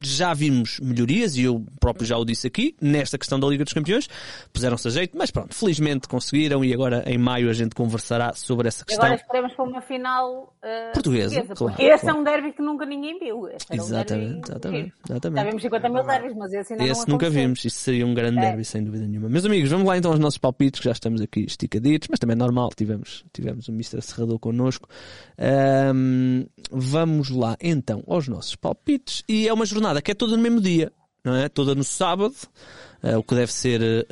Já 0.00 0.32
vimos 0.32 0.78
melhorias 0.80 1.36
e 1.36 1.42
eu 1.42 1.64
próprio 1.80 2.06
já 2.06 2.16
o 2.16 2.24
disse 2.24 2.46
aqui, 2.46 2.76
nesta 2.80 3.18
questão 3.18 3.38
da 3.40 3.48
Liga 3.48 3.64
dos 3.64 3.72
Campeões, 3.72 4.08
puseram-se 4.52 4.86
a 4.86 4.90
jeito, 4.92 5.18
mas 5.18 5.32
pronto, 5.32 5.52
felizmente 5.52 6.06
conseguiram 6.06 6.64
e 6.64 6.72
agora 6.72 7.02
em 7.04 7.18
maio 7.18 7.50
a 7.50 7.52
gente 7.52 7.74
conversará 7.74 8.32
sobre 8.32 8.68
essa 8.68 8.84
E 8.84 8.86
questão. 8.86 9.06
agora 9.06 9.20
esperemos 9.20 9.52
para 9.54 9.64
uma 9.64 9.80
final 9.82 10.54
uh, 10.62 10.92
Portuguesa, 10.92 11.42
claro, 11.42 11.56
porque 11.56 11.82
esse 11.82 12.02
claro. 12.02 12.16
é 12.16 12.20
um 12.20 12.24
derby 12.24 12.52
que 12.52 12.62
nunca 12.62 12.86
ninguém 12.86 13.18
viu. 13.18 13.48
Esse 13.48 13.66
era 13.70 13.82
um 13.82 13.84
Exatamente, 13.86 14.50
exatamente, 14.50 14.92
exatamente. 15.08 15.40
Já 15.42 15.48
vimos 15.48 15.62
50 15.62 15.88
mil 15.88 16.04
derbys, 16.04 16.36
mas 16.36 16.52
esse 16.52 16.72
ainda 16.74 16.84
Esse 16.84 17.00
não 17.08 17.12
nunca 17.14 17.30
vimos, 17.30 17.64
isso 17.64 17.78
seria 17.78 18.06
um 18.06 18.14
grande 18.14 18.38
É. 18.38 18.40
derby, 18.42 18.64
sem 18.64 18.84
dúvida 18.84 19.04
nenhuma. 19.04 19.28
Meus 19.28 19.44
amigos, 19.44 19.68
vamos 19.68 19.86
lá 19.88 19.98
então 19.98 20.12
aos 20.12 20.20
nossos 20.20 20.38
palpites, 20.38 20.78
que 20.78 20.84
já 20.84 20.92
estamos 20.92 21.20
aqui 21.20 21.40
esticaditos, 21.40 22.06
mas 22.08 22.20
também 22.20 22.34
é 22.34 22.38
normal, 22.38 22.68
tivemos, 22.76 23.24
tivemos 23.32 23.66
o 23.66 23.72
Mr. 23.72 24.00
Serrador 24.00 24.38
connosco. 24.38 24.88
Ahm, 25.36 26.44
vamos 26.70 27.30
lá 27.30 27.56
então 27.60 28.04
aos 28.06 28.28
nossos 28.28 28.54
palpites, 28.54 29.24
e 29.28 29.48
é 29.48 29.52
uma 29.52 29.66
jornada 29.66 29.87
que 30.02 30.10
é 30.12 30.14
toda 30.14 30.36
no 30.36 30.42
mesmo 30.42 30.60
dia, 30.60 30.92
não 31.24 31.34
é? 31.34 31.48
Toda 31.48 31.74
no 31.74 31.84
sábado, 31.84 32.34
eh, 33.02 33.16
o 33.16 33.22
que 33.22 33.34
deve 33.34 33.52
ser 33.52 33.82
eh, 33.82 34.04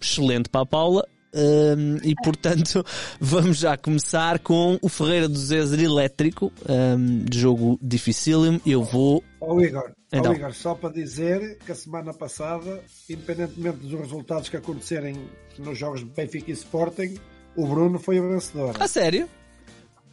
excelente 0.00 0.48
para 0.48 0.62
a 0.62 0.66
Paula. 0.66 1.06
Ahm, 1.36 1.98
e 2.04 2.14
portanto 2.22 2.86
vamos 3.20 3.58
já 3.58 3.76
começar 3.76 4.38
com 4.38 4.78
o 4.80 4.88
Ferreira 4.88 5.28
do 5.28 5.36
Zezer 5.36 5.80
elétrico 5.80 6.52
de 7.24 7.36
jogo 7.36 7.76
dificílimo 7.82 8.60
eu 8.64 8.84
vou 8.84 9.20
Ó 9.40 9.60
Igor, 9.60 9.90
Então. 10.12 10.32
Igor, 10.32 10.54
só 10.54 10.76
para 10.76 10.90
dizer 10.90 11.58
que 11.66 11.72
a 11.72 11.74
semana 11.74 12.14
passada, 12.14 12.80
independentemente 13.10 13.78
dos 13.78 13.98
resultados 13.98 14.48
que 14.48 14.56
acontecerem 14.56 15.28
nos 15.58 15.76
jogos 15.76 16.00
de 16.00 16.06
Benfica 16.06 16.52
e 16.52 16.54
Sporting, 16.54 17.16
o 17.56 17.66
Bruno 17.66 17.98
foi 17.98 18.20
o 18.20 18.28
vencedor. 18.28 18.76
a 18.78 18.86
sério 18.86 19.28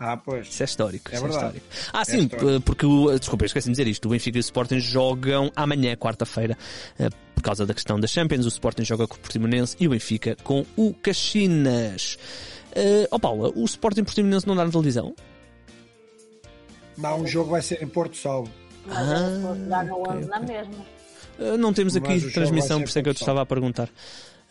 Ah, 0.03 0.17
pois. 0.17 0.47
Isso 0.47 0.63
é 0.63 0.65
histórico. 0.65 1.11
É 1.11 1.15
isso 1.15 1.23
é 1.25 1.27
verdade. 1.29 1.57
histórico. 1.57 1.89
Ah, 1.93 2.01
É 2.01 2.05
sim, 2.05 2.23
histórico. 2.23 2.61
porque 2.61 2.85
o. 2.87 3.19
Desculpa, 3.19 3.43
eu 3.43 3.45
esqueci 3.45 3.67
de 3.67 3.71
dizer 3.73 3.87
isto. 3.87 4.05
O 4.07 4.09
Benfica 4.09 4.35
e 4.35 4.39
o 4.39 4.41
Sporting 4.41 4.79
jogam 4.79 5.51
amanhã, 5.55 5.95
quarta-feira, 5.95 6.57
eh, 6.97 7.09
por 7.35 7.43
causa 7.43 7.67
da 7.67 7.73
questão 7.75 7.99
da 7.99 8.07
Champions. 8.07 8.45
O 8.45 8.47
Sporting 8.49 8.83
joga 8.83 9.07
com 9.07 9.13
o 9.15 9.19
Portimonense 9.19 9.75
e 9.79 9.85
o 9.85 9.91
Benfica 9.91 10.35
com 10.43 10.65
o 10.75 10.91
Caxinas. 10.95 12.17
Eh, 12.73 13.07
Ó 13.11 13.19
Paula, 13.19 13.51
o 13.55 13.63
Sporting 13.65 14.03
Portimonense 14.03 14.47
não 14.47 14.55
dá 14.55 14.65
na 14.65 14.71
televisão? 14.71 15.13
Não, 16.97 17.21
o 17.21 17.27
jogo 17.27 17.51
vai 17.51 17.61
ser 17.61 17.83
em 17.83 17.87
Porto 17.87 18.17
Salvo. 18.17 18.51
Suposto 18.83 19.63
dar 19.69 19.85
no 19.85 20.09
11 20.09 20.27
na 20.27 20.39
mesma. 20.39 20.85
Eh, 21.39 21.57
não 21.57 21.71
temos 21.73 21.95
aqui 21.95 22.31
transmissão, 22.31 22.79
por 22.81 22.89
isso 22.89 22.97
é 22.97 23.03
que 23.03 23.09
eu 23.09 23.13
te 23.13 23.21
estava 23.21 23.41
a 23.41 23.45
perguntar. 23.45 23.87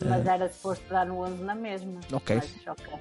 Mas 0.03 0.25
era 0.25 0.49
suposto 0.49 0.83
dar 0.89 1.05
no 1.05 1.19
11 1.25 1.43
na 1.43 1.55
mesma. 1.55 1.99
Ok. 2.11 2.37
Mas, 2.37 2.67
ok. 2.67 2.93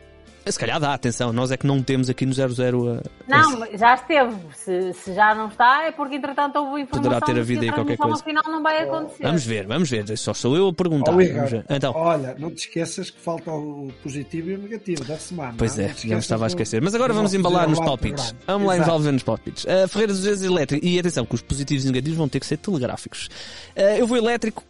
Se 0.46 0.58
calhar 0.58 0.80
dá, 0.80 0.94
atenção, 0.94 1.32
nós 1.32 1.50
é 1.50 1.56
que 1.56 1.66
não 1.66 1.82
temos 1.82 2.08
aqui 2.08 2.24
no 2.24 2.32
00 2.32 2.88
a. 2.88 3.02
Não, 3.28 3.58
mas 3.58 3.78
já 3.78 3.94
esteve. 3.94 4.34
Se, 4.54 4.92
se 4.94 5.14
já 5.14 5.34
não 5.34 5.48
está, 5.48 5.84
é 5.84 5.92
porque 5.92 6.16
entretanto 6.16 6.56
houve 6.56 6.82
informação 6.82 7.10
Poderá 7.10 7.20
ter 7.20 7.38
havido 7.38 7.62
aí 7.62 7.72
qualquer 7.72 7.96
coisa. 7.96 8.16
afinal 8.16 8.42
não 8.46 8.62
vai 8.62 8.82
acontecer. 8.82 9.22
Vamos 9.22 9.44
ver, 9.44 9.66
vamos 9.66 9.90
ver. 9.90 10.16
Só 10.16 10.32
sou 10.32 10.56
eu 10.56 10.68
a 10.68 10.72
perguntar. 10.72 11.12
Ver. 11.12 11.64
Então, 11.68 11.92
olha, 11.94 12.34
não 12.38 12.50
te 12.50 12.66
esqueças 12.66 13.10
que 13.10 13.20
falta 13.20 13.50
o 13.50 13.92
positivo 14.02 14.50
e 14.50 14.54
o 14.54 14.58
negativo 14.58 15.04
da 15.04 15.18
semana. 15.18 15.54
Pois 15.58 15.76
não? 15.76 15.84
é, 15.84 15.88
já 15.94 16.14
me 16.14 16.20
estava 16.20 16.44
a 16.44 16.48
esquecer. 16.48 16.80
Mas 16.80 16.94
agora 16.94 17.12
vamos 17.12 17.34
embalar 17.34 17.68
nos 17.68 17.78
palpites. 17.78 18.32
programa. 18.32 18.44
Vamos 18.46 18.68
lá 18.68 18.78
envolver 18.78 19.12
nos 19.12 19.22
palpites. 19.22 19.64
Uh, 19.64 19.88
Ferreira 19.88 20.12
dos 20.12 20.24
Vezes 20.24 20.44
elétrico. 20.44 20.84
E 20.84 20.98
atenção, 20.98 21.26
que 21.26 21.34
os 21.34 21.42
positivos 21.42 21.84
e 21.84 21.86
negativos 21.88 22.16
vão 22.16 22.28
ter 22.28 22.40
que 22.40 22.46
ser 22.46 22.56
telegráficos. 22.56 23.28
Uh, 23.76 23.98
eu 23.98 24.06
vou 24.06 24.16
elétrico. 24.16 24.64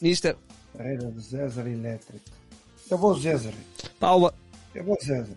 Mister. 0.00 0.36
Ferreira 0.76 1.10
César 1.18 1.66
elétrico. 1.66 2.39
Eu 2.90 2.98
vou 2.98 3.16
César. 3.16 3.52
Paula. 3.98 4.34
Eu 4.74 4.84
vou 4.84 4.96
César. 5.00 5.36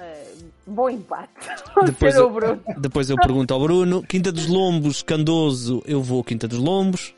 Eh, 0.00 0.34
bom 0.66 0.88
empate. 0.88 1.30
Depois 1.84 2.14
eu, 2.16 2.32
depois 2.78 3.10
eu 3.10 3.16
pergunto 3.16 3.52
ao 3.52 3.60
Bruno. 3.60 4.02
Quinta 4.02 4.32
dos 4.32 4.46
Lombos, 4.46 5.02
Candoso. 5.02 5.82
Eu 5.86 6.02
vou 6.02 6.24
Quinta 6.24 6.48
dos 6.48 6.58
Lombos. 6.58 7.14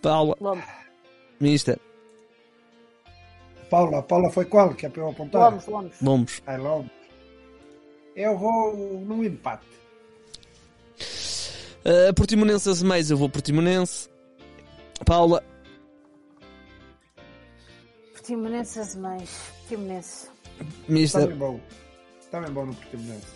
Paula. 0.00 0.36
Lombos. 0.40 0.64
Mister. 1.38 1.78
Paula, 3.68 4.02
Paula 4.02 4.30
foi 4.30 4.44
qual? 4.46 4.74
Que 4.74 4.86
é 4.86 4.88
para 4.88 5.02
eu 5.02 5.10
apontar? 5.10 5.50
Lombos, 5.50 5.66
Lombos. 5.66 6.00
Lombos. 6.00 6.42
Ai, 6.46 6.58
Lombos. 6.58 6.90
Eu 8.16 8.38
vou 8.38 9.00
no 9.00 9.24
empate. 9.24 9.66
Uh, 11.84 12.12
Portimonense 12.14 12.68
Azemais. 12.68 13.10
Eu 13.10 13.16
vou 13.16 13.28
Portimonense. 13.28 14.08
Paula. 15.04 15.42
Portimonense, 18.30 18.78
as 18.78 18.94
mães. 18.94 19.28
Portimonense. 19.58 20.28
Mister. 20.88 21.22
Também 21.22 21.36
bom. 21.36 21.60
Também 22.30 22.50
bom 22.52 22.66
no 22.66 22.74
Portimonense. 22.74 23.26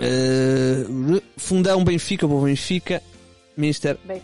Uh, 0.00 1.22
Fundão 1.36 1.84
Benfica. 1.84 2.26
Vou 2.26 2.42
Benfica. 2.42 3.02
Mister. 3.58 3.98
Bem, 4.04 4.22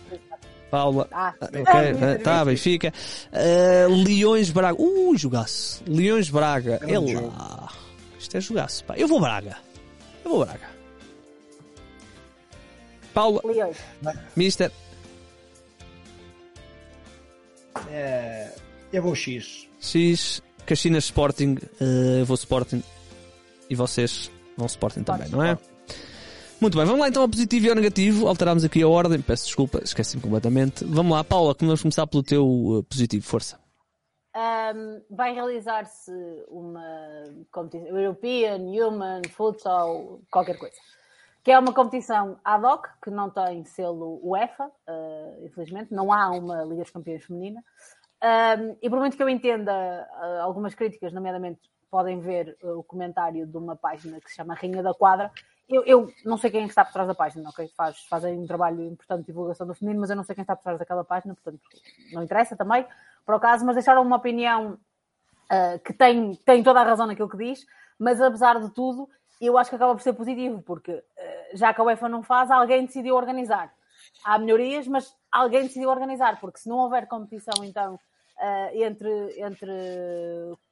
Paula. 0.71 1.07
ah, 1.11 1.35
Ok, 1.39 1.61
ah, 1.67 1.83
eh, 1.83 2.17
tá, 2.17 2.43
Benfica. 2.43 2.91
Uh, 3.31 4.03
Leões 4.03 4.49
Braga. 4.49 4.81
Uh, 4.81 5.15
jogaço. 5.15 5.83
Leões 5.87 6.27
Braga. 6.27 6.79
É 6.81 6.87
Grande 6.87 7.13
lá. 7.15 7.71
Isto 8.17 8.37
é 8.37 8.41
jogaço, 8.41 8.83
pá. 8.83 8.97
Eu 8.97 9.07
vou 9.07 9.19
Braga. 9.19 9.57
Eu 10.23 10.31
vou 10.31 10.43
Braga. 10.43 10.67
Paula, 13.13 13.41
Leões. 13.45 13.77
Mister. 14.35 14.71
É, 17.91 18.51
eu 18.97 19.03
vou 19.03 19.15
X. 19.15 19.67
X. 19.79 20.41
Caxinas 20.65 21.05
Sporting. 21.05 21.57
Uh, 21.79 22.19
eu 22.19 22.25
vou 22.25 22.35
Sporting. 22.35 22.83
E 23.69 23.75
vocês 23.75 24.31
vão 24.57 24.67
Sporting 24.67 25.03
também, 25.03 25.29
não 25.29 25.43
é? 25.43 25.57
Muito 26.59 26.77
bem, 26.77 26.85
vamos 26.85 27.01
lá 27.01 27.09
então 27.09 27.21
ao 27.21 27.29
positivo 27.29 27.65
e 27.65 27.69
ao 27.69 27.75
negativo. 27.75 28.27
Alterámos 28.27 28.63
aqui 28.63 28.81
a 28.81 28.87
ordem, 28.87 29.21
peço 29.21 29.45
desculpa, 29.45 29.81
esqueci-me 29.83 30.23
completamente. 30.23 30.85
Vamos 30.85 31.11
lá, 31.11 31.23
Paula, 31.23 31.55
vamos 31.59 31.81
começar 31.81 32.07
pelo 32.07 32.23
teu 32.23 32.47
uh, 32.47 32.83
positivo, 32.83 33.25
força. 33.25 33.59
Um, 34.35 35.01
vai 35.09 35.33
realizar-se 35.33 36.11
uma 36.47 36.81
competição 37.51 37.97
European 37.97 38.57
Human 38.57 39.21
Futsal, 39.29 40.21
qualquer 40.31 40.57
coisa. 40.57 40.75
Que 41.43 41.51
é 41.51 41.59
uma 41.59 41.73
competição 41.73 42.39
ad 42.43 42.65
hoc, 42.65 42.87
que 43.03 43.11
não 43.11 43.29
tem 43.29 43.63
selo 43.65 44.19
UEFA, 44.23 44.65
uh, 44.65 45.45
infelizmente, 45.45 45.93
não 45.93 46.11
há 46.11 46.31
uma 46.31 46.63
Liga 46.63 46.83
dos 46.83 46.91
Campeões 46.91 47.23
feminina. 47.23 47.63
Um, 48.23 48.77
e 48.81 48.89
por 48.89 48.99
muito 48.99 49.15
que 49.15 49.21
eu 49.21 49.29
entenda 49.29 49.73
uh, 49.73 50.41
algumas 50.41 50.73
críticas, 50.73 51.13
nomeadamente 51.13 51.59
podem 51.91 52.19
ver 52.19 52.57
uh, 52.63 52.79
o 52.79 52.83
comentário 52.83 53.45
de 53.45 53.57
uma 53.57 53.75
página 53.75 54.19
que 54.19 54.29
se 54.29 54.35
chama 54.35 54.55
Rainha 54.55 54.81
da 54.81 54.93
Quadra. 54.93 55.31
Eu, 55.67 55.83
eu 55.85 56.13
não 56.23 56.37
sei 56.37 56.51
quem 56.51 56.63
é 56.63 56.65
está 56.65 56.85
por 56.85 56.93
trás 56.93 57.07
da 57.07 57.15
página, 57.15 57.49
ok? 57.49 57.67
Faz, 57.75 57.99
fazem 58.07 58.37
um 58.37 58.45
trabalho 58.45 58.83
importante 58.83 59.21
de 59.21 59.27
divulgação 59.27 59.65
do 59.65 59.73
feminino, 59.73 60.01
mas 60.01 60.09
eu 60.09 60.15
não 60.15 60.23
sei 60.23 60.35
quem 60.35 60.43
está 60.43 60.55
por 60.55 60.63
trás 60.63 60.77
daquela 60.79 61.03
página, 61.03 61.33
portanto 61.33 61.59
não 62.11 62.23
interessa 62.23 62.55
também, 62.55 62.85
por 63.25 63.35
acaso, 63.35 63.65
mas 63.65 63.75
deixaram 63.75 64.01
uma 64.01 64.17
opinião 64.17 64.77
uh, 65.51 65.79
que 65.83 65.93
tem, 65.93 66.35
tem 66.45 66.63
toda 66.63 66.81
a 66.81 66.83
razão 66.83 67.07
naquilo 67.07 67.29
que 67.29 67.37
diz, 67.37 67.65
mas 67.97 68.21
apesar 68.21 68.59
de 68.59 68.69
tudo, 68.71 69.09
eu 69.41 69.57
acho 69.57 69.69
que 69.69 69.75
acaba 69.75 69.93
por 69.95 70.01
ser 70.01 70.13
positivo, 70.13 70.61
porque 70.61 70.91
uh, 70.91 71.03
já 71.53 71.73
que 71.73 71.81
a 71.81 71.83
UEFA 71.83 72.09
não 72.09 72.21
faz, 72.21 72.51
alguém 72.51 72.85
decidiu 72.85 73.15
organizar. 73.15 73.73
Há 74.23 74.39
melhorias, 74.39 74.87
mas 74.87 75.13
alguém 75.31 75.63
decidiu 75.63 75.89
organizar, 75.89 76.39
porque 76.39 76.59
se 76.59 76.69
não 76.69 76.77
houver 76.77 77.07
competição, 77.07 77.63
então, 77.63 77.95
uh, 77.95 78.83
entre, 78.83 79.09
entre 79.39 79.71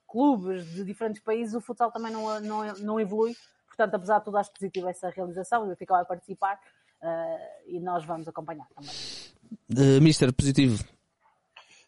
clubes 0.08 0.66
de 0.74 0.84
diferentes 0.84 1.22
países, 1.22 1.54
o 1.54 1.62
futsal 1.62 1.92
também 1.92 2.12
não, 2.12 2.40
não, 2.40 2.74
não 2.76 3.00
evolui. 3.00 3.36
Portanto, 3.68 3.96
apesar 3.96 4.20
de 4.20 4.26
tudo, 4.26 4.38
acho 4.38 4.52
positivo 4.52 4.88
essa 4.88 5.10
realização. 5.10 5.64
O 5.64 5.68
Benfica 5.68 5.96
vai 5.96 6.06
participar 6.06 6.60
uh, 7.02 7.68
e 7.68 7.80
nós 7.80 8.06
vamos 8.06 8.28
acompanhar 8.28 8.68
também. 8.76 8.92
Uh, 9.72 10.02
Mister, 10.02 10.32
positivo. 10.32 10.84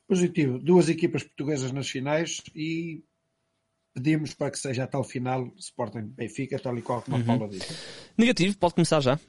Positivo. 0.08 0.60
Duas 0.60 0.90
equipas 0.90 1.24
portuguesas 1.24 1.72
nas 1.72 1.88
finais 1.88 2.42
e 2.56 3.04
pedimos 3.94 4.34
para 4.34 4.52
que 4.52 4.60
seja 4.60 4.84
até 4.84 4.98
o 4.98 5.04
final 5.04 5.52
Sporting 5.58 6.02
Benfica, 6.02 6.60
tal 6.60 6.78
e 6.78 6.82
qual 6.82 7.02
como 7.02 7.18
a 7.18 7.24
Paula 7.24 7.48
disse. 7.48 7.76
Negativo, 8.18 8.58
pode 8.58 8.74
começar 8.74 9.00
já. 9.00 9.20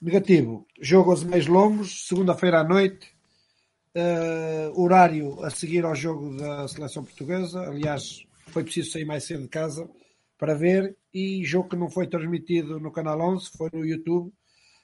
Negativo. 0.00 0.66
Jogo 0.80 1.10
aos 1.10 1.22
meios 1.22 1.46
longos, 1.46 2.08
segunda-feira 2.08 2.60
à 2.60 2.64
noite. 2.64 3.08
Uh, 3.94 4.80
horário 4.80 5.44
a 5.44 5.50
seguir 5.50 5.84
ao 5.84 5.94
jogo 5.94 6.36
da 6.36 6.66
seleção 6.68 7.04
portuguesa. 7.04 7.60
Aliás, 7.68 8.24
foi 8.46 8.64
preciso 8.64 8.92
sair 8.92 9.04
mais 9.04 9.24
cedo 9.24 9.42
de 9.42 9.48
casa 9.48 9.86
para 10.38 10.54
ver. 10.54 10.96
E 11.12 11.44
jogo 11.44 11.68
que 11.68 11.76
não 11.76 11.90
foi 11.90 12.06
transmitido 12.06 12.80
no 12.80 12.90
Canal 12.90 13.20
11, 13.20 13.50
foi 13.50 13.68
no 13.74 13.84
YouTube. 13.84 14.32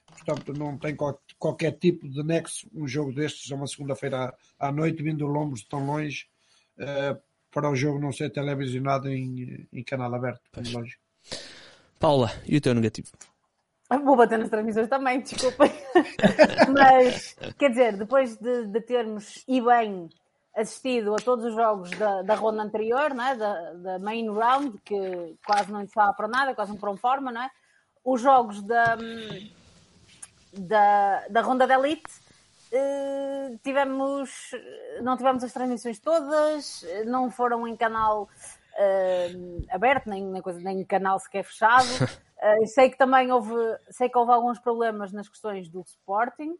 Portanto, 0.06 0.52
não 0.52 0.76
tem 0.76 0.94
qual, 0.94 1.18
qualquer 1.38 1.72
tipo 1.78 2.06
de 2.06 2.22
nexo 2.22 2.68
um 2.74 2.86
jogo 2.86 3.12
destes, 3.12 3.50
a 3.50 3.54
uma 3.54 3.66
segunda-feira 3.66 4.34
à, 4.58 4.70
noite, 4.70 5.02
vindo 5.02 5.26
Lombos 5.26 5.64
tão 5.64 5.86
longe, 5.86 6.26
uh, 6.78 7.18
para 7.50 7.70
o 7.70 7.74
jogo 7.74 7.98
não 7.98 8.12
ser 8.12 8.30
televisionado 8.30 9.08
em, 9.08 9.66
em 9.72 9.82
canal 9.82 10.14
aberto. 10.14 10.42
Paula, 11.98 12.30
e 12.46 12.58
o 12.58 12.60
teu 12.60 12.74
negativo? 12.74 13.08
Vou 13.88 14.16
bater 14.16 14.38
nas 14.38 14.50
transmissões 14.50 14.88
também, 14.88 15.20
desculpem. 15.20 15.70
Mas, 16.74 17.36
quer 17.56 17.70
dizer, 17.70 17.96
depois 17.96 18.36
de, 18.36 18.66
de, 18.66 18.80
termos 18.80 19.44
e 19.46 19.60
bem 19.60 20.08
assistido 20.56 21.14
a 21.14 21.18
todos 21.18 21.44
os 21.44 21.54
jogos 21.54 21.90
da, 21.90 22.22
da 22.22 22.34
ronda 22.34 22.62
anterior, 22.62 23.14
né? 23.14 23.36
da, 23.36 23.72
da 23.74 23.98
main 23.98 24.28
round, 24.28 24.78
que 24.84 25.36
quase 25.46 25.70
não 25.70 25.82
estava 25.82 26.12
para 26.14 26.26
nada, 26.26 26.54
quase 26.54 26.72
não 26.72 26.78
foram 26.78 26.96
forma, 26.96 27.30
não 27.30 27.42
é? 27.42 27.50
Os 28.04 28.20
jogos 28.20 28.62
da, 28.62 28.96
da, 30.52 31.28
da 31.28 31.40
ronda 31.42 31.66
da 31.66 31.74
elite, 31.74 32.10
eh, 32.72 33.56
tivemos, 33.62 34.30
não 35.02 35.16
tivemos 35.16 35.44
as 35.44 35.52
transmissões 35.52 35.98
todas, 35.98 36.84
não 37.06 37.30
foram 37.30 37.66
em 37.66 37.76
canal 37.76 38.28
eh, 38.76 39.30
aberto, 39.70 40.08
nem, 40.08 40.24
nem, 40.24 40.42
coisa, 40.42 40.60
nem 40.60 40.84
canal 40.84 41.18
sequer 41.20 41.44
fechado. 41.44 41.86
Uh, 42.42 42.66
sei 42.66 42.90
que 42.90 42.98
também 42.98 43.32
houve, 43.32 43.54
sei 43.90 44.08
que 44.08 44.18
houve 44.18 44.32
alguns 44.32 44.58
problemas 44.58 45.12
nas 45.12 45.28
questões 45.28 45.68
do 45.68 45.80
Sporting, 45.82 46.54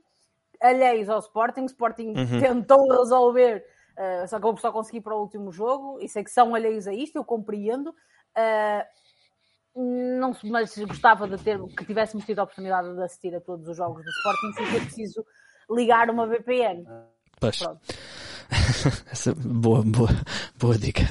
alheios 0.60 1.08
ao 1.08 1.18
Sporting. 1.18 1.62
O 1.62 1.66
Sporting 1.66 2.14
uhum. 2.16 2.40
tentou 2.40 2.90
resolver, 2.90 3.64
uh, 3.98 4.26
só 4.26 4.40
que 4.40 4.46
houve 4.46 4.60
só 4.60 4.72
conseguir 4.72 5.02
para 5.02 5.14
o 5.14 5.20
último 5.20 5.52
jogo, 5.52 6.00
e 6.00 6.08
sei 6.08 6.24
que 6.24 6.30
são 6.30 6.54
alheios 6.54 6.86
a 6.86 6.94
isto, 6.94 7.16
eu 7.16 7.24
compreendo. 7.24 7.90
Uh, 7.90 8.84
não, 10.18 10.34
mas 10.44 10.76
gostava 10.78 11.28
de 11.28 11.36
ter 11.42 11.62
que 11.76 11.84
tivéssemos 11.84 12.24
tido 12.24 12.38
a 12.38 12.44
oportunidade 12.44 12.94
de 12.94 13.02
assistir 13.02 13.34
a 13.34 13.40
todos 13.40 13.68
os 13.68 13.76
jogos 13.76 14.02
do 14.02 14.10
Sporting 14.10 14.52
sem 14.54 14.66
ser 14.72 14.80
preciso 14.86 15.26
ligar 15.70 16.08
uma 16.08 16.26
VPN. 16.26 16.86
Pois. 17.40 17.60
Essa, 19.10 19.34
boa, 19.34 19.82
boa, 19.82 20.10
boa 20.58 20.78
dica. 20.78 21.04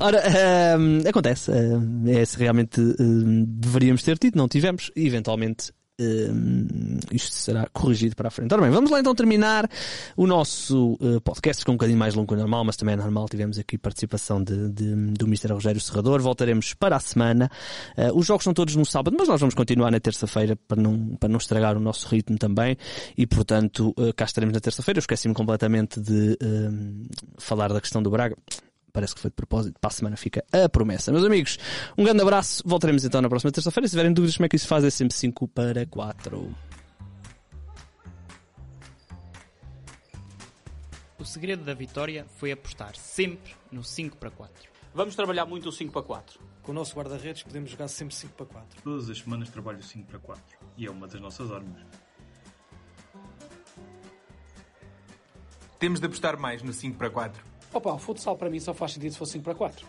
Ora, 0.00 0.22
um, 0.78 1.08
acontece. 1.08 1.50
Um, 1.50 2.08
é 2.08 2.24
se 2.24 2.38
realmente 2.38 2.80
um, 2.80 3.44
deveríamos 3.44 4.02
ter 4.02 4.18
tido, 4.18 4.36
não 4.36 4.48
tivemos. 4.48 4.90
Eventualmente 4.94 5.72
hum, 6.00 6.98
isto 7.12 7.34
será 7.34 7.66
corrigido 7.72 8.14
para 8.14 8.28
a 8.28 8.30
frente. 8.30 8.52
Ora 8.52 8.62
bem, 8.62 8.70
vamos 8.70 8.90
lá 8.90 9.00
então 9.00 9.14
terminar 9.14 9.68
o 10.16 10.26
nosso 10.26 10.94
uh, 11.00 11.20
podcast, 11.22 11.60
ficou 11.60 11.74
um 11.74 11.76
bocadinho 11.76 11.98
mais 11.98 12.14
longo 12.14 12.28
que 12.28 12.34
o 12.34 12.36
normal, 12.36 12.64
mas 12.64 12.76
também 12.76 12.94
é 12.94 12.96
normal, 12.96 13.28
tivemos 13.28 13.58
aqui 13.58 13.78
participação 13.78 14.42
de, 14.42 14.68
de, 14.70 14.94
do 14.94 15.26
Mr. 15.26 15.52
Rogério 15.52 15.80
Serrador, 15.80 16.20
voltaremos 16.20 16.74
para 16.74 16.96
a 16.96 17.00
semana. 17.00 17.50
Uh, 17.96 18.18
os 18.18 18.26
jogos 18.26 18.44
são 18.44 18.54
todos 18.54 18.74
no 18.76 18.84
sábado, 18.84 19.16
mas 19.18 19.28
nós 19.28 19.40
vamos 19.40 19.54
continuar 19.54 19.90
na 19.90 20.00
terça-feira 20.00 20.56
para 20.68 20.80
não, 20.80 21.16
para 21.16 21.28
não 21.28 21.38
estragar 21.38 21.76
o 21.76 21.80
nosso 21.80 22.08
ritmo 22.08 22.38
também, 22.38 22.76
e 23.16 23.26
portanto 23.26 23.94
uh, 23.98 24.12
cá 24.14 24.24
estaremos 24.24 24.54
na 24.54 24.60
terça-feira. 24.60 24.98
Eu 24.98 25.00
esqueci-me 25.00 25.34
completamente 25.34 26.00
de 26.00 26.36
falar 27.38 27.72
da 27.72 27.80
questão 27.80 28.02
do 28.02 28.10
Braga 28.10 28.36
parece 28.96 29.14
que 29.14 29.20
foi 29.20 29.30
de 29.30 29.34
propósito. 29.34 29.78
Para 29.78 29.88
a 29.88 29.92
semana 29.92 30.16
fica 30.16 30.42
a 30.50 30.70
promessa. 30.70 31.12
Meus 31.12 31.22
amigos, 31.22 31.58
um 31.98 32.02
grande 32.02 32.22
abraço. 32.22 32.62
Voltaremos 32.64 33.04
então 33.04 33.20
na 33.20 33.28
próxima 33.28 33.52
terça-feira. 33.52 33.86
Se 33.86 33.90
tiverem 33.90 34.10
dúvidas 34.10 34.38
como 34.38 34.46
é 34.46 34.48
que 34.48 34.56
isso 34.56 34.66
faz, 34.66 34.84
é 34.84 34.88
sempre 34.88 35.14
5 35.14 35.46
para 35.48 35.84
4. 35.84 36.56
O 41.18 41.24
segredo 41.26 41.62
da 41.62 41.74
vitória 41.74 42.24
foi 42.36 42.50
apostar 42.52 42.96
sempre 42.96 43.54
no 43.70 43.84
5 43.84 44.16
para 44.16 44.30
4. 44.30 44.70
Vamos 44.94 45.14
trabalhar 45.14 45.44
muito 45.44 45.68
o 45.68 45.72
5 45.72 45.92
para 45.92 46.02
4. 46.02 46.40
Com 46.62 46.72
o 46.72 46.74
nosso 46.74 46.96
guarda-redes 46.96 47.42
podemos 47.42 47.70
jogar 47.70 47.88
sempre 47.88 48.14
5 48.14 48.32
para 48.32 48.46
4. 48.46 48.82
Todas 48.82 49.10
as 49.10 49.18
semanas 49.18 49.50
trabalho 49.50 49.82
5 49.82 50.06
para 50.06 50.18
4 50.18 50.42
e 50.78 50.86
é 50.86 50.90
uma 50.90 51.06
das 51.06 51.20
nossas 51.20 51.52
armas. 51.52 51.82
Temos 55.78 56.00
de 56.00 56.06
apostar 56.06 56.40
mais 56.40 56.62
no 56.62 56.72
5 56.72 56.96
para 56.96 57.10
4. 57.10 57.55
Opa, 57.76 57.92
o 57.92 57.98
futsal 57.98 58.38
para 58.38 58.48
mim 58.48 58.58
só 58.58 58.72
faz 58.72 58.92
sentido 58.92 59.12
se 59.12 59.18
for 59.18 59.26
5 59.26 59.44
para 59.44 59.54
4. 59.54 59.86